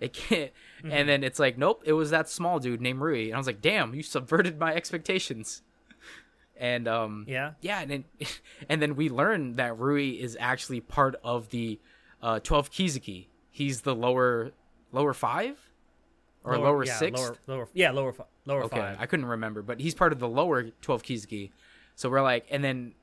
It 0.00 0.12
can't. 0.12 0.50
Mm-hmm. 0.78 0.92
And 0.92 1.08
then 1.08 1.22
it's 1.24 1.38
like, 1.38 1.58
nope, 1.58 1.82
it 1.84 1.92
was 1.94 2.10
that 2.10 2.28
small 2.28 2.58
dude 2.58 2.80
named 2.80 3.00
Rui, 3.00 3.26
and 3.26 3.34
I 3.34 3.38
was 3.38 3.46
like, 3.46 3.60
damn, 3.60 3.94
you 3.94 4.02
subverted 4.02 4.58
my 4.58 4.74
expectations. 4.74 5.62
And 6.56 6.86
um, 6.86 7.24
Yeah. 7.28 7.52
yeah, 7.60 7.80
and 7.80 7.90
then 7.90 8.04
and 8.68 8.80
then 8.80 8.96
we 8.96 9.08
learn 9.08 9.56
that 9.56 9.78
Rui 9.78 10.10
is 10.10 10.36
actually 10.40 10.80
part 10.80 11.16
of 11.24 11.50
the 11.50 11.78
uh, 12.22 12.40
twelve 12.40 12.70
Kizuki. 12.70 13.26
He's 13.50 13.82
the 13.82 13.94
lower 13.94 14.52
lower 14.92 15.12
five 15.14 15.58
or 16.44 16.58
lower, 16.58 16.84
yeah, 16.84 16.96
six. 16.96 17.18
Lower, 17.20 17.36
lower, 17.46 17.68
yeah, 17.72 17.90
lower, 17.90 18.12
fi- 18.12 18.24
lower 18.46 18.64
okay, 18.64 18.76
five. 18.78 18.96
I 19.00 19.06
couldn't 19.06 19.26
remember, 19.26 19.62
but 19.62 19.80
he's 19.80 19.94
part 19.94 20.12
of 20.12 20.18
the 20.20 20.28
lower 20.28 20.70
twelve 20.82 21.02
Kizuki. 21.02 21.50
So 21.96 22.08
we're 22.10 22.22
like, 22.22 22.46
and 22.50 22.62
then 22.62 22.94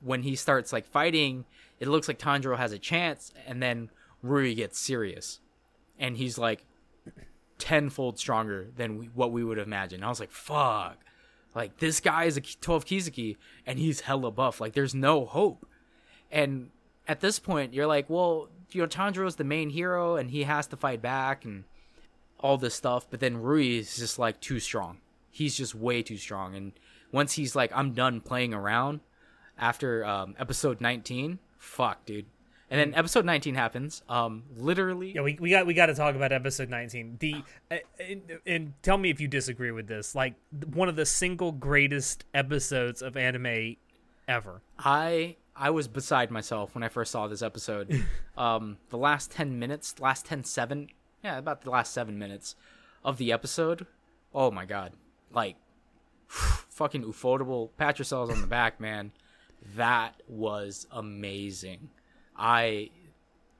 when 0.00 0.22
he 0.22 0.36
starts 0.36 0.72
like 0.72 0.86
fighting, 0.86 1.44
it 1.80 1.88
looks 1.88 2.08
like 2.08 2.18
Tanjiro 2.18 2.56
has 2.56 2.72
a 2.72 2.78
chance, 2.78 3.32
and 3.46 3.62
then 3.62 3.90
Rui 4.22 4.54
gets 4.54 4.78
serious, 4.78 5.40
and 5.98 6.16
he's 6.16 6.38
like, 6.38 6.64
tenfold 7.58 8.18
stronger 8.18 8.68
than 8.76 8.98
we, 8.98 9.06
what 9.06 9.32
we 9.32 9.42
would 9.44 9.58
have 9.58 9.66
imagined. 9.66 10.04
I 10.04 10.08
was 10.08 10.20
like, 10.20 10.30
fuck. 10.30 10.98
Like 11.58 11.78
this 11.78 11.98
guy 11.98 12.26
is 12.26 12.36
a 12.36 12.40
12 12.40 12.84
Kizuki 12.84 13.36
and 13.66 13.80
he's 13.80 14.02
hella 14.02 14.30
buff. 14.30 14.60
Like 14.60 14.74
there's 14.74 14.94
no 14.94 15.26
hope. 15.26 15.66
And 16.30 16.70
at 17.08 17.18
this 17.18 17.40
point, 17.40 17.74
you're 17.74 17.88
like, 17.88 18.08
well, 18.08 18.48
you 18.70 18.80
know, 18.80 18.86
Tanjiro's 18.86 19.34
the 19.34 19.42
main 19.42 19.70
hero 19.70 20.14
and 20.14 20.30
he 20.30 20.44
has 20.44 20.68
to 20.68 20.76
fight 20.76 21.02
back 21.02 21.44
and 21.44 21.64
all 22.38 22.58
this 22.58 22.76
stuff. 22.76 23.10
But 23.10 23.18
then 23.18 23.38
Rui 23.38 23.76
is 23.78 23.96
just 23.96 24.20
like 24.20 24.40
too 24.40 24.60
strong. 24.60 24.98
He's 25.32 25.56
just 25.56 25.74
way 25.74 26.00
too 26.00 26.16
strong. 26.16 26.54
And 26.54 26.74
once 27.10 27.32
he's 27.32 27.56
like, 27.56 27.72
I'm 27.74 27.92
done 27.92 28.20
playing 28.20 28.54
around 28.54 29.00
after 29.58 30.04
um, 30.04 30.36
episode 30.38 30.80
19, 30.80 31.40
fuck, 31.58 32.06
dude. 32.06 32.26
And 32.70 32.78
then 32.78 32.98
episode 32.98 33.24
19 33.24 33.54
happens. 33.54 34.02
Um, 34.08 34.42
literally, 34.56 35.12
Yeah, 35.14 35.22
we, 35.22 35.38
we 35.40 35.50
got 35.50 35.66
we 35.66 35.72
got 35.72 35.86
to 35.86 35.94
talk 35.94 36.14
about 36.14 36.32
episode 36.32 36.68
19. 36.68 37.16
The 37.18 37.36
uh, 37.70 37.76
and, 37.98 38.22
and 38.46 38.72
tell 38.82 38.98
me 38.98 39.10
if 39.10 39.20
you 39.20 39.28
disagree 39.28 39.70
with 39.70 39.86
this. 39.86 40.14
Like 40.14 40.34
one 40.74 40.88
of 40.88 40.96
the 40.96 41.06
single 41.06 41.52
greatest 41.52 42.24
episodes 42.34 43.00
of 43.00 43.16
anime 43.16 43.76
ever. 44.26 44.60
I 44.78 45.36
I 45.56 45.70
was 45.70 45.88
beside 45.88 46.30
myself 46.30 46.74
when 46.74 46.84
I 46.84 46.88
first 46.88 47.10
saw 47.10 47.26
this 47.26 47.42
episode. 47.42 48.04
um, 48.36 48.76
the 48.90 48.98
last 48.98 49.30
ten 49.30 49.58
minutes, 49.58 49.98
last 49.98 50.26
10, 50.26 50.44
7, 50.44 50.88
yeah, 51.24 51.38
about 51.38 51.62
the 51.62 51.70
last 51.70 51.92
seven 51.92 52.18
minutes 52.18 52.54
of 53.02 53.16
the 53.16 53.32
episode. 53.32 53.86
Oh 54.34 54.50
my 54.50 54.66
god, 54.66 54.92
like 55.32 55.56
fucking 56.26 57.02
ufotable. 57.02 57.70
Pat 57.78 57.98
yourselves 57.98 58.30
on 58.30 58.42
the 58.42 58.46
back, 58.46 58.78
man. 58.78 59.12
That 59.74 60.22
was 60.28 60.86
amazing. 60.92 61.88
I 62.38 62.90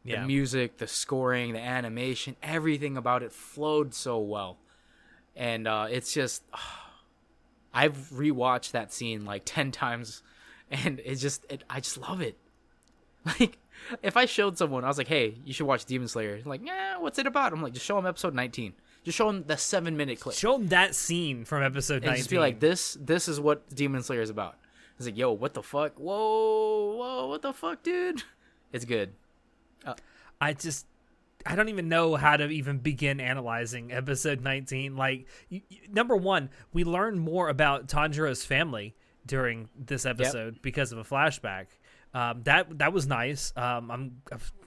the 0.05 0.13
Yeah. 0.13 0.25
music, 0.27 0.79
the 0.79 0.87
scoring, 0.87 1.53
the 1.53 1.61
animation, 1.61 2.37
everything 2.43 2.97
about 2.97 3.23
it 3.23 3.33
flowed 3.33 3.93
so 3.95 4.19
well. 4.19 4.57
And 5.37 5.67
uh, 5.69 5.89
it's 5.91 6.15
just 6.15 6.43
I've 7.75 7.97
rewatched 8.13 8.73
that 8.73 8.93
scene 8.93 9.25
like 9.25 9.43
10 9.45 9.71
times 9.73 10.23
and 10.71 11.01
it's 11.05 11.21
just 11.21 11.45
it, 11.51 11.65
I 11.69 11.81
just 11.81 11.99
love 11.99 12.21
it. 12.21 12.37
Like 13.41 13.59
if 14.03 14.17
I 14.17 14.25
showed 14.27 14.57
someone 14.59 14.85
I 14.85 14.89
was 14.89 14.97
like, 14.99 15.09
"Hey, 15.09 15.35
you 15.45 15.53
should 15.53 15.67
watch 15.67 15.85
Demon 15.85 16.09
Slayer." 16.09 16.41
Like, 16.45 16.63
"Yeah, 16.65 16.99
what's 16.99 17.19
it 17.19 17.27
about?" 17.27 17.53
I'm 17.53 17.63
like, 17.63 17.73
"Just 17.75 17.85
show 17.87 17.97
them 17.97 18.07
episode 18.07 18.35
19. 18.35 18.73
Just 19.05 19.19
show 19.19 19.27
them 19.31 19.45
the 19.47 19.55
7-minute 19.55 20.19
clip." 20.21 20.35
Show 20.35 20.53
them 20.59 20.69
that 20.69 20.95
scene 20.95 21.45
from 21.45 21.63
episode 21.63 21.97
and 21.97 22.07
19. 22.07 22.19
just 22.19 22.31
be 22.31 22.39
like, 22.39 22.59
"This 22.61 22.97
this 23.01 23.29
is 23.29 23.39
what 23.41 23.69
Demon 23.75 24.03
Slayer 24.03 24.23
is 24.23 24.31
about." 24.31 24.57
It's 24.97 25.07
like, 25.07 25.17
"Yo, 25.17 25.33
what 25.33 25.53
the 25.55 25.63
fuck? 25.63 25.95
Whoa, 25.99 26.95
whoa, 26.97 27.27
what 27.29 27.43
the 27.43 27.53
fuck, 27.53 27.83
dude?" 27.83 28.23
It's 28.73 28.85
good. 28.85 29.13
I 30.41 30.53
just 30.53 30.87
I 31.47 31.57
don't 31.57 31.69
even 31.69 31.89
know 31.89 32.15
how 32.17 32.37
to 32.37 32.49
even 32.49 32.79
begin 32.79 33.21
analyzing 33.21 33.93
episode 33.93 34.41
19. 34.41 34.97
Like 34.97 35.27
y 35.51 35.63
y- 35.71 35.79
number 35.91 36.17
1, 36.17 36.51
we 36.73 36.85
learn 36.85 37.19
more 37.19 37.49
about 37.49 37.89
Tanjiro's 37.89 38.45
family 38.45 38.95
during 39.27 39.69
this 39.77 40.05
episode 40.07 40.61
because 40.63 40.93
of 40.93 40.99
a 40.99 41.05
flashback. 41.05 41.67
Um, 42.15 42.43
that 42.45 42.79
that 42.79 42.93
was 42.93 43.07
nice. 43.07 43.53
Um, 43.57 43.91
I'm 43.91 44.23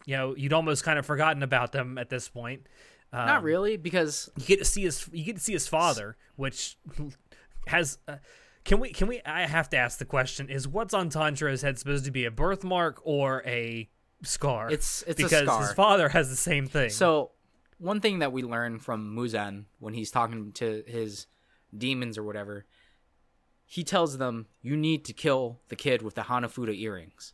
you 0.05 0.17
know, 0.17 0.35
you'd 0.35 0.53
almost 0.53 0.83
kind 0.83 0.97
of 0.99 1.05
forgotten 1.05 1.43
about 1.43 1.71
them 1.71 1.97
at 1.97 2.09
this 2.09 2.27
point. 2.27 2.67
Um, 3.13 3.25
Not 3.25 3.43
really 3.43 3.77
because 3.77 4.29
You 4.37 4.45
get 4.45 4.59
to 4.59 4.65
see 4.65 4.83
his 4.83 5.07
you 5.11 5.23
get 5.23 5.35
to 5.35 5.41
see 5.41 5.53
his 5.53 5.67
father, 5.67 6.17
which 6.35 6.77
has 7.67 7.97
uh, 8.07 8.17
can 8.63 8.79
we 8.79 8.91
can 8.91 9.07
we 9.07 9.21
I 9.25 9.45
have 9.47 9.69
to 9.71 9.77
ask 9.77 9.97
the 9.99 10.05
question 10.05 10.49
is 10.49 10.67
what's 10.67 10.93
on 10.93 11.09
Tanjiro's 11.09 11.61
head 11.61 11.79
supposed 11.79 12.05
to 12.05 12.11
be 12.11 12.25
a 12.25 12.31
birthmark 12.31 13.01
or 13.03 13.41
a 13.45 13.89
scar? 14.23 14.67
It's- 14.67 15.03
it's 15.07 15.19
a 15.19 15.23
because 15.23 15.47
his 15.67 15.73
father 15.73 16.09
has 16.09 16.29
the 16.29 16.35
same 16.35 16.67
thing. 16.67 16.89
So, 16.91 17.31
one 17.79 17.99
thing 18.01 18.19
that 18.19 18.31
we 18.31 18.43
learn 18.43 18.79
from 18.79 19.15
Muzan 19.15 19.65
when 19.79 19.93
he's 19.95 20.11
talking 20.11 20.51
to 20.53 20.83
his 20.85 21.25
demons 21.75 22.17
or 22.17 22.23
whatever, 22.23 22.65
he 23.65 23.83
tells 23.83 24.17
them, 24.19 24.47
"You 24.61 24.77
need 24.77 25.05
to 25.05 25.13
kill 25.13 25.61
the 25.69 25.75
kid 25.75 26.01
with 26.01 26.15
the 26.15 26.23
Hanafuda 26.23 26.77
earrings." 26.77 27.33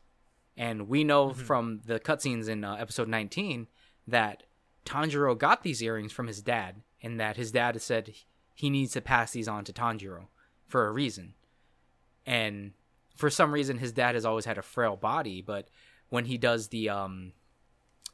And 0.55 0.87
we 0.87 1.03
know 1.03 1.33
from 1.33 1.81
the 1.85 1.99
cutscenes 1.99 2.47
in 2.47 2.63
uh, 2.63 2.75
episode 2.75 3.07
19 3.07 3.67
that 4.07 4.43
Tanjiro 4.85 5.37
got 5.37 5.61
these 5.63 5.83
earrings 5.83 6.11
from 6.13 6.27
his 6.27 6.41
dad, 6.41 6.81
and 7.03 7.19
that 7.19 7.35
his 7.37 7.51
dad 7.51 7.79
said 7.81 8.13
he 8.55 8.69
needs 8.69 8.93
to 8.93 9.01
pass 9.01 9.31
these 9.33 9.47
on 9.47 9.65
to 9.65 9.73
Tanjiro 9.73 10.27
for 10.67 10.87
a 10.87 10.91
reason. 10.91 11.33
And 12.25 12.73
for 13.15 13.29
some 13.29 13.51
reason, 13.51 13.77
his 13.77 13.91
dad 13.91 14.15
has 14.15 14.25
always 14.25 14.45
had 14.45 14.57
a 14.57 14.61
frail 14.61 14.95
body, 14.95 15.41
but 15.41 15.69
when 16.09 16.25
he 16.25 16.37
does 16.37 16.67
the 16.69 16.89
um 16.89 17.33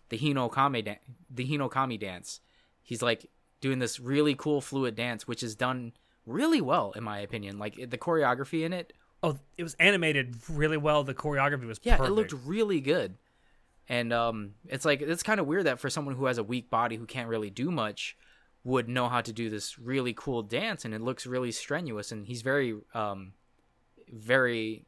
the 0.10 0.18
Hinokami 0.18 0.86
dan- 0.86 1.00
the 1.30 1.48
Hinokami 1.48 2.00
dance. 2.00 2.40
He's 2.84 3.02
like 3.02 3.30
doing 3.62 3.80
this 3.80 4.00
really 4.00 4.36
cool 4.36 4.62
fluid 4.62 4.96
dance, 4.96 5.28
which 5.28 5.42
is 5.42 5.56
done 5.56 5.94
really 6.26 6.62
well 6.62 6.92
in 6.96 7.04
my 7.04 7.20
opinion. 7.20 7.58
Like 7.58 7.90
the 7.90 7.98
choreography 7.98 8.64
in 8.64 8.74
it, 8.74 8.94
oh, 9.24 9.40
it 9.58 9.64
was 9.64 9.74
animated 9.76 10.36
really 10.50 10.78
well. 10.78 11.04
The 11.04 11.14
choreography 11.14 11.66
was 11.66 11.80
yeah, 11.82 11.98
perfect. 11.98 12.12
it 12.12 12.14
looked 12.14 12.34
really 12.46 12.80
good. 12.80 13.16
And 13.90 14.14
um, 14.14 14.52
it's 14.68 14.86
like 14.86 15.02
it's 15.02 15.24
kind 15.24 15.40
of 15.40 15.48
weird 15.48 15.66
that 15.66 15.80
for 15.80 15.90
someone 15.90 16.16
who 16.16 16.26
has 16.26 16.38
a 16.38 16.44
weak 16.44 16.70
body 16.70 16.96
who 16.96 17.06
can't 17.06 17.28
really 17.28 17.50
do 17.50 17.72
much, 17.72 18.16
would 18.64 18.88
know 18.88 19.10
how 19.10 19.22
to 19.22 19.34
do 19.34 19.50
this 19.50 19.78
really 19.78 20.14
cool 20.14 20.42
dance, 20.42 20.86
and 20.86 20.94
it 20.94 21.02
looks 21.02 21.26
really 21.26 21.52
strenuous. 21.52 22.12
And 22.12 22.26
he's 22.26 22.42
very, 22.42 22.76
um, 22.94 23.34
very, 24.12 24.86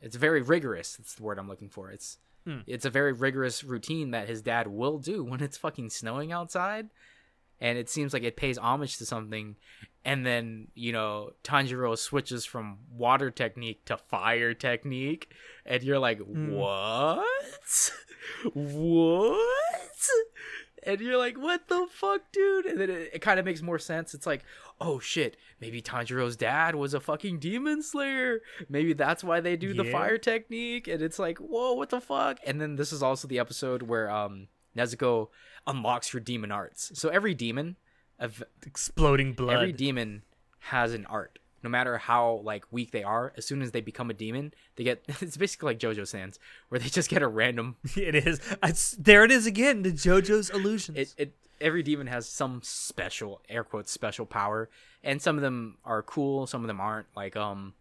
it's 0.00 0.16
very 0.16 0.42
rigorous. 0.42 0.96
That's 0.96 1.14
the 1.14 1.22
word 1.22 1.38
I'm 1.38 1.48
looking 1.48 1.68
for. 1.68 1.90
It's 1.90 2.18
it's 2.66 2.84
a 2.84 2.90
very 2.90 3.12
rigorous 3.12 3.64
routine 3.64 4.12
that 4.12 4.28
his 4.28 4.40
dad 4.42 4.68
will 4.68 4.98
do 4.98 5.24
when 5.30 5.42
it's 5.42 5.56
fucking 5.56 5.90
snowing 5.90 6.32
outside, 6.32 6.88
and 7.60 7.76
it 7.78 7.90
seems 7.90 8.12
like 8.12 8.22
it 8.22 8.36
pays 8.36 8.58
homage 8.58 8.98
to 8.98 9.06
something. 9.06 9.56
And 10.04 10.24
then 10.24 10.68
you 10.74 10.92
know 10.92 11.30
Tanjiro 11.42 11.98
switches 11.98 12.44
from 12.44 12.78
water 12.92 13.30
technique 13.32 13.84
to 13.86 13.96
fire 13.96 14.54
technique, 14.54 15.32
and 15.64 15.82
you're 15.82 15.98
like, 15.98 16.20
what? 16.20 17.90
what? 18.54 19.40
And 20.86 21.00
you're 21.00 21.18
like, 21.18 21.36
what 21.36 21.68
the 21.68 21.86
fuck, 21.90 22.20
dude? 22.32 22.66
And 22.66 22.80
then 22.80 22.90
it, 22.90 23.10
it 23.14 23.18
kind 23.20 23.38
of 23.40 23.44
makes 23.44 23.60
more 23.60 23.78
sense. 23.78 24.14
It's 24.14 24.26
like, 24.26 24.44
oh 24.80 24.98
shit, 25.00 25.36
maybe 25.60 25.82
Tanjiro's 25.82 26.36
dad 26.36 26.74
was 26.76 26.94
a 26.94 27.00
fucking 27.00 27.38
demon 27.40 27.82
slayer. 27.82 28.40
Maybe 28.68 28.92
that's 28.92 29.24
why 29.24 29.40
they 29.40 29.56
do 29.56 29.74
the 29.74 29.84
fire 29.90 30.16
technique. 30.18 30.86
And 30.88 31.02
it's 31.02 31.18
like, 31.18 31.38
whoa, 31.38 31.72
what 31.72 31.90
the 31.90 32.00
fuck? 32.00 32.38
And 32.46 32.60
then 32.60 32.76
this 32.76 32.92
is 32.92 33.02
also 33.02 33.26
the 33.28 33.38
episode 33.38 33.82
where 33.82 34.10
um 34.10 34.48
Nezuko 34.76 35.28
unlocks 35.66 36.10
her 36.10 36.20
demon 36.20 36.52
arts. 36.52 36.92
So 36.94 37.08
every 37.08 37.34
demon, 37.34 37.76
ev- 38.20 38.42
exploding 38.64 39.32
blood. 39.32 39.54
every 39.56 39.72
demon 39.72 40.22
has 40.58 40.92
an 40.94 41.06
art. 41.06 41.38
No 41.66 41.70
matter 41.70 41.98
how 41.98 42.42
like 42.44 42.64
weak 42.70 42.92
they 42.92 43.02
are, 43.02 43.32
as 43.36 43.44
soon 43.44 43.60
as 43.60 43.72
they 43.72 43.80
become 43.80 44.08
a 44.08 44.14
demon, 44.14 44.54
they 44.76 44.84
get 44.84 45.02
it's 45.20 45.36
basically 45.36 45.70
like 45.70 45.80
JoJo 45.80 46.06
Sans, 46.06 46.38
where 46.68 46.78
they 46.78 46.88
just 46.88 47.10
get 47.10 47.22
a 47.22 47.26
random 47.26 47.74
it 47.96 48.14
is. 48.14 48.40
It's, 48.62 48.92
there 48.92 49.24
it 49.24 49.32
is 49.32 49.46
again. 49.46 49.82
The 49.82 49.90
JoJo's 49.90 50.50
illusions. 50.50 50.96
it, 50.96 51.14
it 51.18 51.32
every 51.60 51.82
demon 51.82 52.06
has 52.06 52.28
some 52.28 52.60
special 52.62 53.40
air 53.48 53.64
quotes 53.64 53.90
special 53.90 54.26
power 54.26 54.70
and 55.02 55.20
some 55.20 55.34
of 55.34 55.42
them 55.42 55.78
are 55.84 56.04
cool 56.04 56.46
some 56.46 56.60
of 56.60 56.68
them 56.68 56.80
aren't 56.80 57.08
like 57.16 57.34
um 57.34 57.74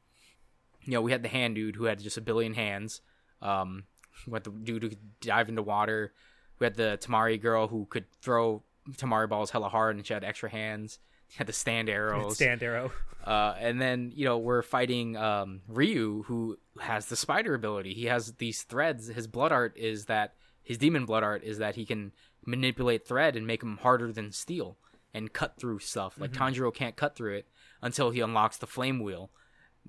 you 0.81 0.93
know 0.93 1.01
we 1.01 1.11
had 1.11 1.21
the 1.21 1.29
hand 1.29 1.53
dude 1.53 1.75
who 1.75 1.83
had 1.83 1.99
just 1.99 2.17
a 2.17 2.21
billion 2.21 2.55
hands 2.55 3.01
um 3.43 3.83
we 4.27 4.33
had 4.33 4.45
the 4.45 4.49
dude 4.49 4.81
who 4.81 4.89
could 4.89 5.19
dive 5.19 5.47
into 5.47 5.61
water 5.61 6.11
we 6.57 6.65
had 6.65 6.75
the 6.75 6.97
temari 7.01 7.39
girl 7.39 7.67
who 7.67 7.85
could 7.85 8.05
throw 8.21 8.63
temari 8.93 9.27
balls 9.29 9.51
hella 9.51 9.69
hard 9.69 9.95
and 9.95 10.07
she 10.07 10.13
had 10.13 10.23
extra 10.23 10.49
hands 10.49 10.97
had 11.37 11.47
the 11.47 11.53
stand 11.53 11.89
arrows 11.89 12.35
Stand 12.35 12.63
arrow. 12.63 12.91
uh, 13.25 13.55
and 13.59 13.81
then 13.81 14.11
you 14.15 14.25
know 14.25 14.37
we're 14.37 14.61
fighting 14.61 15.17
um, 15.17 15.61
Ryu, 15.67 16.23
who 16.23 16.57
has 16.79 17.07
the 17.07 17.15
spider 17.15 17.53
ability. 17.53 17.93
He 17.93 18.05
has 18.05 18.33
these 18.33 18.63
threads. 18.63 19.07
His 19.07 19.27
blood 19.27 19.51
art 19.51 19.77
is 19.77 20.05
that 20.05 20.33
his 20.63 20.77
demon 20.77 21.05
blood 21.05 21.23
art 21.23 21.43
is 21.43 21.59
that 21.59 21.75
he 21.75 21.85
can 21.85 22.11
manipulate 22.45 23.07
thread 23.07 23.35
and 23.35 23.47
make 23.47 23.61
them 23.61 23.77
harder 23.77 24.11
than 24.11 24.31
steel 24.31 24.77
and 25.13 25.31
cut 25.31 25.57
through 25.57 25.79
stuff. 25.79 26.19
Like 26.19 26.31
Tanjiro 26.31 26.73
can't 26.73 26.95
cut 26.95 27.15
through 27.15 27.35
it 27.35 27.47
until 27.81 28.09
he 28.09 28.19
unlocks 28.19 28.57
the 28.57 28.67
flame 28.67 28.99
wheel. 28.99 29.29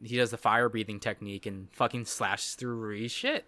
He 0.02 0.16
does 0.16 0.30
the 0.30 0.36
fire 0.36 0.68
breathing 0.68 1.00
technique 1.00 1.46
and 1.46 1.68
fucking 1.72 2.04
slashes 2.04 2.54
through 2.54 2.76
Ryu's 2.76 3.10
shit. 3.10 3.46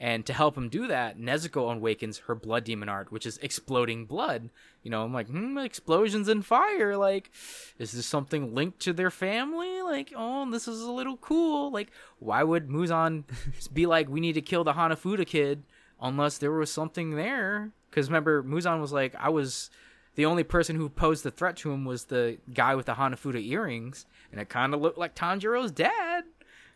And 0.00 0.26
to 0.26 0.32
help 0.32 0.56
him 0.56 0.68
do 0.68 0.88
that, 0.88 1.18
Nezuko 1.18 1.72
awakens 1.72 2.18
her 2.26 2.34
blood 2.34 2.64
demon 2.64 2.88
art, 2.88 3.12
which 3.12 3.24
is 3.24 3.38
exploding 3.38 4.06
blood. 4.06 4.50
You 4.82 4.90
know, 4.90 5.04
I'm 5.04 5.14
like, 5.14 5.28
hmm, 5.28 5.56
explosions 5.58 6.28
and 6.28 6.44
fire. 6.44 6.96
Like, 6.96 7.30
is 7.78 7.92
this 7.92 8.04
something 8.04 8.54
linked 8.54 8.80
to 8.80 8.92
their 8.92 9.10
family? 9.10 9.82
Like, 9.82 10.12
oh, 10.16 10.50
this 10.50 10.66
is 10.66 10.80
a 10.80 10.90
little 10.90 11.16
cool. 11.18 11.70
Like, 11.70 11.90
why 12.18 12.42
would 12.42 12.68
Muzan 12.68 13.24
be 13.72 13.86
like, 13.86 14.08
we 14.08 14.20
need 14.20 14.34
to 14.34 14.42
kill 14.42 14.64
the 14.64 14.72
Hanafuda 14.72 15.26
kid 15.26 15.62
unless 16.00 16.38
there 16.38 16.52
was 16.52 16.72
something 16.72 17.14
there? 17.14 17.70
Because 17.88 18.08
remember, 18.08 18.42
Muzan 18.42 18.80
was 18.80 18.92
like, 18.92 19.14
I 19.14 19.28
was 19.28 19.70
the 20.16 20.26
only 20.26 20.44
person 20.44 20.76
who 20.76 20.88
posed 20.88 21.24
the 21.24 21.30
threat 21.30 21.56
to 21.58 21.70
him 21.72 21.84
was 21.84 22.06
the 22.06 22.38
guy 22.52 22.74
with 22.74 22.86
the 22.86 22.94
Hanafuda 22.94 23.44
earrings, 23.44 24.06
and 24.32 24.40
it 24.40 24.48
kind 24.48 24.74
of 24.74 24.80
looked 24.80 24.98
like 24.98 25.14
Tanjiro's 25.14 25.70
dad. 25.70 26.24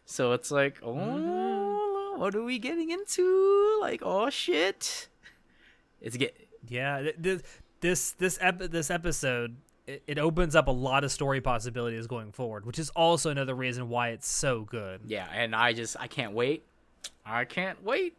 So 0.04 0.32
it's 0.32 0.50
like, 0.50 0.78
oh, 0.82 1.57
what 2.18 2.34
are 2.34 2.42
we 2.42 2.58
getting 2.58 2.90
into? 2.90 3.78
Like, 3.80 4.02
oh 4.04 4.30
shit, 4.30 5.08
it's 6.00 6.16
get 6.16 6.36
Yeah, 6.68 7.02
th- 7.02 7.22
th- 7.22 7.40
this 7.80 8.12
this 8.12 8.38
ep- 8.40 8.70
this 8.70 8.90
episode 8.90 9.56
it, 9.88 10.02
it 10.06 10.18
opens 10.18 10.54
up 10.54 10.68
a 10.68 10.72
lot 10.72 11.02
of 11.02 11.10
story 11.10 11.40
possibilities 11.40 12.06
going 12.06 12.30
forward, 12.30 12.66
which 12.66 12.78
is 12.78 12.90
also 12.90 13.30
another 13.30 13.54
reason 13.54 13.88
why 13.88 14.10
it's 14.10 14.28
so 14.28 14.62
good. 14.62 15.00
Yeah, 15.06 15.26
and 15.32 15.56
I 15.56 15.72
just 15.72 15.96
I 15.98 16.06
can't 16.06 16.32
wait. 16.32 16.64
I 17.24 17.44
can't 17.44 17.82
wait. 17.82 18.16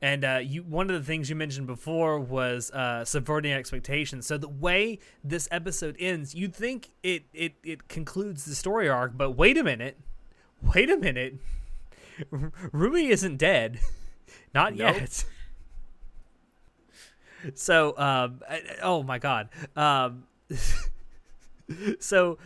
And 0.00 0.24
uh, 0.24 0.40
you, 0.42 0.64
one 0.64 0.90
of 0.90 0.98
the 1.00 1.06
things 1.06 1.30
you 1.30 1.36
mentioned 1.36 1.68
before 1.68 2.18
was 2.18 2.72
uh, 2.72 3.04
subverting 3.04 3.52
expectations. 3.52 4.26
So 4.26 4.36
the 4.36 4.48
way 4.48 4.98
this 5.22 5.46
episode 5.52 5.96
ends, 6.00 6.34
you'd 6.34 6.54
think 6.54 6.88
it, 7.04 7.24
it 7.32 7.52
it 7.62 7.88
concludes 7.88 8.44
the 8.44 8.54
story 8.54 8.88
arc, 8.88 9.16
but 9.16 9.32
wait 9.32 9.56
a 9.58 9.62
minute, 9.62 9.98
wait 10.74 10.90
a 10.90 10.96
minute, 10.96 11.36
Rui 12.72 13.06
isn't 13.06 13.36
dead, 13.36 13.80
not 14.54 14.74
Nope. 14.74 14.96
yet. 15.00 15.24
So, 17.54 17.96
um, 17.98 18.40
I- 18.48 18.62
oh 18.82 19.02
my 19.02 19.18
god, 19.18 19.48
um, 19.74 20.24
so 21.98 22.38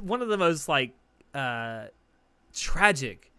one 0.00 0.22
of 0.22 0.28
the 0.28 0.36
most 0.36 0.68
like 0.68 0.92
uh, 1.34 1.84
tragic 2.52 3.30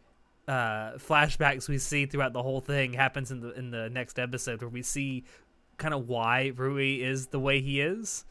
uh, 0.47 0.93
flashbacks 0.93 1.67
we 1.67 1.77
see 1.77 2.05
throughout 2.05 2.31
the 2.31 2.41
whole 2.41 2.61
thing 2.61 2.93
happens 2.93 3.29
in 3.29 3.41
the 3.41 3.51
in 3.57 3.71
the 3.71 3.89
next 3.89 4.19
episode 4.19 4.61
where 4.61 4.69
we 4.69 4.81
see 4.81 5.25
kind 5.77 5.93
of 5.93 6.07
why 6.07 6.53
Rui 6.55 7.01
is 7.01 7.27
the 7.27 7.39
way 7.39 7.59
he 7.59 7.81
is, 7.81 8.23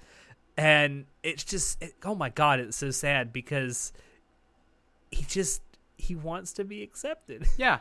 and 0.57 1.05
it's 1.23 1.45
just 1.45 1.83
it, 1.83 1.95
oh 2.05 2.15
my 2.15 2.31
god, 2.31 2.61
it's 2.61 2.79
so 2.79 2.91
sad 2.91 3.31
because 3.31 3.93
he 5.11 5.23
just 5.25 5.61
he 6.01 6.15
wants 6.15 6.53
to 6.55 6.65
be 6.65 6.83
accepted. 6.83 7.47
Yeah. 7.59 7.79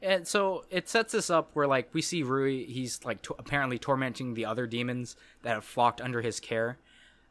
And 0.00 0.28
so 0.28 0.64
it 0.70 0.88
sets 0.88 1.12
us 1.12 1.28
up 1.28 1.50
where 1.54 1.66
like 1.66 1.92
we 1.92 2.02
see 2.02 2.22
Rui, 2.22 2.64
he's 2.66 3.04
like 3.04 3.20
to- 3.22 3.34
apparently 3.36 3.78
tormenting 3.78 4.34
the 4.34 4.44
other 4.44 4.64
demons 4.66 5.16
that 5.42 5.54
have 5.54 5.64
flocked 5.64 6.00
under 6.00 6.22
his 6.22 6.38
care. 6.38 6.78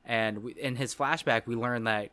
And 0.05 0.43
we, 0.43 0.51
in 0.53 0.75
his 0.75 0.93
flashback, 0.93 1.45
we 1.45 1.55
learn 1.55 1.85
that 1.85 2.09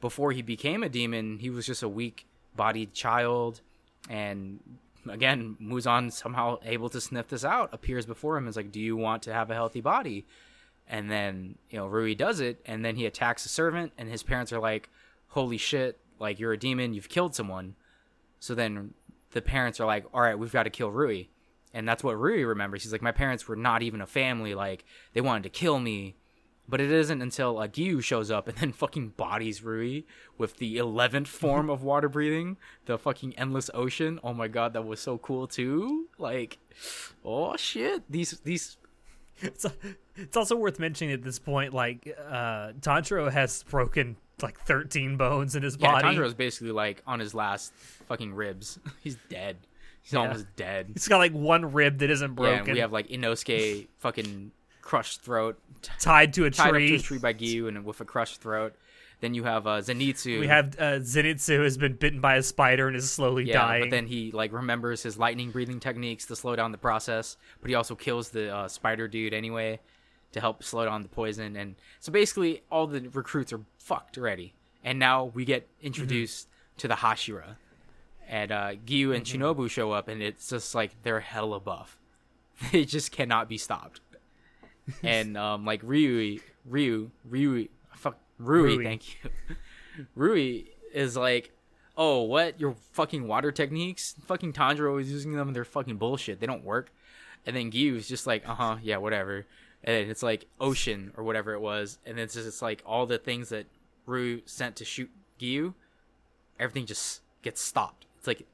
before 0.00 0.30
he 0.30 0.40
became 0.42 0.84
a 0.84 0.88
demon, 0.88 1.38
he 1.38 1.50
was 1.50 1.66
just 1.66 1.82
a 1.82 1.88
weak-bodied 1.88 2.94
child. 2.94 3.60
And 4.08 4.60
again, 5.08 5.56
Muzan 5.60 6.12
somehow 6.12 6.58
able 6.64 6.88
to 6.90 7.00
sniff 7.00 7.28
this 7.28 7.44
out, 7.44 7.70
appears 7.72 8.06
before 8.06 8.36
him 8.36 8.44
and 8.44 8.50
is 8.50 8.56
like, 8.56 8.70
"Do 8.72 8.80
you 8.80 8.96
want 8.96 9.22
to 9.24 9.32
have 9.32 9.50
a 9.50 9.54
healthy 9.54 9.80
body?" 9.80 10.24
And 10.88 11.10
then 11.10 11.56
you 11.70 11.78
know 11.78 11.86
Rui 11.86 12.14
does 12.14 12.38
it, 12.40 12.60
and 12.64 12.84
then 12.84 12.96
he 12.96 13.04
attacks 13.04 13.44
a 13.44 13.48
servant, 13.48 13.92
and 13.98 14.08
his 14.08 14.22
parents 14.22 14.52
are 14.52 14.60
like, 14.60 14.88
"Holy 15.28 15.58
shit! 15.58 15.98
Like 16.18 16.38
you're 16.38 16.52
a 16.52 16.58
demon, 16.58 16.94
you've 16.94 17.08
killed 17.08 17.34
someone." 17.34 17.74
So 18.40 18.54
then 18.54 18.94
the 19.32 19.42
parents 19.42 19.80
are 19.80 19.86
like, 19.86 20.04
all 20.12 20.20
right, 20.20 20.38
we've 20.38 20.52
got 20.52 20.64
to 20.64 20.70
kill 20.70 20.90
Rui. 20.90 21.24
And 21.74 21.86
that's 21.86 22.02
what 22.02 22.18
Rui 22.18 22.44
remembers. 22.44 22.82
He's 22.82 22.92
like, 22.92 23.02
my 23.02 23.12
parents 23.12 23.46
were 23.46 23.56
not 23.56 23.82
even 23.82 24.00
a 24.00 24.06
family. 24.06 24.54
Like, 24.54 24.84
they 25.12 25.20
wanted 25.20 25.42
to 25.44 25.50
kill 25.50 25.78
me. 25.78 26.16
But 26.70 26.82
it 26.82 26.90
isn't 26.90 27.22
until 27.22 27.58
uh, 27.58 27.66
Giyu 27.66 28.02
shows 28.02 28.30
up 28.30 28.46
and 28.46 28.56
then 28.58 28.72
fucking 28.74 29.10
bodies 29.10 29.62
Rui 29.62 30.02
with 30.36 30.58
the 30.58 30.76
11th 30.76 31.26
form 31.26 31.70
of 31.70 31.82
water 31.82 32.08
breathing, 32.08 32.58
the 32.84 32.98
fucking 32.98 33.38
endless 33.38 33.70
ocean. 33.72 34.20
Oh 34.22 34.34
my 34.34 34.48
god, 34.48 34.74
that 34.74 34.84
was 34.84 35.00
so 35.00 35.16
cool 35.18 35.46
too. 35.46 36.08
Like, 36.18 36.58
oh 37.24 37.56
shit. 37.56 38.02
These, 38.10 38.40
these, 38.44 38.76
it's, 39.40 39.64
it's 40.16 40.36
also 40.36 40.56
worth 40.56 40.78
mentioning 40.78 41.14
at 41.14 41.22
this 41.22 41.38
point, 41.38 41.72
like 41.72 42.14
uh, 42.28 42.72
Tanjiro 42.80 43.30
has 43.32 43.62
broken 43.62 44.16
like 44.42 44.58
13 44.60 45.16
bones 45.16 45.56
in 45.56 45.62
his 45.62 45.76
yeah, 45.78 45.92
body. 45.92 46.16
Tanjiro's 46.16 46.34
basically 46.34 46.72
like 46.72 47.02
on 47.06 47.20
his 47.20 47.34
last 47.34 47.72
fucking 48.08 48.34
ribs. 48.34 48.78
He's 49.02 49.16
dead. 49.28 49.56
He's 50.02 50.12
Yeah. 50.12 50.20
almost 50.20 50.46
dead. 50.56 50.90
He's 50.94 51.08
got 51.08 51.18
like 51.18 51.32
one 51.32 51.72
rib 51.72 51.98
that 51.98 52.10
isn't 52.10 52.30
Yeah, 52.30 52.34
broken, 52.34 52.60
and 52.60 52.72
we 52.72 52.78
have 52.80 52.92
like 52.92 53.08
Inosuke 53.08 53.88
fucking 53.98 54.52
crushed 54.82 55.22
throat, 55.22 55.58
tied 56.00 56.32
to 56.34 56.44
a 56.46 56.50
tied 56.50 56.70
tree. 56.70 56.88
to 56.88 56.94
a 56.94 56.98
tree 56.98 57.18
by 57.18 57.34
Giyu 57.34 57.68
and 57.68 57.84
with 57.84 58.00
a 58.00 58.04
crushed 58.04 58.40
throat. 58.40 58.74
Then 59.20 59.34
you 59.34 59.42
have 59.44 59.66
uh, 59.66 59.78
Zenitsu. 59.78 60.38
We 60.38 60.46
have 60.46 60.76
uh, 60.78 61.00
Zenitsu 61.00 61.64
has 61.64 61.76
been 61.76 61.94
bitten 61.94 62.20
by 62.20 62.36
a 62.36 62.42
spider 62.42 62.86
and 62.86 62.96
is 62.96 63.10
slowly 63.10 63.44
yeah, 63.44 63.54
dying. 63.54 63.82
but 63.82 63.90
then 63.90 64.06
he 64.06 64.30
like 64.30 64.52
remembers 64.52 65.02
his 65.02 65.18
lightning 65.18 65.50
breathing 65.50 65.80
techniques 65.80 66.26
to 66.26 66.36
slow 66.36 66.54
down 66.54 66.70
the 66.70 66.78
process, 66.78 67.36
but 67.60 67.68
he 67.68 67.74
also 67.74 67.96
kills 67.96 68.28
the 68.28 68.54
uh, 68.54 68.68
spider 68.68 69.08
dude 69.08 69.34
anyway 69.34 69.80
to 70.32 70.40
help 70.40 70.62
slow 70.62 70.84
down 70.84 71.02
the 71.02 71.08
poison. 71.08 71.56
And 71.56 71.76
so 72.00 72.12
basically, 72.12 72.62
all 72.70 72.86
the 72.86 73.08
recruits 73.08 73.52
are 73.52 73.60
fucked 73.78 74.18
already. 74.18 74.54
And 74.84 74.98
now 74.98 75.24
we 75.24 75.44
get 75.44 75.68
introduced 75.82 76.48
to 76.78 76.88
the 76.88 76.94
Hashira, 76.94 77.56
and 78.28 78.52
uh, 78.52 78.74
Giyu 78.86 79.14
and 79.14 79.24
Shinobu 79.24 79.68
show 79.68 79.90
up, 79.90 80.06
and 80.08 80.22
it's 80.22 80.48
just 80.50 80.74
like 80.74 81.02
they're 81.02 81.20
hella 81.20 81.60
buff. 81.60 81.98
They 82.72 82.84
just 82.84 83.12
cannot 83.12 83.48
be 83.48 83.58
stopped. 83.58 84.00
and 85.02 85.36
um, 85.36 85.64
like 85.64 85.80
Ryu, 85.82 86.40
Ryu, 86.68 87.10
Ryu, 87.28 87.68
fuck 87.94 88.16
Rui, 88.38 88.76
Rui. 88.76 88.84
thank 88.84 89.22
you. 89.24 89.30
Rui 90.14 90.64
is 90.92 91.16
like, 91.16 91.52
oh, 91.96 92.22
what 92.22 92.60
your 92.60 92.74
fucking 92.92 93.26
water 93.26 93.52
techniques? 93.52 94.14
Fucking 94.26 94.52
Tanjiro 94.52 95.00
is 95.00 95.10
using 95.10 95.32
them. 95.32 95.48
and 95.48 95.56
They're 95.56 95.64
fucking 95.64 95.96
bullshit. 95.96 96.40
They 96.40 96.46
don't 96.46 96.64
work. 96.64 96.90
And 97.46 97.54
then 97.56 97.70
Giyu 97.70 97.96
is 97.96 98.08
just 98.08 98.26
like, 98.26 98.48
uh 98.48 98.54
huh, 98.54 98.76
yeah, 98.82 98.96
whatever. 98.98 99.46
And 99.84 100.10
it's 100.10 100.22
like 100.22 100.46
ocean 100.60 101.12
or 101.16 101.24
whatever 101.24 101.52
it 101.52 101.60
was, 101.60 101.98
and 102.04 102.18
it's 102.18 102.34
just 102.34 102.46
it's 102.46 102.62
like 102.62 102.82
all 102.84 103.06
the 103.06 103.18
things 103.18 103.50
that 103.50 103.66
Rui 104.06 104.40
sent 104.44 104.76
to 104.76 104.84
shoot 104.84 105.10
Giyu, 105.38 105.74
everything 106.58 106.86
just 106.86 107.22
gets 107.42 107.60
stopped. 107.60 108.06
It's 108.16 108.26
like 108.26 108.46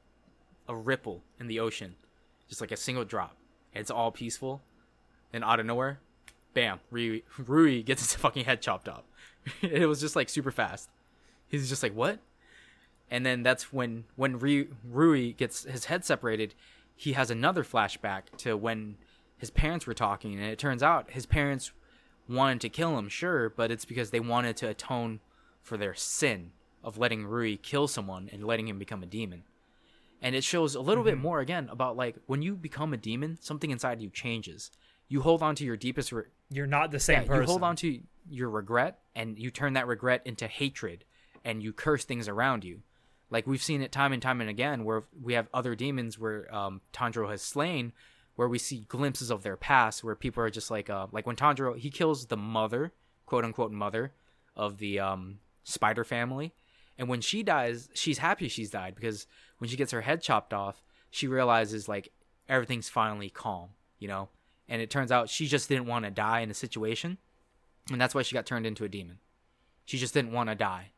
a 0.67 0.75
ripple 0.75 1.23
in 1.39 1.47
the 1.47 1.59
ocean, 1.59 1.95
just 2.47 2.61
like 2.61 2.71
a 2.71 2.77
single 2.77 3.05
drop. 3.05 3.35
And 3.73 3.81
it's 3.81 3.91
all 3.91 4.11
peaceful. 4.11 4.61
And 5.33 5.43
out 5.43 5.59
of 5.59 5.65
nowhere, 5.65 5.99
bam, 6.53 6.79
Rui, 6.91 7.21
Rui 7.37 7.81
gets 7.81 8.01
his 8.01 8.15
fucking 8.15 8.45
head 8.45 8.61
chopped 8.61 8.87
off. 8.87 9.03
it 9.61 9.87
was 9.87 9.99
just 9.99 10.15
like 10.15 10.29
super 10.29 10.51
fast. 10.51 10.89
He's 11.47 11.69
just 11.69 11.83
like, 11.83 11.95
what? 11.95 12.19
And 13.09 13.25
then 13.25 13.43
that's 13.43 13.71
when 13.71 14.05
when 14.15 14.39
Rui, 14.39 14.65
Rui 14.83 15.31
gets 15.33 15.63
his 15.63 15.85
head 15.85 16.03
separated, 16.03 16.55
he 16.95 17.13
has 17.13 17.29
another 17.29 17.63
flashback 17.63 18.23
to 18.37 18.57
when 18.57 18.97
his 19.37 19.49
parents 19.49 19.85
were 19.85 19.93
talking, 19.93 20.33
and 20.33 20.43
it 20.43 20.59
turns 20.59 20.81
out 20.83 21.11
his 21.11 21.25
parents 21.25 21.71
wanted 22.27 22.61
to 22.61 22.69
kill 22.69 22.97
him, 22.97 23.09
sure, 23.09 23.49
but 23.49 23.71
it's 23.71 23.85
because 23.85 24.09
they 24.09 24.19
wanted 24.19 24.57
to 24.57 24.69
atone 24.69 25.19
for 25.61 25.77
their 25.77 25.93
sin 25.93 26.51
of 26.83 26.97
letting 26.97 27.25
Rui 27.25 27.57
kill 27.57 27.87
someone 27.87 28.29
and 28.31 28.45
letting 28.45 28.67
him 28.67 28.79
become 28.79 29.03
a 29.03 29.07
demon. 29.07 29.43
And 30.21 30.35
it 30.35 30.43
shows 30.43 30.75
a 30.75 30.81
little 30.81 31.03
bit 31.03 31.17
more 31.17 31.39
again 31.39 31.67
about 31.69 31.97
like 31.97 32.15
when 32.25 32.41
you 32.41 32.55
become 32.55 32.93
a 32.93 32.97
demon, 32.97 33.37
something 33.41 33.71
inside 33.71 34.01
you 34.01 34.09
changes. 34.09 34.71
You 35.07 35.21
hold 35.21 35.43
on 35.43 35.55
to 35.55 35.65
your 35.65 35.77
deepest 35.77 36.11
re- 36.11 36.23
You're 36.49 36.67
not 36.67 36.91
the 36.91 36.99
same 36.99 37.23
yeah, 37.23 37.27
person. 37.27 37.41
you 37.43 37.47
hold 37.47 37.63
on 37.63 37.75
to 37.77 37.99
your 38.29 38.49
regret 38.49 38.99
and 39.15 39.37
you 39.37 39.51
turn 39.51 39.73
that 39.73 39.87
regret 39.87 40.21
into 40.25 40.47
hatred 40.47 41.03
and 41.43 41.61
you 41.61 41.73
curse 41.73 42.05
things 42.05 42.27
around 42.27 42.63
you. 42.63 42.81
Like 43.29 43.45
we've 43.45 43.61
seen 43.61 43.81
it 43.81 43.91
time 43.91 44.13
and 44.13 44.21
time 44.21 44.41
and 44.41 44.49
again 44.49 44.83
where 44.83 45.03
we 45.21 45.33
have 45.33 45.47
other 45.53 45.75
demons 45.75 46.17
where 46.17 46.53
um, 46.53 46.81
Tanjiro 46.93 47.29
has 47.29 47.41
slain, 47.41 47.91
where 48.35 48.47
we 48.47 48.59
see 48.59 48.85
glimpses 48.87 49.31
of 49.31 49.43
their 49.43 49.57
past 49.57 50.03
where 50.03 50.15
people 50.15 50.43
are 50.43 50.49
just 50.49 50.69
like, 50.69 50.89
uh, 50.89 51.07
like 51.11 51.25
when 51.25 51.35
Tanjiro, 51.35 51.77
he 51.77 51.89
kills 51.89 52.27
the 52.27 52.37
mother, 52.37 52.93
quote 53.25 53.45
unquote 53.45 53.71
mother 53.71 54.13
of 54.55 54.77
the 54.77 54.99
um, 54.99 55.39
spider 55.63 56.03
family. 56.03 56.53
And 56.97 57.09
when 57.09 57.21
she 57.21 57.43
dies, 57.43 57.89
she's 57.93 58.19
happy 58.19 58.47
she's 58.47 58.69
died 58.69 58.95
because 58.95 59.27
when 59.57 59.69
she 59.69 59.77
gets 59.77 59.91
her 59.91 60.01
head 60.01 60.21
chopped 60.21 60.53
off, 60.53 60.83
she 61.09 61.27
realizes 61.27 61.87
like 61.87 62.11
everything's 62.47 62.89
finally 62.89 63.29
calm, 63.29 63.69
you 63.99 64.07
know? 64.07 64.29
And 64.67 64.81
it 64.81 64.89
turns 64.89 65.11
out 65.11 65.29
she 65.29 65.47
just 65.47 65.69
didn't 65.69 65.85
want 65.87 66.05
to 66.05 66.11
die 66.11 66.39
in 66.41 66.49
a 66.49 66.55
situation. 66.55 67.17
And 67.91 68.01
that's 68.01 68.15
why 68.15 68.23
she 68.23 68.33
got 68.33 68.45
turned 68.45 68.65
into 68.65 68.83
a 68.83 68.89
demon. 68.89 69.19
She 69.85 69.97
just 69.97 70.13
didn't 70.13 70.31
want 70.31 70.49
to 70.49 70.55
die. 70.55 70.91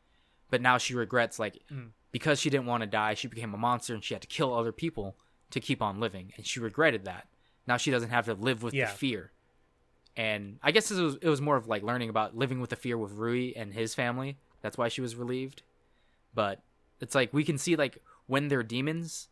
But 0.50 0.62
now 0.62 0.78
she 0.78 0.94
regrets, 0.94 1.38
like, 1.38 1.62
because 2.10 2.40
she 2.40 2.48
didn't 2.48 2.66
want 2.66 2.82
to 2.82 2.86
die, 2.86 3.12
she 3.12 3.28
became 3.28 3.52
a 3.52 3.58
monster 3.58 3.92
and 3.92 4.02
she 4.02 4.14
had 4.14 4.22
to 4.22 4.28
kill 4.28 4.54
other 4.54 4.72
people 4.72 5.16
to 5.50 5.60
keep 5.60 5.80
on 5.82 6.00
living. 6.00 6.32
And 6.36 6.46
she 6.46 6.60
regretted 6.60 7.04
that. 7.04 7.26
Now 7.66 7.76
she 7.76 7.90
doesn't 7.90 8.10
have 8.10 8.26
to 8.26 8.34
live 8.34 8.62
with 8.62 8.74
Yeah. 8.74 8.86
the 8.90 8.92
fear. 8.96 9.32
And 10.16 10.58
I 10.62 10.72
guess 10.72 10.90
it 10.90 11.00
was, 11.00 11.16
it 11.22 11.28
was 11.28 11.40
more 11.40 11.56
of 11.56 11.68
like 11.68 11.82
learning 11.82 12.08
about 12.08 12.36
living 12.36 12.60
with 12.60 12.70
the 12.70 12.76
fear 12.76 12.98
with 12.98 13.12
Rui 13.12 13.52
and 13.54 13.72
his 13.72 13.94
family. 13.94 14.36
That's 14.62 14.76
why 14.76 14.88
she 14.88 15.00
was 15.00 15.14
relieved. 15.16 15.62
But 16.34 16.62
it's 17.00 17.14
like 17.14 17.32
we 17.32 17.44
can 17.44 17.56
see 17.58 17.76
like 17.76 17.98
when 18.26 18.48
they're 18.48 18.62
demons, 18.64 19.28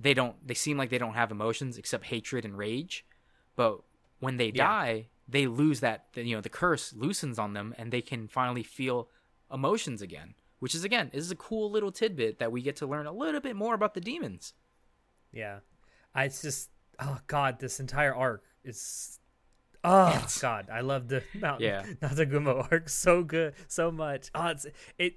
they 0.00 0.12
don't 0.14 0.34
they 0.46 0.54
seem 0.54 0.76
like 0.76 0.90
they 0.90 0.98
don't 0.98 1.14
have 1.14 1.30
emotions 1.30 1.78
except 1.78 2.06
hatred 2.06 2.44
and 2.44 2.58
rage. 2.58 3.04
But 3.54 3.80
when 4.18 4.36
they 4.36 4.46
Yeah. 4.48 4.66
die, 4.66 5.08
they 5.28 5.46
lose 5.46 5.80
that 5.80 6.06
you 6.14 6.34
know 6.34 6.40
the 6.40 6.48
curse 6.48 6.92
loosens 6.92 7.38
on 7.38 7.52
them 7.54 7.74
and 7.78 7.92
they 7.92 8.02
can 8.02 8.26
finally 8.26 8.62
feel 8.64 9.08
emotions 9.52 10.02
again. 10.02 10.34
Which 10.58 10.74
is 10.74 10.82
again 10.82 11.10
is 11.12 11.30
a 11.30 11.36
cool 11.36 11.70
little 11.70 11.92
tidbit 11.92 12.38
that 12.40 12.50
we 12.50 12.60
get 12.62 12.74
to 12.76 12.86
learn 12.86 13.06
a 13.06 13.12
little 13.12 13.40
bit 13.40 13.54
more 13.54 13.74
about 13.74 13.94
the 13.94 14.00
demons. 14.00 14.52
Yeah, 15.34 15.58
I 16.14 16.24
it's 16.24 16.42
just 16.42 16.70
oh 16.98 17.18
god, 17.26 17.58
this 17.58 17.80
entire 17.80 18.14
arc 18.14 18.44
is 18.64 19.18
oh 19.82 20.26
god, 20.40 20.68
I 20.72 20.80
love 20.80 21.08
the 21.08 21.22
Mountain 21.34 21.66
Yeah. 21.66 21.82
Natagumo 22.02 22.70
arc 22.70 22.88
so 22.88 23.22
good, 23.22 23.54
so 23.68 23.90
much. 23.90 24.30
Oh, 24.34 24.48
it's 24.48 24.66
it 24.98 25.14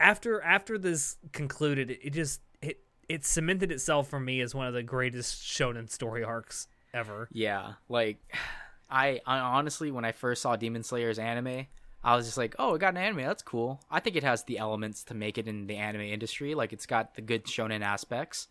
after 0.00 0.40
after 0.42 0.78
this 0.78 1.16
concluded, 1.32 1.90
it, 1.90 2.00
it 2.02 2.12
just 2.12 2.40
it 2.62 2.80
it 3.08 3.24
cemented 3.24 3.70
itself 3.72 4.08
for 4.08 4.20
me 4.20 4.40
as 4.40 4.54
one 4.54 4.66
of 4.66 4.74
the 4.74 4.82
greatest 4.82 5.42
shonen 5.42 5.90
story 5.90 6.24
arcs 6.24 6.68
ever. 6.94 7.28
Yeah, 7.32 7.74
like 7.88 8.18
I, 8.90 9.20
I 9.26 9.38
honestly, 9.38 9.90
when 9.90 10.04
I 10.04 10.12
first 10.12 10.42
saw 10.42 10.56
Demon 10.56 10.82
Slayer's 10.82 11.18
anime, 11.18 11.66
I 12.02 12.16
was 12.16 12.26
just 12.26 12.38
like, 12.38 12.54
oh, 12.58 12.74
it 12.74 12.78
got 12.78 12.94
an 12.94 12.96
anime. 12.96 13.24
That's 13.24 13.42
cool. 13.42 13.80
I 13.90 14.00
think 14.00 14.16
it 14.16 14.22
has 14.22 14.44
the 14.44 14.58
elements 14.58 15.04
to 15.04 15.14
make 15.14 15.36
it 15.36 15.46
in 15.46 15.66
the 15.66 15.76
anime 15.76 16.02
industry. 16.02 16.54
Like, 16.54 16.72
it's 16.72 16.86
got 16.86 17.14
the 17.14 17.20
good 17.20 17.44
shonen 17.44 17.82
aspects. 17.82 18.48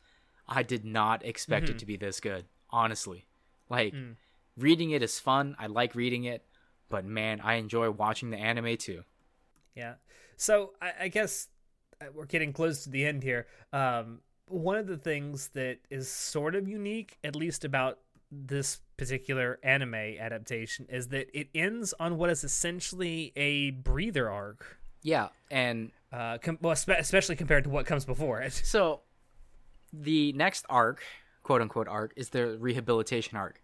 I 0.47 0.63
did 0.63 0.85
not 0.85 1.25
expect 1.25 1.65
Mm-hmm. 1.65 1.75
it 1.75 1.79
to 1.79 1.85
be 1.85 1.97
this 1.97 2.19
good, 2.19 2.45
honestly. 2.69 3.25
Like, 3.69 3.93
Mm. 3.93 4.15
reading 4.57 4.91
it 4.91 5.01
is 5.03 5.19
fun. 5.19 5.55
I 5.59 5.67
like 5.67 5.93
reading 5.95 6.23
it, 6.23 6.45
but 6.89 7.05
man, 7.05 7.41
I 7.41 7.55
enjoy 7.55 7.89
watching 7.91 8.29
the 8.29 8.37
anime 8.37 8.77
too. 8.77 9.03
Yeah. 9.75 9.95
So 10.37 10.73
I, 10.81 10.93
I 11.01 11.07
guess 11.09 11.47
uh, 12.01 12.05
we're 12.13 12.25
getting 12.25 12.53
close 12.53 12.83
to 12.83 12.89
the 12.89 13.05
end 13.05 13.23
here. 13.23 13.47
Um, 13.73 14.21
one 14.47 14.77
of 14.77 14.87
the 14.87 14.97
things 14.97 15.49
that 15.49 15.79
is 15.89 16.09
sort 16.09 16.55
of 16.55 16.67
unique, 16.67 17.17
at 17.23 17.35
least 17.35 17.65
about 17.65 17.99
this 18.31 18.79
particular 18.97 19.59
anime 19.63 19.93
adaptation, 19.95 20.85
is 20.89 21.09
that 21.09 21.27
it 21.37 21.49
ends 21.53 21.93
on 21.99 22.17
what 22.17 22.29
is 22.29 22.43
essentially 22.43 23.33
a 23.35 23.71
breather 23.71 24.29
arc. 24.29 24.79
Yeah, 25.03 25.29
and 25.51 25.91
Uh, 26.11 26.37
com- 26.37 26.57
well, 26.61 26.75
spe- 26.75 26.91
especially 26.99 27.35
compared 27.35 27.65
to 27.65 27.69
what 27.69 27.85
comes 27.85 28.05
before 28.05 28.39
it. 28.41 28.53
So, 28.53 29.01
the 29.93 30.33
next 30.33 30.65
arc, 30.69 31.01
quote 31.43 31.61
unquote 31.61 31.87
arc, 31.87 32.13
is 32.15 32.29
the 32.29 32.57
rehabilitation 32.57 33.37
arc. 33.37 33.61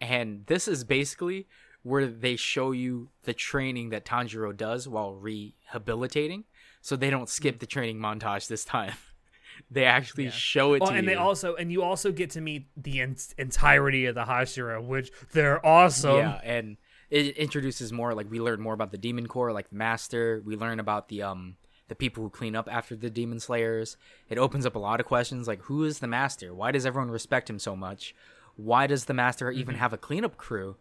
And 0.00 0.46
this 0.46 0.68
is 0.68 0.84
basically 0.84 1.46
where 1.82 2.06
they 2.06 2.36
show 2.36 2.72
you 2.72 3.08
the 3.24 3.32
training 3.34 3.90
that 3.90 4.04
Tanjiro 4.04 4.56
does 4.56 4.88
while 4.88 5.14
rehabilitating. 5.14 6.44
So 6.80 6.96
they 6.96 7.10
don't 7.10 7.28
skip 7.28 7.58
the 7.58 7.66
training 7.66 7.98
montage 7.98 8.46
this 8.48 8.64
time. 8.64 8.92
they 9.70 9.84
actually 9.84 10.30
show 10.30 10.74
it 10.74 10.82
Oh, 10.82 10.86
to 10.86 10.92
and 10.92 11.04
you. 11.04 11.10
they 11.10 11.16
also 11.16 11.56
and 11.56 11.72
you 11.72 11.82
also 11.82 12.12
get 12.12 12.30
to 12.30 12.40
meet 12.40 12.66
the 12.76 13.00
en- 13.00 13.16
entirety 13.36 14.06
of 14.06 14.14
the 14.14 14.24
Hashira, 14.24 14.82
which 14.84 15.10
they're 15.32 15.64
awesome. 15.66 16.16
yeah, 16.18 16.40
and 16.44 16.76
it 17.10 17.36
introduces 17.36 17.92
more 17.92 18.14
like 18.14 18.30
we 18.30 18.40
learn 18.40 18.60
more 18.60 18.74
about 18.74 18.92
the 18.92 18.98
demon 18.98 19.26
core, 19.26 19.52
like 19.52 19.70
the 19.70 19.76
master. 19.76 20.40
We 20.44 20.56
learn 20.56 20.78
about 20.78 21.08
the 21.08 21.22
um 21.22 21.56
the 21.88 21.94
people 21.94 22.22
who 22.22 22.30
clean 22.30 22.54
up 22.54 22.68
after 22.70 22.94
the 22.94 23.10
demon 23.10 23.40
slayers. 23.40 23.96
It 24.28 24.38
opens 24.38 24.64
up 24.66 24.76
a 24.76 24.78
lot 24.78 25.00
of 25.00 25.06
questions 25.06 25.48
like 25.48 25.62
who 25.62 25.84
is 25.84 25.98
the 25.98 26.06
master? 26.06 26.54
Why 26.54 26.70
does 26.70 26.86
everyone 26.86 27.10
respect 27.10 27.50
him 27.50 27.58
so 27.58 27.74
much? 27.74 28.14
Why 28.56 28.86
does 28.86 29.06
the 29.06 29.14
master 29.14 29.50
even 29.50 29.74
have 29.76 29.92
a 29.92 29.98
cleanup 29.98 30.36
crew? 30.36 30.76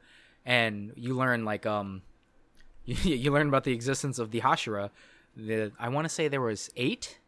And 0.46 0.94
you 0.96 1.16
learn 1.16 1.46
like 1.46 1.66
um 1.66 2.02
you, 2.86 3.16
you 3.16 3.32
learn 3.32 3.48
about 3.48 3.64
the 3.64 3.74
existence 3.74 4.20
of 4.20 4.32
the 4.32 4.42
Hashira. 4.42 4.92
The 5.36 5.72
I 5.80 5.90
want 5.90 6.06
to 6.06 6.10
say 6.10 6.28
there 6.28 6.42
was 6.42 6.70
8 6.76 7.20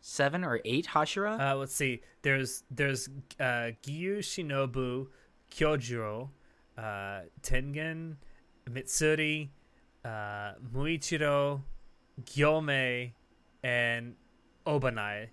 7 0.00 0.44
or 0.44 0.60
8 0.64 0.88
Hashira. 0.92 1.40
Uh, 1.40 1.56
let's 1.56 1.74
see. 1.74 2.02
There's 2.22 2.62
there's 2.70 3.08
uh, 3.40 3.72
Giyu 3.82 4.18
Shinobu, 4.18 5.08
Kyojuro, 5.50 6.28
uh, 6.76 7.20
Tengen, 7.42 8.16
Mitsuri, 8.68 9.48
uh, 10.04 10.52
Muichiro, 10.74 11.62
Gyome, 12.22 13.12
and 13.64 14.14
Obanai, 14.66 15.28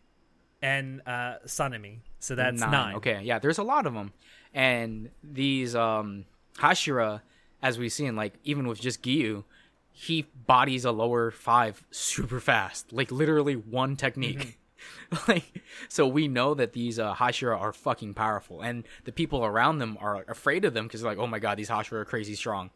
and 0.61 1.01
uh, 1.05 1.35
Sanemi. 1.45 1.99
So 2.19 2.33
that's 2.33 2.59
nine. 2.59 2.95
Okay, 2.95 3.21
yeah, 3.23 3.37
there's 3.37 3.59
a 3.59 3.63
lot 3.63 3.85
of 3.85 3.93
them, 3.93 4.13
and 4.53 5.11
these 5.23 5.75
um 5.75 6.25
Hashira, 6.57 7.21
as 7.61 7.77
we've 7.77 7.93
seen, 7.93 8.15
like 8.15 8.33
even 8.43 8.67
with 8.67 8.79
just 8.79 9.03
Giyu, 9.03 9.43
he 9.91 10.27
bodies 10.47 10.85
a 10.85 10.91
lower 10.91 11.31
five 11.31 11.83
super 11.91 12.39
fast, 12.39 12.91
like 12.93 13.11
literally 13.11 13.55
one 13.55 13.95
technique. 13.95 14.57
like, 15.27 15.63
so 15.89 16.07
we 16.07 16.27
know 16.27 16.53
that 16.53 16.73
these 16.73 16.97
uh, 16.97 17.13
Hashira 17.13 17.59
are 17.59 17.73
fucking 17.73 18.13
powerful, 18.13 18.61
and 18.61 18.83
the 19.03 19.11
people 19.11 19.43
around 19.43 19.79
them 19.79 19.97
are 19.99 20.23
afraid 20.27 20.65
of 20.65 20.73
them 20.73 20.87
because 20.87 21.01
they're 21.01 21.11
like, 21.11 21.19
oh 21.19 21.27
my 21.27 21.39
god, 21.39 21.57
these 21.57 21.69
Hashira 21.69 21.93
are 21.93 22.05
crazy 22.05 22.35
strong, 22.35 22.71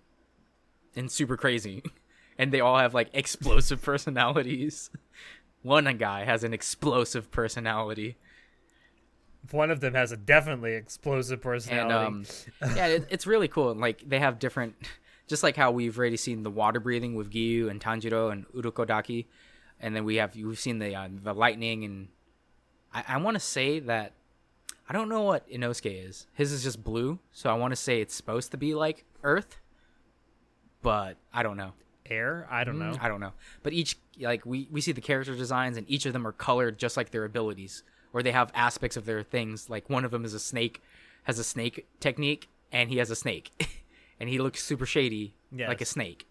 and 0.95 1.11
super 1.11 1.37
crazy, 1.37 1.83
and 2.37 2.51
they 2.51 2.59
all 2.59 2.77
have 2.77 2.93
like 2.93 3.09
explosive 3.13 3.81
personalities. 3.83 4.89
One 5.65 5.85
guy 5.97 6.25
has 6.25 6.43
an 6.43 6.53
explosive 6.53 7.31
personality. 7.31 8.17
One 9.49 9.71
of 9.71 9.79
them 9.79 9.95
has 9.95 10.11
a 10.11 10.17
definitely 10.17 10.75
explosive 10.75 11.37
and 11.37 11.41
personality. 11.41 12.05
um 12.61 12.75
yeah 12.75 12.85
it, 12.85 13.07
it's 13.09 13.25
really 13.25 13.47
cool 13.47 13.71
And, 13.71 13.81
like 13.81 14.07
they 14.07 14.19
have 14.19 14.37
different 14.37 14.75
just 15.27 15.41
like 15.41 15.55
how 15.55 15.71
we've 15.71 15.97
already 15.97 16.17
seen 16.17 16.43
the 16.43 16.51
water 16.51 16.79
breathing 16.79 17.15
with 17.15 17.31
Giyu 17.31 17.67
and 17.67 17.81
Tanjiro 17.81 18.31
and 18.31 18.47
Urokodaki 18.49 19.25
and 19.79 19.95
then 19.95 20.05
we 20.05 20.17
have 20.17 20.35
we've 20.35 20.59
seen 20.59 20.77
the 20.77 20.95
uh, 20.95 21.07
the 21.23 21.33
lightning 21.33 21.83
and 21.83 22.09
I, 22.93 23.03
I 23.07 23.17
want 23.17 23.33
to 23.33 23.39
say 23.39 23.79
that 23.79 24.13
I 24.87 24.93
don't 24.93 25.09
know 25.09 25.23
what 25.23 25.49
Inosuke 25.49 26.07
is 26.07 26.27
his 26.35 26.51
is 26.51 26.61
just 26.63 26.83
blue 26.83 27.17
so 27.31 27.49
I 27.49 27.53
want 27.53 27.71
to 27.71 27.75
say 27.75 28.01
it's 28.01 28.13
supposed 28.13 28.51
to 28.51 28.57
be 28.57 28.75
like 28.75 29.03
Earth 29.23 29.57
but 30.83 31.17
I 31.33 31.41
don't 31.41 31.57
know 31.57 31.73
Air? 32.09 32.47
I 32.51 32.63
don't 32.63 32.77
know. 32.79 32.95
I 32.99 33.07
don't 33.07 33.19
know 33.19 33.33
but 33.63 33.73
each 33.73 33.97
like 34.19 34.45
we 34.45 34.67
we 34.71 34.81
see 34.81 34.91
the 34.91 35.01
character 35.01 35.35
designs 35.35 35.77
and 35.77 35.89
each 35.89 36.05
of 36.05 36.13
them 36.13 36.25
are 36.27 36.31
colored 36.31 36.77
just 36.77 36.95
like 36.97 37.11
their 37.11 37.25
abilities 37.25 37.83
or 38.13 38.23
they 38.23 38.31
have 38.31 38.51
aspects 38.55 38.95
of 38.97 39.05
their 39.05 39.23
things 39.23 39.69
like 39.69 39.89
one 39.89 40.05
of 40.05 40.11
them 40.11 40.23
is 40.23 40.33
a 40.33 40.39
snake 40.39 40.81
has 41.23 41.39
a 41.39 41.43
snake 41.43 41.87
technique 41.99 42.47
and 42.71 42.89
he 42.89 42.97
has 42.97 43.09
a 43.09 43.15
snake 43.15 43.51
and 44.19 44.29
he 44.29 44.37
looks 44.39 44.63
super 44.63 44.85
shady 44.85 45.33
like 45.51 45.81
a 45.81 45.85
snake 45.85 46.25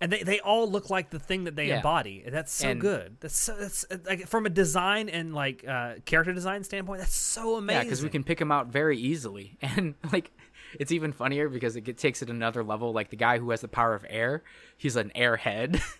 and 0.00 0.10
they, 0.10 0.22
they 0.24 0.40
all 0.40 0.68
look 0.68 0.90
like 0.90 1.10
the 1.10 1.18
thing 1.20 1.44
that 1.44 1.54
they 1.54 1.68
Yeah. 1.68 1.76
embody. 1.76 2.24
That's 2.26 2.52
so 2.52 2.70
And- 2.70 2.80
good. 2.80 3.18
That's 3.20 3.36
so 3.36 3.54
that's 3.56 3.86
like 4.04 4.26
from 4.26 4.46
a 4.46 4.50
design 4.50 5.08
and 5.08 5.32
like 5.32 5.64
uh, 5.66 5.94
character 6.04 6.32
design 6.32 6.64
standpoint. 6.64 6.98
That's 6.98 7.14
so 7.14 7.54
amazing. 7.56 7.78
yeah 7.78 7.84
because 7.84 8.02
we 8.02 8.08
can 8.08 8.24
pick 8.24 8.40
him 8.40 8.50
out 8.50 8.66
very 8.66 8.98
easily 8.98 9.56
and 9.62 9.94
like 10.12 10.32
it's 10.78 10.92
even 10.92 11.12
funnier 11.12 11.48
because 11.48 11.76
it 11.76 11.96
takes 11.98 12.22
it 12.22 12.30
another 12.30 12.62
level. 12.64 12.92
Like 12.92 13.10
the 13.10 13.16
guy 13.16 13.38
who 13.38 13.50
has 13.50 13.60
the 13.60 13.68
power 13.68 13.94
of 13.94 14.04
air 14.08 14.42
he's 14.76 14.96
an 14.96 15.10
airhead. 15.14 15.80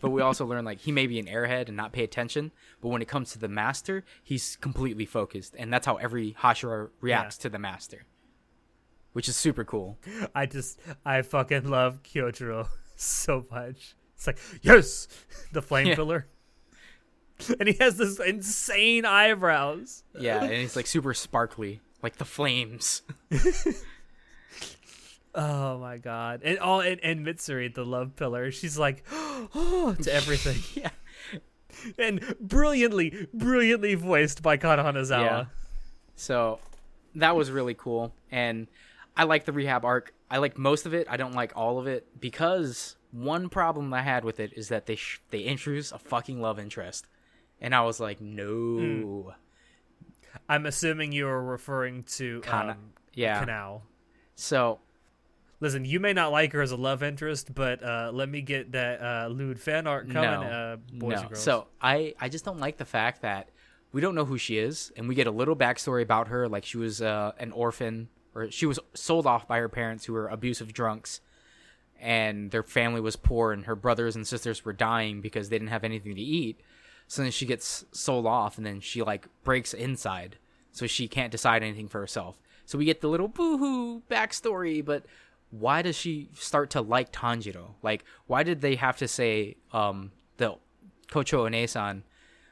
But 0.00 0.10
we 0.10 0.22
also 0.22 0.46
learn 0.46 0.64
like 0.64 0.78
he 0.80 0.92
may 0.92 1.06
be 1.06 1.18
an 1.20 1.26
airhead 1.26 1.68
and 1.68 1.76
not 1.76 1.92
pay 1.92 2.02
attention 2.04 2.52
but 2.80 2.88
when 2.88 3.02
it 3.02 3.08
comes 3.08 3.30
to 3.32 3.38
the 3.38 3.48
master 3.48 4.04
he's 4.22 4.56
completely 4.56 5.04
focused 5.06 5.54
and 5.58 5.72
that's 5.72 5.86
how 5.86 5.96
every 5.96 6.34
hashira 6.40 6.88
reacts 7.00 7.36
to 7.38 7.48
the 7.48 7.58
master 7.58 8.06
which 9.12 9.28
is 9.28 9.36
super 9.36 9.64
cool. 9.64 9.98
I 10.34 10.46
just 10.46 10.80
I 11.04 11.22
fucking 11.22 11.68
love 11.68 12.02
Kyojuro 12.02 12.68
so 12.96 13.46
much. 13.50 13.94
It's 14.16 14.26
like 14.26 14.38
yes, 14.62 15.06
the 15.52 15.62
flame 15.62 15.88
Yeah. 15.88 15.94
pillar, 15.96 16.26
and 17.58 17.68
he 17.68 17.74
has 17.80 17.96
this 17.98 18.18
insane 18.20 19.04
eyebrows. 19.04 20.02
yeah 20.18 20.42
and 20.42 20.52
he's 20.54 20.76
like 20.76 20.86
super 20.86 21.14
sparkly 21.14 21.80
like 22.02 22.16
the 22.16 22.24
flames 22.24 23.02
Oh 25.34 25.78
my 25.78 25.98
god! 25.98 26.40
And 26.42 26.58
all 26.58 26.80
and, 26.80 26.98
and 27.00 27.24
Mitsuri, 27.24 27.72
the 27.72 27.84
love 27.84 28.16
pillar, 28.16 28.50
she's 28.50 28.76
like 28.76 29.04
oh 29.12 29.94
to 30.02 30.12
everything, 30.12 30.56
yeah 30.82 30.90
and 31.98 32.34
brilliantly, 32.40 33.28
brilliantly 33.32 33.94
voiced 33.94 34.42
by 34.42 34.56
Kana 34.56 34.82
Hanazawa. 34.82 35.20
Yeah. 35.20 35.44
So 36.16 36.58
that 37.14 37.36
was 37.36 37.50
really 37.50 37.74
cool. 37.74 38.12
And 38.30 38.66
I 39.16 39.24
like 39.24 39.44
the 39.44 39.52
rehab 39.52 39.84
arc. 39.84 40.14
I 40.30 40.38
like 40.38 40.58
most 40.58 40.86
of 40.86 40.94
it. 40.94 41.06
I 41.10 41.16
don't 41.16 41.34
like 41.34 41.52
all 41.56 41.78
of 41.78 41.86
it 41.86 42.20
because 42.20 42.96
one 43.10 43.48
problem 43.48 43.92
I 43.94 44.02
had 44.02 44.24
with 44.24 44.40
it 44.40 44.52
is 44.54 44.68
that 44.68 44.86
they 44.86 44.96
sh- 44.96 45.20
they 45.30 45.40
introduce 45.40 45.92
a 45.92 45.98
fucking 45.98 46.40
love 46.40 46.58
interest. 46.58 47.06
And 47.60 47.74
I 47.74 47.82
was 47.82 47.98
like, 47.98 48.20
no. 48.20 48.52
Mm. 48.52 49.34
I'm 50.48 50.66
assuming 50.66 51.12
you 51.12 51.28
are 51.28 51.42
referring 51.42 52.04
to 52.14 52.40
Kana- 52.40 52.72
um, 52.72 52.92
yeah. 53.14 53.44
Kanao. 53.44 53.82
So, 54.34 54.80
Listen, 55.60 55.84
you 55.84 55.98
may 55.98 56.12
not 56.12 56.30
like 56.30 56.52
her 56.52 56.62
as 56.62 56.70
a 56.70 56.76
love 56.76 57.02
interest, 57.02 57.52
but 57.52 57.82
uh, 57.82 58.12
let 58.14 58.28
me 58.28 58.42
get 58.42 58.70
that 58.72 59.02
uh, 59.02 59.26
lewd 59.26 59.58
fan 59.58 59.88
art 59.88 60.08
coming, 60.08 60.40
no. 60.40 60.46
uh, 60.46 60.76
boys 60.76 61.14
no. 61.14 61.20
and 61.20 61.28
girls. 61.30 61.42
So, 61.42 61.66
I 61.82 62.14
I 62.20 62.28
just 62.28 62.44
don't 62.44 62.60
like 62.60 62.76
the 62.76 62.84
fact 62.84 63.22
that 63.22 63.48
we 63.92 64.00
don't 64.00 64.14
know 64.14 64.24
who 64.24 64.38
she 64.38 64.58
is 64.58 64.92
and 64.96 65.08
we 65.08 65.14
get 65.14 65.26
a 65.26 65.30
little 65.30 65.56
backstory 65.56 66.02
about 66.02 66.28
her 66.28 66.48
like 66.48 66.64
she 66.64 66.76
was 66.76 67.00
uh, 67.00 67.32
an 67.38 67.52
orphan 67.52 68.08
or 68.34 68.50
she 68.50 68.66
was 68.66 68.78
sold 68.94 69.26
off 69.26 69.48
by 69.48 69.58
her 69.58 69.68
parents 69.68 70.04
who 70.04 70.12
were 70.12 70.28
abusive 70.28 70.72
drunks 70.72 71.20
and 71.98 72.50
their 72.50 72.62
family 72.62 73.00
was 73.00 73.16
poor 73.16 73.52
and 73.52 73.66
her 73.66 73.74
brothers 73.74 74.14
and 74.14 74.26
sisters 74.26 74.64
were 74.64 74.72
dying 74.72 75.20
because 75.20 75.48
they 75.48 75.56
didn't 75.58 75.70
have 75.70 75.84
anything 75.84 76.14
to 76.14 76.20
eat 76.20 76.60
so 77.08 77.22
then 77.22 77.32
she 77.32 77.46
gets 77.46 77.84
sold 77.90 78.26
off 78.26 78.58
and 78.58 78.66
then 78.66 78.80
she 78.80 79.02
like 79.02 79.26
breaks 79.42 79.74
inside. 79.74 80.36
So 80.70 80.86
she 80.86 81.08
can't 81.08 81.32
decide 81.32 81.64
anything 81.64 81.88
for 81.88 81.98
herself. 81.98 82.38
So 82.66 82.78
we 82.78 82.84
get 82.84 83.00
the 83.00 83.08
little 83.08 83.26
boo-hoo 83.28 84.02
backstory 84.08 84.84
but 84.84 85.04
why 85.50 85.82
does 85.82 85.96
she 85.96 86.28
start 86.34 86.70
to 86.70 86.82
like 86.82 87.10
tanjiro? 87.10 87.70
Like 87.82 88.04
why 88.26 88.42
did 88.44 88.60
they 88.60 88.76
have 88.76 88.98
to 88.98 89.08
say 89.08 89.56
um 89.72 90.12
the 90.36 90.54
kocho 91.10 91.48
onesan 91.50 92.02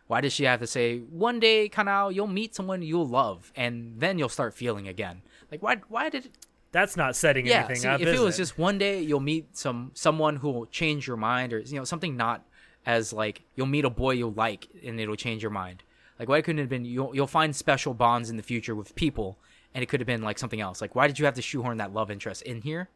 why 0.06 0.20
does 0.22 0.32
she 0.32 0.44
have 0.44 0.60
to 0.60 0.66
say 0.66 0.98
one 0.98 1.38
day 1.38 1.68
kanao 1.68 2.12
you'll 2.12 2.26
meet 2.26 2.54
someone 2.54 2.80
you'll 2.80 3.06
love 3.06 3.52
and 3.54 4.00
then 4.00 4.18
you'll 4.18 4.28
start 4.30 4.54
feeling 4.54 4.88
again. 4.88 5.22
Like 5.52 5.62
why 5.62 5.76
why 5.88 6.08
did 6.08 6.30
That's 6.72 6.96
not 6.96 7.14
setting 7.14 7.46
yeah, 7.46 7.58
anything 7.58 7.76
see, 7.76 7.88
up. 7.88 8.00
if 8.00 8.08
it 8.08 8.20
was 8.20 8.36
just 8.36 8.58
one 8.58 8.78
day 8.78 9.00
you'll 9.02 9.20
meet 9.20 9.56
some 9.56 9.92
someone 9.94 10.36
who 10.36 10.50
will 10.50 10.66
change 10.66 11.06
your 11.06 11.16
mind, 11.16 11.52
or 11.52 11.58
you 11.58 11.76
know 11.76 11.84
something 11.84 12.16
not 12.16 12.44
as 12.86 13.12
like 13.12 13.42
you'll 13.56 13.66
meet 13.66 13.84
a 13.84 13.90
boy 13.90 14.12
you'll 14.12 14.32
like 14.32 14.68
and 14.84 14.98
it'll 15.00 15.16
change 15.16 15.42
your 15.42 15.50
mind. 15.50 15.82
Like 16.18 16.28
why 16.28 16.40
couldn't 16.40 16.60
it 16.60 16.62
have 16.62 16.70
been 16.70 16.84
you'll 16.84 17.14
you'll 17.14 17.26
find 17.26 17.54
special 17.54 17.92
bonds 17.92 18.30
in 18.30 18.36
the 18.36 18.42
future 18.42 18.74
with 18.74 18.94
people, 18.94 19.38
and 19.74 19.82
it 19.82 19.86
could 19.86 20.00
have 20.00 20.06
been 20.06 20.22
like 20.22 20.38
something 20.38 20.60
else. 20.60 20.80
Like, 20.80 20.94
why 20.94 21.06
did 21.06 21.18
you 21.18 21.24
have 21.26 21.34
to 21.34 21.42
shoehorn 21.42 21.76
that 21.78 21.92
love 21.92 22.10
interest 22.10 22.42
in 22.42 22.62
here? 22.62 22.88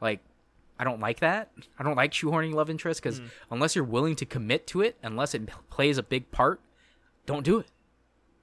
Like, 0.00 0.20
I 0.78 0.84
don't 0.84 1.00
like 1.00 1.20
that. 1.20 1.50
I 1.78 1.82
don't 1.82 1.96
like 1.96 2.12
shoehorning 2.12 2.52
love 2.52 2.68
interest 2.68 3.02
because 3.02 3.20
Mm. 3.20 3.30
unless 3.52 3.74
you're 3.74 3.84
willing 3.84 4.14
to 4.16 4.26
commit 4.26 4.66
to 4.68 4.82
it, 4.82 4.96
unless 5.02 5.32
it 5.34 5.48
plays 5.70 5.96
a 5.96 6.02
big 6.02 6.30
part, 6.30 6.60
don't 7.24 7.44
do 7.44 7.60
it. 7.60 7.66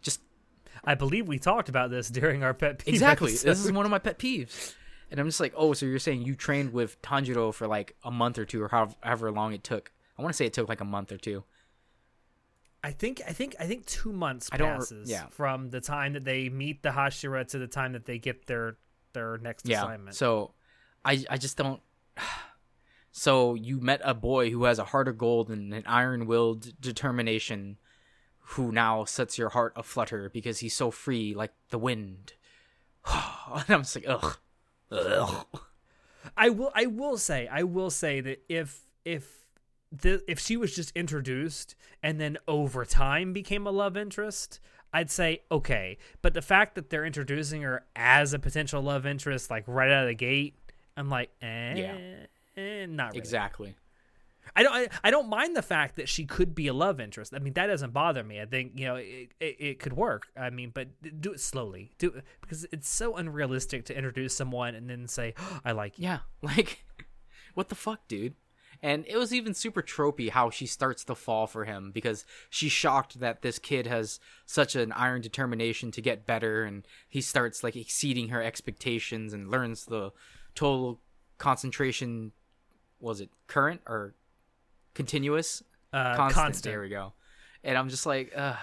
Just 0.02 0.22
I 0.84 0.96
believe 0.96 1.28
we 1.28 1.38
talked 1.38 1.70
about 1.70 1.92
this 1.92 2.10
during 2.10 2.44
our 2.44 2.54
pet 2.56 2.80
peeve 2.80 2.94
exactly. 2.96 3.32
This 3.34 3.64
is 3.64 3.72
one 3.72 3.86
of 3.86 3.92
my 3.92 4.00
pet 4.00 4.18
peeves. 4.18 4.74
And 5.12 5.20
I'm 5.20 5.28
just 5.28 5.40
like, 5.40 5.54
oh, 5.56 5.74
so 5.74 5.86
you're 5.86 6.00
saying 6.00 6.24
you 6.24 6.34
trained 6.34 6.74
with 6.74 7.00
Tanjiro 7.04 7.54
for 7.54 7.68
like 7.68 7.96
a 8.04 8.10
month 8.10 8.40
or 8.40 8.46
two, 8.46 8.64
or 8.64 8.70
however, 8.70 8.96
however 9.02 9.32
long 9.32 9.54
it 9.54 9.64
took. 9.64 9.92
I 10.18 10.22
want 10.22 10.34
to 10.34 10.38
say 10.38 10.46
it 10.46 10.54
took 10.54 10.70
like 10.70 10.82
a 10.82 10.86
month 10.86 11.12
or 11.12 11.18
two. 11.18 11.44
I 12.84 12.92
think 12.92 13.22
I 13.28 13.32
think 13.32 13.56
I 13.60 13.66
think 13.66 13.86
two 13.86 14.12
months 14.12 14.50
passes 14.50 15.10
yeah. 15.10 15.28
from 15.32 15.70
the 15.70 15.80
time 15.80 16.14
that 16.14 16.26
they 16.26 16.50
meet 16.50 16.84
the 16.84 16.90
Hashira 16.90 17.48
to 17.48 17.58
the 17.58 17.68
time 17.68 17.94
that 17.94 18.06
they 18.06 18.20
get 18.20 18.46
their 18.46 18.76
their 19.14 19.38
next 19.38 19.68
Yeah. 19.68 19.84
assignment. 19.84 20.16
So 20.16 20.54
I 21.06 21.24
I 21.30 21.38
just 21.38 21.58
don't. 21.58 21.82
So 23.16 23.54
you 23.54 23.80
met 23.80 24.02
a 24.04 24.16
boy 24.16 24.50
who 24.50 24.64
has 24.64 24.80
a 24.80 24.86
heart 24.86 25.08
of 25.08 25.20
gold 25.20 25.52
and 25.52 25.72
an 25.72 25.84
iron-willed 25.86 26.82
determination, 26.82 27.78
who 28.40 28.72
now 28.72 29.06
sets 29.06 29.38
your 29.38 29.50
heart 29.50 29.74
aflutter 29.76 30.32
because 30.34 30.60
he's 30.60 30.76
so 30.76 30.90
free 30.90 31.36
like 31.36 31.54
the 31.70 31.78
wind. 31.78 32.34
and 33.06 33.66
I'm 33.70 33.82
just 33.82 33.98
like, 33.98 34.06
ugh, 34.08 34.38
ugh. 34.92 35.46
I 36.36 36.50
will 36.50 36.72
I 36.74 36.88
will 36.88 37.20
say 37.20 37.48
I 37.48 37.62
will 37.62 37.92
say 37.92 38.20
that 38.22 38.44
if 38.50 38.82
if 39.06 39.43
the 40.02 40.24
if 40.28 40.40
she 40.40 40.58
was 40.58 40.76
just 40.76 40.92
introduced 40.96 41.76
and 42.02 42.20
then 42.20 42.38
over 42.48 42.84
time 42.84 43.32
became 43.34 43.68
a 43.68 43.72
love 43.72 43.96
interest, 43.96 44.60
I'd 44.92 45.12
say 45.12 45.42
okay. 45.52 45.98
But 46.22 46.34
the 46.34 46.42
fact 46.42 46.76
that 46.76 46.90
they're 46.90 47.06
introducing 47.06 47.62
her 47.62 47.86
as 47.96 48.34
a 48.34 48.40
potential 48.40 48.82
love 48.82 49.06
interest 49.06 49.52
like 49.52 49.64
right 49.68 49.92
out 49.92 50.04
of 50.04 50.08
the 50.10 50.16
gate, 50.16 50.56
I'm 50.98 51.10
like, 51.10 51.30
eh, 51.42 51.76
Yeah. 51.76 51.98
eh, 52.58 52.86
not 52.88 53.08
really. 53.10 53.20
Exactly. 53.20 53.76
I 54.56 54.64
don't 54.64 54.74
I, 54.74 54.88
I 55.06 55.12
don't 55.12 55.30
mind 55.30 55.56
the 55.56 55.62
fact 55.62 55.96
that 55.96 56.10
she 56.10 56.26
could 56.26 56.54
be 56.54 56.68
a 56.68 56.74
love 56.74 57.00
interest. 57.00 57.34
I 57.34 57.40
mean 57.40 57.54
that 57.54 57.68
doesn't 57.68 57.92
bother 57.94 58.24
me. 58.24 58.42
I 58.42 58.46
think 58.46 58.74
you 58.76 58.86
know 58.88 58.96
it, 58.96 59.30
it, 59.40 59.56
it 59.60 59.80
could 59.80 59.94
work. 59.94 60.28
I 60.36 60.50
mean, 60.50 60.72
but 60.74 60.90
do 61.22 61.32
it 61.32 61.40
slowly. 61.40 61.92
Do 61.98 62.08
it 62.10 62.24
because 62.42 62.66
it's 62.72 62.90
so 62.90 63.16
unrealistic 63.16 63.86
to 63.86 63.96
introduce 63.96 64.36
someone 64.36 64.76
and 64.76 64.90
then 64.90 65.08
say 65.08 65.34
oh, 65.40 65.60
I 65.66 65.72
like 65.72 65.98
you. 65.98 66.06
Yeah, 66.06 66.20
like 66.42 66.84
what 67.54 67.70
the 67.70 67.76
fuck, 67.76 68.08
dude? 68.08 68.34
And 68.84 69.06
it 69.08 69.18
was 69.18 69.34
even 69.34 69.54
super 69.54 69.82
tropey 69.82 70.30
how 70.30 70.50
she 70.50 70.68
starts 70.68 71.06
to 71.06 71.16
fall 71.16 71.48
for 71.48 71.64
him 71.64 71.92
because 71.92 72.26
she's 72.50 72.74
shocked 72.74 73.22
that 73.22 73.42
this 73.42 73.58
kid 73.58 73.88
has 73.88 74.20
such 74.46 74.76
an 74.76 74.92
iron 74.92 75.22
determination 75.22 75.90
to 75.92 76.02
get 76.02 76.26
better. 76.26 76.66
And 76.66 76.86
he 77.08 77.22
starts 77.22 77.64
like 77.64 77.78
exceeding 77.78 78.28
her 78.28 78.44
expectations 78.44 79.34
and 79.34 79.50
learns 79.50 79.86
the 79.86 80.12
total 80.54 81.00
concentration 81.38 82.34
was 83.00 83.22
it 83.22 83.30
current 83.48 83.82
or 83.88 84.16
continuous? 84.94 85.64
Uh, 85.94 86.16
constant, 86.16 86.44
constant. 86.44 86.72
there 86.72 86.82
we 86.82 86.90
go 86.90 87.14
and 87.64 87.78
i'm 87.78 87.90
just 87.90 88.06
like 88.06 88.32
Ugh. 88.36 88.56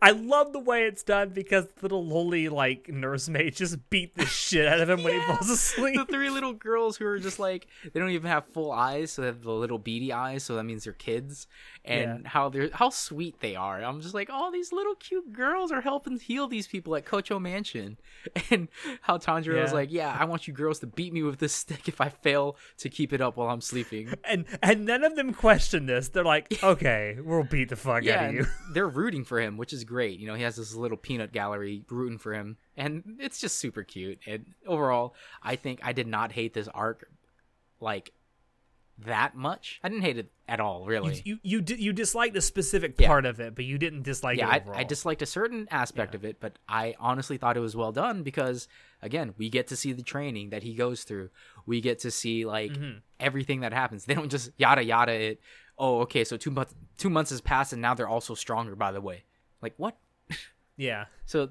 I 0.00 0.12
love 0.12 0.52
the 0.52 0.60
way 0.60 0.84
it's 0.84 1.02
done 1.02 1.30
because 1.30 1.66
little 1.80 2.04
lowly 2.06 2.48
like 2.48 2.88
nursemaid 2.88 3.56
just 3.56 3.90
beat 3.90 4.14
the 4.14 4.26
shit 4.26 4.66
out 4.66 4.80
of 4.80 4.88
him 4.88 5.02
when 5.02 5.14
he 5.14 5.26
falls 5.26 5.50
asleep. 5.50 5.96
the 5.96 6.04
three 6.04 6.30
little 6.30 6.52
girls 6.52 6.96
who 6.96 7.06
are 7.06 7.18
just 7.18 7.40
like 7.40 7.66
they 7.92 7.98
don't 7.98 8.10
even 8.10 8.30
have 8.30 8.46
full 8.46 8.70
eyes, 8.70 9.10
so 9.12 9.22
they 9.22 9.26
have 9.26 9.42
the 9.42 9.50
little 9.50 9.78
beady 9.78 10.12
eyes, 10.12 10.44
so 10.44 10.54
that 10.54 10.64
means 10.64 10.84
they're 10.84 10.92
kids. 10.92 11.48
And 11.84 12.28
how 12.28 12.48
they're 12.48 12.70
how 12.72 12.90
sweet 12.90 13.40
they 13.40 13.56
are. 13.56 13.82
I'm 13.82 14.00
just 14.00 14.14
like, 14.14 14.28
oh, 14.32 14.52
these 14.52 14.70
little 14.72 14.94
cute 14.94 15.32
girls 15.32 15.72
are 15.72 15.80
helping 15.80 16.16
heal 16.20 16.46
these 16.46 16.68
people 16.68 16.94
at 16.94 17.04
Kocho 17.04 17.40
Mansion. 17.40 17.96
And 18.50 18.68
how 19.00 19.18
Tanjiro 19.18 19.60
was 19.62 19.72
like, 19.72 19.90
yeah, 19.90 20.16
I 20.18 20.24
want 20.26 20.46
you 20.46 20.54
girls 20.54 20.78
to 20.80 20.86
beat 20.86 21.12
me 21.12 21.22
with 21.22 21.38
this 21.38 21.52
stick 21.52 21.88
if 21.88 22.00
I 22.00 22.08
fail 22.08 22.56
to 22.78 22.88
keep 22.88 23.12
it 23.12 23.20
up 23.20 23.36
while 23.36 23.48
I'm 23.48 23.60
sleeping. 23.60 24.14
And 24.24 24.44
and 24.62 24.84
none 24.84 25.02
of 25.02 25.16
them 25.16 25.34
question 25.34 25.86
this. 25.86 26.08
They're 26.08 26.24
like, 26.24 26.56
okay, 26.62 27.16
we'll 27.20 27.42
beat 27.42 27.70
the 27.70 27.76
fuck 27.76 28.04
Yeah, 28.04 28.20
out 28.20 28.28
of 28.28 28.31
you. 28.32 28.46
they're 28.72 28.88
rooting 28.88 29.24
for 29.24 29.40
him, 29.40 29.56
which 29.56 29.72
is 29.72 29.84
great. 29.84 30.18
You 30.18 30.26
know, 30.26 30.34
he 30.34 30.42
has 30.42 30.56
this 30.56 30.74
little 30.74 30.96
peanut 30.96 31.32
gallery 31.32 31.84
rooting 31.90 32.18
for 32.18 32.32
him, 32.34 32.56
and 32.76 33.16
it's 33.20 33.40
just 33.40 33.58
super 33.58 33.82
cute. 33.82 34.18
And 34.26 34.46
overall, 34.66 35.14
I 35.42 35.56
think 35.56 35.80
I 35.82 35.92
did 35.92 36.06
not 36.06 36.32
hate 36.32 36.54
this 36.54 36.68
arc 36.68 37.04
like 37.80 38.12
that 38.98 39.34
much. 39.34 39.80
I 39.82 39.88
didn't 39.88 40.02
hate 40.04 40.18
it 40.18 40.30
at 40.46 40.60
all, 40.60 40.84
really. 40.86 41.20
You 41.24 41.38
you 41.42 41.60
di- 41.60 41.76
you 41.82 41.92
disliked 41.92 42.36
a 42.36 42.40
specific 42.40 42.94
Yeah. 43.00 43.08
part 43.08 43.24
of 43.24 43.40
it, 43.40 43.54
but 43.54 43.64
you 43.64 43.78
didn't 43.78 44.02
dislike 44.02 44.38
yeah, 44.38 44.54
it 44.54 44.64
I. 44.72 44.80
I 44.80 44.84
disliked 44.84 45.22
a 45.22 45.26
certain 45.26 45.66
aspect 45.70 46.14
of 46.14 46.24
it, 46.24 46.38
but 46.40 46.58
I 46.68 46.94
honestly 47.00 47.36
thought 47.38 47.56
it 47.56 47.60
was 47.60 47.74
well 47.74 47.90
done 47.90 48.22
because, 48.22 48.68
again, 49.00 49.34
we 49.38 49.48
get 49.48 49.66
to 49.68 49.76
see 49.76 49.92
the 49.92 50.02
training 50.02 50.50
that 50.50 50.62
he 50.62 50.74
goes 50.74 51.04
through. 51.04 51.30
We 51.66 51.80
get 51.80 52.00
to 52.00 52.10
see 52.10 52.44
like 52.44 52.72
Mm-hmm. 52.72 52.98
everything 53.18 53.60
that 53.60 53.72
happens. 53.72 54.04
They 54.04 54.14
don't 54.14 54.30
just 54.30 54.50
yada 54.56 54.84
yada 54.84 55.12
it. 55.12 55.40
Oh, 55.78 56.00
okay, 56.02 56.24
so 56.24 56.36
two 56.36 56.50
months 56.50 56.74
two 56.96 57.10
months 57.10 57.30
has 57.30 57.40
passed 57.40 57.72
and 57.72 57.82
now 57.82 57.94
they're 57.94 58.08
also 58.08 58.34
stronger. 58.34 58.76
By 58.76 58.92
the 58.92 59.00
way, 59.00 59.24
like 59.60 59.74
what? 59.76 59.96
yeah. 60.76 61.06
So 61.26 61.50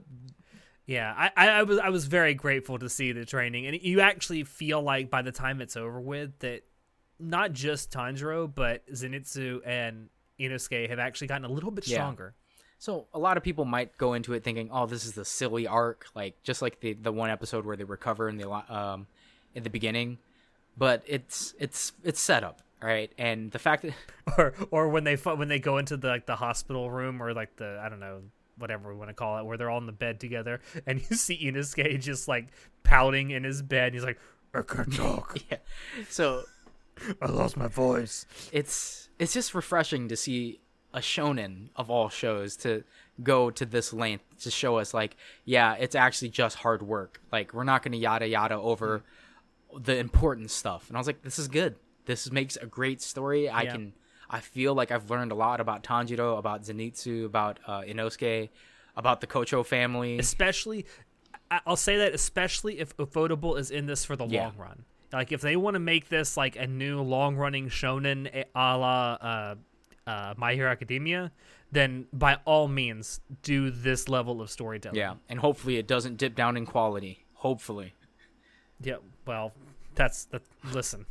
Yeah, 0.85 1.13
I, 1.17 1.31
I, 1.37 1.47
I 1.59 1.63
was 1.63 1.79
I 1.79 1.89
was 1.89 2.05
very 2.05 2.33
grateful 2.33 2.77
to 2.79 2.89
see 2.89 3.11
the 3.13 3.25
training, 3.25 3.65
and 3.67 3.81
you 3.81 4.01
actually 4.01 4.43
feel 4.43 4.81
like 4.81 5.09
by 5.09 5.21
the 5.21 5.31
time 5.31 5.61
it's 5.61 5.75
over 5.77 5.99
with 5.99 6.37
that 6.39 6.61
not 7.19 7.53
just 7.53 7.91
Tanjiro 7.91 8.53
but 8.53 8.85
Zenitsu 8.91 9.61
and 9.65 10.09
Inosuke 10.39 10.89
have 10.89 10.99
actually 10.99 11.27
gotten 11.27 11.45
a 11.45 11.51
little 11.51 11.71
bit 11.71 11.87
Yeah. 11.87 11.97
stronger. 11.97 12.33
So 12.79 13.05
a 13.13 13.19
lot 13.19 13.37
of 13.37 13.43
people 13.43 13.63
might 13.63 13.95
go 13.97 14.13
into 14.13 14.33
it 14.33 14.43
thinking, 14.43 14.69
"Oh, 14.71 14.87
this 14.87 15.05
is 15.05 15.13
the 15.13 15.23
silly 15.25 15.67
arc, 15.67 16.07
like 16.15 16.41
just 16.43 16.61
like 16.63 16.79
the 16.79 16.93
the 16.93 17.11
one 17.11 17.29
episode 17.29 17.65
where 17.65 17.77
they 17.77 17.83
recover 17.83 18.27
in 18.27 18.37
the 18.37 18.49
um 18.51 19.07
in 19.55 19.63
the 19.63 19.69
beginning." 19.69 20.17
But 20.77 21.03
it's 21.05 21.53
it's 21.59 21.91
it's 22.03 22.19
set 22.19 22.43
up, 22.43 22.61
right? 22.81 23.11
And 23.17 23.51
the 23.51 23.59
fact 23.59 23.83
that 23.83 23.93
or 24.37 24.53
or 24.71 24.89
when 24.89 25.03
they 25.03 25.15
when 25.15 25.47
they 25.47 25.59
go 25.59 25.77
into 25.77 25.97
the 25.97 26.07
like 26.07 26.25
the 26.25 26.35
hospital 26.35 26.89
room 26.89 27.21
or 27.21 27.33
like 27.33 27.55
the 27.57 27.79
I 27.83 27.89
don't 27.89 27.99
know 27.99 28.21
whatever 28.57 28.89
we 28.89 28.95
want 28.95 29.09
to 29.09 29.13
call 29.13 29.39
it 29.39 29.45
where 29.45 29.57
they're 29.57 29.69
all 29.69 29.79
in 29.79 29.87
the 29.87 29.91
bed 29.91 30.19
together 30.19 30.61
and 30.85 30.99
you 30.99 31.15
see 31.15 31.37
Inosuke 31.45 31.99
just 31.99 32.27
like 32.27 32.47
pouting 32.83 33.31
in 33.31 33.43
his 33.43 33.61
bed. 33.61 33.93
He's 33.93 34.03
like, 34.03 34.19
I 34.53 34.61
can't 34.61 34.93
talk. 34.95 35.37
yeah. 35.49 35.57
So 36.09 36.43
I 37.21 37.27
lost 37.27 37.57
my 37.57 37.67
voice. 37.67 38.25
it's 38.51 39.09
it's 39.19 39.33
just 39.33 39.53
refreshing 39.53 40.07
to 40.09 40.15
see 40.15 40.59
a 40.93 40.99
shonen 40.99 41.69
of 41.75 41.89
all 41.89 42.09
shows 42.09 42.57
to 42.57 42.83
go 43.23 43.49
to 43.49 43.65
this 43.65 43.93
length 43.93 44.23
to 44.41 44.51
show 44.51 44.77
us 44.77 44.93
like, 44.93 45.15
yeah, 45.45 45.75
it's 45.79 45.95
actually 45.95 46.29
just 46.29 46.57
hard 46.57 46.81
work. 46.81 47.21
Like 47.31 47.53
we're 47.53 47.63
not 47.63 47.83
going 47.83 47.93
to 47.93 47.97
yada 47.97 48.27
yada 48.27 48.55
over 48.55 49.03
mm-hmm. 49.73 49.83
the 49.83 49.97
important 49.97 50.51
stuff. 50.51 50.87
And 50.89 50.97
I 50.97 50.99
was 50.99 51.07
like, 51.07 51.21
this 51.21 51.39
is 51.39 51.47
good. 51.47 51.75
This 52.05 52.31
makes 52.31 52.55
a 52.57 52.65
great 52.65 53.01
story. 53.01 53.47
I 53.49 53.63
Yeah. 53.63 53.71
can 53.73 53.93
I 54.29 54.39
feel 54.39 54.73
like 54.73 54.91
I've 54.91 55.09
learned 55.09 55.31
a 55.33 55.35
lot 55.35 55.59
about 55.59 55.83
Tanjiro, 55.83 56.37
about 56.37 56.63
Zenitsu, 56.63 57.25
about 57.25 57.59
uh, 57.67 57.81
Inosuke, 57.81 58.49
about 58.95 59.19
the 59.21 59.27
Kocho 59.27 59.65
family. 59.65 60.19
especially 60.19 60.85
I'll 61.65 61.75
say 61.75 61.97
that 61.97 62.13
especially 62.13 62.79
if 62.79 62.95
Ufotable 62.95 63.59
is 63.59 63.71
in 63.71 63.85
this 63.85 64.05
for 64.05 64.15
the 64.15 64.25
Yeah. 64.25 64.45
long 64.45 64.57
run. 64.57 64.85
Like 65.11 65.33
if 65.33 65.41
they 65.41 65.57
want 65.57 65.73
to 65.75 65.79
make 65.79 66.07
this 66.07 66.37
like 66.37 66.55
a 66.55 66.65
new 66.65 67.01
long 67.01 67.35
running 67.35 67.67
shonen 67.67 68.29
eh, 68.31 68.45
a 68.55 68.77
la 68.77 69.13
uh, 69.19 69.55
uh, 70.07 70.33
My 70.37 70.53
Hero 70.55 70.71
Academia, 70.71 71.31
then 71.73 72.07
by 72.13 72.35
all 72.45 72.69
means 72.69 73.19
do 73.43 73.69
this 73.69 74.07
level 74.07 74.41
of 74.41 74.49
storytelling. 74.49 74.97
Yeah, 74.97 75.15
and 75.27 75.39
hopefully 75.39 75.75
it 75.77 75.87
doesn't 75.87 76.15
dip 76.17 76.35
down 76.35 76.55
in 76.55 76.65
quality. 76.65 77.25
Hopefully. 77.33 77.93
Yeah. 78.81 78.97
Well, 79.25 79.51
that's 79.95 80.23
that. 80.25 80.41
Listen, 80.73 81.05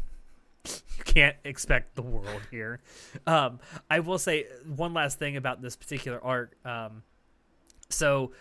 you 0.98 1.04
can't 1.04 1.36
expect 1.44 1.94
the 1.96 2.02
world 2.02 2.42
here. 2.50 2.80
Um, 3.26 3.60
I 3.88 4.00
will 4.00 4.18
say 4.18 4.46
one 4.66 4.94
last 4.94 5.18
thing 5.18 5.36
about 5.36 5.62
this 5.62 5.76
particular 5.76 6.22
arc. 6.22 6.54
Um, 6.64 7.02
so 7.88 8.32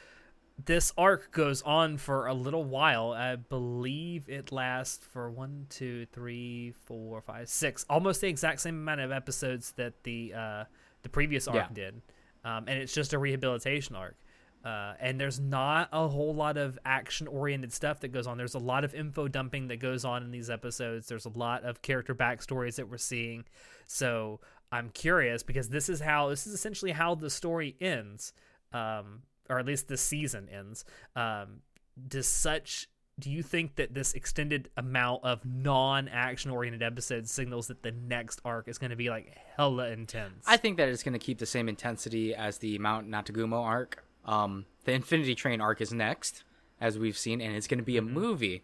this 0.65 0.91
arc 0.97 1.31
goes 1.31 1.61
on 1.61 1.97
for 1.97 2.27
a 2.27 2.33
little 2.33 2.63
while. 2.65 3.11
I 3.11 3.35
believe 3.37 4.27
it 4.27 4.51
lasts 4.51 5.05
for 5.11 5.29
one, 5.31 5.67
two, 5.69 6.05
three, 6.07 6.73
four, 6.85 7.21
five, 7.21 7.47
six, 7.49 7.85
almost 7.89 8.21
the 8.21 8.27
exact 8.27 8.59
same 8.61 8.75
amount 8.75 9.01
of 9.01 9.11
episodes 9.11 9.71
that 9.77 10.03
the 10.03 10.33
uh, 10.35 10.63
the 11.01 11.09
previous 11.09 11.47
arc 11.47 11.55
Yeah. 11.55 11.67
did, 11.73 12.01
um, 12.43 12.65
and 12.67 12.77
it's 12.79 12.93
just 12.93 13.13
a 13.13 13.17
rehabilitation 13.19 13.95
arc. 13.95 14.17
Uh, 14.63 14.93
and 14.99 15.19
there's 15.19 15.39
not 15.39 15.87
a 15.93 16.07
whole 16.07 16.35
lot 16.35 16.57
of 16.57 16.77
action 16.83 17.27
oriented 17.27 17.71
stuff 17.71 18.01
that 18.01 18.09
goes 18.09 18.27
on. 18.27 18.37
There's 18.37 18.55
a 18.55 18.59
lot 18.59 18.83
of 18.83 18.93
info 18.93 19.27
dumping 19.27 19.69
that 19.69 19.79
goes 19.79 20.03
on 20.03 20.23
in 20.23 20.31
these 20.31 20.49
episodes. 20.49 21.07
There's 21.07 21.25
a 21.25 21.29
lot 21.29 21.63
of 21.63 21.81
character 21.81 22.13
backstories 22.13 22.75
that 22.75 22.89
we're 22.89 22.97
seeing. 22.97 23.45
So 23.87 24.41
I'm 24.71 24.89
curious 24.89 25.43
because 25.43 25.69
this 25.69 25.87
is 25.87 26.01
how 26.01 26.29
this 26.29 26.45
is 26.45 26.53
essentially 26.53 26.91
how 26.91 27.15
the 27.15 27.29
story 27.29 27.75
ends, 27.79 28.33
um, 28.73 29.21
or 29.49 29.59
at 29.59 29.65
least 29.65 29.87
the 29.87 29.97
season 29.97 30.49
ends. 30.49 30.83
Um, 31.15 31.61
does 32.07 32.27
such 32.27 32.87
do 33.19 33.29
you 33.29 33.43
think 33.43 33.75
that 33.75 33.93
this 33.93 34.13
extended 34.13 34.69
amount 34.77 35.23
of 35.23 35.45
non-action 35.45 36.51
oriented 36.51 36.81
episodes 36.81 37.31
signals 37.31 37.67
that 37.67 37.83
the 37.83 37.91
next 37.91 38.39
arc 38.45 38.67
is 38.67 38.77
going 38.77 38.91
to 38.91 38.95
be 38.95 39.09
like 39.09 39.35
hella 39.55 39.89
intense? 39.89 40.45
I 40.47 40.57
think 40.57 40.77
that 40.77 40.87
it's 40.87 41.03
going 41.03 41.13
to 41.13 41.19
keep 41.19 41.37
the 41.37 41.45
same 41.45 41.67
intensity 41.67 42.33
as 42.33 42.59
the 42.59 42.77
Mount 42.79 43.09
Natagumo 43.09 43.61
arc. 43.61 44.03
Um, 44.25 44.65
the 44.85 44.91
Infinity 44.93 45.35
Train 45.35 45.61
arc 45.61 45.81
is 45.81 45.93
next. 45.93 46.43
as 46.81 46.97
we've 46.97 47.17
seen, 47.17 47.41
and 47.41 47.55
it's 47.55 47.67
going 47.67 47.79
to 47.79 47.83
be 47.83 47.97
a 47.97 48.01
movie. 48.01 48.63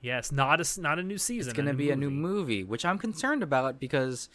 Yes, 0.00 0.30
not 0.32 0.60
a 0.60 0.80
not 0.80 0.98
a 0.98 1.02
new 1.02 1.18
season. 1.18 1.50
It's 1.50 1.56
going 1.56 1.68
to 1.68 1.74
be 1.74 1.90
a 1.90 1.96
new 1.96 2.10
movie, 2.10 2.62
which 2.64 2.84
I'm 2.84 2.98
concerned 2.98 3.42
about 3.42 3.78
because, 3.80 4.28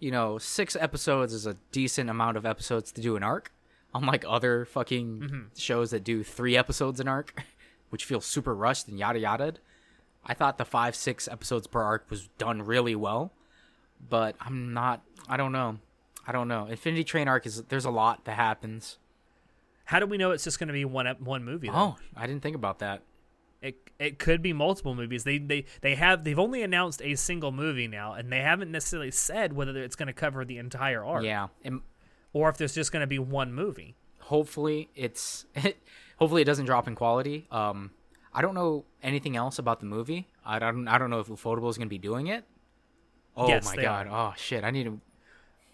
you 0.00 0.10
know, 0.10 0.38
six 0.38 0.74
episodes 0.76 1.32
is 1.32 1.46
a 1.46 1.56
decent 1.70 2.10
amount 2.10 2.36
of 2.36 2.44
episodes 2.46 2.90
to 2.92 3.00
do 3.00 3.16
an 3.16 3.22
arc, 3.22 3.52
unlike 3.94 4.24
other 4.28 4.64
fucking 4.64 5.20
Mm-hmm. 5.20 5.40
shows 5.56 5.90
that 5.92 6.02
do 6.04 6.22
three 6.24 6.56
episodes 6.56 6.98
an 7.00 7.08
arc, 7.08 7.42
which 7.90 8.04
feels 8.04 8.26
super 8.26 8.54
rushed 8.54 8.88
and 8.88 8.98
yada 8.98 9.18
yada. 9.20 9.54
I 10.24 10.34
thought 10.34 10.58
the 10.58 10.64
five 10.64 10.94
six 10.96 11.26
episodes 11.28 11.66
per 11.66 11.82
arc 11.82 12.08
was 12.10 12.28
done 12.38 12.62
really 12.62 12.94
well, 12.96 13.32
but 14.08 14.34
I'm 14.40 14.72
not. 14.72 15.02
I 15.28 15.36
don't 15.36 15.52
know. 15.52 15.78
I 16.26 16.32
don't 16.32 16.48
know. 16.48 16.66
Infinity 16.66 17.04
Train 17.04 17.26
arc 17.28 17.46
is 17.46 17.62
there's 17.64 17.84
a 17.84 17.90
lot 17.90 18.24
that 18.24 18.34
happens. 18.36 18.98
How 19.84 19.98
do 19.98 20.06
we 20.06 20.16
know 20.16 20.30
it's 20.30 20.44
just 20.44 20.58
going 20.58 20.68
to 20.68 20.72
be 20.72 20.84
one 20.84 21.06
one 21.20 21.44
movie? 21.44 21.68
Though? 21.68 21.74
Oh, 21.74 21.96
I 22.16 22.26
didn't 22.26 22.42
think 22.42 22.56
about 22.56 22.78
that. 22.80 23.02
It 23.60 23.76
it 23.98 24.18
could 24.18 24.42
be 24.42 24.52
multiple 24.52 24.94
movies. 24.94 25.24
They 25.24 25.38
they 25.38 25.64
they 25.82 25.94
have 25.94 26.24
they've 26.24 26.38
only 26.38 26.62
announced 26.62 27.00
a 27.02 27.14
single 27.14 27.52
movie 27.52 27.86
now, 27.88 28.12
and 28.14 28.32
they 28.32 28.40
haven't 28.40 28.70
necessarily 28.72 29.10
said 29.10 29.52
whether 29.52 29.76
it's 29.82 29.94
going 29.96 30.08
to 30.08 30.12
cover 30.12 30.44
the 30.44 30.58
entire 30.58 31.04
arc, 31.04 31.24
Yeah, 31.24 31.48
and 31.64 31.80
or 32.32 32.48
if 32.48 32.56
there's 32.56 32.74
just 32.74 32.90
going 32.92 33.02
to 33.02 33.06
be 33.06 33.18
one 33.20 33.52
movie. 33.52 33.94
hopefully 34.18 34.88
it's 34.96 35.46
hopefully 36.18 36.42
it 36.42 36.46
doesn't 36.46 36.66
drop 36.66 36.88
in 36.88 36.94
quality. 36.94 37.46
Um, 37.50 37.90
I 38.34 38.42
don't 38.42 38.54
know 38.54 38.84
anything 39.02 39.36
else 39.36 39.58
about 39.58 39.78
the 39.80 39.86
movie. 39.86 40.26
I 40.44 40.58
don't 40.58 40.88
I 40.88 40.98
don't 40.98 41.10
know 41.10 41.20
if 41.20 41.28
Ufotable 41.28 41.68
is 41.70 41.76
going 41.76 41.86
to 41.88 41.90
be 41.90 41.98
doing 41.98 42.26
it. 42.28 42.44
Oh 43.36 43.46
Yes, 43.48 43.64
my 43.64 43.80
god! 43.80 44.08
Oh 44.10 44.34
shit! 44.36 44.64
I 44.64 44.70
need 44.70 44.84
to. 44.84 45.00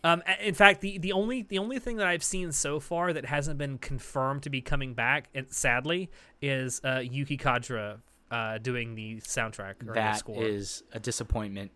Um, 0.09 0.23
in 0.41 0.55
fact, 0.55 0.81
the, 0.81 0.97
the 0.99 1.13
only 1.13 1.43
the 1.43 1.59
only 1.59 1.79
thing 1.79 1.99
that 1.99 2.07
I've 2.07 2.23
seen 2.25 2.51
so 2.53 2.81
far 2.81 3.13
that 3.13 3.27
hasn't 3.27 3.59
been 3.59 3.77
confirmed 3.79 4.43
to 4.45 4.51
be 4.51 4.61
coming 4.63 4.95
back, 4.95 5.29
and 5.35 5.47
sadly, 5.51 6.11
is 6.41 6.81
uh, 6.83 7.01
Yuki 7.01 7.37
Kajiura 7.37 7.99
uh, 8.31 8.59
doing 8.59 8.95
the 8.95 9.17
soundtrack 9.17 9.83
or 9.83 9.87
the 9.87 9.93
That 9.95 10.19
score. 10.19 10.43
is 10.43 10.83
a 10.93 11.01
disappointment. 11.01 11.73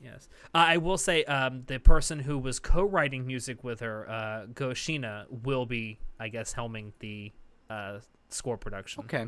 Yes, 0.00 0.28
uh, 0.54 0.58
I 0.58 0.76
will 0.76 0.98
say 0.98 1.24
um, 1.24 1.64
the 1.66 1.78
person 1.78 2.18
who 2.20 2.38
was 2.38 2.58
co-writing 2.58 3.26
music 3.26 3.62
with 3.64 3.80
her, 3.80 4.08
uh, 4.10 4.46
Go 4.52 4.70
Shiina, 4.70 5.26
will 5.30 5.66
be, 5.66 5.98
I 6.20 6.28
guess, 6.28 6.52
helming 6.54 6.92
the 6.98 7.32
uh, 7.70 7.98
score 8.28 8.56
production. 8.56 9.04
Okay. 9.04 9.26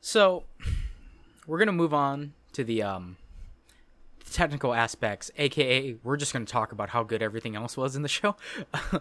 So 0.00 0.44
we're 1.46 1.58
gonna 1.58 1.72
move 1.72 1.94
on 1.94 2.34
to 2.52 2.64
the 2.64 2.82
um 2.82 3.16
technical 4.34 4.74
aspects, 4.74 5.30
aka 5.38 5.96
we're 6.02 6.16
just 6.16 6.32
gonna 6.32 6.44
talk 6.44 6.72
about 6.72 6.90
how 6.90 7.02
good 7.02 7.22
everything 7.22 7.56
else 7.56 7.76
was 7.76 7.96
in 7.96 8.02
the 8.02 8.08
show. 8.08 8.36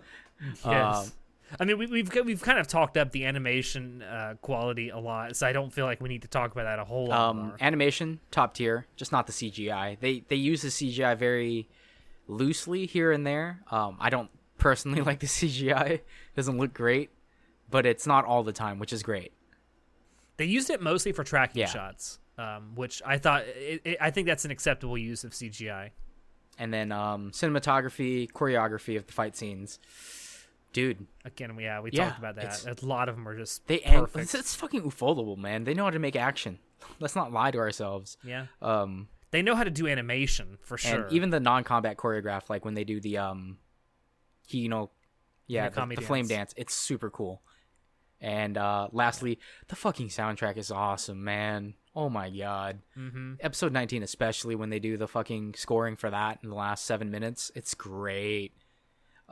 Yes. 0.65 1.07
Um, 1.07 1.11
I 1.59 1.65
mean, 1.65 1.77
we, 1.77 1.85
we've 1.85 2.11
we've 2.25 2.41
kind 2.41 2.57
of 2.59 2.67
talked 2.67 2.97
up 2.97 3.11
the 3.11 3.25
animation 3.25 4.01
uh, 4.01 4.33
quality 4.41 4.89
a 4.89 4.97
lot, 4.97 5.35
so 5.35 5.45
I 5.47 5.53
don't 5.53 5.71
feel 5.71 5.85
like 5.85 6.01
we 6.01 6.09
need 6.09 6.23
to 6.23 6.27
talk 6.27 6.51
about 6.51 6.63
that 6.63 6.79
a 6.79 6.83
whole 6.83 7.07
lot 7.07 7.29
Um, 7.29 7.37
more. 7.37 7.57
animation 7.61 8.19
top 8.31 8.53
tier, 8.55 8.85
just 8.95 9.11
not 9.11 9.27
the 9.27 9.33
CGI. 9.33 9.99
They 9.99 10.23
they 10.27 10.35
use 10.35 10.63
the 10.63 10.69
CGI 10.69 11.15
very 11.17 11.69
loosely 12.27 12.85
here 12.87 13.11
and 13.11 13.25
there. 13.25 13.61
Um, 13.71 13.97
I 13.99 14.09
don't 14.09 14.29
personally 14.57 15.01
like 15.09 15.19
the 15.19 15.27
CGI; 15.27 15.89
it 15.91 16.05
doesn't 16.35 16.57
look 16.57 16.73
great, 16.73 17.11
but 17.69 17.85
it's 17.85 18.07
not 18.07 18.25
all 18.25 18.43
the 18.43 18.53
time, 18.53 18.79
which 18.79 18.91
is 18.91 19.03
great. 19.03 19.31
They 20.37 20.45
used 20.45 20.69
it 20.71 20.81
mostly 20.81 21.11
for 21.11 21.23
tracking 21.23 21.59
Yeah. 21.61 21.67
shots, 21.67 22.19
um, 22.37 22.75
which 22.75 23.01
I 23.05 23.17
thought 23.17 23.43
it, 23.45 23.81
it, 23.85 23.97
I 24.01 24.11
think 24.11 24.27
that's 24.27 24.45
an 24.45 24.51
acceptable 24.51 24.97
use 24.97 25.23
of 25.23 25.31
CGI. 25.31 25.91
And 26.59 26.73
then 26.73 26.91
um, 26.91 27.31
cinematography, 27.31 28.31
choreography 28.31 28.97
of 28.97 29.07
the 29.07 29.13
fight 29.13 29.35
scenes, 29.35 29.79
dude. 30.71 31.05
Again, 31.25 31.55
we 31.55 31.63
yeah 31.63 31.79
we 31.81 31.89
Yeah, 31.91 32.05
talked 32.05 32.19
about 32.19 32.35
that. 32.35 32.65
A 32.81 32.85
lot 32.85 33.09
of 33.09 33.15
them 33.15 33.27
are 33.27 33.37
just 33.37 33.65
They 33.67 33.81
ang- 33.81 34.01
perfect. 34.01 34.23
it's, 34.23 34.35
it's 34.35 34.55
fucking 34.55 34.83
ufotable, 34.83 35.37
man. 35.37 35.63
They 35.63 35.73
know 35.73 35.85
how 35.85 35.89
to 35.91 35.99
make 35.99 36.15
action. 36.15 36.59
Let's 36.99 37.15
not 37.15 37.31
lie 37.31 37.51
to 37.51 37.57
ourselves. 37.57 38.17
yeah, 38.23 38.47
Um, 38.61 39.07
they 39.31 39.41
know 39.41 39.55
how 39.55 39.63
to 39.63 39.71
do 39.71 39.87
animation 39.87 40.57
for 40.61 40.77
sure. 40.77 41.03
and 41.05 41.11
even 41.11 41.31
the 41.31 41.39
non-combat 41.39 41.97
choreograph, 41.97 42.49
like 42.49 42.65
when 42.65 42.75
they 42.75 42.83
do 42.83 42.99
the 42.99 43.17
um, 43.17 43.57
he, 44.45 44.59
you 44.59 44.69
know, 44.69 44.91
yeah, 45.47 45.69
the, 45.69 45.85
the 45.95 46.01
flame 46.01 46.27
dance, 46.27 46.53
it's 46.55 46.73
super 46.75 47.09
cool. 47.09 47.41
And 48.23 48.57
uh, 48.57 48.87
lastly, 48.93 49.37
the 49.67 49.75
fucking 49.75 50.07
soundtrack 50.07 50.55
is 50.55 50.71
awesome, 50.71 51.25
man. 51.25 51.73
Oh 51.93 52.09
my 52.09 52.29
god. 52.29 52.79
hmm 52.95 53.33
Episode 53.41 53.73
19, 53.73 54.01
especially 54.01 54.55
when 54.55 54.69
they 54.69 54.79
do 54.79 54.95
the 54.95 55.09
fucking 55.09 55.55
scoring 55.55 55.97
for 55.97 56.09
that 56.09 56.39
in 56.41 56.49
the 56.49 56.55
last 56.55 56.85
seven 56.85 57.11
minutes, 57.11 57.51
it's 57.53 57.73
great. 57.73 58.53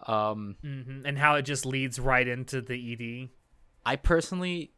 Um, 0.05 0.57
hmm 0.61 1.03
and 1.05 1.18
how 1.18 1.35
it 1.35 1.43
just 1.43 1.65
leads 1.65 1.99
right 1.99 2.27
into 2.27 2.61
the 2.61 2.93
ED. 2.93 3.30
I 3.85 3.95
personally 3.95 4.73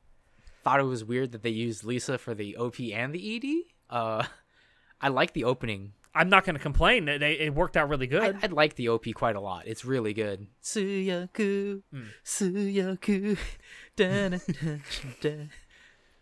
thought 0.63 0.79
it 0.79 0.83
was 0.83 1.03
weird 1.03 1.31
that 1.31 1.41
they 1.41 1.49
used 1.49 1.83
Lisa 1.83 2.17
for 2.19 2.35
the 2.35 2.55
OP 2.55 2.79
and 2.79 3.13
the 3.13 3.35
ED. 3.35 3.95
Uh, 3.95 4.25
I 5.01 5.07
like 5.09 5.33
the 5.33 5.43
opening. 5.45 5.93
I'm 6.15 6.29
not 6.29 6.45
going 6.45 6.55
to 6.55 6.61
complain. 6.61 7.07
It, 7.07 7.23
it 7.23 7.55
worked 7.55 7.75
out 7.75 7.89
really 7.89 8.07
good. 8.07 8.37
I, 8.41 8.45
I 8.45 8.47
like 8.47 8.75
the 8.75 8.89
OP 8.89 9.05
quite 9.15 9.35
a 9.35 9.41
lot. 9.41 9.65
It's 9.65 9.83
really 9.83 10.13
good. 10.13 10.47
Suyaku, 10.61 11.81
Suyaku. 12.23 13.37
da, 13.95 14.29
da, 14.29 14.37
da, 14.37 14.79
da. 15.21 15.35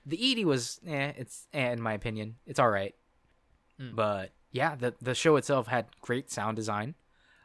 The 0.05 0.41
ED 0.41 0.45
was, 0.45 0.79
eh, 0.87 1.11
it's, 1.17 1.47
eh, 1.53 1.71
in 1.71 1.81
my 1.81 1.93
opinion, 1.93 2.35
it's 2.45 2.59
all 2.59 2.69
right. 2.69 2.95
But 3.95 4.31
yeah, 4.51 4.75
the 4.75 4.93
the 5.01 5.15
show 5.15 5.35
itself 5.37 5.67
had 5.67 5.87
great 6.01 6.31
sound 6.31 6.55
design. 6.55 6.95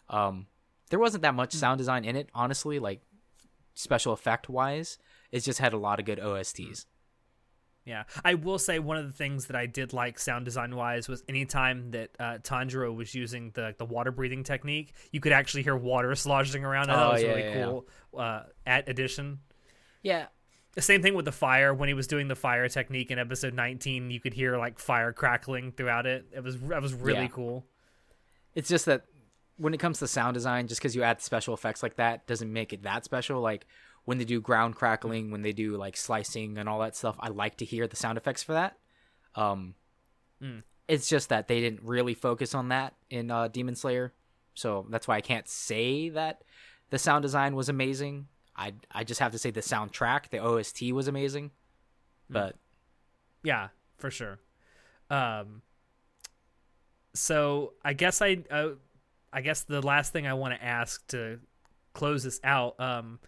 Um, 0.08 0.46
there 0.90 0.98
wasn't 0.98 1.22
that 1.22 1.34
much 1.34 1.52
sound 1.52 1.78
design 1.78 2.04
in 2.04 2.16
it, 2.16 2.28
honestly. 2.34 2.78
Like 2.78 3.00
special 3.74 4.12
effect 4.12 4.48
wise, 4.48 4.98
it 5.32 5.40
just 5.40 5.58
had 5.58 5.72
a 5.72 5.78
lot 5.78 5.98
of 5.98 6.04
good 6.06 6.18
OSTs. 6.18 6.86
Yeah, 7.86 8.02
I 8.24 8.34
will 8.34 8.58
say 8.58 8.78
one 8.80 8.96
of 8.96 9.06
the 9.06 9.12
things 9.12 9.46
that 9.46 9.54
I 9.56 9.66
did 9.66 9.92
like 9.92 10.18
sound 10.18 10.44
design 10.44 10.74
wise 10.74 11.08
was 11.08 11.22
anytime 11.28 11.92
that 11.92 12.10
uh, 12.18 12.38
Tanjiro 12.42 12.94
was 12.94 13.14
using 13.14 13.52
the 13.54 13.74
the 13.78 13.84
water 13.84 14.10
breathing 14.10 14.42
technique, 14.42 14.92
you 15.12 15.20
could 15.20 15.32
actually 15.32 15.62
hear 15.62 15.76
water 15.76 16.14
sloshing 16.16 16.64
around. 16.64 16.90
And 16.90 16.98
that 16.98 17.06
Oh, 17.06 17.12
was 17.12 17.22
yeah, 17.22 17.28
really 17.28 17.42
yeah, 17.42 17.56
yeah. 17.58 17.64
cool. 17.64 17.86
Uh, 18.18 18.42
at 18.66 18.88
addition, 18.88 19.38
Yeah, 20.02 20.26
the 20.74 20.82
same 20.82 21.00
thing 21.00 21.14
with 21.14 21.24
the 21.26 21.32
fire. 21.32 21.72
When 21.72 21.88
he 21.88 21.94
was 21.94 22.08
doing 22.08 22.26
the 22.26 22.34
fire 22.34 22.68
technique 22.68 23.12
in 23.12 23.20
episode 23.20 23.54
19, 23.54 24.10
you 24.10 24.18
could 24.20 24.34
hear 24.34 24.58
like 24.58 24.80
fire 24.80 25.12
crackling 25.12 25.70
throughout 25.70 26.06
it. 26.06 26.26
It 26.34 26.42
was 26.42 26.58
that 26.62 26.82
was 26.82 26.92
really 26.92 27.22
Yeah. 27.22 27.28
cool. 27.28 27.66
it's 28.54 28.68
just 28.68 28.86
that 28.86 29.02
when 29.58 29.74
it 29.74 29.78
comes 29.80 30.00
to 30.00 30.08
sound 30.08 30.34
design, 30.34 30.66
just 30.66 30.80
because 30.80 30.94
you 30.96 31.02
add 31.02 31.22
special 31.22 31.54
effects 31.54 31.82
like 31.82 31.96
that 31.96 32.26
doesn't 32.26 32.52
make 32.52 32.72
it 32.72 32.82
that 32.82 33.04
special. 33.04 33.40
Like 33.40 33.64
when 34.06 34.16
they 34.18 34.24
do 34.24 34.40
ground 34.40 34.74
crackling, 34.76 35.30
when 35.30 35.42
they 35.42 35.52
do 35.52 35.76
like 35.76 35.96
slicing 35.96 36.56
and 36.58 36.68
all 36.68 36.78
that 36.80 36.96
stuff, 36.96 37.16
I 37.20 37.28
like 37.28 37.56
to 37.58 37.64
hear 37.66 37.86
the 37.86 37.96
sound 37.96 38.16
effects 38.18 38.42
for 38.42 38.54
that. 38.54 38.78
Um, 39.34 39.74
Mm. 40.42 40.62
it's 40.88 41.08
just 41.08 41.28
that 41.28 41.48
they 41.48 41.60
didn't 41.60 41.82
really 41.82 42.14
focus 42.14 42.54
on 42.54 42.68
that 42.68 42.94
in 43.10 43.30
uh, 43.30 43.48
Demon 43.48 43.74
Slayer, 43.76 44.12
so 44.54 44.86
that's 44.90 45.06
why 45.08 45.16
I 45.16 45.20
can't 45.20 45.48
say 45.48 46.08
that 46.10 46.42
the 46.90 46.98
sound 46.98 47.22
design 47.22 47.54
was 47.56 47.68
amazing. 47.68 48.28
I 48.56 48.74
I 48.90 49.02
just 49.04 49.20
have 49.20 49.32
to 49.32 49.38
say 49.38 49.50
the 49.50 49.60
soundtrack, 49.60 50.28
the 50.30 50.38
OST 50.38 50.92
was 50.92 51.08
amazing, 51.08 51.50
but 52.30 52.56
Yeah, 53.42 53.68
for 53.98 54.10
sure. 54.10 54.38
Um, 55.10 55.62
so 57.14 57.72
I 57.84 57.92
guess 57.92 58.20
I, 58.22 58.38
uh, 58.50 58.70
I 59.32 59.40
guess 59.40 59.62
the 59.62 59.80
last 59.80 60.12
thing 60.12 60.26
I 60.26 60.34
want 60.34 60.54
to 60.54 60.64
ask 60.64 61.06
to 61.08 61.40
close 61.94 62.22
this 62.24 62.40
out. 62.44 62.78
Um, 62.78 63.18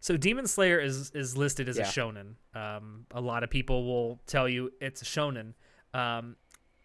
so 0.00 0.16
Demon 0.16 0.46
Slayer 0.46 0.78
is 0.80 1.10
is 1.12 1.36
listed 1.36 1.68
as 1.68 1.76
a 1.78 1.80
Yeah. 1.82 1.86
shonen. 1.86 2.34
Um, 2.54 3.06
a 3.10 3.20
lot 3.20 3.42
of 3.42 3.50
people 3.50 3.84
will 3.84 4.20
tell 4.26 4.48
you 4.48 4.72
it's 4.80 5.02
a 5.02 5.04
shonen. 5.04 5.54
Um, 5.94 6.36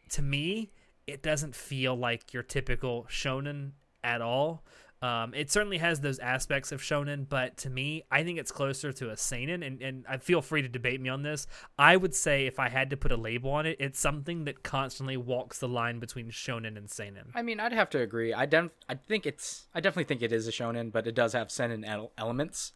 to 0.10 0.22
me, 0.22 0.72
it 1.08 1.22
doesn't 1.24 1.56
feel 1.56 1.96
like 1.96 2.34
your 2.34 2.44
typical 2.44 3.06
shonen 3.10 3.72
at 4.04 4.22
all. 4.22 4.64
Um, 5.04 5.34
it 5.34 5.50
certainly 5.50 5.80
has 5.80 6.02
those 6.02 6.20
aspects 6.20 6.72
of 6.72 6.80
shonen, 6.80 7.28
but 7.28 7.58
to 7.58 7.72
me, 7.72 8.04
I 8.12 8.24
think 8.24 8.38
it's 8.38 8.52
closer 8.52 8.92
to 8.94 9.10
a 9.10 9.18
seinen. 9.18 9.64
And, 9.64 9.82
and 9.82 10.06
I 10.08 10.18
feel 10.18 10.44
free 10.44 10.62
to 10.62 10.68
debate 10.68 11.02
me 11.02 11.10
on 11.10 11.24
this. 11.24 11.48
I 11.80 11.98
would 11.98 12.14
say 12.14 12.46
if 12.46 12.60
I 12.60 12.70
had 12.70 12.92
to 12.92 12.98
put 12.98 13.12
a 13.12 13.18
label 13.18 13.50
on 13.50 13.66
it, 13.66 13.78
it's 13.80 14.00
something 14.00 14.46
that 14.46 14.62
constantly 14.62 15.18
walks 15.18 15.58
the 15.58 15.68
line 15.68 15.98
between 16.00 16.30
shonen 16.30 16.78
and 16.78 16.88
seinen. 16.88 17.32
I 17.34 17.42
mean, 17.42 17.60
I'd 17.60 17.74
have 17.74 17.90
to 17.92 18.00
agree. 18.00 18.32
I 18.32 18.46
def- 18.46 18.70
I 18.88 18.94
think 18.94 19.26
it's 19.26 19.68
I 19.74 19.80
definitely 19.80 20.04
think 20.04 20.22
it 20.22 20.32
is 20.32 20.48
a 20.48 20.52
shonen, 20.52 20.92
but 20.92 21.08
it 21.08 21.16
does 21.16 21.34
have 21.34 21.50
seinen 21.50 21.84
ele- 21.84 22.12
elements. 22.16 22.74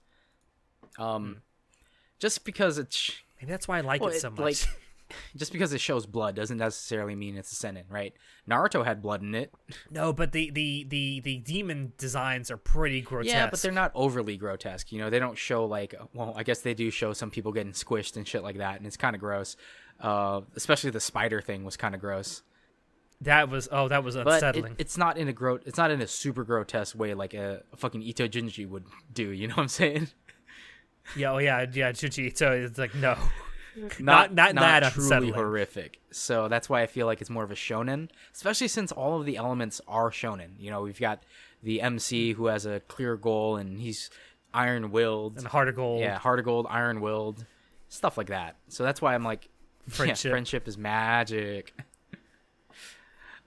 Um, 0.97 1.41
just 2.19 2.45
because 2.45 2.77
it's 2.77 3.11
Maybe 3.41 3.51
that's 3.51 3.67
why 3.67 3.77
I 3.77 3.81
like 3.81 4.01
well, 4.01 4.11
it 4.11 4.19
so 4.19 4.27
it- 4.29 4.31
much. 4.31 4.39
like 4.41 4.57
just 5.37 5.51
because 5.51 5.71
it 5.71 5.79
shows 5.79 6.07
blood 6.07 6.35
doesn't 6.35 6.57
necessarily 6.57 7.13
mean 7.15 7.37
it's 7.37 7.51
a 7.51 7.55
seinen, 7.55 7.83
right? 7.91 8.13
Naruto 8.49 8.83
had 8.83 9.03
blood 9.03 9.21
in 9.21 9.35
it. 9.35 9.53
no, 9.91 10.11
but 10.11 10.31
the, 10.31 10.49
the, 10.49 10.83
the, 10.89 11.19
the 11.19 11.37
demon 11.37 11.93
designs 11.99 12.49
are 12.49 12.57
pretty 12.57 13.01
grotesque. 13.01 13.31
Yeah, 13.35 13.47
but 13.51 13.61
they're 13.61 13.71
not 13.71 13.91
overly 13.93 14.35
grotesque. 14.35 14.91
You 14.91 14.97
know, 14.97 15.11
they 15.11 15.19
don't 15.19 15.37
show 15.37 15.65
like 15.65 15.93
well, 16.15 16.33
I 16.35 16.41
guess 16.41 16.61
they 16.61 16.73
do 16.73 16.89
show 16.89 17.13
some 17.13 17.29
people 17.29 17.51
getting 17.51 17.73
squished 17.73 18.17
and 18.17 18.27
shit 18.27 18.41
like 18.41 18.57
that, 18.57 18.77
and 18.77 18.87
it's 18.87 18.97
kind 18.97 19.15
of 19.15 19.19
gross. 19.19 19.55
Uh, 19.99 20.41
especially 20.55 20.89
the 20.89 20.99
spider 20.99 21.39
thing 21.39 21.63
was 21.63 21.77
kind 21.77 21.93
of 21.93 22.01
gross. 22.01 22.41
that 23.21 23.47
was 23.47 23.69
oh 23.71 23.87
that 23.89 24.03
was 24.03 24.15
But 24.15 24.27
it, 24.27 24.33
unsettling. 24.33 24.75
it's 24.79 24.97
not 24.97 25.17
in 25.19 25.27
a 25.27 25.33
gro- 25.33 25.59
it's 25.67 25.77
not 25.77 25.91
in 25.91 26.01
a 26.01 26.07
super 26.07 26.43
grotesque 26.43 26.97
way 26.97 27.13
like 27.13 27.35
a, 27.35 27.61
a 27.71 27.77
fucking 27.77 28.01
Ito 28.01 28.27
Junji 28.27 28.67
would 28.67 28.85
do. 29.13 29.29
You 29.29 29.47
know 29.49 29.53
what 29.55 29.61
I'm 29.63 29.67
saying? 29.67 30.07
Yeah, 31.15 31.31
oh 31.33 31.37
yeah, 31.39 31.65
yeah, 31.73 31.91
Chuchi. 31.91 32.35
So 32.35 32.51
it's 32.51 32.77
like 32.77 32.93
no. 32.95 33.17
Not- 33.99 34.33
not 34.33 34.55
that 34.55 34.93
truly 34.93 35.05
unsettling. 35.07 35.33
horrific. 35.33 35.99
So 36.09 36.47
that's 36.47 36.69
why 36.69 36.81
I 36.81 36.87
feel 36.87 37.07
like 37.07 37.19
it's 37.19 37.29
more 37.29 37.43
of 37.43 37.51
a 37.51 37.55
shonen, 37.55 38.07
especially 38.33 38.69
since 38.69 38.93
all 38.93 39.19
of 39.19 39.25
the 39.25 39.35
elements 39.35 39.81
are 39.85 40.09
shonen. 40.11 40.51
You 40.57 40.71
know, 40.71 40.81
we've 40.81 40.97
got 40.99 41.23
the 41.61 41.81
MC 41.81 42.31
who 42.31 42.45
has 42.45 42.65
a 42.65 42.79
clear 42.81 43.17
goal 43.17 43.57
and 43.57 43.77
he's 43.81 44.09
iron 44.53 44.91
willed. 44.91 45.37
and 45.39 45.45
Heart 45.45 45.67
of 45.67 45.75
Gold. 45.75 45.99
Yeah, 45.99 46.17
heart 46.17 46.39
of 46.39 46.45
gold, 46.45 46.67
iron 46.69 47.01
willed, 47.01 47.45
stuff 47.89 48.17
like 48.17 48.27
that. 48.27 48.55
So 48.69 48.83
that's 48.85 49.01
why 49.01 49.13
I'm 49.13 49.25
like, 49.25 49.49
Friendship. 49.89 50.23
yeah, 50.29 50.31
friendship 50.31 50.67
is 50.69 50.77
magic. 50.77 51.73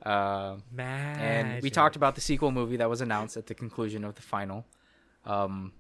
Um, 0.05 0.62
Magic. 0.72 1.22
and 1.22 1.62
we 1.62 1.70
talked 1.70 1.97
about 1.97 2.14
the 2.14 2.20
sequel 2.20 2.51
movie 2.52 2.76
that 2.76 2.90
was 2.90 3.01
announced 3.01 3.36
at 3.39 3.47
the 3.47 3.55
conclusion 3.55 4.05
of 4.05 4.14
the 4.14 4.22
final. 4.22 4.66
Um, 5.24 5.72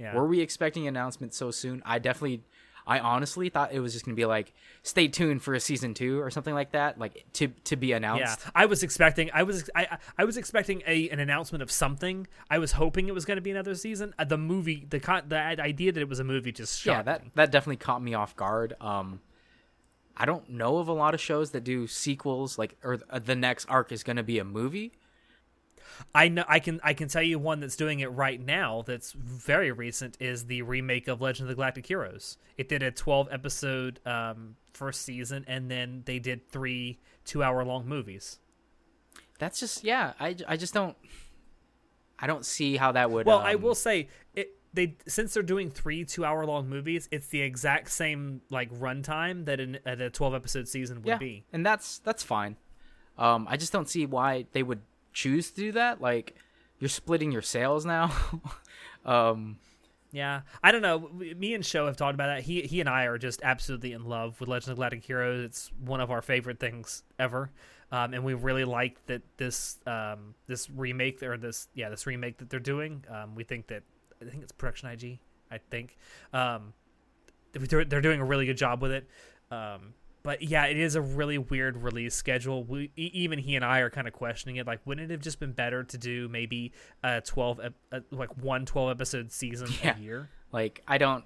Yeah. 0.00 0.14
Were 0.16 0.26
we 0.26 0.40
expecting 0.40 0.88
an 0.88 0.96
announcement 0.96 1.34
so 1.34 1.50
soon? 1.50 1.82
I 1.84 1.98
definitely, 1.98 2.42
I 2.86 2.98
honestly 2.98 3.50
thought 3.50 3.72
it 3.72 3.80
was 3.80 3.92
just 3.92 4.04
gonna 4.06 4.14
be 4.16 4.24
like, 4.24 4.54
stay 4.82 5.06
tuned 5.08 5.42
for 5.42 5.52
a 5.52 5.60
season 5.60 5.92
two 5.94 6.18
or 6.20 6.30
something 6.30 6.54
like 6.54 6.72
that, 6.72 6.98
like 6.98 7.26
to 7.34 7.48
to 7.64 7.76
be 7.76 7.92
announced. 7.92 8.40
Yeah. 8.44 8.50
I 8.54 8.66
was 8.66 8.82
expecting. 8.82 9.30
I 9.34 9.42
was. 9.42 9.68
I. 9.76 9.98
I- 10.18 10.24
was 10.24 10.36
expecting 10.36 10.82
a 10.86 11.08
an 11.10 11.18
announcement 11.20 11.60
of 11.62 11.70
something. 11.70 12.26
I 12.50 12.58
was 12.58 12.72
hoping 12.72 13.08
it 13.08 13.14
was 13.14 13.24
going 13.26 13.36
to 13.36 13.42
be 13.42 13.50
another 13.50 13.74
season. 13.74 14.14
Uh, 14.18 14.24
the 14.24 14.38
movie, 14.38 14.86
the 14.88 15.00
con, 15.00 15.24
the 15.28 15.36
idea 15.38 15.92
that 15.92 16.00
it 16.00 16.08
was 16.08 16.18
a 16.20 16.24
movie 16.24 16.52
just 16.52 16.84
Yeah, 16.86 17.02
that 17.02 17.24
me. 17.24 17.30
that 17.34 17.50
definitely 17.52 17.76
caught 17.76 18.02
me 18.02 18.14
off 18.14 18.34
guard. 18.36 18.74
Um, 18.80 19.20
I 20.16 20.24
don't 20.26 20.48
know 20.50 20.78
of 20.78 20.88
a 20.88 20.92
lot 20.92 21.14
of 21.14 21.20
shows 21.20 21.50
that 21.52 21.64
do 21.64 21.86
sequels, 21.86 22.58
like 22.58 22.76
or 22.84 22.98
the 22.98 23.34
next 23.36 23.66
arc 23.66 23.92
is 23.92 24.02
gonna 24.02 24.22
be 24.22 24.38
a 24.38 24.44
movie. 24.44 24.92
I 26.14 26.28
know. 26.28 26.44
I 26.48 26.58
can. 26.58 26.80
I 26.82 26.94
can 26.94 27.08
tell 27.08 27.22
you 27.22 27.38
one 27.38 27.60
that's 27.60 27.76
doing 27.76 28.00
it 28.00 28.12
right 28.12 28.40
now. 28.40 28.82
That's 28.86 29.12
very 29.12 29.72
recent. 29.72 30.16
Is 30.20 30.46
the 30.46 30.62
remake 30.62 31.08
of 31.08 31.20
Legend 31.20 31.44
of 31.44 31.48
the 31.48 31.54
Galactic 31.54 31.86
Heroes. 31.86 32.36
It 32.56 32.68
did 32.68 32.82
a 32.82 32.90
twelve 32.90 33.28
episode 33.30 34.00
um, 34.06 34.56
first 34.72 35.02
season, 35.02 35.44
and 35.46 35.70
then 35.70 36.02
they 36.06 36.18
did 36.18 36.48
three 36.48 36.98
two 37.24 37.42
hour 37.42 37.64
long 37.64 37.86
movies. 37.86 38.38
That's 39.38 39.60
just 39.60 39.84
yeah. 39.84 40.12
I, 40.20 40.36
I 40.46 40.56
just 40.56 40.74
don't. 40.74 40.96
I 42.18 42.26
don't 42.26 42.44
see 42.44 42.76
how 42.76 42.92
that 42.92 43.10
would. 43.10 43.26
Well, 43.26 43.38
I 43.38 43.54
um, 43.54 43.62
will 43.62 43.74
say 43.74 44.08
it. 44.34 44.56
They 44.72 44.96
since 45.08 45.34
they're 45.34 45.42
doing 45.42 45.70
three 45.70 46.04
two 46.04 46.24
hour 46.24 46.44
long 46.46 46.68
movies, 46.68 47.08
it's 47.10 47.28
the 47.28 47.40
exact 47.40 47.90
same 47.90 48.42
like 48.50 48.72
runtime 48.72 49.46
that 49.46 49.58
an, 49.58 49.78
a 49.84 50.10
twelve 50.10 50.34
episode 50.34 50.68
season 50.68 50.98
would 50.98 51.06
yeah, 51.06 51.18
be. 51.18 51.44
and 51.52 51.64
that's 51.64 51.98
that's 51.98 52.22
fine. 52.22 52.56
Um, 53.18 53.46
I 53.50 53.56
just 53.56 53.72
don't 53.72 53.88
see 53.88 54.06
why 54.06 54.46
they 54.52 54.62
would 54.62 54.80
choose 55.12 55.50
to 55.50 55.56
do 55.56 55.72
that. 55.72 56.00
Like, 56.00 56.34
you're 56.78 56.88
splitting 56.88 57.30
your 57.30 57.42
sales 57.42 57.84
now. 57.86 58.12
um, 59.04 59.58
Yeah, 60.12 60.40
I 60.62 60.72
don't 60.72 60.82
know. 60.82 61.08
Me 61.36 61.54
and 61.54 61.64
Show 61.64 61.86
have 61.86 61.96
talked 61.96 62.14
about 62.14 62.26
that. 62.26 62.42
He 62.42 62.62
he 62.62 62.80
and 62.80 62.88
I 62.88 63.04
are 63.04 63.18
just 63.18 63.40
absolutely 63.44 63.92
in 63.92 64.04
love 64.04 64.40
with 64.40 64.48
Legend 64.48 64.72
of 64.72 64.76
Galactic 64.76 65.04
Heroes. 65.04 65.44
It's 65.44 65.72
one 65.84 66.00
of 66.00 66.10
our 66.10 66.20
favorite 66.22 66.58
things 66.58 67.04
ever, 67.18 67.50
um, 67.92 68.12
and 68.12 68.24
we 68.24 68.34
really 68.34 68.64
like 68.64 69.04
that 69.06 69.22
this 69.36 69.78
um, 69.86 70.34
this 70.48 70.68
remake 70.68 71.22
or 71.22 71.36
this 71.36 71.68
yeah 71.74 71.90
this 71.90 72.06
remake 72.06 72.38
that 72.38 72.50
they're 72.50 72.58
doing. 72.58 73.04
Um, 73.08 73.36
we 73.36 73.44
think 73.44 73.68
that 73.68 73.84
I 74.20 74.24
think 74.24 74.42
it's 74.42 74.52
Production 74.52 74.88
IG. 74.88 75.20
I 75.50 75.58
think 75.58 75.96
um, 76.32 76.72
they're 77.52 77.84
they're 77.84 78.00
doing 78.00 78.20
a 78.20 78.24
really 78.24 78.46
good 78.46 78.56
job 78.56 78.82
with 78.82 78.90
it. 78.90 79.08
Um, 79.52 79.94
but 80.22 80.42
yeah, 80.42 80.66
it 80.66 80.76
is 80.78 80.94
a 80.94 81.00
really 81.00 81.38
weird 81.38 81.82
release 81.82 82.14
schedule. 82.14 82.62
We, 82.64 82.90
even 82.96 83.38
he 83.38 83.56
and 83.56 83.64
I 83.64 83.78
are 83.80 83.90
kind 83.90 84.06
of 84.06 84.12
questioning 84.12 84.56
it. 84.56 84.66
Like, 84.66 84.80
wouldn't 84.84 85.10
it 85.10 85.12
have 85.14 85.22
just 85.22 85.40
been 85.40 85.52
better 85.52 85.82
to 85.84 85.98
do 85.98 86.28
maybe 86.28 86.72
a 87.02 87.20
twelve, 87.20 87.60
ep- 87.62 87.74
uh, 87.92 88.00
like 88.10 88.36
one 88.42 88.66
12 88.66 88.90
episode 88.90 89.32
season 89.32 89.68
Yeah. 89.82 89.96
a 89.96 90.00
year? 90.00 90.30
like 90.52 90.82
I 90.88 90.98
don't, 90.98 91.24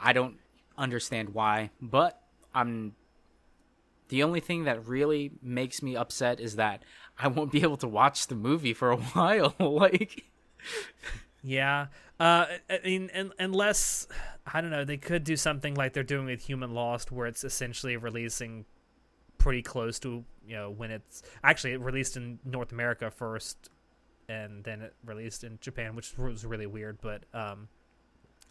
I 0.00 0.12
don't 0.12 0.36
understand 0.76 1.30
why. 1.30 1.70
But 1.80 2.20
I'm. 2.54 2.94
The 4.08 4.22
only 4.22 4.40
thing 4.40 4.64
that 4.64 4.86
really 4.88 5.32
makes 5.42 5.82
me 5.82 5.94
upset 5.94 6.40
is 6.40 6.56
that 6.56 6.82
I 7.18 7.28
won't 7.28 7.52
be 7.52 7.60
able 7.62 7.76
to 7.78 7.88
watch 7.88 8.26
the 8.28 8.34
movie 8.34 8.72
for 8.72 8.90
a 8.90 8.96
while. 9.14 9.54
like, 9.60 10.24
Yeah. 11.42 11.86
Uh, 12.20 12.46
I 12.68 12.80
mean, 12.84 13.10
un 13.14 13.32
unless 13.38 14.08
I 14.52 14.60
don't 14.60 14.70
know, 14.70 14.84
they 14.84 14.96
could 14.96 15.24
do 15.24 15.36
something 15.36 15.74
like 15.74 15.92
they're 15.92 16.02
doing 16.02 16.26
with 16.26 16.42
Human 16.42 16.72
Lost, 16.72 17.12
where 17.12 17.26
it's 17.26 17.44
essentially 17.44 17.96
releasing 17.96 18.64
pretty 19.38 19.62
close 19.62 19.98
to 20.00 20.24
you 20.44 20.56
know 20.56 20.70
when 20.70 20.90
it's 20.90 21.22
actually 21.44 21.72
it 21.74 21.80
released 21.80 22.16
in 22.16 22.38
North 22.44 22.72
America 22.72 23.10
first, 23.10 23.68
and 24.28 24.64
then 24.64 24.80
it 24.82 24.94
released 25.04 25.44
in 25.44 25.58
Japan, 25.60 25.94
which 25.94 26.16
was 26.18 26.44
really 26.44 26.66
weird. 26.66 26.98
But 27.00 27.24
um, 27.34 27.68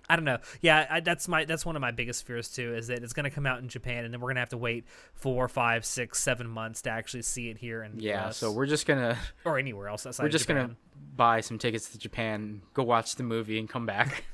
I 0.10 0.16
don't 0.16 0.26
know. 0.26 0.38
Yeah, 0.62 0.88
I, 0.90 1.00
that's 1.02 1.28
my 1.28 1.44
that's 1.46 1.66
one 1.66 1.76
of 1.76 1.82
my 1.82 1.92
biggest 1.92 2.26
fears 2.26 2.50
too, 2.50 2.74
is 2.76 2.88
that 2.88 3.04
it's 3.04 3.14
going 3.14 3.26
to 3.26 3.30
come 3.30 3.46
out 3.46 3.60
in 3.60 3.68
Japan, 3.68 4.06
and 4.06 4.14
then 4.14 4.22
we're 4.22 4.28
going 4.28 4.36
to 4.36 4.42
have 4.42 4.50
to 4.50 4.58
wait 4.58 4.86
four, 5.14 5.48
five, 5.50 5.84
six, 5.86 6.20
seven 6.22 6.48
months 6.48 6.82
to 6.84 6.90
actually 6.90 7.24
see 7.24 7.50
it 7.50 7.58
here 7.58 7.82
And 7.82 8.02
yeah. 8.02 8.28
US, 8.28 8.38
So 8.38 8.52
we're 8.52 8.68
just 8.68 8.86
gonna 8.86 9.18
or 9.44 9.58
anywhere 9.60 9.90
else 9.90 10.06
outside. 10.06 10.24
we're 10.24 10.30
just 10.30 10.48
Japan. 10.48 10.64
gonna 10.64 10.76
buy 11.16 11.42
some 11.42 11.58
tickets 11.58 11.90
to 11.90 11.98
Japan, 11.98 12.62
go 12.74 12.84
watch 12.84 13.16
the 13.16 13.24
movie, 13.24 13.60
and 13.60 13.68
come 13.68 13.86
back. 13.86 14.24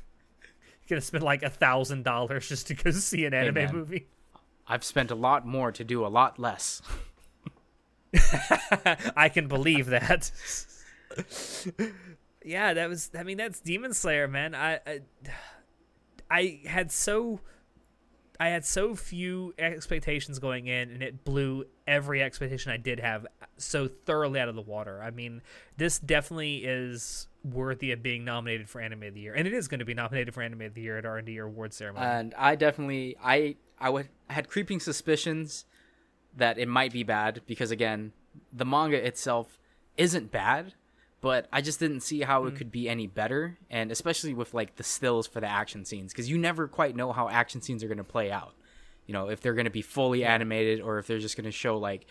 gonna 0.88 1.02
spend 1.02 1.24
like 1.24 1.44
a 1.44 1.50
thousand 1.50 2.04
dollars 2.04 2.48
just 2.50 2.68
to 2.68 2.74
go 2.74 2.92
see 2.92 3.26
an 3.26 3.34
anime 3.34 3.54
man. 3.54 3.74
movie. 3.74 4.08
I've 4.68 4.84
spent 4.84 5.12
a 5.12 5.16
lot 5.16 5.46
more 5.46 5.72
to 5.72 5.84
do 5.84 6.06
a 6.06 6.08
lot 6.08 6.40
less. 6.40 6.82
I 9.16 9.30
can 9.30 9.48
believe 9.48 9.88
that. 9.88 10.32
yeah, 12.46 12.74
that 12.74 12.90
was. 12.90 13.12
I 13.18 13.24
mean, 13.24 13.38
that's 13.38 13.60
Demon 13.60 13.94
Slayer, 13.94 14.28
man. 14.28 14.56
I, 14.56 14.80
I, 14.86 15.00
I 16.30 16.60
had 16.66 16.92
so, 16.92 17.40
I 18.40 18.50
had 18.50 18.66
so 18.66 18.96
few 18.96 19.54
expectations 19.58 20.40
going 20.40 20.68
in, 20.68 20.92
and 20.92 21.04
it 21.04 21.26
blew 21.26 21.66
every 21.88 22.22
expectation 22.22 22.72
I 22.72 22.78
did 22.78 23.00
have 23.00 23.28
so 23.58 23.88
thoroughly 23.88 24.40
out 24.40 24.48
of 24.48 24.56
the 24.56 24.62
water. 24.62 25.02
I 25.02 25.12
mean, 25.12 25.42
this 25.78 26.00
definitely 26.00 26.58
is 26.58 27.28
worthy 27.44 27.92
of 27.92 28.02
being 28.02 28.24
nominated 28.24 28.70
for 28.70 28.82
Anime 28.82 29.04
of 29.04 29.14
the 29.14 29.22
Year, 29.22 29.34
and 29.34 29.48
it 29.48 29.54
is 29.54 29.68
going 29.68 29.80
to 29.80 29.86
be 29.86 29.94
nominated 29.94 30.34
for 30.34 30.42
Anime 30.42 30.62
of 30.62 30.74
the 30.74 30.82
Year 30.82 30.98
at 30.98 31.06
R 31.06 31.18
and 31.18 31.26
D 31.26 31.38
Award 31.38 31.74
ceremony. 31.74 32.06
and 32.06 32.34
I 32.36 32.56
definitely 32.56 33.16
I 33.24 33.56
I 33.80 33.90
would 33.90 34.10
I 34.30 34.34
had 34.34 34.50
creeping 34.50 34.80
suspicions 34.80 35.66
that 36.36 36.58
it 36.58 36.68
might 36.68 36.92
be 36.92 37.04
bad 37.04 37.42
because 37.46 37.72
again 37.72 38.14
the 38.52 38.66
manga 38.66 39.06
itself 39.06 39.60
isn't 39.98 40.32
bad 40.32 40.74
but 41.24 41.48
I 41.54 41.62
just 41.62 41.80
didn't 41.80 42.02
see 42.02 42.20
how 42.20 42.44
it 42.48 42.50
hmm. 42.50 42.56
could 42.58 42.70
be 42.70 42.90
any 42.90 43.08
better. 43.08 43.58
And 43.70 43.94
especially 43.94 44.34
with 44.34 44.54
like 44.54 44.76
the 44.76 44.84
stills 44.84 45.26
for 45.26 45.40
the 45.40 45.48
action 45.48 45.86
scenes 45.86 46.12
because 46.12 46.30
you 46.30 46.38
never 46.38 46.68
quite 46.68 46.98
know 46.98 47.14
how 47.14 47.30
action 47.30 47.62
scenes 47.62 47.82
are 47.82 47.88
going 47.88 47.98
to 47.98 48.04
play 48.04 48.30
out. 48.30 48.54
You 49.08 49.14
know 49.14 49.30
if 49.30 49.40
they're 49.40 49.54
going 49.54 49.64
to 49.64 49.72
be 49.72 49.82
fully 49.82 50.26
animated 50.26 50.82
or 50.82 51.00
if 51.00 51.08
they're 51.08 51.20
just 51.20 51.38
going 51.38 51.46
to 51.46 51.52
show 51.52 51.78
like 51.78 52.08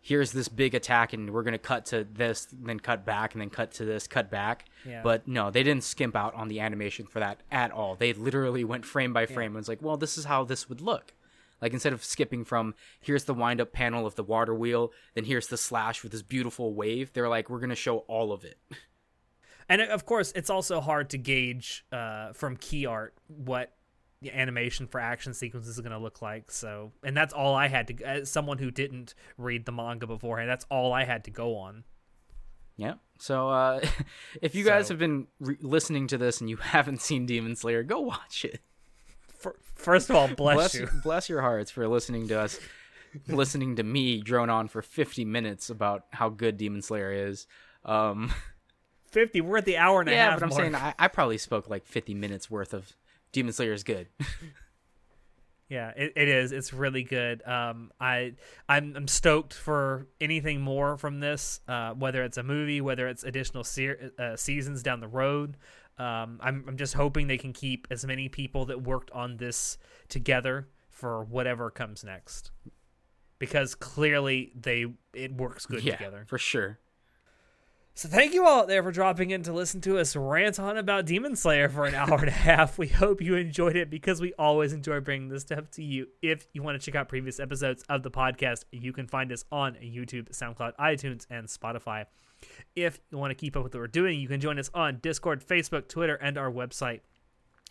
here's 0.00 0.32
this 0.32 0.48
big 0.48 0.74
attack 0.74 1.12
and 1.12 1.30
we're 1.30 1.42
going 1.42 1.52
to 1.52 1.58
cut 1.58 1.84
to 1.86 2.04
this 2.04 2.48
then 2.52 2.80
cut 2.80 3.04
back 3.04 3.34
and 3.34 3.40
then 3.40 3.50
cut 3.50 3.70
to 3.72 3.84
this 3.84 4.06
cut 4.06 4.30
back. 4.30 4.64
Yeah. 4.86 5.02
but 5.02 5.28
no 5.28 5.50
they 5.50 5.62
didn't 5.62 5.84
skimp 5.84 6.16
out 6.16 6.34
on 6.34 6.48
the 6.48 6.60
animation 6.60 7.06
for 7.06 7.20
that 7.20 7.42
at 7.50 7.70
all. 7.70 7.96
They 7.96 8.12
literally 8.12 8.64
went 8.64 8.84
frame 8.84 9.12
by 9.12 9.26
frame 9.26 9.48
and 9.48 9.56
was 9.56 9.68
like 9.68 9.82
well 9.82 9.96
this 9.96 10.16
is 10.16 10.24
how 10.24 10.44
this 10.44 10.68
would 10.68 10.80
look. 10.80 11.12
Like 11.60 11.74
instead 11.74 11.92
of 11.92 12.02
skipping 12.02 12.44
from 12.44 12.74
here's 13.00 13.24
the 13.24 13.34
wind 13.34 13.60
up 13.60 13.72
panel 13.72 14.06
of 14.06 14.14
the 14.14 14.24
water 14.24 14.54
wheel 14.54 14.92
then 15.14 15.24
here's 15.24 15.48
the 15.48 15.58
slash 15.58 16.02
with 16.02 16.12
this 16.12 16.22
beautiful 16.22 16.72
wave 16.74 17.12
they're 17.12 17.28
like 17.28 17.50
we're 17.50 17.58
going 17.58 17.70
to 17.70 17.76
show 17.76 17.98
all 17.98 18.32
of 18.32 18.44
it. 18.44 18.58
And 19.68 19.82
of 19.82 20.06
course 20.06 20.32
it's 20.34 20.50
also 20.50 20.80
hard 20.80 21.10
to 21.10 21.18
gauge 21.18 21.84
uh, 21.92 22.32
from 22.32 22.56
key 22.56 22.86
art 22.86 23.14
what 23.28 23.72
the 24.22 24.30
animation 24.36 24.86
for 24.86 25.00
action 25.00 25.32
sequences 25.32 25.76
is 25.76 25.80
going 25.80 25.92
to 25.92 25.98
look 25.98 26.20
like 26.20 26.50
so 26.50 26.92
and 27.02 27.16
that's 27.16 27.32
all 27.32 27.54
i 27.54 27.68
had 27.68 27.86
to 27.88 28.02
as 28.04 28.30
someone 28.30 28.58
who 28.58 28.70
didn't 28.70 29.14
read 29.38 29.64
the 29.64 29.72
manga 29.72 30.06
beforehand 30.06 30.48
that's 30.48 30.66
all 30.70 30.92
i 30.92 31.04
had 31.04 31.24
to 31.24 31.30
go 31.30 31.56
on 31.56 31.84
Yeah. 32.76 32.94
So 33.18 33.48
uh, 33.50 33.80
if 34.42 34.54
you 34.54 34.64
guys 34.64 34.86
So- 34.86 34.94
have 34.94 34.98
been 34.98 35.26
re- 35.40 35.56
listening 35.60 36.06
to 36.08 36.18
this 36.18 36.40
and 36.40 36.48
you 36.50 36.56
haven't 36.76 37.00
seen 37.02 37.26
Demon 37.26 37.54
Slayer, 37.56 37.82
go 37.82 38.00
watch 38.00 38.44
it. 38.46 38.60
Fir- 39.38 39.58
first 39.74 40.08
of 40.10 40.16
all 40.16 40.28
bless, 40.36 40.56
Bless 40.56 40.74
you 40.74 40.88
bless 41.02 41.28
your 41.28 41.42
hearts 41.42 41.70
for 41.70 41.86
listening 41.88 42.28
to 42.28 42.40
us, 42.40 42.58
listening 43.28 43.76
to 43.76 43.82
me 43.82 44.20
drone 44.22 44.48
on 44.50 44.68
for 44.68 44.80
50 44.82 45.24
minutes 45.26 45.68
about 45.68 46.04
how 46.12 46.28
good 46.30 46.56
Demon 46.56 46.80
Slayer 46.82 47.12
is. 47.12 47.46
Um, 47.84 48.32
50 49.10 49.40
we're 49.42 49.58
at 49.58 49.64
the 49.66 49.76
hour 49.76 50.00
and 50.00 50.08
a 50.08 50.12
half. 50.16 50.18
yeah, 50.32 50.34
but 50.36 50.42
I'm 50.44 50.48
mark. 50.50 50.60
saying 50.60 50.74
I, 50.74 50.94
I 50.98 51.08
probably 51.08 51.36
spoke 51.38 51.68
like 51.68 51.84
50 51.86 52.14
minutes 52.14 52.50
worth 52.50 52.72
of 52.72 52.92
Demon 53.32 53.52
Slayer 53.52 53.72
is 53.72 53.84
good. 53.84 54.08
Yeah, 55.70 55.92
it, 55.96 56.12
it 56.16 56.28
is. 56.28 56.50
It's 56.50 56.72
really 56.72 57.04
good. 57.04 57.46
Um, 57.46 57.92
I 58.00 58.32
I'm, 58.68 58.92
I'm 58.96 59.06
stoked 59.08 59.54
for 59.54 60.08
anything 60.20 60.60
more 60.60 60.98
from 60.98 61.20
this, 61.20 61.60
uh, 61.68 61.92
whether 61.92 62.24
it's 62.24 62.36
a 62.36 62.42
movie, 62.42 62.80
whether 62.80 63.06
it's 63.06 63.22
additional 63.22 63.62
se- 63.62 64.10
uh, 64.18 64.34
seasons 64.34 64.82
down 64.82 64.98
the 64.98 65.06
road. 65.06 65.56
Um, 65.96 66.40
I'm 66.42 66.64
I'm 66.66 66.76
just 66.76 66.94
hoping 66.94 67.28
they 67.28 67.38
can 67.38 67.52
keep 67.52 67.86
as 67.88 68.04
many 68.04 68.28
people 68.28 68.64
that 68.66 68.82
worked 68.82 69.12
on 69.12 69.36
this 69.36 69.78
together 70.08 70.68
for 70.88 71.22
whatever 71.22 71.70
comes 71.70 72.02
next, 72.02 72.50
because 73.38 73.76
clearly 73.76 74.50
they 74.60 74.86
it 75.14 75.32
works 75.36 75.66
good 75.66 75.84
yeah, 75.84 75.96
together. 75.96 76.24
for 76.26 76.36
sure. 76.36 76.80
So 78.00 78.08
thank 78.08 78.32
you 78.32 78.46
all 78.46 78.60
out 78.60 78.66
there 78.66 78.82
for 78.82 78.92
dropping 78.92 79.30
in 79.30 79.42
to 79.42 79.52
listen 79.52 79.82
to 79.82 79.98
us 79.98 80.16
rant 80.16 80.58
on 80.58 80.78
about 80.78 81.04
Demon 81.04 81.36
Slayer 81.36 81.68
for 81.68 81.84
an 81.84 81.94
hour 81.94 82.14
and 82.14 82.28
a 82.28 82.30
half. 82.30 82.78
We 82.78 82.88
hope 82.88 83.20
you 83.20 83.34
enjoyed 83.34 83.76
it 83.76 83.90
because 83.90 84.22
we 84.22 84.32
always 84.38 84.72
enjoy 84.72 85.00
bringing 85.00 85.28
this 85.28 85.42
stuff 85.42 85.70
to 85.72 85.84
you. 85.84 86.06
If 86.22 86.48
you 86.54 86.62
want 86.62 86.80
to 86.80 86.82
check 86.82 86.94
out 86.94 87.10
previous 87.10 87.38
episodes 87.38 87.84
of 87.90 88.02
the 88.02 88.10
podcast, 88.10 88.64
you 88.72 88.94
can 88.94 89.06
find 89.06 89.30
us 89.30 89.44
on 89.52 89.74
YouTube, 89.74 90.30
SoundCloud, 90.30 90.76
iTunes, 90.76 91.26
and 91.28 91.46
Spotify. 91.46 92.06
If 92.74 93.00
you 93.10 93.18
want 93.18 93.32
to 93.32 93.34
keep 93.34 93.54
up 93.54 93.64
with 93.64 93.74
what 93.74 93.80
we're 93.80 93.86
doing, 93.86 94.18
you 94.18 94.28
can 94.28 94.40
join 94.40 94.58
us 94.58 94.70
on 94.72 95.00
Discord, 95.02 95.46
Facebook, 95.46 95.86
Twitter, 95.86 96.14
and 96.14 96.38
our 96.38 96.50
website. 96.50 97.00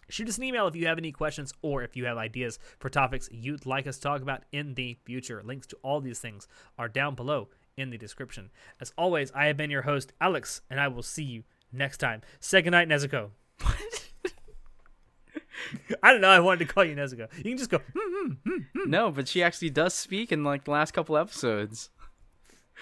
Shoot 0.09 0.29
us 0.29 0.37
an 0.37 0.43
email 0.43 0.67
if 0.67 0.75
you 0.75 0.85
have 0.85 0.99
any 0.99 1.11
questions 1.11 1.53
or 1.63 1.81
if 1.81 1.95
you 1.95 2.05
have 2.05 2.17
ideas 2.17 2.59
for 2.77 2.89
topics 2.89 3.29
you'd 3.31 3.65
like 3.65 3.87
us 3.87 3.95
to 3.95 4.01
talk 4.01 4.21
about 4.21 4.43
in 4.51 4.75
the 4.75 4.95
future. 5.05 5.41
Links 5.43 5.65
to 5.67 5.77
all 5.81 6.01
these 6.01 6.19
things 6.19 6.47
are 6.77 6.87
down 6.87 7.15
below 7.15 7.49
in 7.77 7.89
the 7.89 7.97
description. 7.97 8.49
As 8.81 8.93
always, 8.97 9.31
I 9.33 9.45
have 9.45 9.57
been 9.57 9.69
your 9.69 9.83
host, 9.83 10.13
Alex, 10.19 10.61
and 10.69 10.79
I 10.79 10.87
will 10.87 11.03
see 11.03 11.23
you 11.23 11.43
next 11.71 11.97
time. 11.97 12.21
Say 12.39 12.61
goodnight, 12.61 12.87
Nezuko. 12.89 13.29
What? 13.61 13.75
I 16.03 16.11
don't 16.11 16.21
know. 16.21 16.29
I 16.29 16.39
wanted 16.39 16.67
to 16.67 16.73
call 16.73 16.83
you 16.85 16.95
Nezuko. 16.95 17.27
You 17.37 17.43
can 17.43 17.57
just 17.57 17.69
go. 17.69 17.79
"Hmm, 17.95 18.31
hmm, 18.45 18.57
hmm." 18.75 18.89
No, 18.89 19.11
but 19.11 19.27
she 19.27 19.43
actually 19.43 19.69
does 19.69 19.93
speak 19.93 20.31
in 20.31 20.43
like 20.43 20.63
the 20.65 20.71
last 20.71 20.91
couple 20.93 21.17
episodes. 21.17 21.89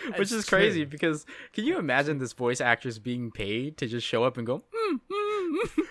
Which 0.05 0.17
That's 0.17 0.31
is 0.31 0.45
crazy 0.45 0.81
true. 0.81 0.91
because 0.91 1.25
can 1.53 1.65
you 1.65 1.79
imagine 1.79 2.19
this 2.19 2.33
voice 2.33 2.61
actress 2.61 2.99
being 2.99 3.31
paid 3.31 3.77
to 3.77 3.87
just 3.87 4.05
show 4.05 4.23
up 4.23 4.37
and 4.37 4.45
go, 4.45 4.59
"Mm, 4.91 4.99
mm, 5.11 5.55
mm." 5.65 5.83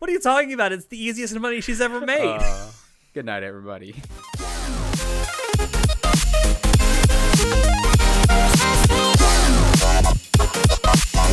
What 0.00 0.10
are 0.10 0.12
you 0.12 0.20
talking 0.20 0.52
about? 0.52 0.72
It's 0.72 0.86
the 0.86 1.00
easiest 1.02 1.38
money 1.38 1.60
she's 1.60 1.80
ever 1.80 2.00
made. 2.04 2.24
Uh, 2.40 2.70
good 3.14 3.26
night, 3.26 3.42
everybody. 3.44 3.94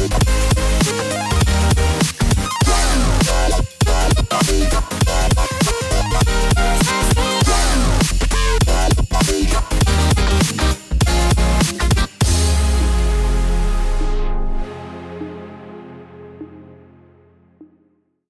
Bye. 0.08 0.56